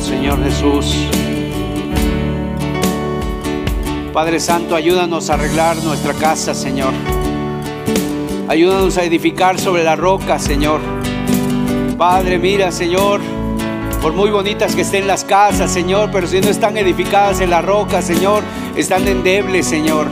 Señor 0.00 0.42
Jesús. 0.42 0.96
Padre 4.12 4.40
Santo, 4.40 4.74
ayúdanos 4.74 5.30
a 5.30 5.34
arreglar 5.34 5.76
nuestra 5.84 6.14
casa, 6.14 6.54
Señor. 6.54 6.92
Ayúdanos 8.48 8.98
a 8.98 9.04
edificar 9.04 9.60
sobre 9.60 9.84
la 9.84 9.94
roca, 9.94 10.38
Señor. 10.38 10.80
Padre, 11.96 12.38
mira, 12.38 12.72
Señor, 12.72 13.20
por 14.02 14.12
muy 14.12 14.30
bonitas 14.30 14.74
que 14.74 14.82
estén 14.82 15.06
las 15.06 15.24
casas, 15.24 15.70
Señor, 15.70 16.10
pero 16.10 16.26
si 16.26 16.40
no 16.40 16.48
están 16.48 16.76
edificadas 16.76 17.40
en 17.40 17.50
la 17.50 17.62
roca, 17.62 18.02
Señor, 18.02 18.42
están 18.74 19.06
endebles, 19.06 19.66
Señor. 19.66 20.08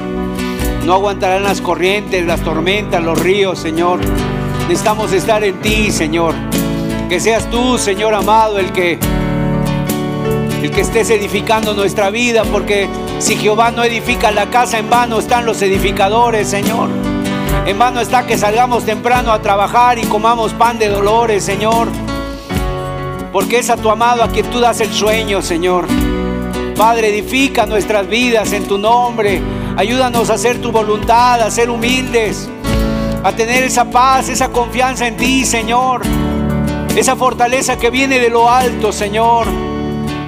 No 0.87 0.95
aguantarán 0.95 1.43
las 1.43 1.61
corrientes, 1.61 2.25
las 2.25 2.41
tormentas, 2.43 3.03
los 3.03 3.19
ríos, 3.19 3.59
Señor. 3.59 4.01
Necesitamos 4.69 5.13
estar 5.13 5.43
en 5.43 5.61
ti, 5.61 5.91
Señor. 5.91 6.35
Que 7.09 7.19
seas 7.19 7.51
tú, 7.51 7.79
Señor 7.79 8.15
amado, 8.15 8.59
el 8.59 8.71
que 8.73 8.99
el 10.63 10.71
que 10.73 10.81
estés 10.81 11.11
edificando 11.11 11.73
nuestra 11.75 12.11
vida, 12.11 12.43
porque 12.45 12.89
si 13.21 13.37
Jehová 13.37 13.71
no 13.71 13.85
edifica 13.85 14.31
la 14.31 14.51
casa, 14.51 14.79
en 14.79 14.91
vano 14.91 15.19
están 15.19 15.47
los 15.47 15.63
edificadores, 15.63 16.49
Señor. 16.49 16.89
En 17.65 17.79
vano 17.79 18.01
está 18.01 18.27
que 18.27 18.37
salgamos 18.37 18.85
temprano 18.85 19.31
a 19.33 19.41
trabajar 19.41 19.99
y 19.99 20.03
comamos 20.03 20.53
pan 20.55 20.79
de 20.79 20.89
dolores, 20.89 21.45
Señor. 21.45 21.89
Porque 23.33 23.59
es 23.59 23.71
a 23.71 23.77
tu 23.77 23.91
amado 23.91 24.23
a 24.23 24.29
quien 24.29 24.47
tú 24.51 24.59
das 24.59 24.81
el 24.81 24.93
sueño, 24.93 25.43
Señor. 25.43 25.87
Padre, 26.77 27.11
edifica 27.11 27.67
nuestras 27.67 28.09
vidas 28.09 28.53
en 28.53 28.67
tu 28.67 28.79
nombre. 28.79 29.41
Ayúdanos 29.77 30.31
a 30.31 30.35
hacer 30.35 30.61
tu 30.61 30.73
voluntad, 30.73 31.41
a 31.41 31.51
ser 31.51 31.71
humildes, 31.71 32.49
a 33.23 33.33
tener 33.33 33.63
esa 33.63 33.85
paz, 33.85 34.29
esa 34.29 34.49
confianza 34.49 35.07
en 35.07 35.17
ti, 35.17 35.45
Señor. 35.45 36.03
Esa 36.97 37.15
fortaleza 37.15 37.77
que 37.77 37.91
viene 37.91 38.19
de 38.19 38.31
lo 38.31 38.51
alto, 38.51 38.93
Señor. 38.93 39.68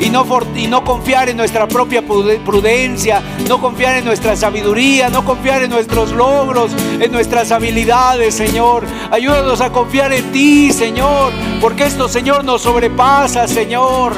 Y 0.01 0.09
no, 0.09 0.27
y 0.57 0.67
no 0.67 0.83
confiar 0.83 1.29
en 1.29 1.37
nuestra 1.37 1.69
propia 1.69 2.01
prude- 2.03 2.41
prudencia, 2.45 3.23
no 3.49 3.61
confiar 3.61 3.99
en 3.99 4.05
nuestra 4.07 4.35
sabiduría, 4.35 5.11
no 5.11 5.25
confiar 5.25 5.63
en 5.63 5.71
nuestros 5.71 6.11
logros, 6.13 6.73
en 6.99 7.13
nuestras 7.13 7.53
habilidades, 7.53 8.35
Señor. 8.35 8.85
Ayúdanos 9.11 9.61
a 9.61 9.71
confiar 9.71 10.13
en 10.15 10.33
ti, 10.33 10.73
Señor, 10.73 11.33
porque 11.61 11.85
esto, 11.85 12.09
Señor, 12.09 12.45
nos 12.45 12.63
sobrepasa, 12.63 13.47
Señor. 13.47 14.15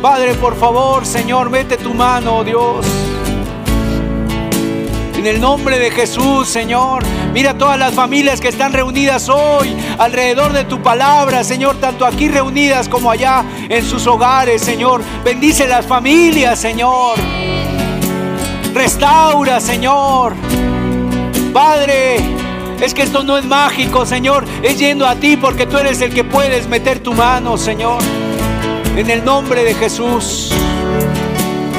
Padre, 0.00 0.34
por 0.34 0.56
favor, 0.56 1.04
Señor, 1.04 1.50
mete 1.50 1.76
tu 1.76 1.92
mano, 1.92 2.36
oh 2.38 2.44
Dios. 2.44 2.86
En 5.16 5.26
el 5.26 5.40
nombre 5.40 5.78
de 5.78 5.90
Jesús, 5.90 6.48
Señor. 6.48 7.02
Mira 7.32 7.56
todas 7.56 7.78
las 7.78 7.94
familias 7.94 8.40
que 8.40 8.48
están 8.48 8.72
reunidas 8.72 9.28
hoy 9.28 9.76
alrededor 9.98 10.52
de 10.52 10.64
tu 10.64 10.82
palabra, 10.82 11.44
Señor, 11.44 11.76
tanto 11.76 12.04
aquí 12.04 12.28
reunidas 12.28 12.88
como 12.88 13.08
allá 13.08 13.44
en 13.68 13.84
sus 13.84 14.06
hogares, 14.08 14.62
Señor. 14.62 15.02
Bendice 15.24 15.68
las 15.68 15.86
familias, 15.86 16.58
Señor. 16.58 17.16
Restaura, 18.74 19.60
Señor. 19.60 20.34
Padre, 21.52 22.16
es 22.80 22.94
que 22.94 23.02
esto 23.02 23.22
no 23.22 23.38
es 23.38 23.44
mágico, 23.44 24.04
Señor. 24.04 24.44
Es 24.62 24.78
yendo 24.78 25.06
a 25.06 25.14
ti 25.14 25.36
porque 25.36 25.66
tú 25.66 25.78
eres 25.78 26.00
el 26.00 26.12
que 26.12 26.24
puedes 26.24 26.66
meter 26.66 26.98
tu 26.98 27.12
mano, 27.12 27.56
Señor. 27.56 28.02
En 28.96 29.08
el 29.08 29.24
nombre 29.24 29.62
de 29.62 29.74
Jesús. 29.74 30.50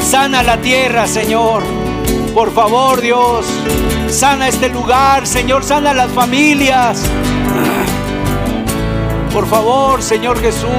Sana 0.02 0.44
la 0.44 0.58
tierra, 0.58 1.08
Señor. 1.08 1.81
Por 2.34 2.52
favor, 2.54 3.02
Dios. 3.02 3.46
Sana 4.10 4.48
este 4.48 4.70
lugar, 4.70 5.28
Señor. 5.28 5.64
Sana 5.64 5.94
las 5.94 6.12
familias. 6.12 7.04
Por 9.34 9.46
favor, 9.48 10.02
Señor 10.02 10.40
Jesús. 10.40 10.70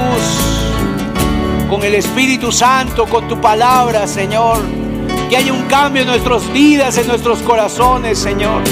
Con 1.69 1.83
el 1.83 1.95
Espíritu 1.95 2.51
Santo, 2.51 3.05
con 3.05 3.27
tu 3.27 3.39
palabra, 3.39 4.07
Señor. 4.07 4.61
Que 5.29 5.37
haya 5.37 5.53
un 5.53 5.63
cambio 5.63 6.01
en 6.01 6.07
nuestras 6.07 6.51
vidas, 6.51 6.97
en 6.97 7.07
nuestros 7.07 7.39
corazones, 7.39 8.17
Señor. 8.17 8.63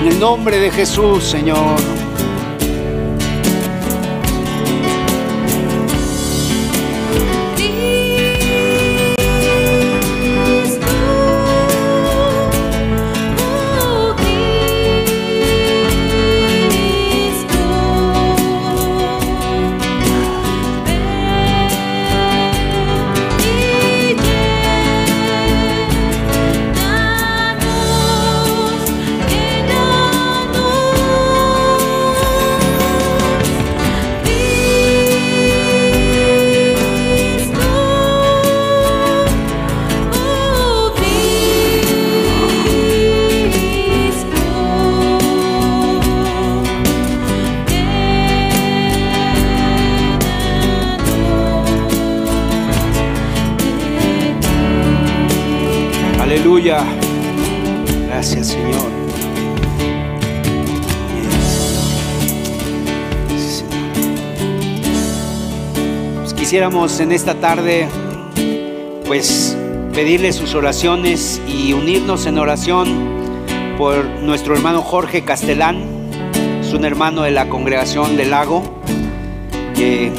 En 0.00 0.06
el 0.06 0.20
nombre 0.20 0.58
de 0.58 0.70
Jesús, 0.70 1.24
Señor. 1.24 2.05
Quisiéramos 66.56 67.00
en 67.00 67.12
esta 67.12 67.34
tarde, 67.34 67.86
pues, 69.06 69.54
pedirle 69.92 70.32
sus 70.32 70.54
oraciones 70.54 71.38
y 71.46 71.74
unirnos 71.74 72.24
en 72.24 72.38
oración 72.38 72.88
por 73.76 74.06
nuestro 74.22 74.54
hermano 74.54 74.80
Jorge 74.80 75.22
Castelán. 75.22 75.84
Es 76.62 76.72
un 76.72 76.86
hermano 76.86 77.24
de 77.24 77.32
la 77.32 77.50
congregación 77.50 78.16
del 78.16 78.30
lago, 78.30 78.62
que 79.74 80.10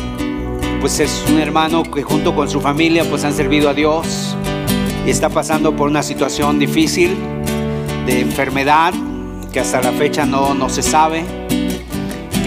pues 0.79 0.99
es 0.99 1.25
un 1.27 1.39
hermano 1.39 1.81
que 1.81 2.03
junto 2.03 2.35
con 2.35 2.47
su 2.47 2.61
familia 2.61 3.03
pues 3.09 3.23
han 3.23 3.33
servido 3.33 3.67
a 3.67 3.73
Dios 3.73 4.37
y 5.07 5.09
está 5.09 5.29
pasando 5.29 5.75
por 5.75 5.89
una 5.89 6.03
situación 6.03 6.59
difícil 6.59 7.17
de 8.05 8.21
enfermedad 8.21 8.93
que 9.51 9.59
hasta 9.59 9.81
la 9.81 9.91
fecha 9.91 10.23
no, 10.27 10.53
no 10.53 10.69
se 10.69 10.83
sabe 10.83 11.36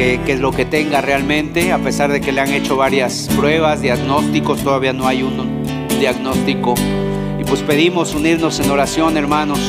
qué 0.00 0.32
es 0.32 0.40
lo 0.40 0.50
que 0.50 0.64
tenga 0.64 1.02
realmente, 1.02 1.72
a 1.72 1.78
pesar 1.78 2.10
de 2.10 2.22
que 2.22 2.32
le 2.32 2.40
han 2.40 2.50
hecho 2.54 2.74
varias 2.74 3.28
pruebas, 3.36 3.82
diagnósticos, 3.82 4.62
todavía 4.64 4.94
no 4.94 5.06
hay 5.06 5.22
un, 5.22 5.62
diagnóstico. 6.00 6.74
Y 7.38 7.44
pues 7.44 7.60
pedimos 7.60 8.14
unirnos 8.14 8.60
en 8.60 8.70
oración, 8.70 9.18
hermanos, 9.18 9.60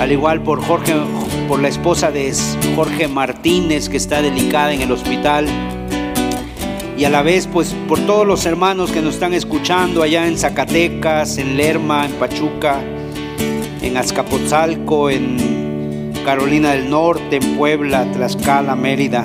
al 0.00 0.12
igual 0.12 0.42
por 0.42 0.62
Jorge, 0.62 0.92
por 1.48 1.60
la 1.60 1.68
esposa 1.68 2.10
de 2.10 2.30
Jorge 2.76 3.08
Martínez, 3.08 3.88
que 3.88 3.96
está 3.96 4.20
delicada 4.20 4.74
en 4.74 4.82
el 4.82 4.92
hospital. 4.92 5.46
Y 6.98 7.04
a 7.04 7.08
la 7.08 7.22
vez, 7.22 7.46
pues 7.46 7.74
por 7.88 8.00
todos 8.00 8.26
los 8.26 8.44
hermanos 8.44 8.90
que 8.90 9.00
nos 9.00 9.14
están 9.14 9.32
escuchando 9.32 10.02
allá 10.02 10.26
en 10.26 10.36
Zacatecas, 10.36 11.38
en 11.38 11.56
Lerma, 11.56 12.04
en 12.04 12.12
Pachuca, 12.12 12.82
en 13.80 13.96
Azcapotzalco, 13.96 15.08
en 15.08 16.12
Carolina 16.22 16.72
del 16.72 16.90
Norte, 16.90 17.36
en 17.36 17.56
Puebla, 17.56 18.04
Tlaxcala, 18.12 18.76
Mérida, 18.76 19.24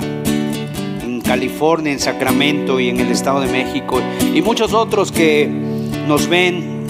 California, 1.24 1.92
en 1.92 1.98
Sacramento 1.98 2.78
y 2.78 2.88
en 2.88 3.00
el 3.00 3.10
Estado 3.10 3.40
de 3.40 3.48
México. 3.48 4.00
Y 4.32 4.42
muchos 4.42 4.72
otros 4.72 5.10
que 5.10 5.48
nos 6.06 6.28
ven 6.28 6.84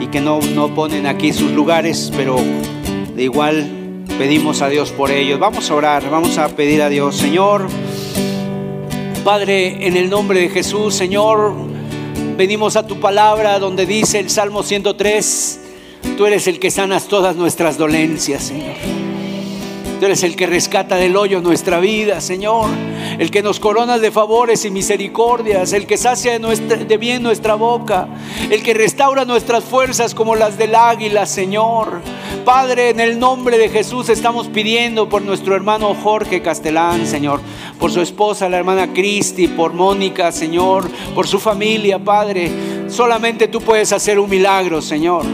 y 0.00 0.06
que 0.06 0.20
no, 0.20 0.40
no 0.40 0.74
ponen 0.74 1.06
aquí 1.06 1.32
sus 1.32 1.50
lugares, 1.52 2.12
pero 2.16 2.36
de 3.14 3.22
igual 3.22 3.68
pedimos 4.18 4.62
a 4.62 4.68
Dios 4.68 4.92
por 4.92 5.10
ellos. 5.10 5.38
Vamos 5.38 5.70
a 5.70 5.74
orar, 5.74 6.08
vamos 6.10 6.38
a 6.38 6.48
pedir 6.48 6.82
a 6.82 6.88
Dios, 6.88 7.16
Señor. 7.16 7.66
Padre, 9.24 9.86
en 9.86 9.96
el 9.96 10.08
nombre 10.08 10.40
de 10.40 10.48
Jesús, 10.48 10.94
Señor, 10.94 11.52
venimos 12.36 12.76
a 12.76 12.86
tu 12.86 13.00
palabra 13.00 13.58
donde 13.58 13.86
dice 13.86 14.20
el 14.20 14.30
Salmo 14.30 14.62
103, 14.62 15.60
tú 16.16 16.26
eres 16.26 16.46
el 16.46 16.60
que 16.60 16.70
sanas 16.70 17.08
todas 17.08 17.34
nuestras 17.34 17.76
dolencias, 17.76 18.44
Señor. 18.44 18.76
Tú 19.98 20.06
eres 20.06 20.22
el 20.22 20.36
que 20.36 20.46
rescata 20.46 20.96
del 20.96 21.16
hoyo 21.16 21.40
nuestra 21.40 21.80
vida, 21.80 22.20
Señor. 22.20 22.68
El 23.18 23.30
que 23.30 23.42
nos 23.42 23.60
coronas 23.60 24.00
de 24.00 24.10
favores 24.10 24.64
y 24.64 24.70
misericordias. 24.70 25.72
El 25.72 25.86
que 25.86 25.96
sacia 25.96 26.38
de, 26.38 26.84
de 26.84 26.96
bien 26.96 27.22
nuestra 27.22 27.54
boca. 27.54 28.08
El 28.50 28.62
que 28.62 28.74
restaura 28.74 29.24
nuestras 29.24 29.64
fuerzas 29.64 30.14
como 30.14 30.36
las 30.36 30.58
del 30.58 30.74
águila, 30.74 31.26
Señor. 31.26 32.00
Padre, 32.44 32.90
en 32.90 33.00
el 33.00 33.18
nombre 33.18 33.58
de 33.58 33.68
Jesús 33.68 34.08
estamos 34.08 34.48
pidiendo 34.48 35.08
por 35.08 35.22
nuestro 35.22 35.56
hermano 35.56 35.94
Jorge 35.94 36.42
Castelán, 36.42 37.06
Señor. 37.06 37.40
Por 37.80 37.90
su 37.90 38.00
esposa, 38.00 38.48
la 38.48 38.58
hermana 38.58 38.92
Cristi. 38.92 39.48
Por 39.48 39.72
Mónica, 39.72 40.30
Señor. 40.30 40.88
Por 41.14 41.26
su 41.26 41.38
familia, 41.38 41.98
Padre. 41.98 42.50
Solamente 42.88 43.48
tú 43.48 43.60
puedes 43.60 43.92
hacer 43.92 44.18
un 44.18 44.30
milagro, 44.30 44.80
Señor. 44.82 45.24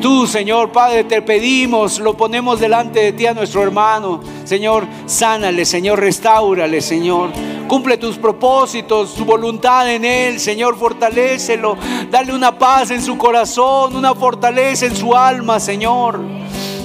Tú, 0.00 0.26
Señor 0.26 0.72
Padre, 0.72 1.04
te 1.04 1.22
pedimos, 1.22 1.98
lo 1.98 2.16
ponemos 2.16 2.60
delante 2.60 3.00
de 3.00 3.12
ti 3.12 3.26
a 3.26 3.34
nuestro 3.34 3.62
hermano. 3.62 4.20
Señor, 4.44 4.86
sánale, 5.06 5.64
Señor, 5.64 6.00
restáurale, 6.00 6.80
Señor. 6.80 7.30
Cumple 7.66 7.96
tus 7.96 8.16
propósitos, 8.18 9.14
tu 9.14 9.24
voluntad 9.24 9.90
en 9.90 10.04
él, 10.04 10.38
Señor, 10.38 10.76
fortalécelo. 10.76 11.76
Dale 12.10 12.32
una 12.32 12.56
paz 12.56 12.90
en 12.90 13.02
su 13.02 13.16
corazón, 13.16 13.96
una 13.96 14.14
fortaleza 14.14 14.86
en 14.86 14.94
su 14.94 15.16
alma, 15.16 15.58
Señor. 15.58 16.20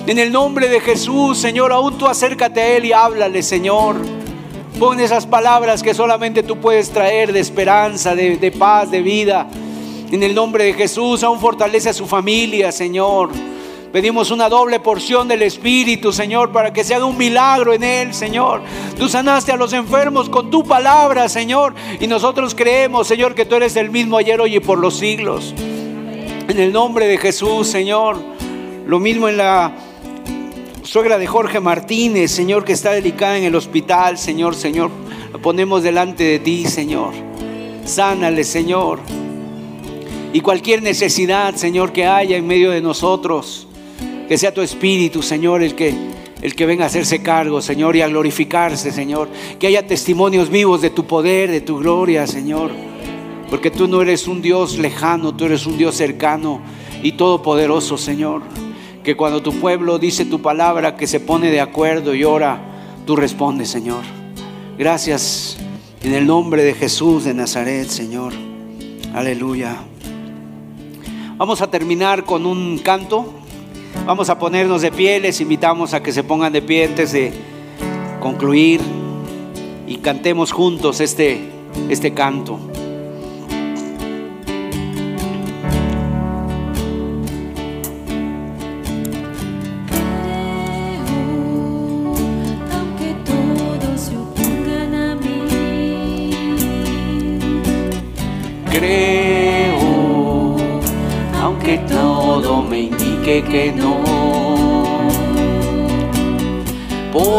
En 0.08 0.18
el 0.18 0.32
nombre 0.32 0.70
de 0.70 0.80
Jesús, 0.80 1.38
Señor, 1.38 1.72
aún 1.72 1.98
tú 1.98 2.08
acércate 2.08 2.62
a 2.62 2.68
él 2.78 2.86
y 2.86 2.94
háblale, 2.94 3.44
Señor. 3.44 3.98
Pon 4.80 5.00
esas 5.00 5.28
palabras 5.28 5.84
que 5.84 5.94
solamente 5.94 6.42
tú 6.42 6.58
puedes 6.60 6.90
traer 6.90 7.32
de 7.34 7.42
esperanza, 7.42 8.16
de 8.16 8.56
paz, 8.58 8.90
de 8.90 9.02
vida. 9.02 9.48
En 10.12 10.24
el 10.24 10.36
nombre 10.36 10.66
de 10.66 10.74
Jesús, 10.74 11.24
aún 11.24 11.40
fortalece 11.40 11.90
a 11.90 11.94
su 11.94 12.06
familia, 12.06 12.74
Señor. 12.74 13.30
Pedimos 13.94 14.30
una 14.30 14.50
doble 14.50 14.80
porción 14.82 15.28
del 15.28 15.42
Espíritu, 15.42 16.12
Señor, 16.12 16.52
para 16.52 16.74
que 16.74 16.84
se 16.84 16.94
haga 16.94 17.06
un 17.06 17.18
milagro 17.18 17.74
en 17.74 17.84
Él, 17.84 18.14
Señor. 18.14 18.62
Tú 18.98 19.08
sanaste 19.08 19.54
a 19.54 19.56
los 19.58 19.72
enfermos 19.72 20.30
con 20.30 20.52
tu 20.52 20.64
palabra, 20.66 21.30
Señor. 21.30 21.74
Y 22.00 22.08
nosotros 22.08 22.56
creemos, 22.56 23.08
Señor, 23.08 23.36
que 23.36 23.46
tú 23.46 23.56
eres 23.56 23.78
el 23.78 23.90
mismo 23.90 24.18
ayer, 24.18 24.42
hoy 24.42 24.58
y 24.58 24.60
por 24.60 24.80
los 24.80 24.98
siglos. 24.98 25.54
En 25.58 26.60
el 26.60 26.74
nombre 26.74 27.08
de 27.08 27.18
Jesús, 27.18 27.68
Señor. 27.68 28.18
Lo 28.86 29.00
mismo 29.00 29.30
en 29.30 29.38
la 29.38 29.74
suegra 30.84 31.18
de 31.18 31.28
Jorge 31.28 31.62
Martínez, 31.62 32.32
Señor, 32.32 32.66
que 32.66 32.74
está 32.74 32.92
delicada 32.92 33.38
en 33.38 33.46
el 33.46 33.56
hospital, 33.56 34.18
Señor, 34.18 34.56
Señor. 34.56 34.92
Lo 35.32 35.42
ponemos 35.42 35.84
delante 35.84 36.26
de 36.26 36.40
ti, 36.40 36.66
Señor. 36.66 37.14
Sánale, 37.86 38.44
Señor. 38.44 39.00
Y 40.34 40.40
cualquier 40.40 40.82
necesidad, 40.82 41.56
Señor, 41.56 41.92
que 41.92 42.06
haya 42.06 42.38
en 42.38 42.48
medio 42.48 42.72
de 42.72 42.82
nosotros, 42.82 43.68
que 44.30 44.38
sea 44.38 44.54
tu 44.54 44.62
Espíritu, 44.62 45.22
Señor, 45.22 45.62
el 45.62 45.76
que, 45.76 45.94
el 46.42 46.56
que 46.56 46.66
venga 46.66 46.86
a 46.86 46.88
hacerse 46.88 47.22
cargo, 47.22 47.62
Señor, 47.62 47.98
y 47.98 48.02
a 48.02 48.08
glorificarse, 48.08 48.92
Señor. 48.92 49.28
Que 49.60 49.68
haya 49.68 49.86
testimonios 49.86 50.50
vivos 50.50 50.82
de 50.82 50.90
tu 50.90 51.06
poder, 51.06 51.52
de 51.52 51.60
tu 51.60 51.80
gloria, 51.80 52.26
Señor. 52.28 52.72
Porque 53.50 53.72
tú 53.72 53.90
no 53.90 54.02
eres 54.02 54.28
un 54.30 54.42
Dios 54.42 54.78
lejano, 54.78 55.36
tú 55.36 55.46
eres 55.46 55.66
un 55.66 55.78
Dios 55.78 55.96
cercano 55.96 56.62
y 57.04 57.12
todopoderoso, 57.12 57.98
Señor. 57.98 58.44
Que 59.04 59.18
cuando 59.18 59.42
tu 59.42 59.52
pueblo 59.60 60.00
dice 60.00 60.24
tu 60.24 60.42
palabra, 60.42 60.96
que 60.96 61.08
se 61.08 61.20
pone 61.20 61.52
de 61.52 61.60
acuerdo 61.60 62.16
y 62.16 62.24
ora, 62.24 62.62
tú 63.06 63.18
respondes, 63.18 63.68
Señor. 63.68 64.04
Gracias 64.78 65.58
en 66.02 66.14
el 66.14 66.26
nombre 66.26 66.64
de 66.64 66.74
Jesús 66.74 67.26
de 67.26 67.34
Nazaret, 67.34 67.90
Señor. 67.90 68.32
Aleluya. 69.14 69.91
Vamos 71.42 71.64
a 71.64 71.72
terminar 71.72 72.24
con 72.24 72.46
un 72.46 72.78
canto. 72.78 73.26
Vamos 74.06 74.30
a 74.30 74.38
ponernos 74.38 74.84
de 74.84 74.92
pie. 74.92 75.20
Les 75.20 75.42
invitamos 75.42 75.96
a 75.96 76.04
que 76.04 76.12
se 76.12 76.24
pongan 76.24 76.54
de 76.54 76.62
pie 76.62 76.86
antes 76.86 77.14
de 77.14 77.34
concluir 78.20 78.80
y 79.88 79.96
cantemos 79.96 80.52
juntos 80.52 81.00
este, 81.00 81.50
este 81.90 82.14
canto. 82.14 82.60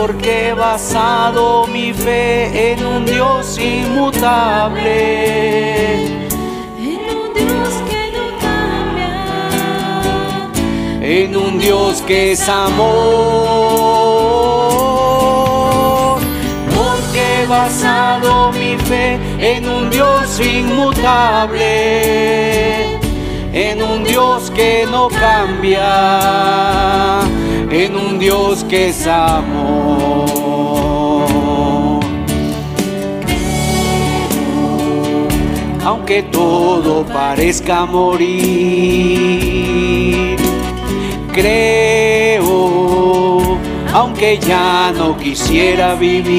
Porque 0.02 0.48
he 0.48 0.52
basado 0.52 1.64
mi 1.68 1.92
fe 1.92 2.72
en 2.72 2.84
un 2.84 3.04
Dios 3.04 3.56
inmutable. 3.56 4.88
En 6.76 7.08
un 7.16 7.32
Dios 7.32 7.74
que 7.88 8.10
no 8.10 8.26
cambia, 8.40 9.14
en 11.00 11.36
un 11.36 11.56
Dios 11.60 12.02
que 12.02 12.32
es 12.32 12.48
amor. 12.48 12.80
Porque 16.74 17.42
he 17.42 17.46
basado 17.46 18.50
mi 18.50 18.76
fe 18.78 19.20
en 19.38 19.68
un 19.68 19.88
Dios 19.88 20.40
inmutable, 20.40 21.70
en 23.52 23.82
un 23.82 24.02
Dios 24.04 24.50
que 24.50 24.86
no 24.90 25.08
cambia, 25.08 25.80
en 27.70 27.94
un 27.96 28.18
Dios 28.18 28.64
que 28.64 28.88
es 28.88 29.06
amor. 29.06 30.42
Aunque 35.84 36.22
todo 36.22 37.04
parezca 37.04 37.84
morir, 37.84 38.36
creo, 41.32 42.38
aunque 43.92 44.38
ya 44.38 44.92
no 44.96 45.16
quisiera 45.16 45.96
vivir, 45.96 46.32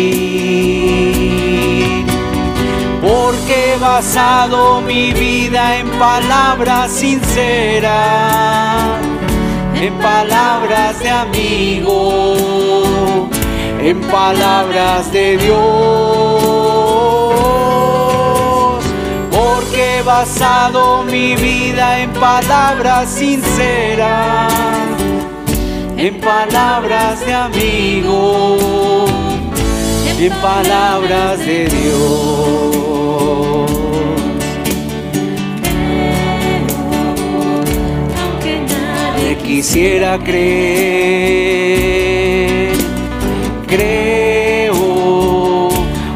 porque 3.14 3.74
he 3.74 3.78
basado 3.78 4.82
mi 4.82 5.14
vida 5.14 5.78
en 5.78 5.88
palabras 6.00 6.92
sinceras, 6.92 7.92
en 9.76 9.94
palabras 10.00 11.00
de 11.00 11.10
amigo, 11.12 12.50
en 13.80 14.02
palabras 14.02 15.12
de 15.12 15.38
Dios, 15.38 15.60
porque 19.30 20.00
he 20.00 20.02
basado 20.02 21.04
mi 21.04 21.36
vida 21.36 22.00
en 22.00 22.12
palabras 22.14 23.10
sinceras, 23.10 24.52
en 25.98 26.20
palabras 26.20 27.24
de 27.24 27.34
amigo, 27.34 28.58
en 30.18 30.34
palabras 30.42 31.38
de 31.40 31.68
Dios. 31.68 32.93
Quisiera 39.44 40.18
creer, 40.20 40.44
creo, 43.68 45.70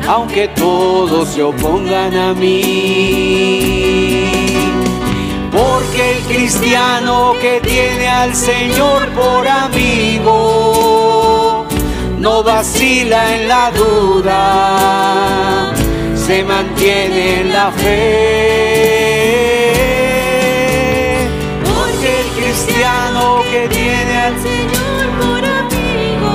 aunque 0.08 0.48
todos 0.50 1.30
se 1.30 1.42
opongan 1.44 2.14
a 2.16 2.34
mí, 2.34 3.78
cristiano 6.28 7.34
que 7.42 7.60
tiene 7.62 8.08
al 8.08 8.36
Señor 8.36 9.08
por 9.10 9.48
amigo 9.48 11.08
no 12.20 12.44
vacila 12.44 13.36
en 13.36 13.48
la 13.48 13.72
duda, 13.72 15.74
se 16.16 16.44
mantiene 16.44 17.42
en 17.42 17.54
la 17.54 17.72
fe. 17.72 18.97
Cristiano 22.58 23.42
que 23.52 23.68
tiene 23.68 24.18
al 24.18 24.40
Señor 24.40 25.12
por 25.20 25.46
amigo. 25.46 26.32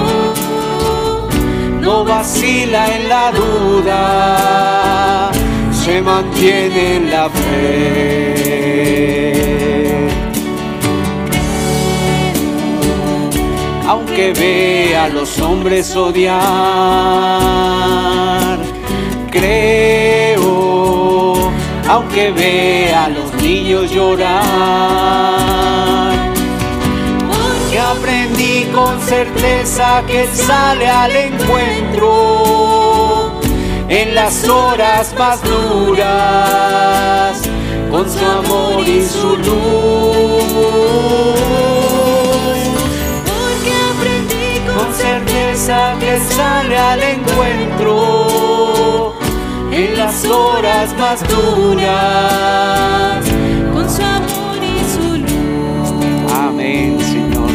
no 1.80 2.04
vacila 2.04 2.94
en 2.94 3.08
la 3.08 3.32
duda, 3.32 5.32
se 5.72 6.00
mantiene 6.00 6.94
en 6.96 7.10
la 7.10 7.28
fe. 7.28 7.72
Aunque 13.88 14.32
vea 14.32 15.04
a 15.04 15.08
los 15.08 15.40
hombres 15.40 15.96
odiar, 15.96 16.38
creo, 19.30 21.50
aunque 21.88 22.30
vea 22.30 23.06
a 23.06 23.08
los 23.08 23.31
niños 23.42 23.90
llorar, 23.90 24.40
que 27.70 27.78
aprendí 27.78 28.64
con 28.72 28.98
certeza 29.00 30.02
que 30.06 30.22
Él 30.22 30.28
sale 30.32 30.88
al 30.88 31.14
encuentro 31.16 33.32
en 33.88 34.14
las 34.14 34.48
horas 34.48 35.12
más 35.18 35.42
duras 35.42 37.42
con 37.90 38.08
su 38.10 38.24
amor 38.24 38.88
y 38.88 39.04
su 39.04 39.36
luz. 39.36 39.52
Porque 43.26 43.72
aprendí 43.92 44.62
Con 44.74 44.94
certeza 44.94 45.94
que 46.00 46.18
sale 46.20 46.78
al 46.78 47.02
encuentro 47.02 48.22
en 49.72 49.96
las 49.96 50.24
horas 50.24 50.94
más 50.98 51.22
duras. 51.28 53.31
Con 53.92 53.96
su 53.96 54.02
amor 54.02 54.58
y 54.62 54.78
su 54.90 55.16
luz. 55.18 55.92
Amén, 56.32 56.98
Señor. 57.00 57.50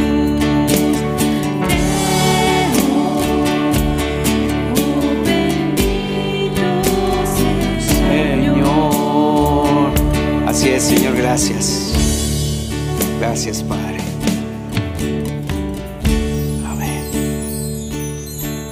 Oh, 4.75 5.01
bendito 5.25 6.67
Señor. 8.09 9.91
Así 10.47 10.69
es, 10.69 10.83
Señor, 10.83 11.15
gracias. 11.15 11.93
Gracias, 13.19 13.63
Padre. 13.63 13.97
Amén. 16.69 17.03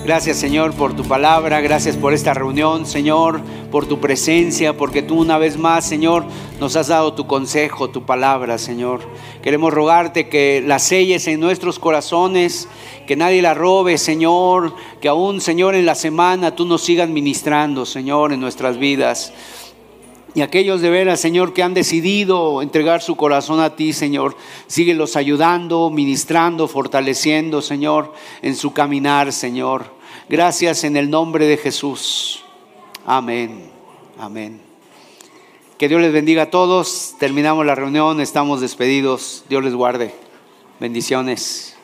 Gracias, 0.05 0.37
Señor, 0.37 0.73
por 0.73 0.95
tu 0.95 1.03
palabra. 1.03 1.61
Gracias 1.61 1.97
por 1.97 2.13
esta 2.13 2.35
reunión, 2.35 2.85
Señor, 2.85 3.41
por 3.71 3.87
tu 3.87 3.99
presencia, 3.99 4.77
porque 4.77 5.01
tú 5.01 5.19
una 5.19 5.39
vez 5.39 5.57
más, 5.57 5.83
Señor, 5.85 6.25
nos 6.59 6.75
has 6.75 6.87
dado 6.87 7.13
tu 7.13 7.27
consejo, 7.27 7.89
tu 7.89 8.05
palabra, 8.05 8.57
Señor. 8.57 9.01
Queremos 9.43 9.73
rogarte 9.73 10.29
que 10.29 10.63
la 10.65 10.79
selles 10.79 11.27
en 11.27 11.39
nuestros 11.39 11.79
corazones, 11.79 12.67
que 13.05 13.15
nadie 13.15 13.41
la 13.41 13.53
robe, 13.53 13.97
Señor, 13.97 14.73
que 15.01 15.07
aún, 15.07 15.41
Señor, 15.41 15.75
en 15.75 15.85
la 15.85 15.95
semana 15.95 16.55
tú 16.55 16.65
nos 16.65 16.81
sigas 16.81 17.09
ministrando, 17.09 17.85
Señor, 17.85 18.31
en 18.31 18.39
nuestras 18.39 18.77
vidas. 18.77 19.33
Y 20.33 20.41
aquellos 20.41 20.81
de 20.81 20.89
veras, 20.89 21.21
Señor, 21.21 21.53
que 21.53 21.63
han 21.63 21.73
decidido 21.73 22.61
entregar 22.61 23.01
su 23.01 23.15
corazón 23.15 23.61
a 23.61 23.75
ti, 23.75 23.93
Señor, 23.93 24.35
síguelos 24.67 25.15
ayudando, 25.15 25.89
ministrando, 25.89 26.67
fortaleciendo, 26.67 27.61
Señor, 27.61 28.13
en 28.41 28.55
su 28.55 28.73
caminar, 28.73 29.31
Señor. 29.31 29.85
Gracias 30.27 30.83
en 30.83 30.97
el 30.97 31.09
nombre 31.09 31.45
de 31.45 31.55
Jesús. 31.55 32.43
Amén. 33.05 33.71
Amén. 34.17 34.64
Que 35.77 35.89
Dios 35.89 35.99
les 35.99 36.13
bendiga 36.13 36.43
a 36.43 36.49
todos. 36.49 37.15
Terminamos 37.19 37.65
la 37.65 37.75
reunión, 37.75 38.21
estamos 38.21 38.61
despedidos. 38.61 39.43
Dios 39.49 39.61
les 39.61 39.73
guarde. 39.73 40.13
Bendiciones. 40.79 41.74